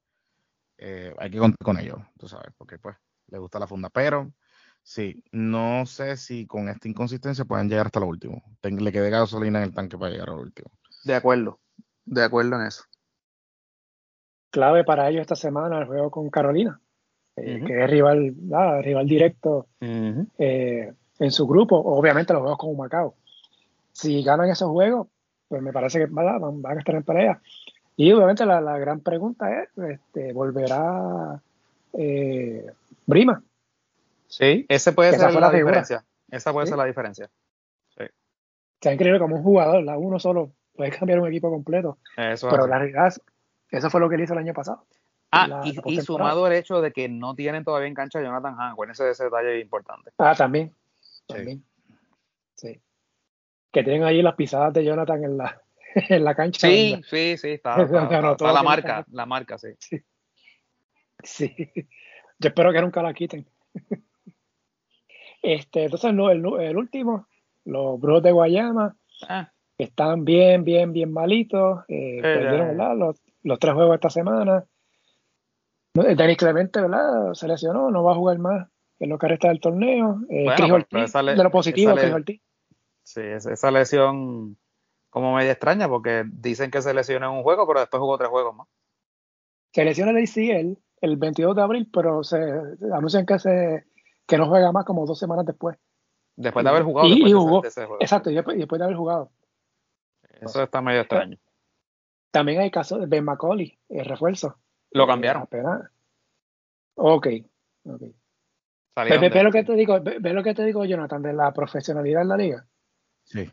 eh, 0.79 1.15
hay 1.19 1.31
que 1.31 1.39
contar 1.39 1.59
con 1.65 1.79
ellos, 1.79 1.99
tú 2.19 2.29
sabes, 2.29 2.53
porque 2.57 2.79
pues 2.79 2.97
le 3.29 3.39
gusta 3.39 3.59
la 3.59 3.67
funda. 3.67 3.91
Pero 3.91 4.33
sí, 4.83 5.23
no 5.33 5.87
sé 5.87 6.17
si 6.17 6.47
con 6.47 6.69
esta 6.69 6.89
inconsistencia 6.89 7.45
pueden 7.45 7.69
llegar 7.69 7.87
hasta 7.87 8.01
lo 8.01 8.07
último. 8.07 8.43
Le 8.63 8.93
quede 8.93 9.11
gasolina 9.11 9.59
en 9.59 9.65
el 9.65 9.75
tanque 9.75 9.99
para 9.99 10.13
llegar 10.13 10.31
al 10.31 10.39
último. 10.39 10.71
De 11.05 11.15
acuerdo, 11.15 11.61
de 12.05 12.25
acuerdo 12.25 12.57
en 12.57 12.67
eso. 12.67 12.85
clave 14.51 14.85
para 14.85 15.09
ellos 15.09 15.23
esta 15.23 15.37
semana 15.37 15.79
el 15.79 15.87
juego 15.87 16.11
con 16.11 16.31
Carolina, 16.31 16.81
eh, 17.45 17.63
que 17.67 17.85
es 17.85 17.91
rival, 17.91 18.35
rival 18.83 19.07
directo 19.07 19.67
eh, 19.81 20.93
en 21.19 21.31
su 21.31 21.47
grupo, 21.47 21.77
obviamente 21.77 22.33
los 22.33 22.43
juegos 22.43 22.59
con 22.59 22.77
Macao. 22.77 23.15
Si 23.93 24.23
ganan 24.23 24.49
esos 24.51 24.71
juegos, 24.71 25.09
pues 25.49 25.63
me 25.63 25.73
parece 25.73 25.99
que 25.99 26.07
van, 26.07 26.63
a 26.65 26.79
estar 26.79 26.95
en 26.95 27.03
pelea. 27.03 27.41
Y 27.97 28.13
obviamente 28.13 28.47
la, 28.47 28.79
gran 28.79 29.01
pregunta 29.01 29.63
es, 29.63 29.69
este, 29.77 30.33
¿volverá 30.33 31.41
eh, 31.95 32.71
Brima? 33.07 33.43
Sí, 34.29 34.67
ese 34.69 34.93
puede 34.93 35.19
ser 35.19 35.33
la, 35.35 35.51
diferencia. 35.51 36.05
Esa 36.31 36.53
puede 36.53 36.67
ser 36.67 36.77
la 36.77 36.85
diferencia. 36.85 37.29
Sí. 37.97 38.05
Ha 38.89 38.93
increíble 38.93 39.19
como 39.19 39.37
un 39.37 39.43
jugador, 39.43 39.83
la 39.83 39.99
uno 39.99 40.19
solo 40.21 40.53
puede 40.77 40.91
cambiar 40.97 41.19
un 41.21 41.29
equipo 41.29 41.51
completo. 41.51 41.99
pero 42.17 42.67
la 42.67 42.79
realidad, 42.79 43.15
eso 43.71 43.91
fue 43.91 44.01
lo 44.01 44.09
que 44.09 44.15
él 44.15 44.23
hizo 44.23 44.35
el 44.35 44.41
año 44.41 44.55
pasado. 44.55 44.85
Ah, 45.31 45.63
y, 45.85 46.01
sumado 46.01 46.47
el 46.47 46.55
hecho 46.55 46.81
de 46.81 46.91
que 46.91 47.09
no 47.09 47.35
tienen 47.35 47.63
todavía 47.63 47.89
en 47.89 47.95
cancha 47.95 48.19
a 48.19 48.23
Jonathan 48.23 48.57
Hahn, 48.59 48.91
ese, 48.91 49.11
ese 49.11 49.25
detalle 49.25 49.61
importante. 49.61 50.11
Ah, 50.17 50.35
también. 50.35 50.75
También. 51.27 51.63
Sí. 52.55 52.81
Que 53.71 53.85
tienen 53.85 54.05
ahí 54.05 54.23
las 54.23 54.37
pisadas 54.37 54.73
de 54.73 54.85
Jonathan 54.85 55.23
en 55.23 55.37
la, 55.37 55.61
en 55.95 56.25
la 56.25 56.35
cancha. 56.35 56.67
Sí, 56.67 57.01
sí, 57.09 57.37
sí, 57.37 57.51
está, 57.51 57.77
la 57.87 58.63
marca, 58.63 59.05
la 59.11 59.27
marca, 59.27 59.59
sí. 59.59 59.69
sí. 61.23 61.55
Yo 62.39 62.49
espero 62.49 62.73
que 62.73 62.81
nunca 62.81 63.03
la 63.03 63.13
quiten. 63.13 63.47
Este, 65.43 65.85
entonces, 65.85 66.11
el, 66.11 66.21
el 66.61 66.77
último, 66.77 67.27
los 67.65 68.01
Brujos 68.01 68.23
de 68.23 68.33
Guayama, 68.33 68.97
ah. 69.29 69.51
están 69.77 70.25
bien, 70.25 70.65
bien, 70.65 70.93
bien 70.93 71.13
malitos. 71.13 71.85
Eh, 71.89 72.21
perdieron 72.23 72.77
Los, 72.99 73.21
los, 73.43 73.59
tres 73.59 73.75
juegos 73.75 73.95
esta 73.97 74.11
semana. 74.11 74.65
Denis 75.95 76.37
Clemente, 76.37 76.81
¿verdad? 76.81 77.35
Se 77.35 77.49
lesionó, 77.49 77.91
no 77.91 78.03
va 78.05 78.13
a 78.13 78.17
jugar 78.17 78.39
más 78.39 78.69
en 78.99 79.11
lo 79.11 79.19
que 79.19 79.29
resta 79.29 79.49
del 79.49 79.61
torneo. 79.61 80.21
Eh, 80.31 80.47
de 80.49 81.43
lo 81.43 81.51
positivo, 81.51 81.95
Chris 81.95 82.41
Sí, 83.03 83.23
esa 83.23 83.71
lesión 83.71 84.59
como 85.09 85.35
media 85.35 85.53
extraña 85.53 85.89
porque 85.89 86.25
dicen 86.27 86.71
que 86.71 86.83
se 86.83 86.93
lesionó 86.93 87.31
en 87.31 87.39
un 87.39 87.43
juego, 87.43 87.67
pero 87.67 87.81
después 87.81 88.01
jugó 88.01 88.19
tres 88.19 88.29
juegos 88.29 88.55
más. 88.55 88.69
Se 89.73 89.85
lesiona 89.85 90.11
el 90.11 90.25
ACL 90.25 90.79
el 91.01 91.17
22 91.17 91.57
de 91.57 91.63
abril, 91.63 91.89
pero 91.93 92.23
se 92.23 92.37
anuncian 92.93 93.25
que 93.25 93.39
se 93.39 93.87
que 94.27 94.37
no 94.37 94.47
juega 94.47 94.73
más 94.73 94.85
como 94.85 95.07
dos 95.07 95.19
semanas 95.19 95.47
después. 95.47 95.79
Después 96.37 96.63
de 96.63 96.71
haber 96.71 96.83
jugado. 96.83 97.09
Y, 97.09 97.33
jugó. 97.33 97.65
Exacto, 97.65 98.31
y 98.31 98.35
después, 98.35 98.57
de 98.57 98.85
haber 98.85 98.97
jugado. 98.97 99.33
Eso 100.41 100.63
está 100.63 100.83
medio 100.83 101.01
extraño. 101.01 101.39
También 102.31 102.61
hay 102.61 102.71
casos 102.71 103.01
de 103.01 103.07
Ben 103.07 103.25
McCauley, 103.25 103.79
el 103.89 104.05
refuerzo. 104.05 104.57
Lo 104.91 105.07
cambiaron. 105.07 105.49
Ok, 106.95 107.27
ok. 107.85 108.03
Ve, 109.05 109.43
lo 109.43 109.53
que 109.53 109.63
te 109.63 109.75
digo, 109.75 110.01
ve, 110.01 110.33
lo 110.33 110.43
que 110.43 110.55
te 110.55 110.65
digo, 110.65 110.85
Jonathan, 110.85 111.23
de 111.23 111.33
la 111.33 111.53
profesionalidad 111.53 112.23
en 112.23 112.29
la 112.29 112.37
liga. 112.37 112.67
Sí, 113.23 113.49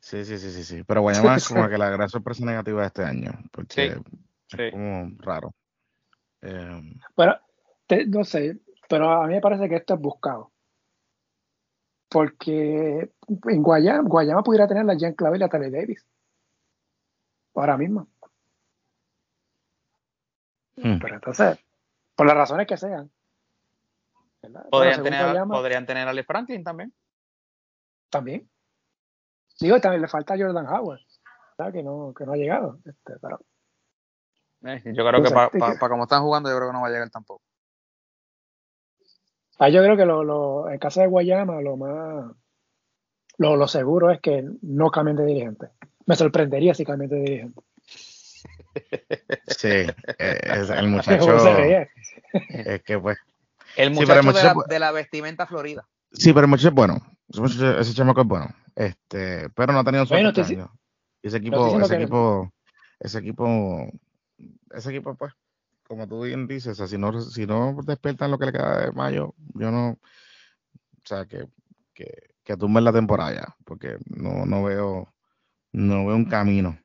sí, 0.00 0.24
sí, 0.24 0.38
sí, 0.38 0.64
sí, 0.64 0.84
Pero 0.84 1.02
Guayama 1.02 1.36
es 1.36 1.48
como 1.48 1.68
que 1.68 1.76
la 1.76 1.90
gran 1.90 2.08
sorpresa 2.08 2.44
negativa 2.44 2.80
de 2.80 2.86
este 2.86 3.04
año, 3.04 3.32
porque 3.52 4.00
es 4.56 4.72
como 4.72 5.10
raro. 5.18 5.54
Eh, 6.40 6.82
pero, 7.14 7.36
no 8.06 8.24
sé, 8.24 8.60
pero 8.88 9.10
a 9.10 9.26
mí 9.26 9.34
me 9.34 9.40
parece 9.40 9.68
que 9.68 9.76
esto 9.76 9.94
es 9.94 10.00
buscado. 10.00 10.52
Porque 12.08 13.12
en 13.28 13.62
Guayama, 13.62 14.08
Guayama 14.08 14.42
pudiera 14.42 14.66
tener 14.66 14.86
la 14.86 14.94
Jean 14.94 15.12
Clavel 15.12 15.36
y 15.36 15.40
la 15.40 15.48
Tele 15.50 15.70
Davis. 15.70 16.06
Ahora 17.54 17.76
mismo. 17.76 18.08
Hmm. 20.82 20.98
Pero 21.00 21.14
entonces, 21.14 21.58
por 22.14 22.26
las 22.26 22.36
razones 22.36 22.66
que 22.66 22.76
sean. 22.76 23.10
Podrían 24.70 25.02
tener, 25.02 25.44
podrían 25.44 25.86
tener 25.86 26.08
a 26.08 26.12
Le 26.12 26.24
Franklin 26.24 26.62
también. 26.62 26.92
También. 28.10 28.48
Digo, 29.60 29.80
también 29.80 30.02
le 30.02 30.08
falta 30.08 30.34
a 30.34 30.38
Jordan 30.38 30.66
Howard, 30.66 31.00
que 31.72 31.82
no, 31.82 32.14
que 32.16 32.24
no 32.24 32.32
ha 32.32 32.36
llegado. 32.36 32.78
Este, 32.84 33.14
pero, 33.20 33.40
eh, 34.64 34.82
yo 34.86 35.06
creo 35.06 35.22
que 35.22 35.30
para 35.30 35.78
como 35.78 36.04
están 36.04 36.22
jugando, 36.22 36.48
yo 36.48 36.56
creo 36.56 36.68
que 36.68 36.72
no 36.72 36.82
va 36.82 36.88
a 36.88 36.90
llegar 36.90 37.10
tampoco. 37.10 37.42
Ah, 39.58 39.68
yo 39.68 39.82
creo 39.82 39.96
que 39.96 40.04
lo, 40.04 40.22
lo, 40.22 40.70
en 40.70 40.78
caso 40.78 41.00
de 41.00 41.08
Guayama, 41.08 41.60
lo 41.60 41.76
más 41.76 42.32
lo, 43.38 43.56
lo, 43.56 43.68
seguro 43.68 44.10
es 44.10 44.20
que 44.20 44.48
no 44.62 44.90
cambien 44.90 45.16
de 45.16 45.26
dirigente. 45.26 45.70
Me 46.06 46.16
sorprendería 46.16 46.74
si 46.74 46.84
cambien 46.84 47.10
de 47.10 47.20
dirigente. 47.20 47.60
Sí, 49.46 49.68
eh, 49.68 50.66
el 50.76 50.88
muchacho. 50.88 51.36
es 52.48 52.82
que 52.82 52.98
pues. 52.98 53.18
El 53.76 53.90
muchacho, 53.90 54.32
de, 54.32 54.42
la, 54.42 54.54
de, 54.68 54.78
la, 54.78 54.92
vestimenta 54.92 55.46
florida. 55.46 55.86
Sí, 56.12 56.32
pero 56.32 56.44
el 56.44 56.50
muchacho 56.50 56.68
es 56.68 56.74
bueno. 56.74 57.00
Ese 57.28 57.94
chamaco 57.94 58.22
es 58.22 58.26
bueno. 58.26 58.48
Este, 58.74 59.48
pero 59.50 59.72
no 59.72 59.80
ha 59.80 59.84
tenido 59.84 60.06
suerte. 60.06 60.40
Este 60.40 60.64
ese 61.22 61.36
equipo, 61.38 61.80
ese 61.80 61.96
equipo, 61.96 62.52
ese 63.00 63.18
equipo, 63.18 63.90
ese 64.70 64.90
equipo, 64.90 65.14
pues, 65.16 65.32
como 65.86 66.06
tú 66.06 66.22
bien 66.22 66.46
dices, 66.46 66.72
o 66.72 66.74
sea, 66.74 66.86
si 66.86 66.98
no, 66.98 67.20
si 67.20 67.46
no 67.46 67.76
despiertan 67.84 68.30
lo 68.30 68.38
que 68.38 68.46
le 68.46 68.52
queda 68.52 68.86
de 68.86 68.92
mayo, 68.92 69.34
yo 69.54 69.70
no, 69.70 69.90
o 69.90 69.98
sea, 71.04 71.26
que, 71.26 71.48
que, 71.94 72.34
que 72.44 72.56
tumben 72.56 72.84
la 72.84 72.92
temporada 72.92 73.34
ya, 73.34 73.56
porque 73.64 73.98
no, 74.06 74.46
no 74.46 74.64
veo, 74.64 75.12
no 75.72 76.06
veo 76.06 76.16
un 76.16 76.26
camino 76.26 76.78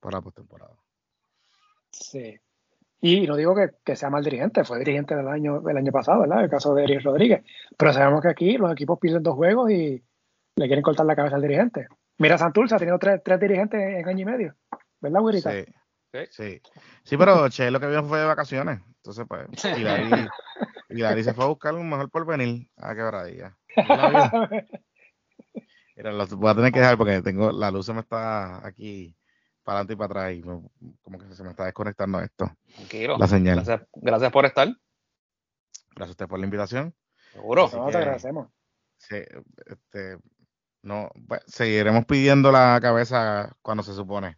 para 0.00 0.18
la 0.18 0.22
postemporada. 0.22 0.76
Sí. 2.00 2.38
Y 3.00 3.26
no 3.26 3.36
digo 3.36 3.54
que, 3.54 3.70
que, 3.84 3.96
sea 3.96 4.08
mal 4.08 4.24
dirigente, 4.24 4.64
fue 4.64 4.78
dirigente 4.78 5.14
del 5.14 5.28
año, 5.28 5.60
del 5.60 5.76
año 5.76 5.92
pasado, 5.92 6.20
¿verdad? 6.20 6.44
El 6.44 6.50
caso 6.50 6.74
de 6.74 6.84
Eric 6.84 7.02
Rodríguez. 7.02 7.44
Pero 7.76 7.92
sabemos 7.92 8.22
que 8.22 8.28
aquí 8.28 8.56
los 8.56 8.72
equipos 8.72 8.98
pierden 8.98 9.22
dos 9.22 9.34
juegos 9.34 9.70
y 9.70 10.02
le 10.56 10.66
quieren 10.66 10.82
cortar 10.82 11.04
la 11.06 11.16
cabeza 11.16 11.36
al 11.36 11.42
dirigente. 11.42 11.86
Mira, 12.18 12.38
Santurce 12.38 12.74
ha 12.74 12.78
tenido 12.78 12.98
tres, 12.98 13.20
tres 13.22 13.38
dirigentes 13.40 13.80
en 13.80 14.08
año 14.08 14.22
y 14.22 14.24
medio, 14.24 14.54
¿verdad, 15.00 15.20
Güerita? 15.20 15.52
Sí. 15.52 15.64
Sí. 16.30 16.60
Sí, 17.02 17.16
pero 17.16 17.48
Che 17.50 17.70
lo 17.70 17.80
que 17.80 17.88
vio 17.88 18.04
fue 18.04 18.20
de 18.20 18.26
vacaciones. 18.26 18.80
Entonces, 18.96 19.26
pues, 19.28 19.46
y 20.88 21.00
Dari, 21.00 21.24
se 21.24 21.34
fue 21.34 21.44
a 21.44 21.48
buscar 21.48 21.74
un 21.74 21.90
mejor 21.90 22.08
porvenir 22.10 22.68
a 22.76 22.94
quebradilla. 22.94 23.56
Mira, 25.96 26.12
lo 26.12 26.26
voy 26.26 26.50
a 26.50 26.54
tener 26.54 26.72
que 26.72 26.80
dejar 26.80 26.96
porque 26.96 27.20
tengo 27.22 27.52
la 27.52 27.70
luz 27.70 27.86
se 27.86 27.92
me 27.92 28.00
está 28.00 28.66
aquí 28.66 29.14
para 29.64 29.78
adelante 29.78 29.94
y 29.94 29.96
para 29.96 30.06
atrás 30.06 30.34
y 30.34 30.42
como 30.42 31.18
que 31.18 31.34
se 31.34 31.42
me 31.42 31.50
está 31.50 31.64
desconectando 31.64 32.20
esto. 32.20 32.50
Tranquilo. 32.76 33.16
La 33.18 33.26
señal. 33.26 33.64
Gracias, 33.94 34.30
por 34.30 34.44
estar. 34.44 34.68
Gracias 34.68 36.08
a 36.08 36.10
usted 36.10 36.28
por 36.28 36.38
la 36.38 36.44
invitación. 36.44 36.94
Seguro. 37.32 37.70
No, 37.72 37.90
te 37.90 37.96
agradecemos. 37.96 38.48
Sí, 38.98 39.16
este, 39.66 40.18
no, 40.82 41.10
pues, 41.26 41.42
seguiremos 41.46 42.04
pidiendo 42.04 42.52
la 42.52 42.78
cabeza 42.80 43.56
cuando 43.62 43.82
se 43.82 43.94
supone. 43.94 44.36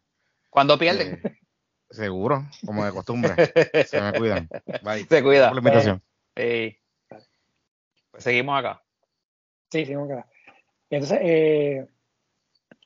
Cuando 0.49 0.79
pierden. 0.79 1.21
Eh, 1.23 1.39
Seguro, 1.91 2.45
como 2.65 2.85
de 2.85 2.93
costumbre. 2.93 3.35
Se 3.87 4.01
me 4.01 4.13
cuidan. 4.13 4.49
Bye. 4.83 5.05
Se 5.05 5.23
cuida. 5.23 5.49
Por 5.49 5.57
la 5.57 5.61
invitación. 5.61 6.03
Pues 6.35 8.25
seguimos 8.25 8.59
acá. 8.59 8.83
Sí, 9.71 9.85
seguimos 9.85 10.11
acá. 10.11 10.27
Entonces, 10.91 11.19
eh, 11.23 11.87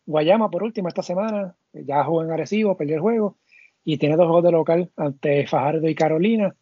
Guayama, 0.04 0.50
por 0.50 0.62
último, 0.62 0.88
esta 0.88 1.02
semana, 1.02 1.56
ya 1.72 2.04
jugó 2.04 2.22
en 2.24 2.30
Arecibo, 2.30 2.76
perdió 2.76 2.96
el 2.96 3.00
juego 3.00 3.38
y 3.84 3.98
tiene 3.98 4.16
dos 4.16 4.26
juegos 4.26 4.44
de 4.44 4.52
local 4.52 4.90
ante 4.96 5.46
Fajardo 5.46 5.88
y 5.88 5.94
Carolina. 5.94 6.54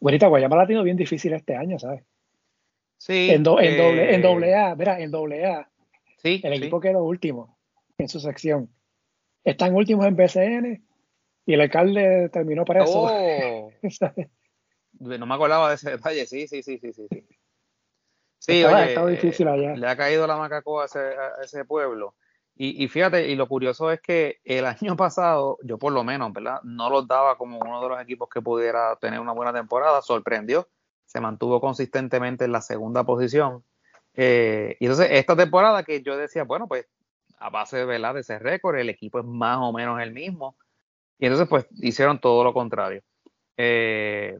Buenita, 0.00 0.28
Guayama 0.28 0.56
la 0.56 0.62
ha 0.62 0.66
tenido 0.66 0.84
bien 0.84 0.96
difícil 0.96 1.32
este 1.32 1.56
año, 1.56 1.78
¿sabes? 1.78 2.04
Sí. 2.98 3.30
En, 3.30 3.42
doble, 3.42 4.14
en 4.14 4.22
doble 4.22 4.54
A, 4.54 4.76
mira, 4.76 5.00
en 5.00 5.10
doble 5.10 5.44
A. 5.46 5.68
Sí, 6.18 6.40
el 6.44 6.52
equipo 6.52 6.80
quedó 6.80 7.02
último 7.02 7.58
en 7.98 8.08
su 8.08 8.20
sección. 8.20 8.70
Están 9.42 9.74
últimos 9.74 10.06
en 10.06 10.14
BCN 10.14 10.86
y 11.46 11.54
el 11.54 11.60
alcalde 11.60 12.28
terminó 12.28 12.64
para 12.64 12.84
eso. 12.84 13.08
Oh. 13.10 13.72
no 15.00 15.26
me 15.26 15.34
acordaba 15.34 15.70
de 15.70 15.74
ese 15.74 15.90
detalle, 15.90 16.26
sí, 16.26 16.46
sí, 16.46 16.62
sí, 16.62 16.78
sí, 16.78 16.92
sí. 16.92 17.08
Sí, 18.38 18.64
oye, 18.64 19.10
difícil 19.12 19.46
allá. 19.46 19.76
le 19.76 19.86
ha 19.86 19.96
caído 19.96 20.26
la 20.26 20.36
macacoa 20.36 20.82
a 20.82 20.86
ese, 20.86 20.98
a 20.98 21.42
ese 21.44 21.64
pueblo. 21.64 22.14
Y, 22.64 22.86
fíjate, 22.86 23.28
y 23.28 23.34
lo 23.34 23.48
curioso 23.48 23.90
es 23.90 24.00
que 24.00 24.40
el 24.44 24.64
año 24.66 24.96
pasado, 24.96 25.58
yo 25.64 25.78
por 25.78 25.92
lo 25.92 26.04
menos, 26.04 26.32
¿verdad? 26.32 26.60
No 26.62 26.90
los 26.90 27.08
daba 27.08 27.36
como 27.36 27.58
uno 27.58 27.82
de 27.82 27.88
los 27.88 28.00
equipos 28.00 28.28
que 28.32 28.40
pudiera 28.40 28.94
tener 29.00 29.18
una 29.18 29.32
buena 29.32 29.52
temporada, 29.52 30.00
sorprendió, 30.00 30.68
se 31.04 31.20
mantuvo 31.20 31.60
consistentemente 31.60 32.44
en 32.44 32.52
la 32.52 32.60
segunda 32.60 33.02
posición. 33.02 33.64
Eh, 34.14 34.76
y 34.78 34.84
entonces, 34.84 35.08
esta 35.10 35.34
temporada 35.34 35.82
que 35.82 36.02
yo 36.02 36.16
decía, 36.16 36.44
bueno, 36.44 36.68
pues 36.68 36.86
a 37.38 37.50
base 37.50 37.84
¿verdad? 37.84 38.14
de 38.14 38.20
ese 38.20 38.38
récord, 38.38 38.76
el 38.76 38.90
equipo 38.90 39.18
es 39.18 39.24
más 39.24 39.58
o 39.60 39.72
menos 39.72 40.00
el 40.00 40.12
mismo. 40.12 40.56
Y 41.18 41.26
entonces, 41.26 41.48
pues, 41.48 41.66
hicieron 41.80 42.20
todo 42.20 42.44
lo 42.44 42.54
contrario. 42.54 43.02
Eh, 43.56 44.38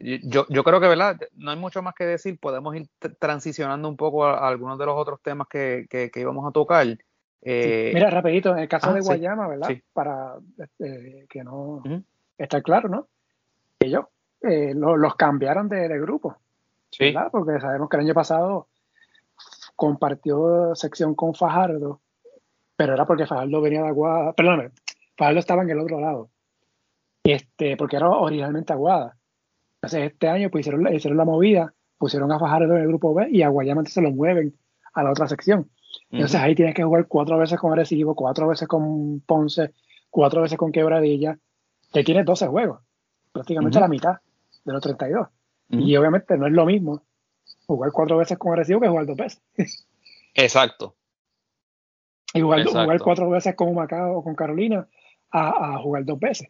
yo, 0.00 0.44
yo 0.48 0.64
creo 0.64 0.80
que, 0.80 0.88
¿verdad? 0.88 1.20
No 1.34 1.52
hay 1.52 1.56
mucho 1.56 1.82
más 1.82 1.94
que 1.94 2.04
decir. 2.04 2.38
Podemos 2.40 2.74
ir 2.74 2.88
transicionando 3.20 3.88
un 3.88 3.96
poco 3.96 4.24
a, 4.24 4.48
algunos 4.48 4.76
de 4.76 4.86
los 4.86 4.96
otros 4.96 5.22
temas 5.22 5.46
que, 5.48 5.86
que, 5.88 6.10
íbamos 6.16 6.44
a 6.48 6.52
tocar. 6.52 6.98
Eh, 7.42 7.92
Mira, 7.94 8.10
rapidito, 8.10 8.52
en 8.52 8.58
el 8.60 8.68
caso 8.68 8.90
ah, 8.90 8.94
de 8.94 9.00
Guayama, 9.00 9.48
¿verdad? 9.48 9.70
Para 9.92 10.36
este, 10.58 11.26
que 11.28 11.44
no... 11.44 11.82
está 12.36 12.62
claro, 12.62 12.88
¿no? 12.88 13.08
Ellos 13.80 14.06
eh, 14.42 14.72
los 14.74 15.14
cambiaron 15.14 15.68
de, 15.68 15.88
grupo, 16.00 16.36
sí. 16.90 17.06
¿verdad? 17.06 17.28
Porque 17.30 17.60
sabemos 17.60 17.88
que 17.88 17.96
el 17.96 18.04
año 18.04 18.14
pasado 18.14 18.68
compartió 19.76 20.74
sección 20.74 21.14
con 21.14 21.34
Fajardo, 21.34 22.00
pero 22.76 22.94
era 22.94 23.06
porque 23.06 23.26
Fajardo 23.26 23.60
venía 23.60 23.82
de 23.82 23.88
Aguada, 23.88 24.32
perdóname, 24.32 24.70
Fajardo 25.16 25.38
estaba 25.38 25.62
en 25.62 25.70
el 25.70 25.80
otro 25.80 26.00
lado, 26.00 26.30
este, 27.22 27.76
porque 27.76 27.96
era 27.96 28.08
originalmente 28.08 28.72
Aguada. 28.72 29.16
Entonces 29.76 30.12
este 30.12 30.28
año 30.28 30.50
pues 30.50 30.62
hicieron, 30.62 30.92
hicieron 30.92 31.16
la 31.16 31.24
movida, 31.24 31.72
pusieron 31.96 32.32
a 32.32 32.38
Fajardo 32.40 32.74
en 32.74 32.82
el 32.82 32.88
grupo 32.88 33.14
B 33.14 33.28
y 33.30 33.42
a 33.42 33.48
Guayama 33.48 33.84
se 33.84 34.02
lo 34.02 34.10
mueven 34.10 34.56
a 34.94 35.04
la 35.04 35.10
otra 35.10 35.28
sección. 35.28 35.70
Entonces 36.10 36.40
ahí 36.40 36.54
tienes 36.54 36.74
que 36.74 36.82
jugar 36.82 37.06
cuatro 37.06 37.38
veces 37.38 37.58
con 37.58 37.72
Arecibo, 37.72 38.14
cuatro 38.14 38.48
veces 38.48 38.66
con 38.66 39.20
Ponce, 39.20 39.72
cuatro 40.10 40.42
veces 40.42 40.58
con 40.58 40.72
Quebradilla, 40.72 41.38
que 41.92 42.04
tiene 42.04 42.24
12 42.24 42.46
juegos, 42.46 42.80
prácticamente 43.32 43.80
la 43.80 43.88
mitad 43.88 44.16
de 44.64 44.72
los 44.72 44.82
32. 44.82 45.28
Y 45.70 45.96
obviamente 45.96 46.38
no 46.38 46.46
es 46.46 46.52
lo 46.52 46.64
mismo 46.64 47.02
jugar 47.66 47.92
cuatro 47.92 48.16
veces 48.16 48.38
con 48.38 48.52
Arecibo 48.52 48.80
que 48.80 48.88
jugar 48.88 49.06
dos 49.06 49.16
veces. 49.16 49.86
Exacto. 50.34 50.96
Y 52.32 52.40
jugar, 52.40 52.64
cuatro 53.00 53.28
veces 53.30 53.54
con 53.54 53.74
Macao 53.74 54.18
o 54.18 54.24
con 54.24 54.34
Carolina 54.34 54.86
a, 55.30 55.78
jugar 55.78 56.04
dos 56.04 56.18
veces. 56.18 56.48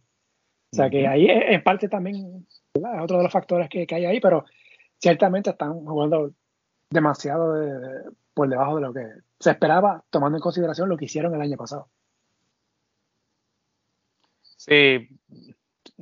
O 0.73 0.77
sea 0.77 0.91
que 0.91 1.07
ahí 1.07 1.27
en 1.29 1.63
parte 1.63 1.89
también 1.89 2.47
es 2.75 2.83
otro 3.01 3.17
de 3.19 3.23
los 3.23 3.33
factores 3.33 3.69
que, 3.69 3.87
hay 3.91 4.05
ahí, 4.05 4.21
pero 4.21 4.45
ciertamente 4.99 5.51
están 5.51 5.85
jugando 5.85 6.33
demasiado 6.91 7.55
por 8.39 8.49
debajo 8.49 8.77
de 8.77 8.83
lo 8.83 8.95
que 8.95 9.05
se 9.41 9.51
esperaba, 9.51 10.05
tomando 10.11 10.39
en 10.39 10.41
consideración 10.41 10.89
lo 10.89 10.97
que 10.97 11.07
hicieron 11.07 11.35
el 11.35 11.41
año 11.41 11.57
pasado. 11.57 11.91
Sí, 14.43 15.09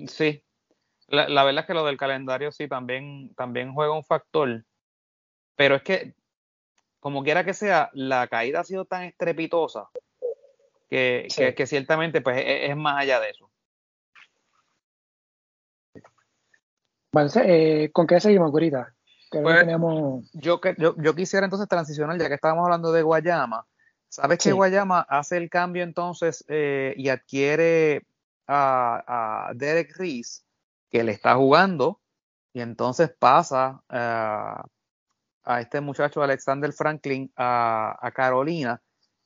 sí. 0.06 0.44
La, 1.08 1.44
verdad 1.44 1.62
es 1.62 1.66
que 1.66 1.72
lo 1.72 1.86
del 1.86 1.96
calendario 1.96 2.52
sí 2.52 2.68
también, 2.68 3.34
también 3.36 3.72
juega 3.72 3.94
un 3.94 4.04
factor. 4.04 4.66
Pero 5.54 5.76
es 5.76 5.82
que, 5.82 6.14
como 7.00 7.24
quiera 7.24 7.42
que 7.42 7.54
sea, 7.54 7.88
la 7.94 8.26
caída 8.26 8.60
ha 8.60 8.64
sido 8.64 8.84
tan 8.84 9.04
estrepitosa 9.04 9.88
que, 10.90 11.28
que, 11.56 11.66
ciertamente 11.66 12.20
pues, 12.20 12.36
e, 12.36 12.66
es, 12.66 12.76
más 12.76 12.98
allá 12.98 13.18
de 13.18 13.30
eso. 13.30 13.50
Eh, 17.46 17.90
¿Con 17.94 18.06
qué 18.06 18.20
seguimos, 18.20 18.50
Curita? 18.50 18.94
Pues, 19.42 20.30
yo, 20.34 20.60
yo, 20.76 20.94
yo, 20.96 21.14
quisiera 21.14 21.46
entonces 21.46 21.68
transicionar, 21.68 22.18
ya 22.18 22.28
que 22.28 22.34
estábamos 22.34 22.64
hablando 22.64 22.92
de 22.92 23.02
Guayama. 23.02 23.66
¿Sabes 24.08 24.38
que 24.38 24.52
Guayama 24.52 25.00
hace 25.00 25.36
el 25.36 25.50
cambio 25.50 25.82
entonces 25.82 26.44
eh, 26.48 26.94
y 26.96 27.08
adquiere 27.08 28.06
a, 28.46 29.50
Derek 29.54 29.96
Reese, 29.96 30.42
que 30.90 31.02
le 31.02 31.12
está 31.12 31.34
jugando, 31.34 32.00
y 32.52 32.60
entonces 32.60 33.10
pasa 33.18 33.82
eh, 33.90 33.98
a 35.44 35.60
este 35.60 35.80
muchacho 35.80 36.22
Alexander 36.22 36.72
Franklin 36.72 37.30
a, 37.36 37.98
a, 38.00 38.10
Carolina? 38.12 38.80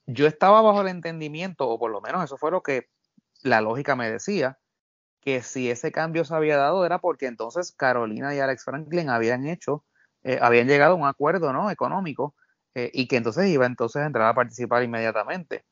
Yo 0.06 0.26
estaba 0.26 0.62
bajo 0.62 0.80
el 0.80 0.88
entendimiento, 0.88 1.68
o 1.68 1.78
por 1.78 1.90
lo 1.90 2.00
menos 2.00 2.24
eso 2.24 2.36
fue 2.36 2.50
lo 2.50 2.62
que 2.62 2.88
la 3.42 3.60
lógica 3.60 3.96
me 3.96 4.10
decía, 4.10 4.58
que 5.20 5.42
si 5.42 5.70
ese 5.70 5.92
cambio 5.92 6.24
se 6.24 6.34
había 6.34 6.56
dado 6.56 6.84
era 6.84 6.98
porque 6.98 7.26
entonces 7.26 7.72
Carolina 7.72 8.34
y 8.34 8.40
Alex 8.40 8.64
Franklin 8.64 9.10
habían 9.10 9.46
hecho 9.46 9.84
eh, 10.22 10.38
habían 10.40 10.68
llegado 10.68 10.92
a 10.92 10.96
un 10.96 11.06
acuerdo 11.06 11.52
¿no? 11.52 11.70
económico 11.70 12.34
eh, 12.74 12.90
y 12.92 13.06
que 13.06 13.16
entonces 13.16 13.46
iba 13.48 13.66
entonces 13.66 14.02
a 14.02 14.06
entrar 14.06 14.28
a 14.28 14.34
participar 14.34 14.82
inmediatamente. 14.82 15.64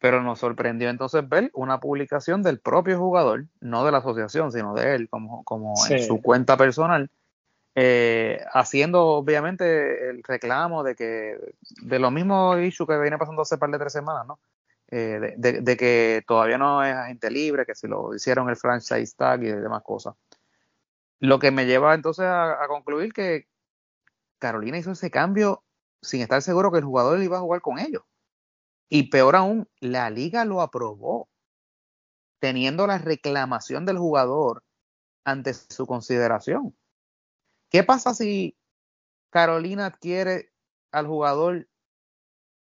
Pero 0.00 0.22
nos 0.22 0.38
sorprendió 0.38 0.88
entonces 0.88 1.28
ver 1.28 1.50
una 1.52 1.78
publicación 1.78 2.42
del 2.42 2.58
propio 2.58 2.98
jugador, 2.98 3.44
no 3.60 3.84
de 3.84 3.92
la 3.92 3.98
asociación, 3.98 4.50
sino 4.50 4.74
de 4.74 4.94
él, 4.94 5.08
como, 5.10 5.44
como 5.44 5.74
en 5.88 6.02
su 6.02 6.22
cuenta 6.22 6.56
personal, 6.56 7.10
eh, 7.74 8.42
haciendo 8.52 9.06
obviamente 9.08 10.08
el 10.08 10.22
reclamo 10.24 10.82
de 10.82 10.94
que, 10.94 11.38
de 11.82 11.98
lo 11.98 12.10
mismo 12.10 12.58
issue 12.58 12.86
que 12.86 12.98
viene 12.98 13.18
pasando 13.18 13.42
hace 13.42 13.58
par 13.58 13.70
de 13.70 13.78
tres 13.78 13.92
semanas, 13.92 14.26
¿no? 14.26 14.38
de, 14.88 15.76
que 15.78 16.24
todavía 16.26 16.58
no 16.58 16.82
es 16.82 16.96
agente 16.96 17.30
libre, 17.30 17.64
que 17.64 17.76
si 17.76 17.86
lo 17.86 18.12
hicieron 18.12 18.48
el 18.48 18.56
franchise 18.56 19.14
tag 19.16 19.44
y 19.44 19.52
demás 19.52 19.82
cosas. 19.84 20.14
Lo 21.20 21.38
que 21.38 21.52
me 21.52 21.66
lleva 21.66 21.94
entonces 21.94 22.24
a 22.26 22.64
concluir 22.68 23.12
que, 23.12 23.49
Carolina 24.40 24.78
hizo 24.78 24.90
ese 24.90 25.10
cambio 25.10 25.62
sin 26.02 26.22
estar 26.22 26.42
seguro 26.42 26.72
que 26.72 26.78
el 26.78 26.84
jugador 26.84 27.22
iba 27.22 27.36
a 27.36 27.42
jugar 27.42 27.60
con 27.60 27.78
ellos. 27.78 28.02
Y 28.88 29.10
peor 29.10 29.36
aún, 29.36 29.68
la 29.78 30.10
liga 30.10 30.44
lo 30.44 30.62
aprobó, 30.62 31.28
teniendo 32.40 32.86
la 32.86 32.98
reclamación 32.98 33.86
del 33.86 33.98
jugador 33.98 34.64
ante 35.24 35.54
su 35.54 35.86
consideración. 35.86 36.76
¿Qué 37.68 37.84
pasa 37.84 38.14
si 38.14 38.56
Carolina 39.30 39.86
adquiere 39.86 40.52
al 40.90 41.06
jugador, 41.06 41.68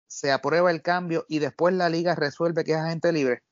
se 0.07 0.31
aprueba 0.31 0.71
el 0.71 0.81
cambio 0.81 1.25
y 1.27 1.39
después 1.39 1.75
la 1.75 1.89
liga 1.89 2.15
resuelve 2.15 2.63
que 2.63 2.71
es 2.71 2.77
agente 2.77 3.11
libre? 3.11 3.43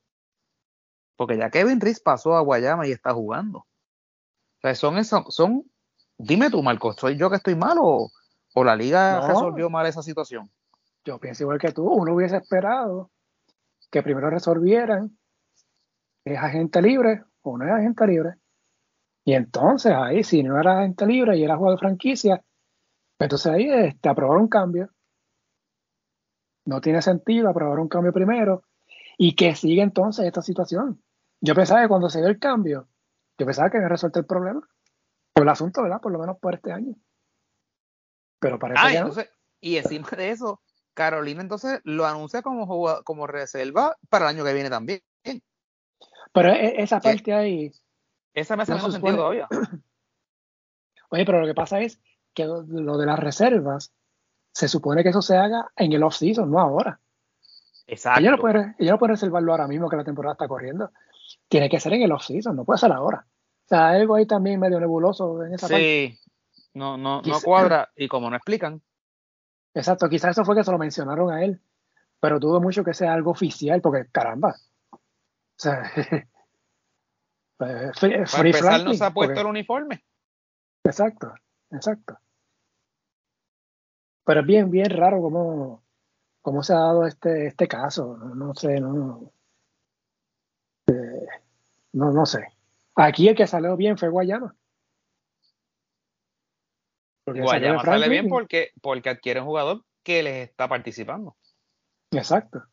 Porque 1.17 1.37
ya 1.37 1.51
Kevin 1.51 1.81
Reese 1.81 2.01
pasó 2.03 2.35
a 2.35 2.41
Guayama 2.41 2.87
y 2.87 2.91
está 2.91 3.13
jugando. 3.13 3.59
O 3.59 4.61
sea, 4.61 4.73
son, 4.73 5.03
son 5.03 5.71
Dime 6.17 6.49
tú, 6.49 6.63
Marcos, 6.63 6.95
¿soy 6.97 7.17
yo 7.17 7.29
que 7.29 7.35
estoy 7.35 7.55
mal 7.55 7.77
o, 7.81 8.09
la 8.63 8.75
liga 8.75 9.27
resolvió 9.27 9.69
mal 9.69 9.85
esa 9.85 10.01
situación? 10.01 10.49
Yo 11.03 11.19
pienso 11.19 11.43
igual 11.43 11.59
que 11.59 11.71
tú, 11.71 11.87
uno 11.87 12.13
hubiese 12.13 12.37
esperado 12.37 13.11
que 13.91 14.01
primero 14.01 14.29
resolvieran 14.29 15.17
es 16.23 16.39
agente 16.39 16.81
libre 16.81 17.23
o 17.41 17.57
no 17.57 17.65
es 17.65 17.71
agente 17.71 18.07
libre. 18.07 18.35
Y 19.25 19.33
entonces 19.33 19.93
ahí, 19.93 20.23
si 20.23 20.41
no 20.41 20.59
era 20.59 20.79
agente 20.79 21.05
libre 21.05 21.37
y 21.37 21.43
era 21.43 21.57
jugador 21.57 21.77
de 21.77 21.85
franquicia, 21.85 22.43
entonces 23.19 23.51
ahí 23.51 23.67
te 23.67 23.87
este, 23.87 24.09
aprobar 24.09 24.37
un 24.37 24.47
cambio. 24.47 24.89
No 26.65 26.81
tiene 26.81 27.01
sentido 27.01 27.49
aprobar 27.49 27.79
un 27.79 27.87
cambio 27.87 28.13
primero 28.13 28.63
y 29.17 29.35
que 29.35 29.55
siga 29.55 29.83
entonces 29.83 30.25
esta 30.25 30.41
situación. 30.41 31.01
Yo 31.41 31.53
pensaba 31.53 31.81
que 31.81 31.87
cuando 31.87 32.09
se 32.09 32.19
dio 32.19 32.27
el 32.27 32.39
cambio, 32.39 32.87
yo 33.37 33.45
pensaba 33.45 33.69
que 33.69 33.77
había 33.77 33.89
resuelto 33.89 34.19
el 34.19 34.25
problema 34.25 34.67
por 35.35 35.43
el 35.43 35.49
asunto, 35.49 35.83
¿verdad? 35.83 35.99
Por 35.99 36.13
lo 36.13 36.19
menos 36.19 36.37
por 36.39 36.55
este 36.55 36.71
año. 36.71 36.95
Pero 38.39 38.57
parece 38.57 38.79
ah, 38.81 39.09
que 39.13 39.29
Y 39.59 39.75
encima 39.75 40.07
de 40.11 40.29
eso, 40.29 40.61
Carolina 40.93 41.41
entonces 41.41 41.81
lo 41.83 42.05
anuncia 42.05 42.41
como, 42.41 43.03
como 43.03 43.27
reserva 43.27 43.97
para 44.09 44.25
el 44.29 44.35
año 44.35 44.45
que 44.45 44.53
viene 44.53 44.69
también. 44.69 45.01
Pero 46.33 46.53
e, 46.53 46.81
esa 46.81 47.01
parte 47.01 47.33
ahí. 47.33 47.71
Esa 48.33 48.55
me 48.55 48.63
hace 48.63 48.75
menos 48.75 48.93
sentido 48.93 49.17
todavía. 49.17 49.47
Oye, 51.09 51.25
pero 51.25 51.41
lo 51.41 51.47
que 51.47 51.53
pasa 51.53 51.81
es 51.81 51.99
que 52.33 52.45
lo 52.45 52.97
de 52.97 53.05
las 53.05 53.19
reservas 53.19 53.93
se 54.53 54.69
supone 54.69 55.03
que 55.03 55.09
eso 55.09 55.21
se 55.21 55.35
haga 55.35 55.69
en 55.75 55.91
el 55.91 56.03
off-season, 56.03 56.49
no 56.49 56.61
ahora. 56.61 57.01
Exacto. 57.87 58.21
Ella 58.21 58.31
no, 58.31 58.37
puede, 58.37 58.75
ella 58.79 58.91
no 58.91 58.99
puede 58.99 59.13
reservarlo 59.13 59.51
ahora 59.51 59.67
mismo 59.67 59.89
que 59.89 59.97
la 59.97 60.05
temporada 60.05 60.33
está 60.33 60.47
corriendo. 60.47 60.91
Tiene 61.49 61.69
que 61.69 61.79
ser 61.81 61.93
en 61.93 62.03
el 62.03 62.11
off-season, 62.13 62.55
no 62.55 62.63
puede 62.63 62.79
ser 62.79 62.93
ahora. 62.93 63.27
O 63.65 63.67
sea, 63.67 63.89
algo 63.89 64.15
ahí 64.15 64.27
también 64.27 64.59
medio 64.59 64.79
nebuloso 64.79 65.43
en 65.43 65.55
esa 65.55 65.67
parte. 65.67 65.83
Sí, 65.83 66.19
no, 66.75 66.97
no, 66.97 67.21
no 67.23 67.41
cuadra 67.41 67.89
y 67.95 68.07
como 68.07 68.29
no 68.29 68.35
explican. 68.35 68.81
Exacto, 69.73 70.07
quizás 70.07 70.31
eso 70.31 70.45
fue 70.45 70.55
que 70.55 70.63
se 70.63 70.71
lo 70.71 70.77
mencionaron 70.77 71.31
a 71.31 71.43
él, 71.43 71.59
pero 72.19 72.39
dudo 72.39 72.61
mucho 72.61 72.83
que 72.83 72.93
sea 72.93 73.13
algo 73.13 73.31
oficial, 73.31 73.81
porque 73.81 74.07
caramba. 74.11 74.55
O 74.91 74.99
sea, 75.57 75.83
pues, 77.57 77.99
free, 77.99 78.51
Para 78.53 78.77
no 78.77 78.93
se 78.93 79.03
ha 79.03 79.11
puesto 79.11 79.41
el 79.41 79.47
uniforme. 79.47 80.05
Exacto, 80.83 81.33
exacto. 81.71 82.19
Pero 84.25 84.41
es 84.41 84.45
bien, 84.45 84.69
bien 84.69 84.89
raro 84.91 85.21
cómo, 85.21 85.83
cómo 86.41 86.61
se 86.61 86.73
ha 86.73 86.77
dado 86.77 87.05
este, 87.05 87.47
este 87.47 87.67
caso. 87.67 88.15
No, 88.17 88.53
sé, 88.53 88.79
no, 88.79 89.31
eh, 90.87 91.27
no, 91.93 92.11
no 92.11 92.25
sé. 92.25 92.54
Aquí 92.95 93.27
el 93.27 93.35
que 93.35 93.45
salió 93.45 93.75
bien 93.75 93.97
fue 93.97 94.09
Guayama. 94.09 94.55
Guayama 97.25 97.83
sale 97.83 98.07
bien 98.07 98.29
porque, 98.29 98.71
porque 98.81 99.09
adquiere 99.09 99.41
un 99.41 99.47
jugador 99.47 99.83
que 100.03 100.23
les 100.23 100.49
está 100.49 100.67
participando. 100.69 101.35
Exacto. 102.11 102.63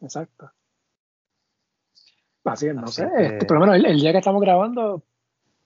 Exacto. 0.00 0.50
Así 2.44 2.68
es, 2.68 2.74
no 2.74 2.86
sé. 2.86 3.08
Este, 3.18 3.44
por 3.44 3.58
lo 3.58 3.66
menos 3.66 3.84
el, 3.84 4.00
día 4.00 4.12
que 4.12 4.18
estamos 4.18 4.40
grabando, 4.40 5.02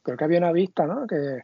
creo 0.02 0.16
que 0.16 0.24
había 0.24 0.38
una 0.38 0.50
vista, 0.50 0.86
¿no? 0.86 1.06
Que 1.06 1.42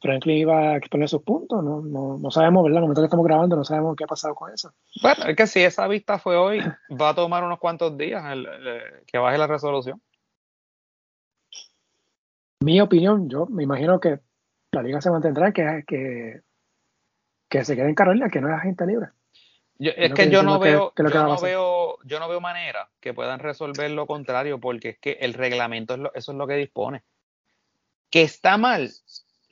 Franklin 0.00 0.38
iba 0.38 0.58
a 0.70 0.76
exponer 0.76 1.08
sus 1.08 1.22
puntos. 1.22 1.62
No, 1.62 1.82
no, 1.82 2.16
no 2.16 2.30
sabemos, 2.30 2.62
¿verdad? 2.62 2.78
En 2.78 2.84
el 2.84 2.84
momento 2.84 3.02
que 3.02 3.06
estamos 3.06 3.26
grabando, 3.26 3.56
no 3.56 3.64
sabemos 3.64 3.96
qué 3.96 4.04
ha 4.04 4.06
pasado 4.06 4.34
con 4.34 4.50
eso. 4.52 4.72
Bueno, 5.02 5.26
es 5.26 5.36
que 5.36 5.46
si 5.46 5.62
esa 5.62 5.86
vista 5.88 6.18
fue 6.18 6.36
hoy, 6.36 6.60
va 7.00 7.10
a 7.10 7.14
tomar 7.14 7.44
unos 7.44 7.58
cuantos 7.58 7.98
días 7.98 8.24
que 9.06 9.18
baje 9.18 9.36
la 9.36 9.46
resolución 9.46 10.00
mi 12.64 12.80
opinión, 12.80 13.28
yo 13.28 13.46
me 13.46 13.62
imagino 13.62 14.00
que 14.00 14.20
la 14.72 14.82
liga 14.82 15.00
se 15.00 15.10
mantendrá 15.10 15.52
que, 15.52 15.84
que, 15.86 16.40
que 17.48 17.64
se 17.64 17.76
quede 17.76 17.88
en 17.88 17.94
Carolina, 17.94 18.30
que 18.30 18.40
no 18.40 18.48
es 18.48 18.54
agente 18.54 18.86
libre. 18.86 19.08
es 19.78 20.12
que, 20.14 20.30
yo 20.30 20.42
no 20.42 20.58
veo, 20.58 20.92
yo 20.96 21.04
no 21.04 21.40
veo, 21.40 21.98
yo 22.04 22.18
no 22.18 22.28
veo 22.28 22.40
manera 22.40 22.88
que 23.00 23.12
puedan 23.12 23.38
resolver 23.38 23.90
lo 23.90 24.06
contrario, 24.06 24.58
porque 24.58 24.90
es 24.90 24.98
que 24.98 25.12
el 25.20 25.34
reglamento 25.34 25.94
es 25.94 26.00
eso 26.14 26.32
es 26.32 26.38
lo 26.38 26.46
que 26.46 26.54
dispone. 26.54 27.02
Que 28.10 28.22
está 28.22 28.56
mal 28.56 28.90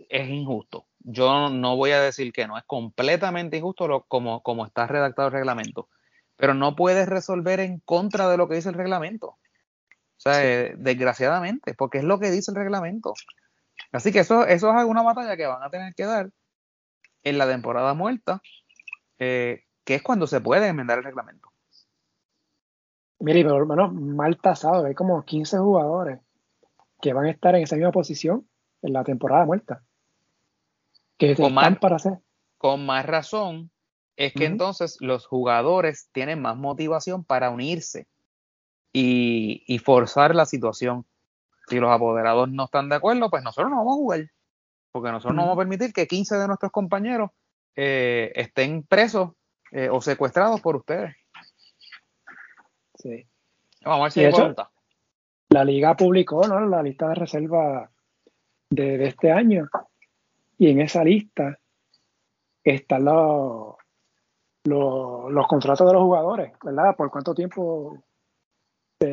es 0.08 0.28
injusto. 0.28 0.86
Yo 1.00 1.50
no 1.50 1.76
voy 1.76 1.90
a 1.90 2.00
decir 2.00 2.32
que 2.32 2.46
no, 2.46 2.56
es 2.56 2.64
completamente 2.64 3.56
injusto 3.56 3.88
lo, 3.88 4.04
como, 4.04 4.42
como 4.42 4.64
está 4.64 4.86
redactado 4.86 5.28
el 5.28 5.34
reglamento. 5.34 5.88
Pero 6.36 6.54
no 6.54 6.74
puedes 6.76 7.08
resolver 7.08 7.60
en 7.60 7.80
contra 7.80 8.28
de 8.28 8.36
lo 8.36 8.48
que 8.48 8.56
dice 8.56 8.70
el 8.70 8.74
reglamento. 8.74 9.36
O 10.24 10.30
sea, 10.30 10.44
eh, 10.44 10.76
desgraciadamente, 10.78 11.74
porque 11.74 11.98
es 11.98 12.04
lo 12.04 12.20
que 12.20 12.30
dice 12.30 12.52
el 12.52 12.56
reglamento. 12.56 13.12
Así 13.90 14.12
que 14.12 14.20
eso, 14.20 14.46
eso 14.46 14.78
es 14.78 14.84
una 14.84 15.02
batalla 15.02 15.36
que 15.36 15.46
van 15.46 15.64
a 15.64 15.68
tener 15.68 15.96
que 15.96 16.04
dar 16.04 16.30
en 17.24 17.38
la 17.38 17.48
temporada 17.48 17.92
muerta, 17.94 18.40
eh, 19.18 19.64
que 19.82 19.96
es 19.96 20.02
cuando 20.02 20.28
se 20.28 20.40
puede 20.40 20.68
enmendar 20.68 20.98
el 20.98 21.04
reglamento. 21.04 21.50
Mire, 23.18 23.42
pero 23.42 23.56
hermano, 23.56 23.90
mal 23.92 24.38
tasado, 24.38 24.86
hay 24.86 24.94
como 24.94 25.24
15 25.24 25.58
jugadores 25.58 26.20
que 27.00 27.12
van 27.12 27.26
a 27.26 27.30
estar 27.30 27.56
en 27.56 27.64
esa 27.64 27.74
misma 27.74 27.90
posición 27.90 28.48
en 28.82 28.92
la 28.92 29.02
temporada 29.02 29.44
muerta. 29.44 29.82
Que 31.18 31.34
con 31.34 31.52
más, 31.52 31.78
para 31.80 31.96
hacer. 31.96 32.20
Con 32.58 32.86
más 32.86 33.04
razón, 33.06 33.72
es 34.14 34.32
que 34.34 34.44
entonces 34.44 34.98
los 35.00 35.26
jugadores 35.26 36.10
tienen 36.12 36.40
más 36.40 36.56
motivación 36.56 37.24
para 37.24 37.50
unirse 37.50 38.06
y, 38.92 39.64
y, 39.66 39.78
forzar 39.78 40.34
la 40.34 40.46
situación. 40.46 41.06
Si 41.68 41.78
los 41.78 41.90
apoderados 41.90 42.50
no 42.50 42.64
están 42.64 42.88
de 42.88 42.96
acuerdo, 42.96 43.30
pues 43.30 43.42
nosotros 43.42 43.70
no 43.70 43.78
vamos 43.78 43.94
a 43.94 43.96
jugar. 43.96 44.30
Porque 44.92 45.10
nosotros 45.10 45.34
no 45.34 45.42
vamos 45.42 45.56
a 45.56 45.58
permitir 45.60 45.92
que 45.92 46.06
15 46.06 46.36
de 46.36 46.46
nuestros 46.46 46.70
compañeros 46.70 47.30
eh, 47.74 48.32
estén 48.34 48.82
presos 48.82 49.30
eh, 49.70 49.88
o 49.90 50.02
secuestrados 50.02 50.60
por 50.60 50.76
ustedes. 50.76 51.16
Sí. 52.96 53.26
Vamos 53.84 54.00
a 54.00 54.02
ver 54.04 54.12
si 54.12 54.24
hay 54.24 54.54
La 55.48 55.64
liga 55.64 55.96
publicó 55.96 56.46
¿no? 56.46 56.60
la 56.66 56.82
lista 56.82 57.08
de 57.08 57.14
reserva 57.14 57.90
de, 58.68 59.06
este 59.06 59.32
año. 59.32 59.68
Y 60.58 60.70
en 60.70 60.82
esa 60.82 61.02
lista 61.02 61.58
están 62.62 63.06
los, 63.06 63.76
los, 64.64 65.46
contratos 65.48 65.86
de 65.86 65.94
los 65.94 66.02
jugadores, 66.02 66.52
¿verdad? 66.62 66.94
Por 66.94 67.10
cuánto 67.10 67.34
tiempo 67.34 68.04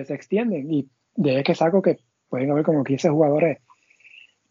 se, 0.05 0.13
extienden. 0.13 0.71
Y 0.71 0.89
de 1.15 1.43
que 1.43 1.55
saco 1.55 1.81
que 1.81 1.99
pueden 2.29 2.51
haber 2.51 2.63
como 2.63 2.83
15 2.83 3.09
jugadores 3.09 3.59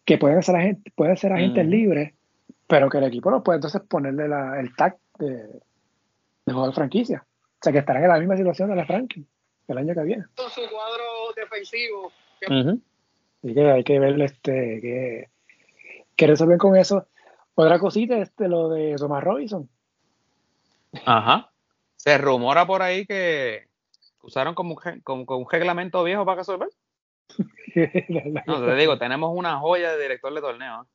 que 0.05 0.19
pueden 0.19 0.43
ser, 0.43 0.57
agentes, 0.57 0.93
pueden 0.95 1.17
ser 1.17 1.33
agentes 1.33 1.67
libres, 1.67 2.15
pero 2.67 2.89
que 2.89 2.99
el 2.99 3.05
equipo 3.05 3.31
no 3.31 3.43
puede 3.43 3.57
entonces 3.57 3.83
ponerle 3.83 4.25
el 4.25 4.75
tag 4.75 4.97
de, 5.19 5.61
de 6.47 6.53
jugador 6.53 6.75
franquicia. 6.75 7.27
O 7.27 7.59
sea, 7.61 7.73
que 7.73 7.79
estarán 7.81 8.05
en 8.05 8.09
la 8.09 8.19
misma 8.19 8.37
situación 8.37 8.71
de 8.71 8.77
la 8.77 8.87
Franklin 8.87 9.27
el 9.69 9.79
año 9.79 9.95
que 9.95 10.03
viene. 10.03 10.25
Su 10.37 10.61
cuadro 10.71 11.33
defensivo. 11.37 12.13
Así 12.41 13.55
que 13.55 13.71
hay 13.71 13.85
que 13.85 13.99
ver 13.99 14.21
este, 14.21 14.81
que, 14.81 15.29
que 16.17 16.27
resuelven 16.27 16.59
con 16.59 16.77
eso. 16.77 17.07
Otra 17.55 17.79
cosita, 17.79 18.19
este, 18.19 18.49
lo 18.49 18.69
de 18.71 18.97
Thomas 18.97 19.23
Robinson. 19.23 19.69
Ajá. 21.05 21.51
Se 21.97 22.17
rumora 22.17 22.67
por 22.67 22.83
ahí 22.83 23.05
que 23.05 23.68
usaron 24.23 24.55
como, 24.55 24.77
como, 25.05 25.27
como 25.27 25.41
un 25.41 25.51
reglamento 25.51 26.03
viejo 26.05 26.25
para 26.25 26.39
resolver. 26.39 26.69
no, 28.47 28.65
te 28.65 28.75
digo, 28.77 28.99
tenemos 28.99 29.37
una 29.37 29.59
joya 29.59 29.93
de 29.93 30.03
director 30.03 30.33
de 30.35 30.41
torneo. 30.41 30.89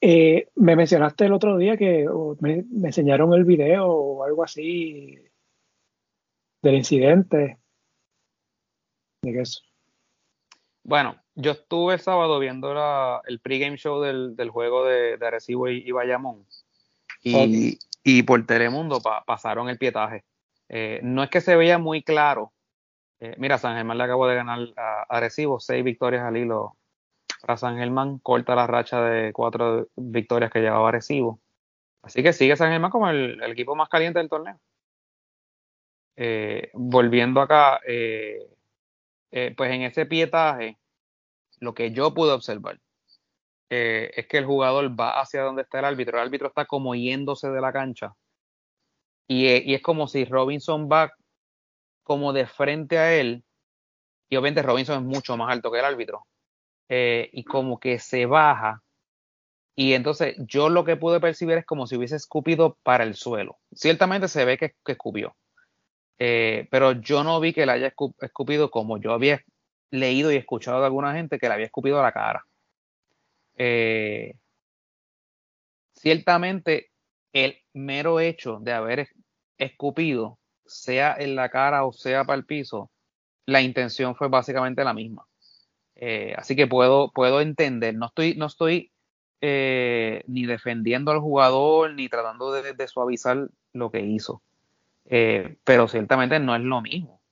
eh, 0.00 0.48
me 0.56 0.76
mencionaste 0.76 1.26
el 1.26 1.32
otro 1.32 1.56
día 1.56 1.76
que 1.76 2.08
me, 2.40 2.64
enseñaron 2.84 3.34
el 3.34 3.44
video 3.44 3.86
o 3.86 4.24
algo 4.24 4.42
así 4.44 5.16
del 6.60 6.74
incidente. 6.74 7.58
¿De 9.22 9.32
qué 9.32 9.40
es? 9.40 9.62
Bueno, 10.84 11.22
yo 11.36 11.52
estuve 11.52 11.94
el 11.94 12.00
sábado 12.00 12.40
viendo 12.40 12.72
el 13.26 13.40
pregame 13.40 13.76
show 13.76 14.00
del, 14.00 14.50
juego 14.50 14.84
de, 14.84 15.16
de 15.16 15.26
Arecibo 15.26 15.68
y, 15.68 15.90
Bayamón. 15.92 16.46
Y, 17.22 17.78
y 18.04 18.22
por 18.22 18.44
Telemundo 18.46 19.00
pasaron 19.26 19.68
el 19.68 19.78
pietaje. 19.78 20.24
Eh, 20.68 21.00
no 21.02 21.22
es 21.22 21.30
que 21.30 21.40
se 21.40 21.56
veía 21.56 21.78
muy 21.78 22.02
claro. 22.02 22.52
Eh, 23.20 23.34
mira, 23.38 23.58
San 23.58 23.76
Germán 23.76 23.98
le 23.98 24.04
acabó 24.04 24.26
de 24.26 24.36
ganar 24.36 24.58
a 24.76 25.02
Arecibo, 25.08 25.60
seis 25.60 25.84
victorias 25.84 26.22
al 26.24 26.36
hilo 26.36 26.76
para 27.42 27.56
San 27.56 27.76
Germán, 27.76 28.18
corta 28.18 28.54
la 28.54 28.66
racha 28.66 29.02
de 29.02 29.32
cuatro 29.32 29.88
victorias 29.96 30.50
que 30.50 30.60
llevaba 30.60 30.88
Arecibo. 30.88 31.40
Así 32.02 32.22
que 32.22 32.32
sigue 32.32 32.56
San 32.56 32.70
Germán 32.70 32.90
como 32.90 33.08
el, 33.10 33.42
equipo 33.44 33.76
más 33.76 33.88
caliente 33.88 34.18
del 34.18 34.28
torneo. 34.28 34.58
Eh, 36.16 36.70
volviendo 36.74 37.40
acá, 37.40 37.80
pues 37.80 39.72
en 39.72 39.82
ese 39.82 40.06
pietaje, 40.06 40.78
lo 41.60 41.74
que 41.74 41.92
yo 41.92 42.14
pude 42.14 42.32
observar 42.32 42.78
es 43.76 44.26
que 44.26 44.38
el 44.38 44.46
jugador 44.46 44.98
va 44.98 45.20
hacia 45.20 45.42
donde 45.42 45.62
está 45.62 45.78
el 45.78 45.86
árbitro. 45.86 46.18
El 46.18 46.26
árbitro 46.26 46.48
está 46.48 46.66
como 46.66 46.94
yéndose 46.94 47.50
de 47.50 47.60
la 47.60 47.72
cancha 47.72 48.14
y, 49.32 49.74
es 49.74 49.82
como 49.82 50.08
si 50.08 50.24
Robinson 50.24 50.88
va 50.90 51.12
como 52.02 52.32
de 52.32 52.46
frente 52.46 52.98
a 52.98 53.14
él, 53.14 53.44
y 54.28 54.36
obviamente 54.36 54.62
Robinson 54.62 55.02
es 55.02 55.02
mucho 55.02 55.36
más 55.36 55.50
alto 55.50 55.70
que 55.70 55.78
el 55.78 55.84
árbitro, 55.84 56.26
eh, 56.88 57.30
y 57.32 57.44
como 57.44 57.78
que 57.78 57.98
se 57.98 58.26
baja, 58.26 58.82
y 59.74 59.94
entonces 59.94 60.36
yo 60.38 60.68
lo 60.68 60.84
que 60.84 60.96
pude 60.96 61.20
percibir 61.20 61.58
es 61.58 61.64
como 61.64 61.86
si 61.86 61.96
hubiese 61.96 62.16
escupido 62.16 62.76
para 62.82 63.04
el 63.04 63.14
suelo. 63.14 63.58
Ciertamente 63.72 64.28
se 64.28 64.44
ve 64.44 64.58
que, 64.58 64.74
escupió, 64.86 65.34
eh, 66.18 66.68
pero 66.70 66.92
yo 66.92 67.24
no 67.24 67.40
vi 67.40 67.52
que 67.52 67.66
le 67.66 67.72
haya 67.72 67.94
escupido 68.20 68.70
como 68.70 68.98
yo 68.98 69.12
había 69.12 69.42
leído 69.90 70.32
y 70.32 70.36
escuchado 70.36 70.80
de 70.80 70.86
alguna 70.86 71.14
gente 71.14 71.38
que 71.38 71.48
le 71.48 71.54
había 71.54 71.66
escupido 71.66 72.00
a 72.00 72.02
la 72.02 72.12
cara. 72.12 72.44
Eh, 73.56 74.34
ciertamente 75.92 76.90
el 77.32 77.56
mero 77.72 78.20
hecho 78.20 78.58
de 78.60 78.72
haber 78.72 79.08
escupido, 79.58 80.38
sea 80.66 81.14
en 81.18 81.34
la 81.34 81.48
cara 81.50 81.84
o 81.84 81.92
sea 81.92 82.24
para 82.24 82.38
el 82.38 82.44
piso, 82.44 82.90
la 83.46 83.62
intención 83.62 84.14
fue 84.14 84.28
básicamente 84.28 84.84
la 84.84 84.94
misma. 84.94 85.26
Eh, 85.94 86.34
así 86.36 86.56
que 86.56 86.66
puedo, 86.66 87.12
puedo 87.12 87.40
entender, 87.40 87.94
no 87.94 88.06
estoy, 88.06 88.34
no 88.34 88.46
estoy 88.46 88.92
eh, 89.40 90.22
ni 90.26 90.46
defendiendo 90.46 91.10
al 91.10 91.20
jugador 91.20 91.94
ni 91.94 92.08
tratando 92.08 92.52
de, 92.52 92.88
suavizar 92.88 93.48
lo 93.72 93.90
que 93.90 94.00
hizo. 94.00 94.42
Pero 95.04 95.88
ciertamente 95.88 96.38
no 96.38 96.56
es 96.56 96.62
lo 96.62 96.80
mismo. 96.80 97.22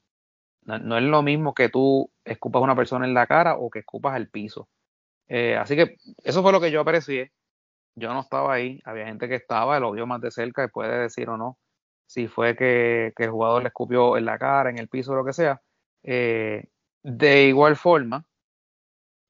No, 0.65 0.99
es 0.99 1.05
lo 1.05 1.23
mismo 1.23 1.55
que 1.55 1.69
tú 1.69 2.11
escupas 2.25 2.61
a 2.61 2.65
una 2.65 2.77
persona 2.77 3.07
en 3.07 3.15
la 3.15 3.27
cara 3.27 3.57
o 3.57 3.71
que 3.71 3.81
escupas 3.81 4.15
al 4.15 4.29
piso. 4.29 4.69
Así 5.59 5.77
que 5.77 5.97
eso 6.25 6.43
fue 6.43 6.53
lo 6.53 6.61
que 6.61 6.71
yo 6.71 6.81
aprecié. 6.81 7.33
Yo 7.97 8.13
no 8.15 8.21
estaba 8.21 8.55
ahí, 8.55 8.81
había 8.85 9.07
gente 9.07 9.29
que 9.29 9.37
estaba, 9.37 9.81
lo 9.81 9.93
vio 9.93 10.07
más 10.07 10.21
de 10.21 10.31
cerca 10.31 10.65
y 10.65 10.69
puede 10.69 10.99
decir 10.99 11.29
o 11.29 11.37
no 11.37 11.59
si 12.11 12.27
fue 12.27 12.57
que, 12.57 13.13
el 13.17 13.31
jugador 13.31 13.63
le 13.63 13.69
escupió 13.69 14.17
en 14.17 14.25
la 14.25 14.37
cara, 14.39 14.69
en 14.71 14.79
el 14.79 14.89
piso, 14.89 15.15
lo 15.15 15.25
que 15.25 15.33
sea. 15.33 15.63
Eh, 16.03 16.65
de 17.05 17.45
igual 17.45 17.77
forma, 17.77 18.27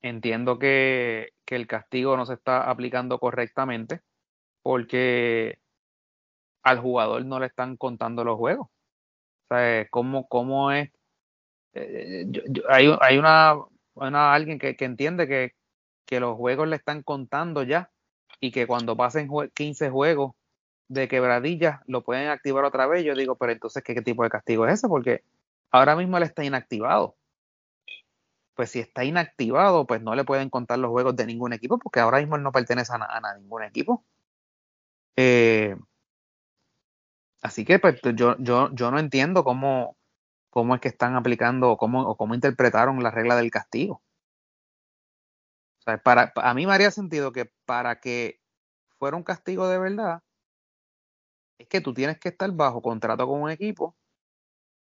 entiendo 0.02 0.58
que, 0.58 1.30
el 1.46 1.66
castigo 1.66 2.16
no 2.16 2.26
se 2.26 2.34
está 2.34 2.70
aplicando 2.70 3.18
correctamente 3.18 4.02
porque 4.62 5.58
al 6.62 6.78
jugador 6.78 7.24
no 7.26 7.40
le 7.40 7.46
están 7.46 7.76
contando 7.76 8.24
los 8.24 8.38
juegos. 8.38 8.68
O 8.68 9.54
sea, 9.54 9.88
¿cómo, 9.90 10.28
cómo 10.28 10.70
es? 10.72 10.90
Eh, 11.74 12.26
hay, 12.68 12.96
hay 13.00 13.18
una, 13.18 13.56
una, 13.94 14.32
alguien 14.32 14.58
que, 14.60 14.76
que 14.76 14.84
entiende 14.84 15.26
que, 15.28 15.54
que, 16.10 16.20
los 16.20 16.36
juegos 16.36 16.68
le 16.68 16.76
están 16.76 17.02
contando 17.02 17.62
ya 17.62 17.90
y 18.40 18.50
que 18.50 18.66
cuando 18.66 18.96
pasen 18.96 19.28
15 19.54 19.90
juegos 19.90 20.32
de 20.88 21.06
quebradillas 21.06 21.80
lo 21.86 22.02
pueden 22.02 22.28
activar 22.28 22.64
otra 22.64 22.86
vez. 22.86 23.04
Yo 23.04 23.14
digo, 23.14 23.36
pero 23.36 23.52
entonces, 23.52 23.82
¿qué, 23.84 24.02
tipo 24.02 24.24
de 24.24 24.30
castigo 24.30 24.66
es 24.66 24.74
ese? 24.74 24.88
Porque 24.88 25.24
ahora 25.70 25.96
mismo 25.96 26.16
él 26.16 26.24
está 26.24 26.44
inactivado. 26.44 27.16
Pues 28.54 28.70
si 28.72 28.80
está 28.80 29.04
inactivado, 29.04 29.86
pues 29.86 30.02
no 30.02 30.14
le 30.14 30.24
pueden 30.24 30.50
contar 30.50 30.78
los 30.78 30.90
juegos 30.90 31.16
de 31.16 31.26
ningún 31.26 31.52
equipo, 31.52 31.78
porque 31.78 32.00
ahora 32.00 32.18
mismo 32.18 32.36
él 32.36 32.42
no 32.42 32.52
pertenece 32.52 32.92
a, 32.92 33.34
ningún 33.38 33.62
equipo. 33.62 34.04
Eh, 35.16 35.76
así 37.42 37.64
que 37.64 37.78
pues, 37.78 38.00
yo, 38.14 38.36
yo, 38.38 38.70
yo 38.74 38.90
no 38.90 38.98
entiendo 38.98 39.44
cómo, 39.44 39.96
cómo 40.50 40.74
es 40.74 40.80
que 40.80 40.88
están 40.88 41.14
aplicando 41.14 41.70
o 41.70 41.76
cómo, 41.76 42.02
o 42.02 42.16
cómo 42.16 42.34
interpretaron 42.34 43.02
la 43.02 43.10
regla 43.12 43.36
del 43.36 43.50
castigo. 43.50 44.02
Para, 45.98 46.32
a 46.36 46.54
mí 46.54 46.66
me 46.66 46.72
haría 46.72 46.90
sentido 46.90 47.32
que 47.32 47.50
para 47.64 48.00
que 48.00 48.40
fuera 48.98 49.16
un 49.16 49.22
castigo 49.22 49.68
de 49.68 49.78
verdad, 49.78 50.22
es 51.58 51.68
que 51.68 51.80
tú 51.80 51.94
tienes 51.94 52.18
que 52.18 52.30
estar 52.30 52.50
bajo 52.52 52.82
contrato 52.82 53.26
con 53.26 53.42
un 53.42 53.50
equipo 53.50 53.96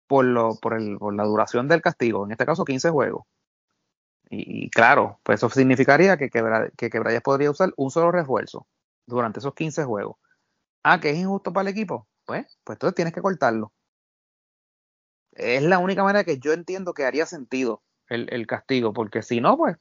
por, 0.07 0.25
lo, 0.25 0.55
por, 0.55 0.75
el, 0.75 0.97
por 0.97 1.13
la 1.15 1.23
duración 1.23 1.67
del 1.67 1.81
castigo, 1.81 2.25
en 2.25 2.31
este 2.31 2.45
caso 2.45 2.65
15 2.65 2.89
juegos. 2.89 3.25
Y, 4.29 4.69
claro, 4.69 5.19
pues 5.23 5.39
eso 5.39 5.49
significaría 5.49 6.17
que, 6.17 6.29
que 6.29 6.89
Quebrayas 6.89 7.21
podría 7.21 7.51
usar 7.51 7.71
un 7.77 7.91
solo 7.91 8.11
refuerzo 8.11 8.67
durante 9.05 9.39
esos 9.39 9.53
15 9.53 9.83
juegos. 9.83 10.17
Ah, 10.83 10.99
que 10.99 11.11
es 11.11 11.17
injusto 11.17 11.53
para 11.53 11.69
el 11.69 11.75
equipo. 11.75 12.07
Pues, 12.25 12.57
pues 12.63 12.75
entonces 12.77 12.95
tienes 12.95 13.13
que 13.13 13.21
cortarlo. 13.21 13.73
Es 15.33 15.63
la 15.63 15.79
única 15.79 16.03
manera 16.03 16.23
que 16.23 16.39
yo 16.39 16.53
entiendo 16.53 16.93
que 16.93 17.05
haría 17.05 17.25
sentido 17.25 17.83
el, 18.07 18.27
el 18.31 18.47
castigo, 18.47 18.93
porque 18.93 19.21
si 19.21 19.41
no, 19.41 19.57
pues, 19.57 19.77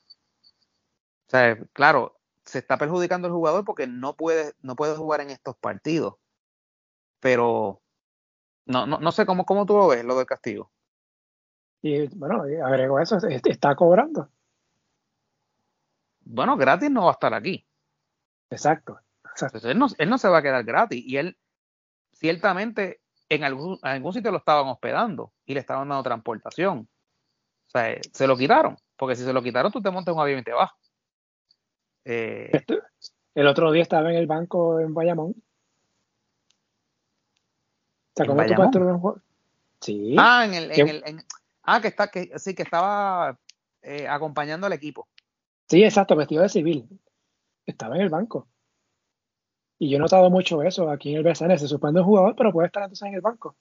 sea, 1.32 1.58
claro, 1.72 2.20
se 2.44 2.58
está 2.58 2.76
perjudicando 2.76 3.26
el 3.26 3.34
jugador 3.34 3.64
porque 3.64 3.86
no 3.86 4.16
puede, 4.16 4.52
no 4.60 4.76
puede 4.76 4.96
jugar 4.96 5.20
en 5.20 5.30
estos 5.30 5.56
partidos. 5.56 6.16
Pero 7.20 7.82
no, 8.66 8.86
no, 8.86 8.98
no 8.98 9.12
sé 9.12 9.26
cómo, 9.26 9.44
cómo 9.44 9.66
tú 9.66 9.76
lo 9.76 9.88
ves, 9.88 10.04
lo 10.04 10.16
del 10.16 10.26
castigo. 10.26 10.70
Y 11.80 12.06
bueno, 12.16 12.44
agrego 12.64 13.00
eso, 13.00 13.18
está 13.26 13.74
cobrando. 13.74 14.30
Bueno, 16.20 16.56
gratis 16.56 16.90
no 16.90 17.04
va 17.04 17.10
a 17.10 17.12
estar 17.12 17.34
aquí. 17.34 17.66
Exacto. 18.50 19.00
él, 19.64 19.78
no, 19.78 19.88
él 19.98 20.08
no 20.08 20.18
se 20.18 20.28
va 20.28 20.38
a 20.38 20.42
quedar 20.42 20.64
gratis. 20.64 21.02
Y 21.04 21.16
él, 21.16 21.36
ciertamente, 22.12 23.00
en 23.28 23.44
algún, 23.44 23.78
en 23.82 23.88
algún 23.88 24.12
sitio 24.12 24.30
lo 24.30 24.38
estaban 24.38 24.68
hospedando 24.68 25.32
y 25.44 25.54
le 25.54 25.60
estaban 25.60 25.88
dando 25.88 26.02
transportación. 26.02 26.88
O 27.66 27.70
sea, 27.70 27.96
se 28.12 28.26
lo 28.26 28.36
quitaron. 28.36 28.76
Porque 28.96 29.16
si 29.16 29.24
se 29.24 29.32
lo 29.32 29.42
quitaron, 29.42 29.72
tú 29.72 29.82
te 29.82 29.90
montas 29.90 30.14
un 30.14 30.20
avión 30.20 30.38
y 30.38 30.44
te 30.44 30.52
vas. 30.52 30.70
Eh, 32.04 32.50
el 33.34 33.46
otro 33.46 33.70
día 33.72 33.82
estaba 33.82 34.10
en 34.10 34.16
el 34.16 34.26
banco 34.26 34.80
en 34.80 34.94
Bayamón. 34.94 35.34
¿Te 38.14 38.24
acuerdas 38.24 38.70
tú 38.70 39.20
Sí. 39.80 40.14
Ah, 40.18 40.44
en 40.44 40.54
el, 40.54 40.70
en 40.70 40.88
el 40.88 41.02
en, 41.06 41.24
ah, 41.64 41.80
que 41.80 41.88
está, 41.88 42.08
que 42.08 42.38
sí, 42.38 42.54
que 42.54 42.62
estaba 42.62 43.38
eh, 43.82 44.06
acompañando 44.06 44.66
al 44.66 44.72
equipo. 44.72 45.08
Sí, 45.68 45.82
exacto, 45.82 46.14
vestido 46.14 46.42
de 46.42 46.48
civil. 46.48 46.88
Estaba 47.66 47.96
en 47.96 48.02
el 48.02 48.08
banco. 48.08 48.46
Y 49.78 49.90
yo 49.90 49.96
he 49.96 50.00
notado 50.00 50.30
mucho 50.30 50.62
eso 50.62 50.88
aquí 50.90 51.10
en 51.10 51.16
el 51.16 51.24
BCN. 51.24 51.58
Se 51.58 51.66
supone 51.66 51.98
un 51.98 52.06
jugador, 52.06 52.36
pero 52.36 52.52
puede 52.52 52.66
estar 52.66 52.84
entonces 52.84 53.08
en 53.08 53.14
el 53.14 53.20
banco. 53.20 53.56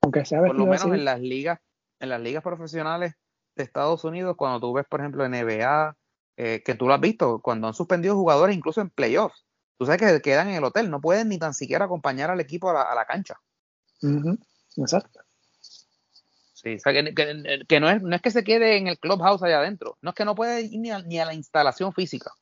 Aunque 0.00 0.24
sea 0.24 0.40
vestido 0.40 0.64
Por 0.64 0.66
lo 0.66 0.72
menos 0.72 0.98
en 0.98 1.04
las 1.04 1.20
ligas, 1.20 1.60
en 2.00 2.08
las 2.08 2.20
ligas 2.20 2.42
profesionales 2.42 3.14
de 3.54 3.62
Estados 3.62 4.04
Unidos, 4.04 4.36
cuando 4.36 4.60
tú 4.60 4.72
ves, 4.72 4.86
por 4.88 5.00
ejemplo, 5.00 5.28
NBA, 5.28 5.94
eh, 6.36 6.62
que 6.64 6.74
tú 6.74 6.86
lo 6.86 6.94
has 6.94 7.00
visto, 7.00 7.40
cuando 7.40 7.66
han 7.66 7.74
suspendido 7.74 8.14
jugadores 8.14 8.54
incluso 8.54 8.80
en 8.80 8.90
playoffs, 8.90 9.44
tú 9.78 9.86
sabes 9.86 10.00
que 10.00 10.20
quedan 10.20 10.48
en 10.48 10.56
el 10.56 10.64
hotel, 10.64 10.90
no 10.90 11.00
pueden 11.00 11.28
ni 11.28 11.38
tan 11.38 11.54
siquiera 11.54 11.86
acompañar 11.86 12.30
al 12.30 12.40
equipo 12.40 12.70
a 12.70 12.94
la, 12.94 13.04
cancha. 13.06 13.40
Exacto. 14.76 15.20
Sí, 16.52 16.74
o 16.74 16.78
sea, 16.78 16.92
que, 16.92 17.80
no, 17.80 17.90
es, 17.90 18.02
no 18.02 18.16
es 18.16 18.22
que 18.22 18.30
se 18.30 18.44
quede 18.44 18.76
en 18.76 18.86
el 18.88 18.98
clubhouse 18.98 19.42
allá 19.42 19.58
adentro, 19.58 19.96
no 20.02 20.10
es 20.10 20.16
que 20.16 20.24
no 20.24 20.34
puede 20.34 20.62
ir 20.62 20.78
ni 20.80 20.90
a, 20.90 20.98
ni 21.00 21.18
a 21.18 21.24
la 21.24 21.34
instalación 21.34 21.92
física. 21.92 22.32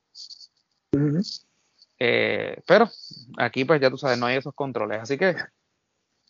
Eh, 1.98 2.62
pero 2.66 2.88
aquí, 3.38 3.64
pues 3.64 3.80
ya 3.80 3.90
tú 3.90 3.98
sabes, 3.98 4.18
no 4.18 4.26
hay 4.26 4.36
esos 4.36 4.54
controles, 4.54 5.00
así 5.00 5.16
que. 5.16 5.36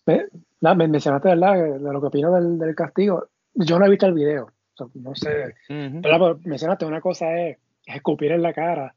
me 0.06 0.88
mencionaste, 0.88 1.28
¿verdad?, 1.30 1.54
de 1.54 1.92
lo 1.92 2.00
que 2.00 2.06
opino 2.08 2.32
del, 2.32 2.58
del 2.58 2.74
castigo. 2.74 3.28
Yo 3.54 3.78
no 3.78 3.86
he 3.86 3.90
visto 3.90 4.06
el 4.06 4.14
video, 4.14 4.50
no 4.94 5.14
sé. 5.14 5.54
mencionaste, 5.68 6.84
una 6.84 7.00
cosa 7.00 7.38
es 7.38 7.58
escupir 7.86 8.32
en 8.32 8.42
la 8.42 8.52
cara 8.52 8.94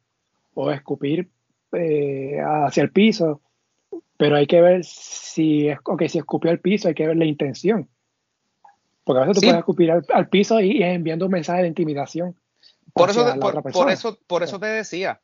o 0.53 0.71
escupir 0.71 1.29
eh, 1.73 2.39
hacia 2.39 2.83
el 2.83 2.91
piso, 2.91 3.41
pero 4.17 4.35
hay 4.35 4.47
que 4.47 4.61
ver 4.61 4.83
si 4.83 5.67
es 5.67 5.77
okay, 5.83 6.09
si 6.09 6.17
escupió 6.17 6.51
al 6.51 6.59
piso, 6.59 6.87
hay 6.87 6.95
que 6.95 7.07
ver 7.07 7.17
la 7.17 7.25
intención. 7.25 7.87
Porque 9.03 9.21
a 9.21 9.25
veces 9.25 9.41
tú 9.41 9.47
puedes 9.47 9.59
escupir 9.59 9.91
al, 9.91 10.29
piso 10.29 10.59
y, 10.59 10.83
enviando 10.83 11.25
un 11.25 11.31
mensaje 11.31 11.61
de 11.61 11.67
intimidación. 11.67 12.35
Por 12.93 13.09
eso, 13.09 13.25
por, 13.71 13.91
eso, 13.91 14.17
por 14.27 14.43
eso 14.43 14.59
te 14.59 14.65
decía 14.65 15.21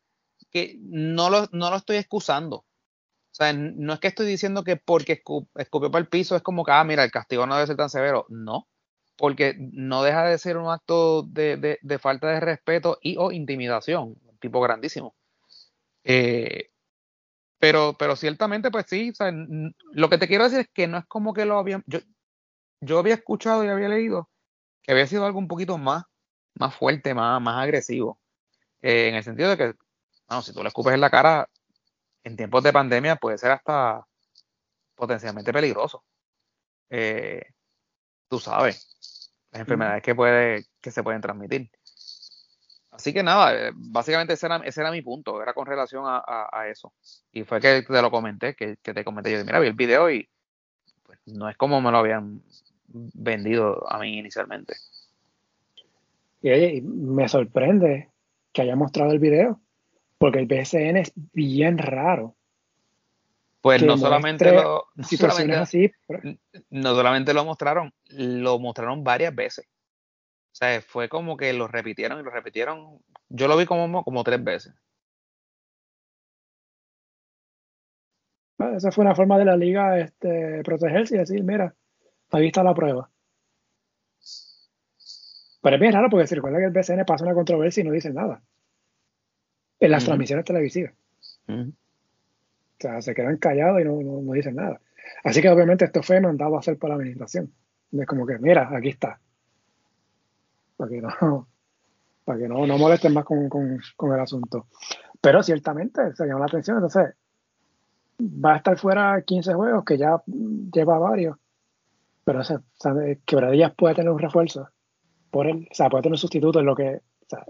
que 0.50 0.78
no 0.80 1.28
lo, 1.28 1.48
no 1.52 1.70
lo 1.70 1.76
estoy 1.76 1.96
excusando. 1.96 2.56
O 2.56 3.36
sea, 3.36 3.52
no 3.52 3.92
es 3.92 3.98
que 3.98 4.06
estoy 4.06 4.26
diciendo 4.26 4.62
que 4.62 4.76
porque 4.76 5.20
escupió 5.56 5.90
para 5.90 6.00
el 6.00 6.08
piso 6.08 6.36
es 6.36 6.42
como 6.42 6.64
que, 6.64 6.70
ah, 6.70 6.84
mira, 6.84 7.02
el 7.02 7.10
castigo 7.10 7.46
no 7.46 7.54
debe 7.56 7.66
ser 7.66 7.76
tan 7.76 7.90
severo. 7.90 8.26
No 8.28 8.68
porque 9.16 9.56
no 9.58 10.02
deja 10.02 10.24
de 10.24 10.38
ser 10.38 10.56
un 10.56 10.70
acto 10.70 11.22
de, 11.22 11.78
falta 12.00 12.28
de 12.28 12.40
respeto 12.40 12.98
y 13.02 13.16
o 13.18 13.32
intimidación, 13.32 14.16
un 14.24 14.38
tipo 14.40 14.60
grandísimo. 14.60 15.14
Eh, 16.04 16.70
pero, 17.58 17.96
pero 17.98 18.16
ciertamente, 18.16 18.70
pues 18.70 18.86
sí, 18.88 19.12
lo 19.92 20.10
que 20.10 20.18
te 20.18 20.28
quiero 20.28 20.44
decir 20.44 20.60
es 20.60 20.68
que 20.72 20.86
no 20.86 20.98
es 20.98 21.06
como 21.06 21.32
que 21.32 21.44
lo 21.44 21.58
habían, 21.58 21.82
yo, 21.86 22.00
yo 22.80 22.98
había 22.98 23.14
escuchado 23.14 23.64
y 23.64 23.68
había 23.68 23.88
leído 23.88 24.28
que 24.84 24.92
había 24.92 25.06
sido 25.06 25.24
algo 25.24 25.38
un 25.38 25.48
poquito 25.48 25.78
más, 25.78 26.04
más 26.54 26.74
fuerte, 26.74 27.14
más, 27.14 27.40
más 27.40 27.62
agresivo, 27.62 28.20
eh, 28.82 29.08
en 29.08 29.14
el 29.16 29.24
sentido 29.24 29.50
de 29.50 29.56
que, 29.56 29.74
bueno, 30.28 30.42
si 30.42 30.52
tú 30.52 30.62
le 30.62 30.68
escupes 30.68 30.94
en 30.94 31.00
la 31.00 31.10
cara, 31.10 31.48
en 32.22 32.36
tiempos 32.36 32.62
de 32.62 32.72
pandemia 32.72 33.16
puede 33.16 33.38
ser 33.38 33.52
hasta 33.52 34.06
potencialmente 34.94 35.52
peligroso. 35.52 36.04
Eh, 36.90 37.53
tú 38.34 38.40
sabes 38.40 39.30
las 39.52 39.60
enfermedades 39.60 40.02
que, 40.02 40.12
puede, 40.12 40.64
que 40.80 40.90
se 40.90 41.04
pueden 41.04 41.20
transmitir. 41.20 41.70
Así 42.90 43.12
que 43.12 43.22
nada, 43.22 43.54
eh, 43.54 43.70
básicamente 43.72 44.32
ese 44.32 44.46
era, 44.46 44.56
ese 44.64 44.80
era 44.80 44.90
mi 44.90 45.02
punto, 45.02 45.40
era 45.40 45.54
con 45.54 45.66
relación 45.66 46.02
a, 46.06 46.68
eso. 46.68 46.92
Y 47.30 47.44
fue 47.44 47.60
que 47.60 47.82
te 47.82 48.02
lo 48.02 48.10
comenté, 48.10 48.56
que, 48.56 48.76
te 48.76 49.04
comenté, 49.04 49.30
yo 49.30 49.44
mira, 49.44 49.60
vi 49.60 49.68
el 49.68 49.74
video 49.74 50.10
y 50.10 50.28
pues, 51.04 51.20
no 51.26 51.48
es 51.48 51.56
como 51.56 51.80
me 51.80 51.92
lo 51.92 51.98
habían 51.98 52.42
vendido 52.88 53.88
a 53.88 54.00
mí 54.00 54.18
inicialmente. 54.18 54.74
Y 56.42 56.80
me 56.82 57.28
sorprende 57.28 58.10
que 58.52 58.62
haya 58.62 58.74
mostrado 58.74 59.12
el 59.12 59.20
video, 59.20 59.60
porque 60.18 60.40
el 60.40 60.46
BSN 60.46 60.96
es 60.96 61.12
bien 61.14 61.78
raro. 61.78 62.34
Pues 63.64 63.82
no 63.82 63.96
solamente, 63.96 64.52
lo, 64.52 64.88
no 66.68 66.94
solamente 66.94 67.32
lo 67.32 67.46
mostraron, 67.46 67.94
lo 68.10 68.58
mostraron 68.58 69.02
varias 69.02 69.34
veces. 69.34 69.66
O 70.52 70.54
sea, 70.54 70.82
fue 70.82 71.08
como 71.08 71.38
que 71.38 71.50
lo 71.54 71.66
repitieron 71.66 72.20
y 72.20 72.22
lo 72.22 72.30
repitieron. 72.30 73.00
Yo 73.30 73.48
lo 73.48 73.56
vi 73.56 73.64
como, 73.64 74.04
como 74.04 74.22
tres 74.22 74.44
veces. 74.44 74.74
Esa 78.76 78.92
fue 78.92 79.02
una 79.02 79.14
forma 79.14 79.38
de 79.38 79.46
la 79.46 79.56
liga 79.56 79.98
este, 79.98 80.62
protegerse 80.62 81.14
y 81.14 81.18
decir, 81.20 81.42
mira, 81.42 81.74
ahí 82.32 82.48
está 82.48 82.62
la 82.62 82.74
prueba. 82.74 83.10
Pero 85.62 85.76
es 85.76 85.80
bien 85.80 85.94
raro 85.94 86.10
porque 86.10 86.26
se 86.26 86.34
recuerda 86.34 86.58
que 86.58 86.66
el 86.66 86.70
BCN 86.70 87.06
pasa 87.06 87.24
una 87.24 87.32
controversia 87.32 87.80
y 87.80 87.84
no 87.84 87.92
dice 87.94 88.12
nada. 88.12 88.42
En 89.80 89.90
las 89.90 90.04
transmisiones 90.04 90.44
televisivas. 90.44 90.92
O 92.78 92.82
sea, 92.82 93.00
se 93.00 93.14
quedan 93.14 93.36
callados 93.36 93.80
y 93.80 93.84
no, 93.84 94.00
no, 94.02 94.32
dicen 94.32 94.56
nada. 94.56 94.80
Así 95.22 95.40
que 95.40 95.48
obviamente 95.48 95.84
esto 95.84 96.02
fue 96.02 96.20
mandado 96.20 96.56
a 96.56 96.58
hacer 96.58 96.78
por 96.78 96.90
la 96.90 96.96
administración. 96.96 97.52
Es 97.92 98.06
como 98.06 98.26
que, 98.26 98.38
mira, 98.38 98.68
aquí 98.74 98.88
está. 98.88 99.20
Para 100.76 100.90
que 100.90 101.00
no, 101.00 101.48
para 102.24 102.38
que 102.38 102.48
no, 102.48 102.66
no 102.66 102.78
molesten 102.78 103.14
más 103.14 103.24
con, 103.24 104.12
el 104.12 104.20
asunto. 104.20 104.66
Pero 105.20 105.42
ciertamente 105.42 106.14
se 106.14 106.26
llama 106.26 106.40
la 106.40 106.46
atención. 106.46 106.78
Entonces, 106.78 107.14
va 108.20 108.54
a 108.54 108.56
estar 108.56 108.76
fuera 108.76 109.22
15 109.22 109.54
juegos, 109.54 109.84
que 109.84 109.96
ya 109.96 110.22
lleva 110.26 110.98
varios. 110.98 111.38
Pero 112.24 112.40
o 112.40 112.44
sea, 112.44 112.60
Quebradillas 113.24 113.74
puede 113.74 113.94
tener 113.94 114.10
un 114.10 114.18
refuerzo 114.18 114.68
por 115.30 115.46
él. 115.46 115.68
O 115.70 115.74
sea, 115.74 115.88
puede 115.88 116.02
tener 116.02 116.14
un 116.14 116.18
sustituto 116.18 116.58
en 116.60 116.66
lo 116.66 116.74
que. 116.74 116.96
O 116.96 117.28
sea, 117.28 117.44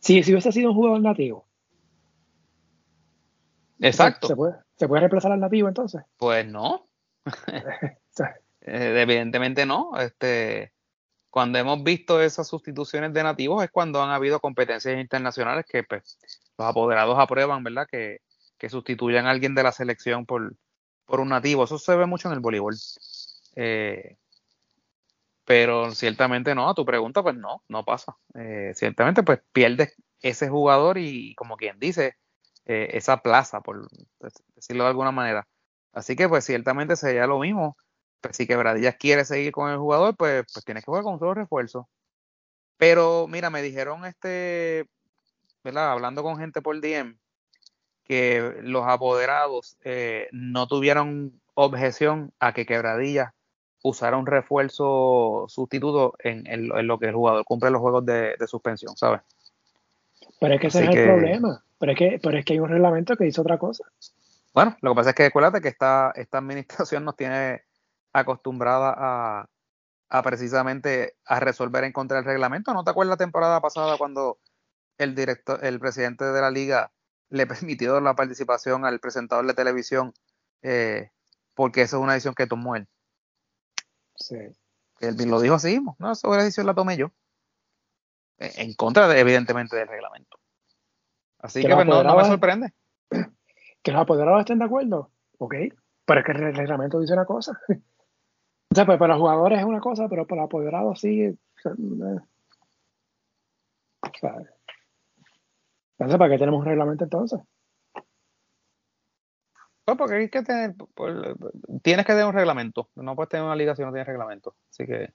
si, 0.00 0.22
si 0.22 0.32
hubiese 0.32 0.52
sido 0.52 0.70
un 0.70 0.76
jugador 0.76 1.00
nativo, 1.00 1.46
Exacto. 3.80 4.28
¿Se 4.28 4.36
puede, 4.36 4.54
¿Se 4.76 4.88
puede 4.88 5.00
reemplazar 5.00 5.32
al 5.32 5.40
nativo 5.40 5.68
entonces? 5.68 6.02
Pues 6.16 6.46
no. 6.46 6.86
Eh, 8.66 9.02
evidentemente 9.02 9.66
no. 9.66 9.90
Este, 9.98 10.72
cuando 11.28 11.58
hemos 11.58 11.82
visto 11.82 12.22
esas 12.22 12.48
sustituciones 12.48 13.12
de 13.12 13.22
nativos 13.22 13.62
es 13.62 13.70
cuando 13.70 14.02
han 14.02 14.08
habido 14.08 14.40
competencias 14.40 14.98
internacionales 14.98 15.66
que 15.68 15.82
pues, 15.82 16.18
los 16.56 16.66
apoderados 16.66 17.18
aprueban, 17.18 17.62
¿verdad? 17.62 17.86
Que, 17.86 18.22
que 18.56 18.70
sustituyan 18.70 19.26
a 19.26 19.32
alguien 19.32 19.54
de 19.54 19.64
la 19.64 19.72
selección 19.72 20.24
por, 20.24 20.54
por 21.04 21.20
un 21.20 21.28
nativo. 21.28 21.64
Eso 21.64 21.78
se 21.78 21.94
ve 21.94 22.06
mucho 22.06 22.28
en 22.28 22.34
el 22.34 22.40
voleibol. 22.40 22.74
Eh, 23.56 24.16
pero 25.44 25.90
ciertamente 25.92 26.54
no, 26.54 26.70
a 26.70 26.74
tu 26.74 26.84
pregunta, 26.84 27.22
pues 27.22 27.36
no, 27.36 27.62
no 27.68 27.84
pasa. 27.84 28.16
Eh, 28.34 28.72
ciertamente, 28.74 29.22
pues 29.22 29.40
pierdes 29.52 29.94
ese 30.20 30.48
jugador 30.48 30.98
y 30.98 31.34
como 31.34 31.56
quien 31.56 31.78
dice, 31.78 32.16
eh, 32.66 32.88
esa 32.92 33.18
plaza, 33.18 33.60
por 33.60 33.88
decirlo 34.54 34.84
de 34.84 34.90
alguna 34.90 35.12
manera. 35.12 35.46
Así 35.92 36.16
que 36.16 36.28
pues 36.28 36.44
ciertamente 36.44 36.96
sería 36.96 37.26
lo 37.26 37.38
mismo. 37.38 37.76
Pues, 38.20 38.36
si 38.36 38.46
Quebradillas 38.46 38.96
quiere 38.96 39.24
seguir 39.24 39.52
con 39.52 39.70
el 39.70 39.78
jugador, 39.78 40.16
pues, 40.16 40.44
pues 40.52 40.64
tiene 40.64 40.80
que 40.80 40.86
jugar 40.86 41.02
con 41.04 41.18
todos 41.18 41.30
los 41.30 41.44
refuerzos. 41.44 41.86
Pero 42.76 43.26
mira, 43.28 43.50
me 43.50 43.62
dijeron 43.62 44.04
este, 44.04 44.86
¿verdad? 45.62 45.92
Hablando 45.92 46.22
con 46.22 46.38
gente 46.38 46.62
por 46.62 46.80
DM, 46.80 47.16
que 48.02 48.58
los 48.62 48.84
apoderados 48.86 49.76
eh, 49.84 50.28
no 50.32 50.66
tuvieron 50.66 51.40
objeción 51.54 52.32
a 52.40 52.52
que 52.52 52.66
Quebradillas 52.66 53.32
usara 53.82 54.16
un 54.16 54.26
refuerzo 54.26 55.44
sustituto 55.48 56.14
en, 56.18 56.68
lo 56.86 56.98
que 56.98 57.06
el 57.06 57.14
jugador 57.14 57.44
cumple 57.44 57.70
los 57.70 57.80
juegos 57.80 58.04
de, 58.06 58.34
de 58.38 58.46
suspensión, 58.46 58.96
¿sabes? 58.96 59.20
Pero 60.40 60.54
es 60.54 60.60
que 60.60 60.66
ese 60.68 60.78
Así 60.78 60.88
es 60.88 60.94
el 60.94 60.96
que- 60.96 61.04
problema. 61.12 61.64
Pero 61.78 61.92
es, 61.92 61.98
que, 61.98 62.20
pero 62.22 62.38
es 62.38 62.44
que 62.44 62.54
hay 62.54 62.60
un 62.60 62.68
reglamento 62.68 63.16
que 63.16 63.24
dice 63.24 63.40
otra 63.40 63.58
cosa. 63.58 63.84
Bueno, 64.52 64.76
lo 64.80 64.92
que 64.92 64.96
pasa 64.96 65.10
es 65.10 65.16
que 65.16 65.26
acuérdate 65.26 65.60
que 65.60 65.68
esta, 65.68 66.12
esta 66.14 66.38
administración 66.38 67.04
nos 67.04 67.16
tiene 67.16 67.62
acostumbrada 68.12 68.94
a, 68.96 69.48
a 70.08 70.22
precisamente 70.22 71.16
a 71.24 71.40
resolver 71.40 71.84
en 71.84 71.92
contra 71.92 72.18
del 72.18 72.26
reglamento. 72.26 72.72
¿No 72.72 72.84
te 72.84 72.90
acuerdas 72.90 73.18
la 73.18 73.24
temporada 73.24 73.60
pasada 73.60 73.98
cuando 73.98 74.38
el 74.98 75.14
director, 75.14 75.64
el 75.64 75.80
presidente 75.80 76.24
de 76.24 76.40
la 76.40 76.50
liga 76.50 76.92
le 77.30 77.46
permitió 77.46 78.00
la 78.00 78.14
participación 78.14 78.84
al 78.84 79.00
presentador 79.00 79.46
de 79.46 79.54
televisión 79.54 80.14
eh, 80.62 81.10
porque 81.54 81.82
esa 81.82 81.96
es 81.96 82.02
una 82.02 82.12
decisión 82.12 82.34
que 82.34 82.46
tomó 82.46 82.76
él? 82.76 82.86
Sí. 84.16 84.36
Él 85.00 85.16
lo 85.28 85.40
dijo 85.40 85.54
así 85.54 85.72
mismo, 85.72 85.96
no, 85.98 86.12
esa 86.12 86.28
decisión 86.36 86.66
la 86.66 86.74
tomé 86.74 86.96
yo. 86.96 87.10
En 88.38 88.68
en 88.68 88.74
contra, 88.74 89.08
de, 89.08 89.18
evidentemente, 89.18 89.76
del 89.76 89.88
reglamento. 89.88 90.38
Así 91.44 91.60
Que 91.60 91.68
que 91.68 91.74
pues, 91.74 91.86
no, 91.86 92.02
no 92.02 92.16
me 92.16 92.24
sorprende. 92.24 92.72
Que 93.82 93.92
los 93.92 94.00
apoderados 94.00 94.40
estén 94.40 94.58
de 94.58 94.64
acuerdo. 94.64 95.10
Ok. 95.36 95.54
Pero 96.06 96.20
es 96.20 96.24
que 96.24 96.32
el 96.32 96.54
reglamento 96.54 96.98
dice 96.98 97.12
una 97.12 97.26
cosa. 97.26 97.60
O 98.70 98.74
sea, 98.74 98.86
pues 98.86 98.98
para 98.98 99.12
los 99.14 99.20
jugadores 99.20 99.58
es 99.60 99.64
una 99.64 99.78
cosa, 99.78 100.08
pero 100.08 100.26
para 100.26 100.40
los 100.40 100.46
apoderados 100.46 100.98
sí. 100.98 101.28
o 101.28 101.36
sea, 101.62 101.72
eh. 104.30 104.46
Entonces, 105.92 106.18
¿para 106.18 106.32
qué 106.32 106.38
tenemos 106.38 106.58
un 106.58 106.66
reglamento 106.66 107.04
entonces? 107.04 107.38
Pues 109.84 109.96
porque 109.96 110.14
hay 110.16 110.28
que 110.28 110.42
tener, 110.42 110.74
pues, 110.92 111.14
tienes 111.82 112.04
que 112.04 112.14
tener 112.14 112.26
un 112.26 112.32
reglamento. 112.32 112.90
No 112.96 113.14
puedes 113.14 113.28
tener 113.28 113.44
una 113.44 113.54
liga 113.54 113.76
si 113.76 113.82
no 113.82 113.92
tienes 113.92 114.08
reglamento. 114.08 114.56
Así 114.70 114.86
que. 114.86 115.12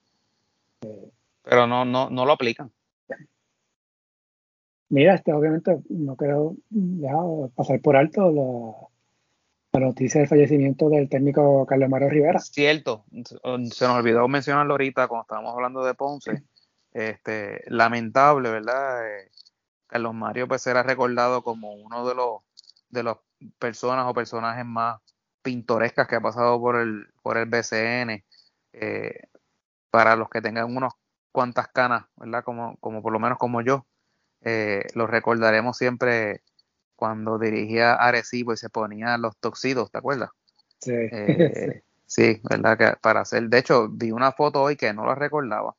Pero 1.43 1.67
no, 1.67 1.83
no, 1.83 2.09
no 2.09 2.25
lo 2.25 2.31
aplican. 2.31 2.71
Mira, 4.89 5.15
este, 5.15 5.33
obviamente 5.33 5.79
no 5.89 6.15
quiero 6.15 6.55
pasar 7.55 7.79
por 7.81 7.95
alto 7.95 8.31
la, 8.31 9.79
la 9.79 9.87
noticia 9.87 10.19
del 10.19 10.27
fallecimiento 10.27 10.89
del 10.89 11.09
técnico 11.09 11.65
Carlos 11.65 11.89
Mario 11.89 12.09
Rivera. 12.09 12.39
Cierto, 12.39 13.05
se 13.23 13.85
nos 13.85 13.97
olvidó 13.97 14.27
mencionarlo 14.27 14.73
ahorita 14.73 15.07
cuando 15.07 15.23
estábamos 15.23 15.53
hablando 15.53 15.83
de 15.83 15.93
Ponce. 15.93 16.43
Este, 16.91 17.63
lamentable, 17.67 18.49
¿verdad? 18.49 19.07
Eh, 19.07 19.29
Carlos 19.85 20.13
Mario 20.15 20.47
pues 20.47 20.65
era 20.65 20.81
recordado 20.81 21.43
como 21.43 21.73
uno 21.73 22.07
de 22.07 22.15
los 22.15 22.41
de 22.89 23.03
las 23.03 23.17
personas 23.59 24.07
o 24.07 24.13
personajes 24.15 24.65
más 24.65 24.99
pintorescas 25.43 26.07
que 26.07 26.15
ha 26.15 26.21
pasado 26.21 26.59
por 26.59 26.77
el 26.77 27.07
por 27.21 27.37
el 27.37 27.45
BCN. 27.45 28.23
Eh, 28.73 29.29
para 29.91 30.15
los 30.15 30.29
que 30.29 30.41
tengan 30.41 30.75
unas 30.75 30.93
cuantas 31.31 31.67
canas, 31.69 32.05
¿verdad? 32.15 32.43
Como, 32.43 32.77
como 32.77 33.01
por 33.01 33.13
lo 33.13 33.19
menos 33.19 33.37
como 33.37 33.61
yo, 33.61 33.85
eh, 34.41 34.83
lo 34.93 35.07
recordaremos 35.07 35.77
siempre 35.77 36.41
cuando 36.95 37.39
dirigía 37.39 37.93
Arecibo 37.93 38.53
y 38.53 38.57
se 38.57 38.69
ponía 38.69 39.17
los 39.17 39.37
toxidos, 39.37 39.91
¿te 39.91 39.97
acuerdas? 39.97 40.31
Sí. 40.79 40.91
Eh, 40.93 41.81
sí, 42.05 42.41
¿verdad? 42.49 42.77
Que 42.77 42.97
para 43.01 43.21
hacer, 43.21 43.49
de 43.49 43.57
hecho, 43.57 43.87
vi 43.89 44.11
una 44.11 44.31
foto 44.31 44.61
hoy 44.61 44.75
que 44.75 44.93
no 44.93 45.05
la 45.05 45.15
recordaba, 45.15 45.75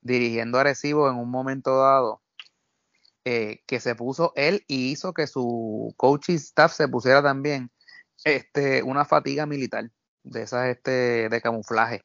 dirigiendo 0.00 0.58
Arecibo 0.58 1.08
en 1.08 1.16
un 1.16 1.30
momento 1.30 1.78
dado, 1.78 2.22
eh, 3.24 3.62
que 3.66 3.78
se 3.78 3.94
puso 3.94 4.32
él 4.36 4.64
y 4.66 4.90
hizo 4.90 5.12
que 5.12 5.26
su 5.26 5.94
coach 5.96 6.30
y 6.30 6.34
staff 6.34 6.72
se 6.72 6.88
pusiera 6.88 7.22
también 7.22 7.70
este, 8.24 8.82
una 8.82 9.04
fatiga 9.04 9.46
militar, 9.46 9.90
de 10.22 10.42
esas 10.42 10.68
este, 10.68 11.28
de 11.28 11.40
camuflaje. 11.40 12.04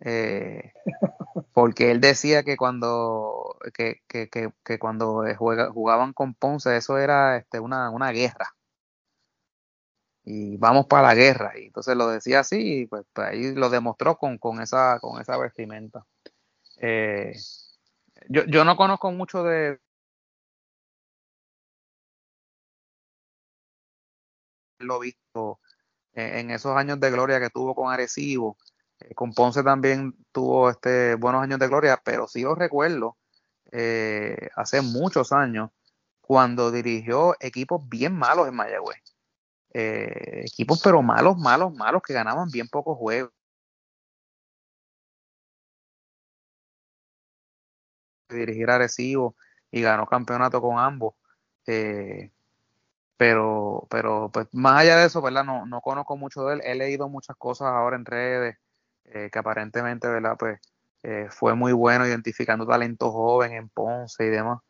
Eh, 0.00 0.72
porque 1.52 1.90
él 1.90 2.00
decía 2.00 2.42
que 2.42 2.56
cuando 2.56 3.56
que, 3.74 4.02
que, 4.08 4.28
que, 4.28 4.78
cuando 4.78 5.24
juega, 5.36 5.70
jugaban 5.70 6.12
con 6.12 6.34
Ponce 6.34 6.76
eso 6.76 6.98
era 6.98 7.36
este, 7.36 7.60
una, 7.60 7.90
una 7.90 8.10
guerra 8.10 8.54
y 10.24 10.56
vamos 10.56 10.86
para 10.86 11.08
la 11.08 11.14
guerra. 11.14 11.52
Y 11.58 11.66
entonces 11.66 11.96
lo 11.96 12.08
decía 12.08 12.40
así, 12.40 12.82
y 12.82 12.86
pues, 12.86 13.04
pues 13.12 13.28
ahí 13.28 13.54
lo 13.54 13.70
demostró 13.70 14.16
con, 14.16 14.38
con, 14.38 14.60
esa, 14.60 14.98
con 15.00 15.20
esa 15.20 15.36
vestimenta. 15.38 16.04
Eh, 16.78 17.34
yo, 18.28 18.44
yo 18.46 18.64
no 18.64 18.76
conozco 18.76 19.10
mucho 19.12 19.42
de 19.44 19.78
lo 24.78 24.98
visto 25.00 25.60
en, 26.12 26.38
en 26.38 26.50
esos 26.50 26.76
años 26.76 27.00
de 27.00 27.10
gloria 27.10 27.40
que 27.40 27.50
tuvo 27.50 27.74
con 27.74 27.92
Arecibo. 27.92 28.56
Eh, 29.02 29.14
con 29.14 29.32
Ponce 29.32 29.62
también 29.62 30.14
tuvo 30.32 30.70
este 30.70 31.14
buenos 31.16 31.42
años 31.42 31.58
de 31.58 31.68
gloria, 31.68 32.00
pero 32.04 32.26
sí 32.28 32.42
lo 32.42 32.54
recuerdo 32.54 33.16
eh, 33.72 34.50
hace 34.56 34.82
muchos 34.82 35.32
años 35.32 35.70
cuando 36.20 36.70
dirigió 36.70 37.34
equipos 37.40 37.88
bien 37.88 38.14
malos 38.16 38.48
en 38.48 38.54
Mayagüez 38.56 39.02
eh, 39.74 40.42
equipos 40.46 40.80
pero 40.82 41.02
malos, 41.02 41.38
malos, 41.38 41.74
malos 41.74 42.02
que 42.02 42.12
ganaban 42.14 42.50
bien 42.50 42.68
pocos 42.68 42.98
juegos. 42.98 43.32
Dirigir 48.28 48.70
Arecibo 48.70 49.36
y 49.70 49.82
ganó 49.82 50.06
campeonato 50.06 50.60
con 50.62 50.78
ambos. 50.78 51.14
Eh, 51.66 52.32
pero, 53.16 53.86
pero 53.90 54.30
pues 54.32 54.48
más 54.52 54.80
allá 54.80 54.98
de 54.98 55.06
eso, 55.06 55.22
¿verdad? 55.22 55.44
No, 55.44 55.66
no 55.66 55.80
conozco 55.82 56.16
mucho 56.16 56.44
de 56.46 56.54
él. 56.56 56.62
He 56.64 56.74
leído 56.74 57.08
muchas 57.08 57.36
cosas 57.36 57.68
ahora 57.68 57.96
en 57.96 58.04
redes 58.06 58.58
eh, 59.04 59.28
que 59.30 59.38
aparentemente, 59.38 60.08
¿verdad? 60.08 60.36
Pues 60.38 60.60
eh, 61.02 61.26
fue 61.30 61.54
muy 61.54 61.72
bueno 61.72 62.06
identificando 62.06 62.66
talento 62.66 63.10
joven 63.10 63.52
en 63.52 63.68
Ponce 63.68 64.26
y 64.26 64.30
demás. 64.30 64.60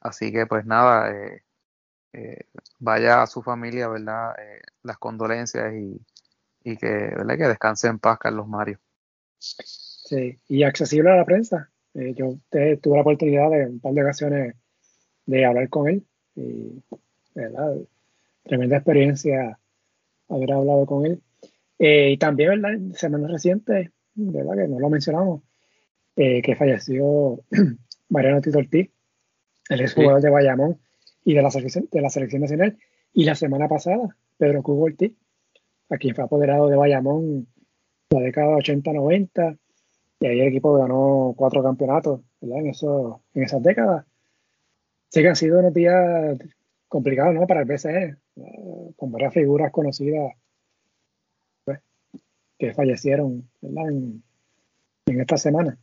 Así 0.00 0.32
que 0.32 0.46
pues 0.46 0.64
nada, 0.64 1.12
eh, 1.12 2.46
vaya 2.78 3.22
a 3.22 3.26
su 3.26 3.42
familia, 3.42 3.88
¿verdad? 3.88 4.34
Las 4.82 4.98
condolencias 4.98 5.72
y, 5.74 6.00
y 6.64 6.76
que, 6.76 6.86
¿verdad? 6.86 7.36
que 7.36 7.48
descanse 7.48 7.88
en 7.88 7.98
paz, 7.98 8.18
Carlos 8.18 8.48
Mario. 8.48 8.78
Sí, 9.38 10.38
y 10.48 10.62
accesible 10.62 11.10
a 11.10 11.16
la 11.16 11.24
prensa. 11.24 11.70
Yo 11.94 12.38
tuve 12.50 12.96
la 12.96 13.02
oportunidad 13.02 13.50
de 13.50 13.66
un 13.66 13.80
par 13.80 13.92
de 13.92 14.02
ocasiones 14.02 14.56
de 15.26 15.44
hablar 15.44 15.68
con 15.68 15.88
él 15.88 16.06
y, 16.34 16.82
¿verdad? 17.34 17.76
Tremenda 18.44 18.76
experiencia 18.76 19.58
haber 20.28 20.52
hablado 20.52 20.86
con 20.86 21.06
él. 21.06 21.22
Eh, 21.84 22.12
y 22.12 22.16
también, 22.16 22.50
¿verdad? 22.50 22.74
En 22.74 22.94
semanas 22.94 23.32
recientes, 23.32 23.90
¿verdad? 24.14 24.54
Que 24.54 24.68
no 24.68 24.78
lo 24.78 24.88
mencionamos, 24.88 25.42
eh, 26.14 26.40
que 26.40 26.54
falleció 26.54 27.40
Mariano 28.08 28.40
Tito 28.40 28.58
Ortiz, 28.58 28.88
el 29.68 29.80
exjugador 29.80 30.22
de 30.22 30.30
Bayamón 30.30 30.78
y 31.24 31.34
de 31.34 31.42
la, 31.42 31.50
selección, 31.50 31.88
de 31.90 32.00
la 32.00 32.08
selección 32.08 32.42
nacional. 32.42 32.78
Y 33.12 33.24
la 33.24 33.34
semana 33.34 33.66
pasada, 33.66 34.16
Pedro 34.38 34.62
Cugo 34.62 34.84
Ortiz, 34.84 35.12
a 35.90 35.96
quien 35.96 36.14
fue 36.14 36.22
apoderado 36.22 36.68
de 36.68 36.76
Bayamón 36.76 37.48
la 38.10 38.20
década 38.20 38.54
80-90, 38.58 39.58
y 40.20 40.26
ahí 40.26 40.40
el 40.40 40.46
equipo 40.46 40.78
ganó 40.78 41.34
cuatro 41.36 41.64
campeonatos 41.64 42.20
¿verdad? 42.40 42.58
En, 42.58 42.66
eso, 42.68 43.22
en 43.34 43.42
esas 43.42 43.60
décadas. 43.60 44.06
Sí 45.08 45.20
que 45.20 45.28
han 45.30 45.34
sido 45.34 45.58
unos 45.58 45.74
días 45.74 46.38
complicados 46.86 47.34
¿no? 47.34 47.44
para 47.48 47.62
el 47.62 47.66
BCE, 47.66 48.18
eh, 48.36 48.92
con 48.94 49.10
varias 49.10 49.34
figuras 49.34 49.72
conocidas 49.72 50.32
que 52.62 52.72
fallecieron. 52.72 53.50
En, 53.60 54.22
en 55.06 55.20
esta 55.20 55.36
semana. 55.36 55.76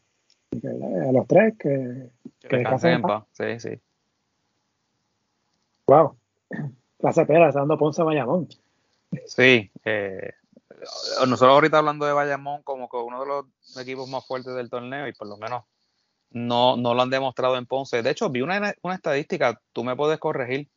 Y 0.50 0.62
que. 0.62 0.68
A 0.70 1.12
los 1.12 1.28
tres 1.28 1.56
que, 1.60 2.10
que 2.40 2.56
descansen 2.56 2.94
en 2.94 3.02
paz. 3.02 3.26
Sí, 3.34 3.60
sí. 3.60 3.80
Wow. 5.88 6.16
Clase 6.98 7.26
pera, 7.26 7.50
está 7.50 7.60
dando 7.60 7.78
Ponce 7.78 8.02
a 8.02 8.06
Bayamón. 8.06 8.48
Sí, 9.26 9.70
eh, 9.84 10.34
nosotros 11.28 11.52
ahorita 11.52 11.80
hablando 11.80 12.06
de 12.06 12.14
Bayamón 12.14 12.64
como 12.64 12.90
que 12.90 12.96
uno 12.96 13.20
de 13.20 13.28
los 13.28 13.78
equipos 13.78 14.08
más 14.08 14.26
fuertes 14.26 14.56
del 14.56 14.70
torneo 14.70 15.08
y 15.08 15.14
por 15.14 15.28
lo 15.28 15.36
menos 15.36 15.64
no, 16.32 16.78
no 16.78 16.94
lo 16.94 17.02
han 17.02 17.10
demostrado 17.10 17.58
en 17.58 17.66
Ponce. 17.66 18.04
De 18.04 18.12
hecho, 18.12 18.30
vi 18.30 18.42
una, 18.42 18.74
una 18.84 18.96
estadística, 18.96 19.60
tú 19.74 19.84
me 19.84 19.98
puedes 19.98 20.20
corregir, 20.20 20.70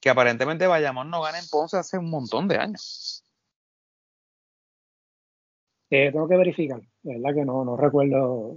que 0.00 0.10
aparentemente 0.10 0.66
Bayamón 0.66 1.08
no 1.08 1.22
gana 1.22 1.38
en 1.38 1.48
Ponce 1.48 1.78
hace 1.78 1.96
un 1.96 2.10
montón 2.10 2.46
de 2.48 2.58
años. 2.58 3.13
Eh, 5.96 6.10
tengo 6.10 6.26
que 6.26 6.36
verificar, 6.36 6.80
verdad 7.04 7.32
que 7.32 7.44
no, 7.44 7.64
no 7.64 7.76
recuerdo. 7.76 8.56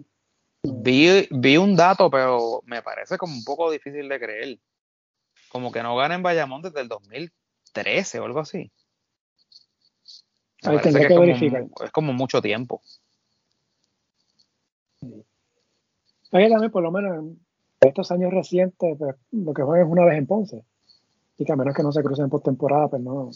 Vi, 0.63 1.27
vi 1.29 1.57
un 1.57 1.75
dato, 1.75 2.09
pero 2.09 2.63
me 2.65 2.81
parece 2.81 3.15
como 3.19 3.35
un 3.35 3.43
poco 3.43 3.69
difícil 3.69 4.09
de 4.09 4.19
creer. 4.19 4.59
Como 5.49 5.71
que 5.71 5.83
no 5.83 5.95
gana 5.95 6.15
en 6.15 6.23
Bayamón 6.23 6.63
desde 6.63 6.81
el 6.81 6.87
2013 6.87 8.19
o 8.19 8.25
algo 8.25 8.39
así. 8.39 8.71
Parece 10.63 10.83
tendré 10.85 11.01
que 11.03 11.07
que 11.09 11.13
es, 11.13 11.19
verificar. 11.19 11.61
como, 11.69 11.85
es 11.85 11.91
como 11.91 12.13
mucho 12.13 12.41
tiempo. 12.41 12.81
Ahí 16.31 16.49
también, 16.49 16.71
por 16.71 16.81
lo 16.81 16.91
menos, 16.91 17.19
en 17.19 17.39
estos 17.81 18.11
años 18.11 18.33
recientes, 18.33 18.97
pues, 18.97 19.15
lo 19.31 19.53
que 19.53 19.61
juegan 19.61 19.85
es 19.85 19.91
una 19.91 20.05
vez 20.05 20.17
en 20.17 20.25
Ponce. 20.25 20.65
Y 21.37 21.45
que 21.45 21.51
a 21.51 21.55
menos 21.55 21.75
que 21.75 21.83
no 21.83 21.91
se 21.91 22.01
crucen 22.01 22.31
por 22.31 22.41
temporada, 22.41 22.87
pues 22.87 23.03
no. 23.03 23.29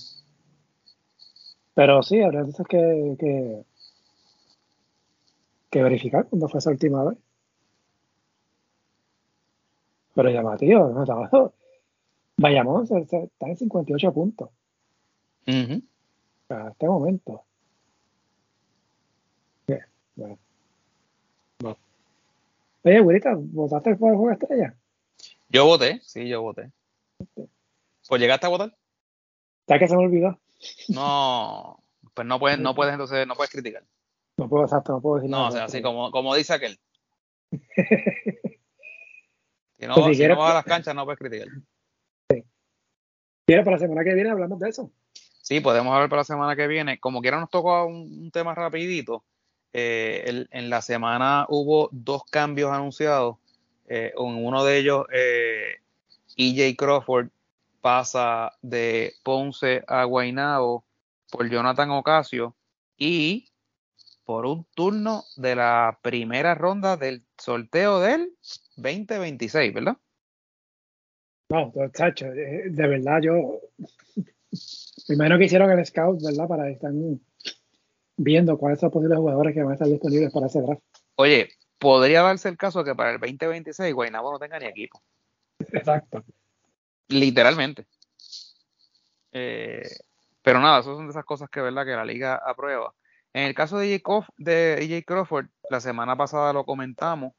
Pero 1.76 2.02
sí, 2.02 2.20
habrá 2.20 2.42
veces 2.42 2.66
que, 2.68 3.16
que, 3.20 3.64
que 5.72 5.82
verificar 5.82 6.28
cuándo 6.28 6.48
fue 6.50 6.60
esa 6.60 6.70
última 6.70 7.04
vez. 7.06 7.18
Pero 10.14 10.30
llamativo, 10.30 10.90
¿no? 10.90 11.04
Estaba, 11.04 11.52
Bayamón 12.38 12.84
está 12.84 13.48
en 13.48 13.58
58 13.58 14.14
puntos. 14.14 14.50
Ujú. 15.48 15.82
A 16.50 16.70
este 16.70 16.88
momento. 16.88 17.44
Bien, 19.66 19.86
bueno. 20.16 20.38
No. 21.64 21.78
Oye, 22.84 23.00
güerita, 23.00 23.34
¿votaste 23.38 23.96
por 23.96 24.10
el 24.10 24.18
juego 24.18 24.28
de 24.28 24.34
estrella? 24.34 24.76
Yo 25.48 25.66
voté, 25.66 26.02
sí, 26.04 26.28
yo 26.28 26.42
voté. 26.42 26.70
Pues 28.08 28.22
llegaste 28.22 28.48
a 28.48 28.50
votar. 28.50 28.76
Ya 29.68 29.80
que 29.80 29.88
se 29.88 29.96
me 29.96 30.04
olvidó. 30.04 30.38
No, 30.90 31.82
pues 32.14 32.28
no 32.28 32.40
puedes, 32.40 32.60
no 32.60 32.76
puedes 32.76 32.92
entonces, 32.94 33.26
no 33.26 33.36
puedes 33.36 33.52
criticar. 33.52 33.84
No 34.38 34.50
puedo, 34.50 34.64
exacto, 34.66 34.94
no 34.94 35.02
puedo 35.02 35.16
decir 35.18 35.30
No, 35.30 35.38
nada. 35.38 35.50
o 35.50 35.52
sea, 35.52 35.64
así 35.66 35.82
como, 35.82 36.12
como 36.12 36.36
dice 36.36 36.54
aquel. 36.54 36.80
Si 39.78 39.88
no, 39.88 39.96
Pues 39.96 40.06
si 40.10 40.14
si 40.14 40.18
quieres- 40.20 40.38
no 40.38 40.44
vas 40.44 40.52
a 40.52 40.56
las 40.56 40.64
canchas, 40.66 40.94
no 40.94 41.06
puedes 41.06 41.18
criticar. 41.18 41.48
¿Quieres 43.48 43.66
para 43.66 43.78
la 43.78 43.80
semana 43.82 44.04
que 44.04 44.14
viene 44.14 44.30
hablamos 44.30 44.60
de 44.60 44.70
eso? 44.70 44.92
Sí, 45.42 45.60
podemos 45.60 45.92
hablar 45.92 46.08
para 46.08 46.20
la 46.20 46.24
semana 46.26 46.56
que 46.56 46.68
viene. 46.68 47.00
Como 47.00 47.20
quiera 47.20 47.40
nos 47.40 47.50
tocó 47.50 47.86
un, 47.88 47.96
un 48.26 48.32
tema 48.32 48.54
rapidito. 48.54 49.24
Eh, 49.74 50.24
el- 50.28 50.48
en 50.52 50.70
la 50.70 50.84
semana 50.84 51.48
hubo 51.50 51.90
dos 51.92 52.24
cambios 52.26 52.72
anunciados. 52.72 53.38
Eh, 53.88 54.14
en 54.16 54.46
uno 54.46 54.64
de 54.64 54.78
ellos, 54.78 55.06
eh, 55.12 55.78
EJ 56.38 56.76
Crawford 56.78 57.30
pasa 57.82 58.52
de 58.62 59.14
Ponce 59.24 59.84
a 59.88 60.04
Guaynabo 60.04 60.86
por 61.32 61.50
Jonathan 61.50 61.90
Ocasio 61.90 62.56
y 62.98 63.51
por 64.24 64.46
un 64.46 64.66
turno 64.76 65.24
de 65.36 65.56
la 65.56 66.00
primera 66.02 66.56
ronda 66.56 66.98
del 66.98 67.24
sorteo 67.38 68.00
del 68.00 68.34
2026, 68.78 69.74
¿verdad? 69.74 69.98
No, 71.50 71.72
chacho, 71.94 72.28
eh, 72.28 72.70
de 72.70 72.88
verdad 72.88 73.20
yo. 73.22 73.60
Primero 75.08 75.38
que 75.38 75.46
hicieron 75.46 75.72
el 75.72 75.86
scout, 75.86 76.22
¿verdad? 76.22 76.48
Para 76.48 76.70
estar 76.70 76.92
viendo 78.16 78.58
cuáles 78.58 78.80
son 78.80 78.88
los 78.88 78.94
posibles 78.94 79.18
jugadores 79.18 79.54
que 79.54 79.62
van 79.62 79.72
a 79.72 79.74
estar 79.74 79.88
disponibles 79.88 80.32
para 80.32 80.48
ese 80.48 80.62
draft. 80.62 80.82
Oye, 81.16 81.50
podría 81.78 82.22
darse 82.22 82.48
el 82.48 82.58
caso 82.58 82.84
que 82.84 82.96
para 82.96 83.12
el 83.12 83.20
2026 83.20 83.94
Guaynabo 83.94 84.32
no 84.32 84.40
tenga 84.40 84.60
ni 84.60 84.68
equipo. 84.68 85.02
Exacto. 85.74 86.24
Literalmente. 87.10 87.86
Eh, 89.34 89.90
pero 90.42 90.60
nada, 90.60 90.80
esas 90.80 90.96
son 90.96 91.08
de 91.08 91.12
esas 91.12 91.26
cosas 91.26 91.50
que 91.50 91.62
verdad 91.62 91.86
que 91.86 91.92
la 91.92 92.06
liga 92.06 92.36
aprueba. 92.36 92.94
En 93.34 93.44
el 93.44 93.56
caso 93.56 93.78
de 93.78 94.02
Crawf- 94.04 94.34
de 94.38 95.04
Crawford, 95.06 95.48
la 95.70 95.80
semana 95.80 96.16
pasada 96.18 96.54
lo 96.54 96.66
comentamos, 96.66 97.34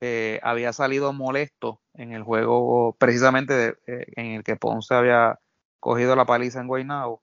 eh, 0.00 0.40
había 0.42 0.72
salido 0.72 1.12
molesto 1.12 1.82
en 1.94 2.12
el 2.12 2.22
juego 2.22 2.96
precisamente 2.98 3.76
eh, 3.86 4.06
en 4.16 4.26
el 4.32 4.44
que 4.44 4.56
Ponce 4.56 4.94
había 4.94 5.40
cogido 5.80 6.16
la 6.16 6.26
paliza 6.26 6.60
en 6.60 6.68
Guaynabo. 6.68 7.22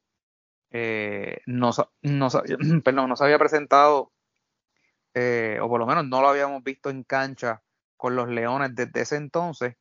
Eh, 0.72 1.40
no, 1.48 1.72
no, 2.04 2.30
no 3.08 3.16
se 3.18 3.24
había 3.26 3.40
presentado, 3.40 4.14
eh, 5.14 5.60
o 5.62 5.68
por 5.70 5.80
lo 5.80 5.86
menos 5.86 6.08
no 6.08 6.22
lo 6.22 6.30
habíamos 6.30 6.64
visto 6.64 6.90
en 6.90 7.04
cancha 7.04 7.62
con 7.98 8.16
los 8.16 8.30
Leones 8.30 8.74
desde 8.76 9.02
ese 9.02 9.16
entonces 9.18 9.76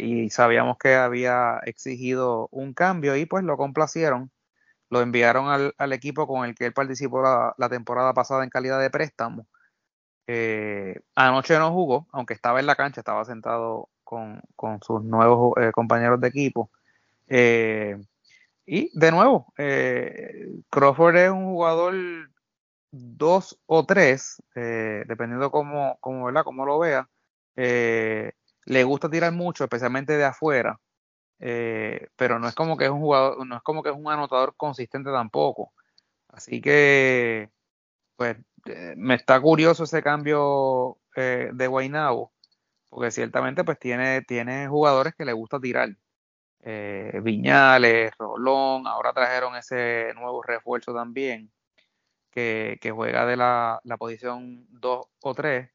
y 0.00 0.30
sabíamos 0.30 0.76
que 0.78 0.94
había 0.94 1.58
exigido 1.64 2.48
un 2.52 2.72
cambio 2.72 3.16
y 3.16 3.26
pues 3.26 3.42
lo 3.44 3.56
complacieron. 3.56 4.30
Lo 4.90 5.00
enviaron 5.00 5.48
al, 5.48 5.74
al 5.78 5.92
equipo 5.92 6.26
con 6.26 6.44
el 6.44 6.54
que 6.54 6.66
él 6.66 6.72
participó 6.72 7.22
la, 7.22 7.54
la 7.58 7.68
temporada 7.68 8.14
pasada 8.14 8.44
en 8.44 8.50
calidad 8.50 8.80
de 8.80 8.90
préstamo. 8.90 9.46
Eh, 10.26 11.00
anoche 11.14 11.58
no 11.58 11.72
jugó, 11.72 12.08
aunque 12.12 12.34
estaba 12.34 12.58
en 12.60 12.66
la 12.66 12.74
cancha, 12.74 13.00
estaba 13.00 13.24
sentado 13.24 13.88
con, 14.02 14.40
con 14.56 14.82
sus 14.82 15.02
nuevos 15.04 15.54
eh, 15.60 15.70
compañeros 15.72 16.20
de 16.20 16.28
equipo. 16.28 16.70
Eh, 17.28 17.96
y 18.66 18.90
de 18.98 19.12
nuevo, 19.12 19.52
Crawford 20.70 21.16
es 21.16 21.30
un 21.30 21.44
jugador 21.44 21.94
2 22.90 23.60
o 23.66 23.86
3, 23.86 24.42
dependiendo 25.06 25.52
cómo, 25.52 25.98
cómo, 26.00 26.24
¿verdad? 26.24 26.42
cómo 26.42 26.66
lo 26.66 26.80
vea. 26.80 27.08
Le 27.54 28.84
gusta 28.84 29.08
tirar 29.08 29.32
mucho, 29.32 29.62
especialmente 29.62 30.16
de 30.16 30.24
afuera, 30.24 30.80
eh, 31.38 32.08
pero 32.16 32.38
no 32.38 32.48
es 32.48 32.54
como 32.54 32.76
que 32.76 32.84
es 32.86 32.90
un 32.90 33.00
jugador, 33.00 33.46
no 33.46 33.56
es 33.56 33.62
como 33.62 33.82
que 33.82 33.90
es 33.90 33.96
un 33.96 34.10
anotador 34.10 34.54
consistente 34.56 35.10
tampoco. 35.10 35.72
Así 36.28 36.60
que, 36.60 37.50
pues, 38.16 38.38
eh, 38.66 38.94
me 38.96 39.14
está 39.14 39.40
curioso 39.40 39.84
ese 39.84 40.02
cambio 40.02 40.98
eh, 41.16 41.50
de 41.52 41.66
Guaynabo, 41.68 42.32
porque 42.88 43.10
ciertamente 43.10 43.64
pues 43.64 43.78
tiene, 43.78 44.22
tiene 44.22 44.68
jugadores 44.68 45.14
que 45.14 45.24
le 45.24 45.32
gusta 45.32 45.60
tirar. 45.60 45.90
Eh, 46.60 47.20
Viñales, 47.22 48.12
Rolón, 48.18 48.86
ahora 48.88 49.12
trajeron 49.12 49.56
ese 49.56 50.12
nuevo 50.16 50.42
refuerzo 50.42 50.92
también, 50.94 51.52
que, 52.30 52.78
que 52.80 52.90
juega 52.90 53.26
de 53.26 53.36
la, 53.36 53.80
la 53.84 53.96
posición 53.96 54.66
2 54.70 55.06
o 55.22 55.34
3. 55.34 55.70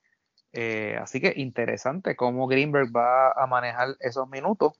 Eh, 0.53 0.97
así 1.01 1.21
que 1.21 1.33
interesante 1.37 2.15
cómo 2.15 2.47
Greenberg 2.47 2.95
va 2.95 3.31
a 3.31 3.47
manejar 3.47 3.95
esos 3.99 4.27
minutos. 4.29 4.73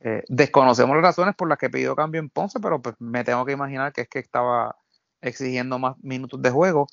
Eh, 0.00 0.22
desconocemos 0.28 0.94
las 0.96 1.04
razones 1.04 1.34
por 1.34 1.48
las 1.48 1.58
que 1.58 1.70
pidió 1.70 1.96
cambio 1.96 2.20
en 2.20 2.28
Ponce, 2.28 2.60
pero 2.60 2.82
pues 2.82 2.94
me 2.98 3.24
tengo 3.24 3.44
que 3.44 3.52
imaginar 3.52 3.92
que 3.92 4.02
es 4.02 4.08
que 4.08 4.18
estaba 4.18 4.76
exigiendo 5.22 5.78
más 5.78 5.96
minutos 6.02 6.42
de 6.42 6.50
juego 6.50 6.86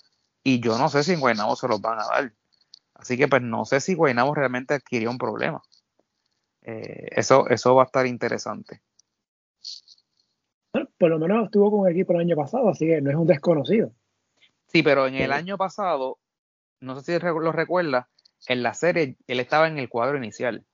y 0.43 0.61
yo 0.61 0.77
no 0.77 0.87
sé 0.89 1.03
si 1.03 1.13
en 1.13 1.19
Guaynabo 1.19 1.55
se 1.55 1.67
los 1.67 1.81
van 1.81 1.99
a 1.99 2.05
dar. 2.07 2.33
Así 2.93 3.17
que 3.17 3.27
pues 3.27 3.41
no 3.41 3.65
sé 3.65 3.81
si 3.81 3.95
Guaynabo 3.95 4.33
realmente 4.33 4.73
adquirió 4.75 5.09
un 5.09 5.17
problema. 5.17 5.61
Eh, 6.61 7.07
eso, 7.11 7.49
eso 7.49 7.75
va 7.75 7.83
a 7.83 7.85
estar 7.85 8.05
interesante. 8.05 8.81
Bueno, 10.73 10.89
por 10.97 11.09
lo 11.09 11.19
menos 11.19 11.45
estuvo 11.45 11.71
con 11.71 11.87
el 11.87 11.93
equipo 11.93 12.13
el 12.13 12.19
año 12.19 12.35
pasado, 12.35 12.69
así 12.69 12.85
que 12.87 13.01
no 13.01 13.09
es 13.09 13.15
un 13.15 13.27
desconocido. 13.27 13.91
Sí, 14.67 14.83
pero 14.83 15.07
en 15.07 15.15
el 15.15 15.31
Sí. 15.31 15.37
año 15.37 15.57
pasado, 15.57 16.17
no 16.79 16.99
sé 16.99 17.19
si 17.19 17.25
lo 17.25 17.51
recuerda, 17.51 18.07
en 18.47 18.63
la 18.63 18.73
serie 18.73 19.17
él 19.27 19.39
estaba 19.39 19.67
en 19.67 19.77
el 19.77 19.89
cuadro 19.89 20.17
inicial. 20.17 20.65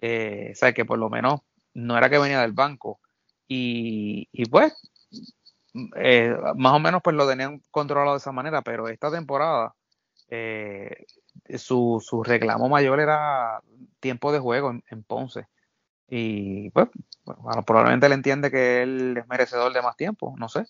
Eh, 0.00 0.50
o 0.52 0.54
sea, 0.54 0.72
que 0.72 0.84
por 0.84 0.98
lo 0.98 1.10
menos 1.10 1.40
no 1.74 1.96
era 1.96 2.10
que 2.10 2.18
venía 2.18 2.40
del 2.40 2.52
banco. 2.52 3.00
Y, 3.48 4.28
y 4.32 4.46
pues, 4.46 4.74
eh, 5.96 6.36
más 6.56 6.72
o 6.72 6.78
menos 6.78 7.02
pues 7.02 7.14
lo 7.16 7.28
tenían 7.28 7.60
controlado 7.70 8.12
de 8.12 8.18
esa 8.18 8.32
manera, 8.32 8.62
pero 8.62 8.88
esta 8.88 9.10
temporada 9.10 9.74
eh, 10.28 11.06
su, 11.56 12.02
su 12.04 12.22
reclamo 12.22 12.68
mayor 12.68 13.00
era 13.00 13.60
tiempo 14.00 14.32
de 14.32 14.38
juego 14.38 14.70
en, 14.70 15.02
Ponce. 15.04 15.46
Y 16.08 16.70
pues, 16.70 16.88
bueno, 17.24 17.62
probablemente 17.64 18.06
él 18.06 18.12
entiende 18.12 18.50
que 18.50 18.82
él 18.82 19.16
es 19.18 19.28
merecedor 19.28 19.72
de 19.72 19.82
más 19.82 19.96
tiempo, 19.96 20.34
no 20.38 20.48
sé. 20.48 20.64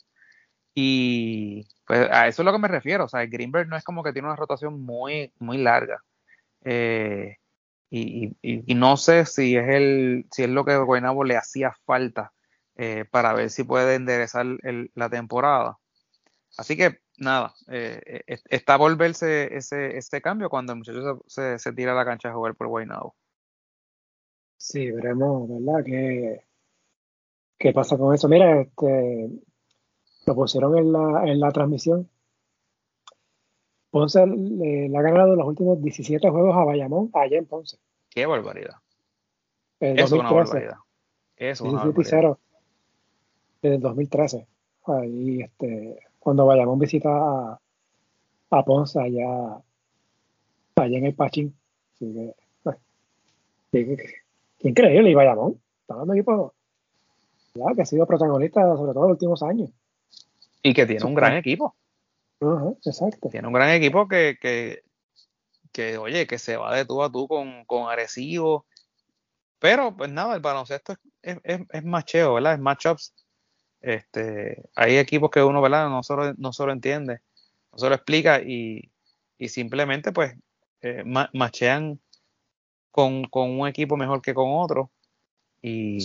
Y 0.74 1.66
pues 1.86 2.10
a 2.10 2.28
eso 2.28 2.42
es 2.42 2.46
lo 2.46 2.52
que 2.52 2.58
me 2.58 2.68
refiero. 2.68 3.04
O 3.04 3.08
sea, 3.08 3.24
Greenberg 3.26 3.68
no 3.68 3.76
es 3.76 3.84
como 3.84 4.02
que 4.02 4.12
tiene 4.12 4.28
una 4.28 4.36
rotación 4.36 4.82
muy, 4.82 5.32
muy 5.38 5.58
larga. 5.58 6.02
Eh, 6.64 7.36
y, 7.90 8.36
no 8.74 8.96
sé 8.96 9.26
si 9.26 9.56
es 9.56 9.68
el, 9.68 10.26
si 10.32 10.44
es 10.44 10.48
lo 10.50 10.64
que 10.64 10.72
a 10.72 10.78
Guaynabo 10.78 11.24
le 11.24 11.36
hacía 11.36 11.72
falta 11.84 12.32
eh, 12.76 13.04
para 13.10 13.32
ver 13.32 13.50
si 13.50 13.64
puede 13.64 13.94
enderezar 13.94 14.46
el- 14.62 14.90
la 14.94 15.08
temporada. 15.08 15.78
Así 16.58 16.76
que 16.76 17.00
nada, 17.18 17.54
eh, 17.68 18.22
eh, 18.26 18.38
está 18.50 18.78
por 18.78 18.96
verse 18.96 19.56
ese, 19.56 19.96
ese 19.98 20.20
cambio 20.22 20.50
cuando 20.50 20.72
el 20.72 20.78
muchacho 20.78 21.22
se, 21.26 21.56
se, 21.56 21.58
se 21.58 21.72
tira 21.72 21.92
a 21.92 21.96
la 21.96 22.04
cancha 22.04 22.30
a 22.30 22.34
jugar 22.34 22.54
por 22.56 22.68
Guaynabo. 22.68 23.14
Sí, 24.58 24.90
veremos, 24.90 25.48
¿verdad? 25.48 25.82
¿Qué, 25.84 26.40
qué 27.58 27.72
pasa 27.72 27.96
con 27.98 28.14
eso? 28.14 28.28
Mira, 28.28 28.60
este, 28.60 29.30
lo 30.26 30.34
pusieron 30.34 30.76
en 30.78 30.92
la, 30.92 31.24
en 31.26 31.40
la 31.40 31.50
transmisión. 31.52 32.10
Ponce 34.00 34.26
le, 34.26 34.88
le 34.90 34.96
ha 34.98 35.00
ganado 35.02 35.34
los 35.36 35.46
últimos 35.46 35.80
17 35.82 36.28
juegos 36.28 36.54
a 36.54 36.64
Bayamón, 36.64 37.10
allá 37.14 37.38
en 37.38 37.46
Ponce. 37.46 37.78
Qué 38.10 38.26
barbaridad. 38.26 38.74
En 39.80 39.98
Eso 39.98 40.04
es 40.06 40.12
una 40.20 40.28
2013. 40.30 40.52
barbaridad. 40.54 40.76
Eso 41.36 41.66
es 41.66 41.72
una 41.72 41.82
17 41.84 41.88
y 41.88 41.92
barbaridad. 42.04 42.10
0 42.10 42.38
desde 43.62 43.74
el 43.76 43.80
2013. 43.82 44.46
Ahí, 44.86 45.40
este, 45.42 45.98
cuando 46.18 46.44
Bayamón 46.46 46.78
visita 46.78 47.08
a, 47.10 47.60
a 48.50 48.64
Ponce 48.64 49.00
allá, 49.00 49.62
allá 50.76 50.98
en 50.98 51.06
el 51.06 51.14
Pachín. 51.14 51.54
Así 51.94 52.12
que, 52.12 52.34
pues, 52.62 52.76
qué, 53.72 53.86
qué- 53.86 54.14
qué 54.58 54.68
increíble. 54.68 55.10
Y 55.10 55.14
Bayamón, 55.14 55.58
está 55.80 55.94
dando 55.96 56.12
equipo 56.12 56.52
¿verdad? 57.54 57.74
que 57.76 57.82
ha 57.82 57.86
sido 57.86 58.06
protagonista 58.06 58.60
sobre 58.76 58.92
todo 58.92 59.04
en 59.04 59.08
los 59.10 59.16
últimos 59.16 59.42
años. 59.42 59.70
Y 60.62 60.74
que 60.74 60.84
tiene 60.84 61.04
un 61.04 61.14
gran 61.14 61.34
equipo. 61.36 61.74
Tiene 63.30 63.46
un 63.46 63.54
gran 63.54 63.70
equipo 63.70 64.08
que, 64.08 64.36
que, 64.40 64.82
que, 65.72 65.98
oye, 65.98 66.26
que 66.26 66.38
se 66.38 66.56
va 66.56 66.74
de 66.74 66.84
tú 66.84 67.02
a 67.02 67.10
tú 67.10 67.26
con, 67.28 67.64
con 67.64 67.88
Arecibo. 67.88 68.66
Pero, 69.58 69.96
pues 69.96 70.10
nada, 70.10 70.34
el 70.34 70.40
baloncesto 70.42 70.94
es, 71.22 71.38
es, 71.42 71.60
es, 71.70 71.84
macheo, 71.84 72.34
¿verdad? 72.34 72.54
Es 72.54 72.60
matchups. 72.60 73.14
Este, 73.80 74.62
hay 74.74 74.98
equipos 74.98 75.30
que 75.30 75.42
uno, 75.42 75.62
¿verdad? 75.62 75.88
No 75.88 76.02
solo, 76.02 76.34
no 76.34 76.52
solo 76.52 76.72
entiende, 76.72 77.20
no 77.72 77.78
solo 77.78 77.94
explica 77.94 78.40
y, 78.40 78.90
y 79.38 79.48
simplemente, 79.48 80.12
pues, 80.12 80.34
eh, 80.82 81.02
ma- 81.04 81.30
machean 81.32 82.00
con, 82.90 83.24
con 83.24 83.58
un 83.58 83.68
equipo 83.68 83.96
mejor 83.96 84.20
que 84.22 84.34
con 84.34 84.48
otro. 84.50 84.90
Y 85.62 85.98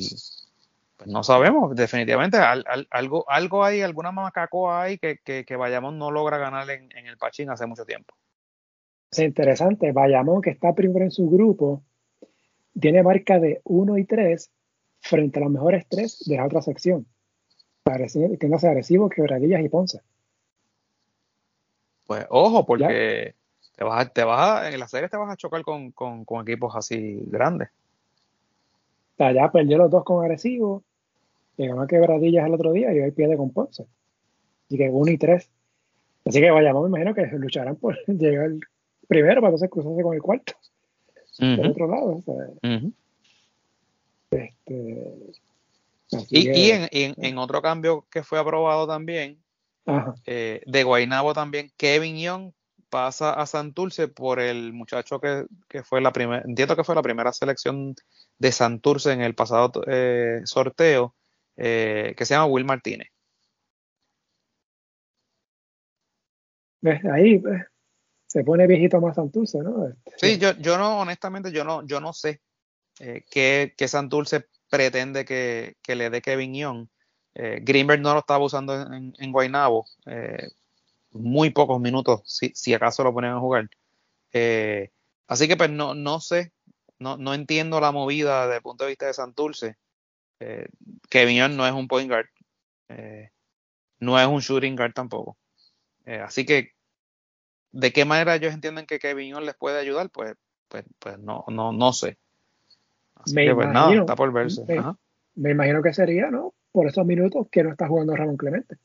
pues 1.02 1.12
no 1.12 1.24
sabemos, 1.24 1.76
definitivamente 1.76 2.38
algo, 2.38 3.26
algo 3.28 3.64
hay, 3.64 3.82
alguna 3.82 4.12
macacoa 4.12 4.84
hay 4.84 5.00
que, 5.00 5.18
que, 5.18 5.46
que 5.46 5.56
Bayamón 5.56 5.98
no 5.98 6.12
logra 6.12 6.38
ganar 6.38 6.70
en, 6.70 6.96
en, 6.96 7.08
el 7.08 7.18
Pachín 7.18 7.50
hace 7.50 7.66
mucho 7.66 7.86
tiempo. 7.86 8.14
Es 9.10 9.18
interesante, 9.18 9.94
Bayamón 9.94 10.44
que 10.44 10.52
está 10.52 10.76
primero 10.76 11.04
en 11.04 11.10
su 11.10 11.28
grupo, 11.28 11.82
tiene 12.80 13.02
marca 13.02 13.40
de 13.40 13.62
1 13.64 13.98
y 13.98 14.06
3 14.06 14.52
frente 15.00 15.40
a 15.40 15.42
los 15.42 15.52
mejores 15.52 15.88
tres 15.90 16.20
de 16.28 16.38
la 16.38 16.46
otra 16.46 16.62
sección. 16.62 17.08
Que 17.84 18.48
no 18.48 18.60
sea 18.60 18.70
agresivo, 18.70 19.10
Quebradillas 19.10 19.66
y 19.66 19.70
Ponce. 19.70 20.02
Pues 22.06 22.28
ojo, 22.30 22.64
porque 22.64 23.34
te 23.76 23.84
vas, 23.84 24.14
te 24.14 24.24
vas 24.24 24.72
en 24.72 24.80
la 24.80 24.88
serie 24.88 25.10
te 25.10 25.18
vas 25.18 25.32
a 25.32 25.36
chocar 25.36 25.64
con, 25.64 25.92
con, 25.94 26.26
con 26.26 26.48
equipos 26.48 26.76
así 26.76 27.24
grandes. 27.26 27.70
O 29.14 29.18
sea, 29.18 29.32
ya 29.32 29.52
perdió 29.52 29.80
los 29.80 29.90
dos 29.90 30.04
con 30.04 30.24
agresivo, 30.24 30.84
y 31.58 31.68
ganó 31.68 31.88
Quebradillas 31.88 32.46
el 32.46 32.54
otro 32.54 32.72
día 32.72 32.94
y 32.94 33.00
hoy 33.00 33.12
pierde 33.12 33.38
con 33.38 33.52
Ponce. 33.52 33.86
Así 34.68 34.78
que 34.78 34.90
1 34.90 35.12
y 35.12 35.18
3. 35.18 35.50
Así 36.26 36.40
que 36.40 36.52
vayamos, 36.52 36.90
me 36.90 37.00
imagino 37.00 37.14
que 37.14 37.26
lucharán 37.38 37.76
por 37.76 37.98
llegar 38.08 38.52
primero 39.08 39.42
para 39.42 39.50
entonces 39.50 39.70
cruzarse 39.70 40.04
con 40.04 40.14
el 40.16 40.22
cuarto. 40.22 40.54
Por 41.38 41.68
otro 41.68 41.88
lado. 41.88 42.24
este, 44.32 45.32
y, 46.30 46.72
en, 46.72 47.38
otro 47.38 47.62
cambio 47.62 48.06
que 48.12 48.24
fue 48.24 48.40
aprobado 48.40 48.86
también, 48.88 49.38
eh, 50.26 50.62
de 50.66 50.84
Guainabo 50.84 51.34
también, 51.34 51.72
Kevin 51.78 52.18
Young 52.18 52.52
pasa 52.90 53.34
a 53.34 53.46
Santurce 53.46 54.10
por 54.10 54.40
el 54.40 54.74
muchacho 54.74 55.20
que, 55.22 55.46
fue 55.84 56.02
la 56.02 56.12
primera, 56.12 56.44
entiendo 56.46 56.76
que 56.76 56.84
fue 56.84 56.94
la 56.94 57.02
primera 57.02 57.32
selección 57.32 57.96
de 58.38 58.52
Santurce 58.52 59.14
en 59.14 59.22
el 59.22 59.34
pasado 59.34 59.72
eh, 59.88 60.42
sorteo, 60.44 61.16
eh, 61.64 62.16
que 62.18 62.26
se 62.26 62.34
llama 62.34 62.48
Will 62.48 62.66
Martínez. 62.66 63.08
Ahí, 67.14 67.38
pues, 67.38 67.62
se 68.26 68.44
pone 68.44 68.66
viejito 68.66 69.00
más 69.00 69.16
Santurce, 69.16 69.60
¿no? 69.60 69.88
Este, 69.88 70.12
sí, 70.18 70.38
yo, 70.40 70.58
yo 70.58 70.80
no, 70.80 71.02
honestamente, 71.02 71.52
yo 71.52 71.64
no, 71.64 71.86
yo 71.86 72.00
no 72.00 72.14
sé 72.14 72.42
eh, 73.00 73.24
qué, 73.30 73.76
qué, 73.78 73.88
Santurce 73.88 74.48
pretende 74.72 75.24
que, 75.24 75.76
que, 75.84 75.94
le 75.94 76.10
dé 76.10 76.24
Kevin 76.24 76.56
Young. 76.56 76.88
Eh, 77.36 77.60
Greenberg 77.62 78.02
no 78.02 78.14
lo 78.14 78.22
estaba 78.22 78.44
usando 78.44 78.82
en, 78.82 79.14
en 79.20 79.32
Guaynabo, 79.32 79.86
muy 81.12 81.52
pocos 81.52 81.80
minutos, 81.80 82.22
si, 82.26 82.52
si, 82.56 82.74
acaso 82.74 83.04
lo 83.04 83.14
ponían 83.14 83.36
a 83.36 83.40
jugar. 83.40 83.70
Así 85.28 85.48
que 85.48 85.58
pues 85.58 85.70
no, 85.70 85.94
no 85.94 86.20
sé, 86.20 86.54
no, 86.98 87.18
no 87.18 87.36
entiendo 87.36 87.80
la 87.80 87.92
movida 87.92 88.48
desde 88.48 88.56
el 88.56 88.64
punto 88.64 88.86
de 88.86 88.90
vista 88.90 89.06
de 89.06 89.14
Santurce. 89.14 89.78
Kevin 91.10 91.38
Young 91.38 91.56
no 91.56 91.68
es 91.68 91.74
un 91.74 91.88
point 91.88 92.10
guard, 92.10 92.28
no 94.00 94.20
es 94.20 94.28
un 94.28 94.40
shooting 94.40 94.76
guard 94.76 94.94
tampoco. 94.94 95.38
así 96.06 96.46
que 96.46 96.74
¿De 97.72 97.94
qué 97.94 98.06
manera 98.06 98.36
ellos 98.36 98.54
entienden 98.54 98.86
que 98.86 99.00
Kevin 99.00 99.34
les 99.46 99.56
puede 99.56 99.80
ayudar? 99.80 100.10
Pues, 100.10 100.36
pues, 100.68 100.84
pues 101.00 101.18
no, 101.20 101.46
no, 101.48 101.72
no 101.72 101.94
sé. 101.94 102.18
me 103.34 103.46
que, 103.46 103.56
pues, 103.56 103.70
imagino, 103.70 104.02
está 104.02 104.16
por 104.16 104.32
verse. 104.34 104.66
Me, 105.36 105.52
imagino 105.52 105.82
que 105.82 105.94
sería, 105.94 106.30
¿no? 106.30 106.54
Por 106.72 106.88
esos 106.88 107.06
minutos 107.06 107.48
que 107.50 107.64
no 107.64 107.72
está 107.72 107.88
jugando 107.88 108.16
Ramón 108.16 108.38
Clemente. 108.38 108.76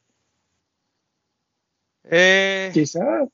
Eh, 2.04 2.70
Quizás. 2.72 3.28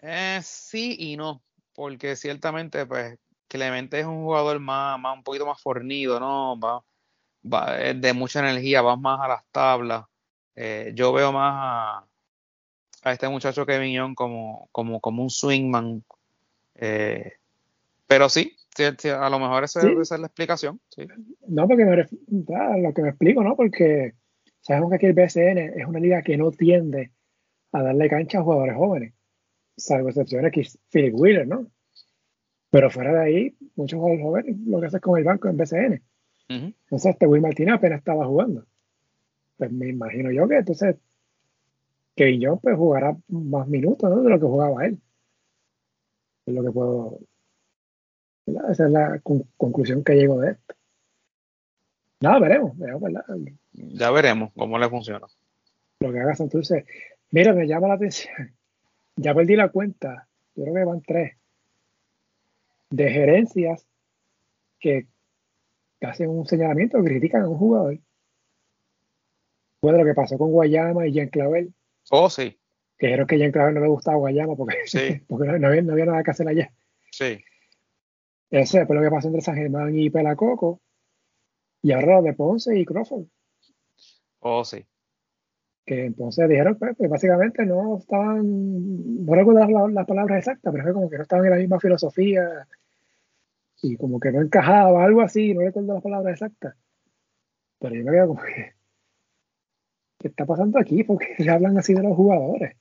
Eh, 0.00 0.40
sí 0.42 0.96
y 0.98 1.16
no, 1.18 1.42
porque 1.74 2.16
ciertamente, 2.16 2.86
pues, 2.86 3.18
Clemente 3.48 4.00
es 4.00 4.06
un 4.06 4.22
jugador 4.22 4.60
más, 4.60 4.98
más 4.98 5.16
un 5.16 5.22
poquito 5.22 5.46
más 5.46 5.60
fornido, 5.60 6.18
¿no? 6.20 6.58
Va, 7.52 7.66
va 7.66 7.94
de 7.94 8.12
mucha 8.12 8.40
energía, 8.40 8.82
va 8.82 8.96
más 8.96 9.20
a 9.20 9.28
las 9.28 9.44
tablas. 9.50 10.04
Eh, 10.54 10.92
yo 10.94 11.12
veo 11.12 11.32
más 11.32 11.52
a, 11.54 12.06
a 13.02 13.12
este 13.12 13.28
muchacho 13.28 13.66
Kevin 13.66 13.94
Young 13.94 14.14
como, 14.14 14.68
como, 14.72 15.00
como 15.00 15.22
un 15.22 15.30
swingman. 15.30 16.04
Eh, 16.74 17.32
pero 18.06 18.28
sí, 18.28 18.56
a 18.78 19.30
lo 19.30 19.38
mejor 19.38 19.64
esa, 19.64 19.80
es 19.80 20.10
la 20.10 20.26
explicación. 20.26 20.80
No, 21.46 21.66
porque 21.66 21.84
me 21.84 21.96
lo 21.96 22.94
que 22.94 23.02
me 23.02 23.08
explico, 23.08 23.42
¿no? 23.42 23.56
Porque 23.56 24.14
sabemos 24.60 24.90
que 24.90 24.96
aquí 24.96 25.06
el 25.06 25.14
BSN 25.14 25.58
es 25.80 25.86
una 25.86 26.00
liga 26.00 26.22
que 26.22 26.36
no 26.36 26.50
tiende 26.50 27.12
a 27.72 27.82
darle 27.82 28.08
cancha 28.08 28.38
a 28.38 28.42
jugadores 28.42 28.76
jóvenes, 28.76 29.14
salvo 29.76 30.08
excepciones 30.08 30.52
que 30.52 30.66
Philip 30.90 31.14
Wheeler, 31.14 31.46
¿no? 31.46 31.66
Pero 32.70 32.90
fuera 32.90 33.12
de 33.12 33.20
ahí, 33.20 33.56
muchos 33.76 33.98
jugadores 33.98 34.24
jóvenes 34.24 34.56
lo 34.66 34.80
que 34.80 34.86
hacen 34.86 35.00
con 35.00 35.18
el 35.18 35.24
banco 35.24 35.48
en 35.48 35.56
BCN. 35.56 36.02
Entonces, 36.48 37.12
este 37.12 37.26
Will 37.26 37.42
Martínez 37.42 37.74
apenas 37.74 37.98
estaba 37.98 38.26
jugando. 38.26 38.64
Pues 39.56 39.70
me 39.70 39.88
imagino 39.88 40.30
yo 40.30 40.48
que 40.48 40.56
entonces 40.56 40.96
Kevin 42.14 42.40
Jones 42.42 42.60
pues 42.62 42.76
jugará 42.76 43.16
más 43.28 43.68
minutos 43.68 44.24
de 44.24 44.30
lo 44.30 44.40
que 44.40 44.46
jugaba 44.46 44.86
él. 44.86 45.00
Es 46.46 46.54
lo 46.54 46.62
que 46.62 46.70
puedo. 46.70 47.18
Esa 48.46 48.86
es 48.86 48.90
la 48.90 49.20
conclusión 49.56 50.02
que 50.02 50.14
llego 50.14 50.40
de 50.40 50.52
esto. 50.52 50.74
Nada, 52.20 52.40
veremos, 52.40 52.72
Ya 53.72 54.10
veremos 54.10 54.52
cómo 54.54 54.78
le 54.78 54.88
funciona. 54.88 55.26
Lo 56.00 56.12
que 56.12 56.18
haga 56.18 56.34
entonces. 56.38 56.84
Mira, 57.30 57.52
me 57.52 57.66
llama 57.66 57.88
la 57.88 57.94
atención. 57.94 58.54
Ya 59.16 59.34
perdí 59.34 59.54
la 59.54 59.68
cuenta. 59.68 60.28
Yo 60.54 60.64
creo 60.64 60.74
que 60.74 60.84
van 60.84 61.02
tres. 61.02 61.36
De 62.90 63.10
gerencias 63.10 63.86
que 64.80 65.06
hacen 66.06 66.30
un 66.30 66.46
señalamiento, 66.46 67.02
critican 67.02 67.42
a 67.42 67.48
un 67.48 67.58
jugador. 67.58 67.98
Bueno, 69.80 69.98
lo 69.98 70.04
que 70.04 70.14
pasó 70.14 70.36
con 70.38 70.50
Guayama 70.50 71.06
y 71.06 71.12
Jean 71.12 71.28
Clavel 71.28 71.72
Oh, 72.10 72.30
sí. 72.30 72.58
Que 72.98 73.06
dijeron 73.06 73.26
que 73.26 73.38
ya 73.38 73.52
Clavel 73.52 73.74
no 73.74 73.80
le 73.80 73.88
gustaba 73.88 74.16
Guayama 74.16 74.56
porque, 74.56 74.76
porque 75.28 75.46
no, 75.46 75.68
había, 75.68 75.82
no, 75.82 75.92
había, 75.92 76.06
nada 76.06 76.22
que 76.22 76.30
hacer 76.30 76.48
allá. 76.48 76.72
Sí. 77.10 77.38
Eso 78.50 78.80
es 78.80 78.88
lo 78.88 79.02
que 79.02 79.10
pasó 79.10 79.28
entre 79.28 79.42
San 79.42 79.56
Germán 79.56 79.96
y 79.96 80.10
Pelacoco. 80.10 80.80
Y 81.82 81.92
ahora 81.92 82.16
lo 82.16 82.22
de 82.22 82.32
Ponce 82.32 82.76
y 82.78 82.84
Crawford. 82.84 83.26
Oh, 84.40 84.64
sí. 84.64 84.84
Que 85.84 86.06
entonces 86.06 86.48
dijeron 86.48 86.76
pues, 86.78 86.96
que 86.96 87.06
básicamente 87.06 87.64
no 87.64 87.98
estaban, 87.98 89.24
no 89.24 89.34
recuerdo 89.34 89.88
las, 89.90 90.06
palabras 90.06 90.38
exactas, 90.38 90.72
pero 90.72 90.84
fue 90.84 90.92
como 90.92 91.08
que 91.08 91.16
no 91.16 91.22
estaban 91.22 91.44
en 91.44 91.50
la 91.52 91.56
misma 91.56 91.78
filosofía 91.78 92.66
y 93.82 93.96
como 93.96 94.18
que 94.20 94.32
no 94.32 94.40
encajaba, 94.40 95.04
algo 95.04 95.20
así, 95.20 95.54
no 95.54 95.62
recuerdo 95.62 95.94
las 95.94 96.02
palabras 96.02 96.32
exactas. 96.32 96.74
Pero 97.78 97.94
yo 97.94 98.04
me 98.04 98.12
quedo 98.12 98.28
como 98.28 98.42
que, 98.42 98.74
¿qué 100.18 100.28
está 100.28 100.46
pasando 100.46 100.78
aquí? 100.78 101.04
Porque 101.04 101.36
se 101.38 101.50
hablan 101.50 101.78
así 101.78 101.94
de 101.94 102.02
los 102.02 102.16
jugadores. 102.16 102.76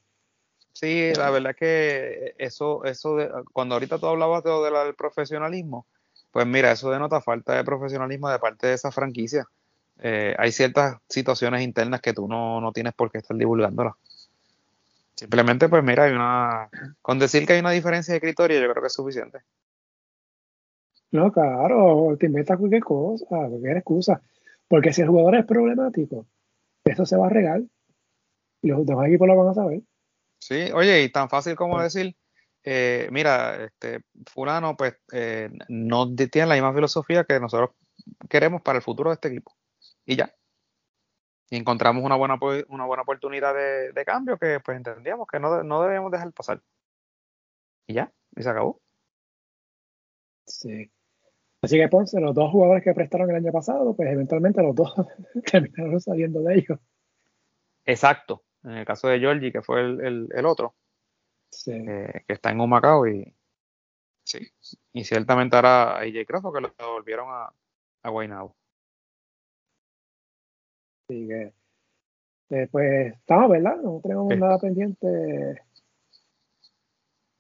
Sí, 0.74 1.11
la 1.15 1.32
verdad 1.32 1.56
que 1.56 2.36
eso, 2.38 2.86
eso 2.86 3.15
de, 3.15 3.32
cuando 3.52 3.76
ahorita 3.76 3.98
tú 3.98 4.07
hablabas 4.07 4.44
de 4.44 4.52
del 4.52 4.95
profesionalismo, 4.95 5.88
pues 6.32 6.45
mira, 6.45 6.72
eso 6.72 6.91
denota 6.91 7.19
falta 7.19 7.56
de 7.56 7.64
profesionalismo 7.64 8.30
de 8.30 8.38
parte 8.38 8.68
de 8.68 8.74
esa 8.74 8.91
franquicia. 8.91 9.48
Eh, 9.99 10.36
hay 10.38 10.52
ciertas 10.52 10.98
situaciones 11.10 11.64
internas 11.64 12.02
que 12.02 12.14
tú 12.14 12.28
no, 12.28 12.61
no 12.61 12.72
tienes 12.74 12.94
por 12.94 13.11
qué 13.11 13.18
estar 13.18 13.36
divulgándolas. 13.36 13.95
Simplemente, 15.15 15.68
pues 15.68 15.84
mira, 15.84 16.03
hay 16.03 16.14
una. 16.14 16.69
Con 17.02 17.18
decir 17.18 17.48
que 17.48 17.53
hay 17.53 17.60
una 17.60 17.72
diferencia 17.72 18.14
de 18.14 18.22
criterio, 18.22 18.60
yo 18.60 18.69
creo 18.69 18.84
que 18.84 18.88
es 18.88 18.94
suficiente. 18.94 19.40
No, 21.12 21.32
claro, 21.32 22.16
te 22.20 22.26
inventas 22.26 22.58
cualquier 22.58 22.84
cosa, 22.84 23.26
cualquier 23.28 23.78
excusa. 23.78 24.22
Porque 24.68 24.92
si 24.92 25.02
el 25.02 25.08
jugador 25.08 25.36
es 25.36 25.46
problemático, 25.46 26.28
eso 26.84 27.06
se 27.06 27.18
va 27.18 27.28
a 27.28 27.30
regar 27.30 27.62
y 28.62 28.68
los 28.70 28.86
demás 28.86 29.08
equipos 29.08 29.28
lo 29.28 29.38
van 29.38 29.50
a 29.50 29.54
saber. 29.54 29.82
Sí, 30.40 30.70
oye, 30.74 31.04
y 31.04 31.12
tan 31.12 31.30
fácil 31.30 31.56
como 31.56 31.82
decir, 31.82 32.16
eh, 32.64 33.08
mira, 33.12 33.66
este 33.66 34.02
fulano 34.30 34.76
pues 34.76 34.96
eh, 35.14 35.50
no 35.70 36.14
tiene 36.16 36.48
la 36.48 36.56
misma 36.56 36.74
filosofía 36.74 37.24
que 37.24 37.40
nosotros 37.40 37.72
queremos 38.30 38.62
para 38.62 38.78
el 38.78 38.84
futuro 38.84 39.10
de 39.10 39.16
este 39.16 39.30
equipo. 39.30 39.56
Y 40.06 40.18
ya. 40.18 40.34
Y 41.50 41.56
encontramos 41.56 42.04
una 42.04 42.16
buena, 42.16 42.38
una 42.68 42.86
buena 42.86 43.04
oportunidad 43.04 43.54
de, 43.54 44.06
cambio 44.06 44.38
que 44.38 44.60
pues 44.60 44.78
entendíamos 44.78 45.28
que 45.28 45.40
no, 45.40 45.64
no 45.64 45.82
debemos 45.84 46.12
dejar 46.12 46.32
pasar. 46.34 46.62
Y 47.88 47.94
ya, 47.94 48.12
y 48.36 48.44
se 48.44 48.50
acabó. 48.50 48.82
Sí. 50.46 50.92
Así 51.62 51.78
que 51.78 51.88
Ponce, 51.88 52.20
los 52.20 52.36
dos 52.36 52.52
jugadores 52.52 52.84
que 52.84 52.94
prestaron 52.94 53.30
el 53.30 53.38
año 53.38 53.52
pasado, 53.52 53.96
pues 53.96 54.10
eventualmente 54.12 54.62
los 54.62 54.76
dos 54.76 54.94
terminaron 55.52 56.00
saliendo 56.00 56.42
de 56.42 56.56
ellos. 56.56 56.80
Exacto. 57.86 58.44
En 58.64 58.72
el 58.72 58.86
caso 58.86 59.08
de 59.08 59.20
Georgie, 59.20 59.52
que 59.52 59.62
fue 59.62 59.82
el, 59.82 60.46
otro, 60.46 60.76
eh, 61.68 62.24
que 62.28 62.34
está 62.34 62.52
en 62.52 62.60
un 62.60 62.70
Macao 62.70 63.08
y 63.08 63.34
sí. 64.24 64.40
Y 64.94 65.04
ciertamente 65.04 65.56
ahora 65.56 66.00
AJ 66.00 66.26
Crawford 66.28 66.56
que 66.56 66.62
lo 66.62 66.92
volvieron 66.92 67.28
a, 67.30 67.54
a 68.04 68.10
Guaynabo. 68.10 68.56
Así 71.10 71.28
que, 71.28 71.54
eh, 72.50 72.68
pues 72.70 73.14
estamos, 73.14 73.50
¿verdad? 73.50 73.78
No 73.78 74.02
tenemos 74.04 74.38
nada 74.38 74.60
pendiente. 74.60 75.66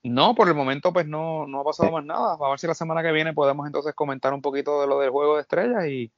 No, 0.09 0.35
por 0.35 0.47
el 0.47 0.53
momento 0.53 0.93
pues 0.93 1.07
no, 1.07 1.47
no 1.47 1.61
ha 1.61 1.63
pasado 1.63 1.91
más 1.91 2.05
nada. 2.05 2.37
Vamos 2.37 2.47
a 2.47 2.49
ver 2.51 2.59
si 2.59 2.67
la 2.67 2.73
semana 2.73 3.03
que 3.03 3.11
viene 3.11 3.33
podemos 3.33 3.65
entonces 3.65 3.93
comentar 3.93 4.33
un 4.33 4.41
poquito 4.41 4.81
de 4.81 4.87
lo 4.87 4.99
del 4.99 5.09
juego 5.09 5.35
de 5.35 5.41
estrellas 5.41 5.87
y, 5.87 6.11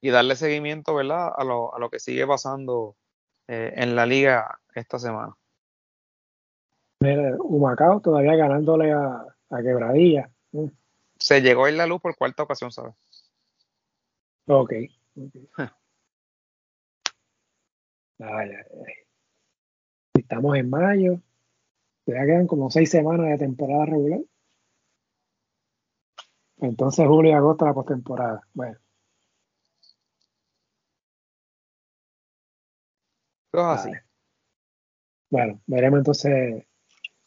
y 0.00 0.10
darle 0.10 0.36
seguimiento, 0.36 0.94
¿verdad? 0.94 1.32
A 1.36 1.44
lo, 1.44 1.74
a 1.74 1.78
lo 1.78 1.90
que 1.90 1.98
sigue 1.98 2.26
pasando 2.26 2.96
eh, 3.48 3.72
en 3.76 3.96
la 3.96 4.06
liga 4.06 4.60
esta 4.74 4.98
semana. 4.98 5.36
Humacao 7.38 8.00
todavía 8.00 8.34
ganándole 8.36 8.92
a, 8.92 9.24
a 9.50 9.62
Quebradilla. 9.62 10.30
Se 11.18 11.42
llegó 11.42 11.68
en 11.68 11.76
la 11.76 11.86
luz 11.86 12.00
por 12.00 12.16
cuarta 12.16 12.42
ocasión, 12.42 12.72
¿sabes? 12.72 12.94
Ok. 14.46 14.72
okay. 14.72 14.90
Ay, 15.56 15.68
ay, 18.20 18.50
ay. 18.86 18.94
Estamos 20.14 20.56
en 20.56 20.70
mayo. 20.70 21.18
Ya 22.06 22.24
quedan 22.26 22.46
como 22.46 22.70
seis 22.70 22.90
semanas 22.90 23.30
de 23.30 23.38
temporada 23.38 23.86
regular. 23.86 24.20
Entonces 26.58 27.06
julio 27.06 27.32
y 27.32 27.34
agosto 27.34 27.64
la 27.66 27.74
postemporada. 27.74 28.42
Bueno. 28.52 28.78
Todo 33.50 33.70
así. 33.70 33.88
Vale. 33.88 34.04
Bueno, 35.30 35.60
veremos 35.66 35.98
entonces 35.98 36.66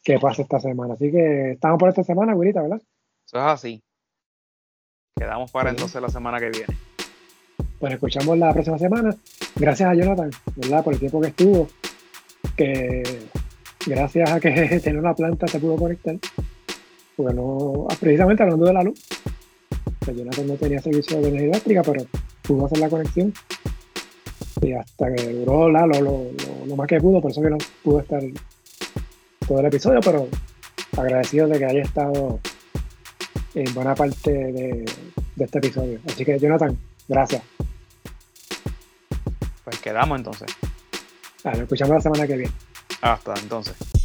qué 0.03 0.19
pasa 0.19 0.41
esta 0.41 0.59
semana. 0.59 0.93
Así 0.93 1.11
que 1.11 1.51
estamos 1.51 1.79
por 1.79 1.89
esta 1.89 2.03
semana, 2.03 2.35
Wilita, 2.35 2.61
¿verdad? 2.61 2.81
Eso 3.25 3.37
es 3.37 3.43
así. 3.43 3.83
Quedamos 5.15 5.51
para 5.51 5.69
Sí. 5.69 5.75
entonces 5.75 6.01
la 6.01 6.09
semana 6.09 6.39
que 6.39 6.49
viene. 6.49 6.77
Pues 7.79 7.93
escuchamos 7.93 8.37
la 8.37 8.53
próxima 8.53 8.77
semana. 8.77 9.15
Gracias 9.55 9.89
a 9.89 9.93
Jonathan, 9.95 10.29
¿verdad? 10.55 10.83
Por 10.83 10.93
el 10.93 10.99
tiempo 10.99 11.21
que 11.21 11.27
estuvo. 11.27 11.67
Que 12.55 13.03
gracias 13.87 14.29
a 14.29 14.39
que 14.39 14.79
tenía 14.83 14.99
una 14.99 15.15
planta 15.15 15.47
se 15.47 15.59
pudo 15.59 15.77
conectar. 15.77 16.15
Porque 17.15 17.33
no, 17.33 17.87
precisamente 17.99 18.43
hablando 18.43 18.65
de 18.65 18.73
la 18.73 18.83
luz. 18.83 18.99
Que 20.05 20.13
Jonathan 20.15 20.47
no 20.47 20.53
tenía 20.55 20.81
servicio 20.81 21.19
de 21.19 21.29
energía 21.29 21.49
eléctrica, 21.49 21.81
pero 21.83 22.05
pudo 22.43 22.65
hacer 22.65 22.77
la 22.79 22.89
conexión. 22.89 23.33
Y 24.61 24.73
hasta 24.73 25.13
que 25.13 25.33
duró 25.33 25.69
la, 25.69 25.85
lo, 25.85 25.99
lo, 25.99 26.75
más 26.75 26.87
que 26.87 26.99
pudo, 26.99 27.21
por 27.21 27.31
eso 27.31 27.41
que 27.41 27.49
no 27.49 27.57
pudo 27.83 27.99
estar 27.99 28.21
todo 29.47 29.59
el 29.59 29.65
episodio, 29.65 29.99
pero 30.01 30.27
agradecido 30.97 31.47
de 31.47 31.59
que 31.59 31.65
haya 31.65 31.81
estado 31.81 32.39
en 33.53 33.73
buena 33.73 33.95
parte 33.95 34.31
de, 34.31 34.85
de 35.35 35.45
este 35.45 35.57
episodio. 35.59 35.99
Así 36.07 36.25
que 36.25 36.39
Jonathan, 36.39 36.77
gracias. 37.07 37.43
Pues 39.63 39.79
quedamos 39.79 40.17
entonces. 40.17 40.47
Nos 41.43 41.59
escuchamos 41.59 41.95
la 41.95 42.01
semana 42.01 42.27
que 42.27 42.37
viene. 42.37 42.53
Hasta 43.01 43.33
entonces. 43.35 43.96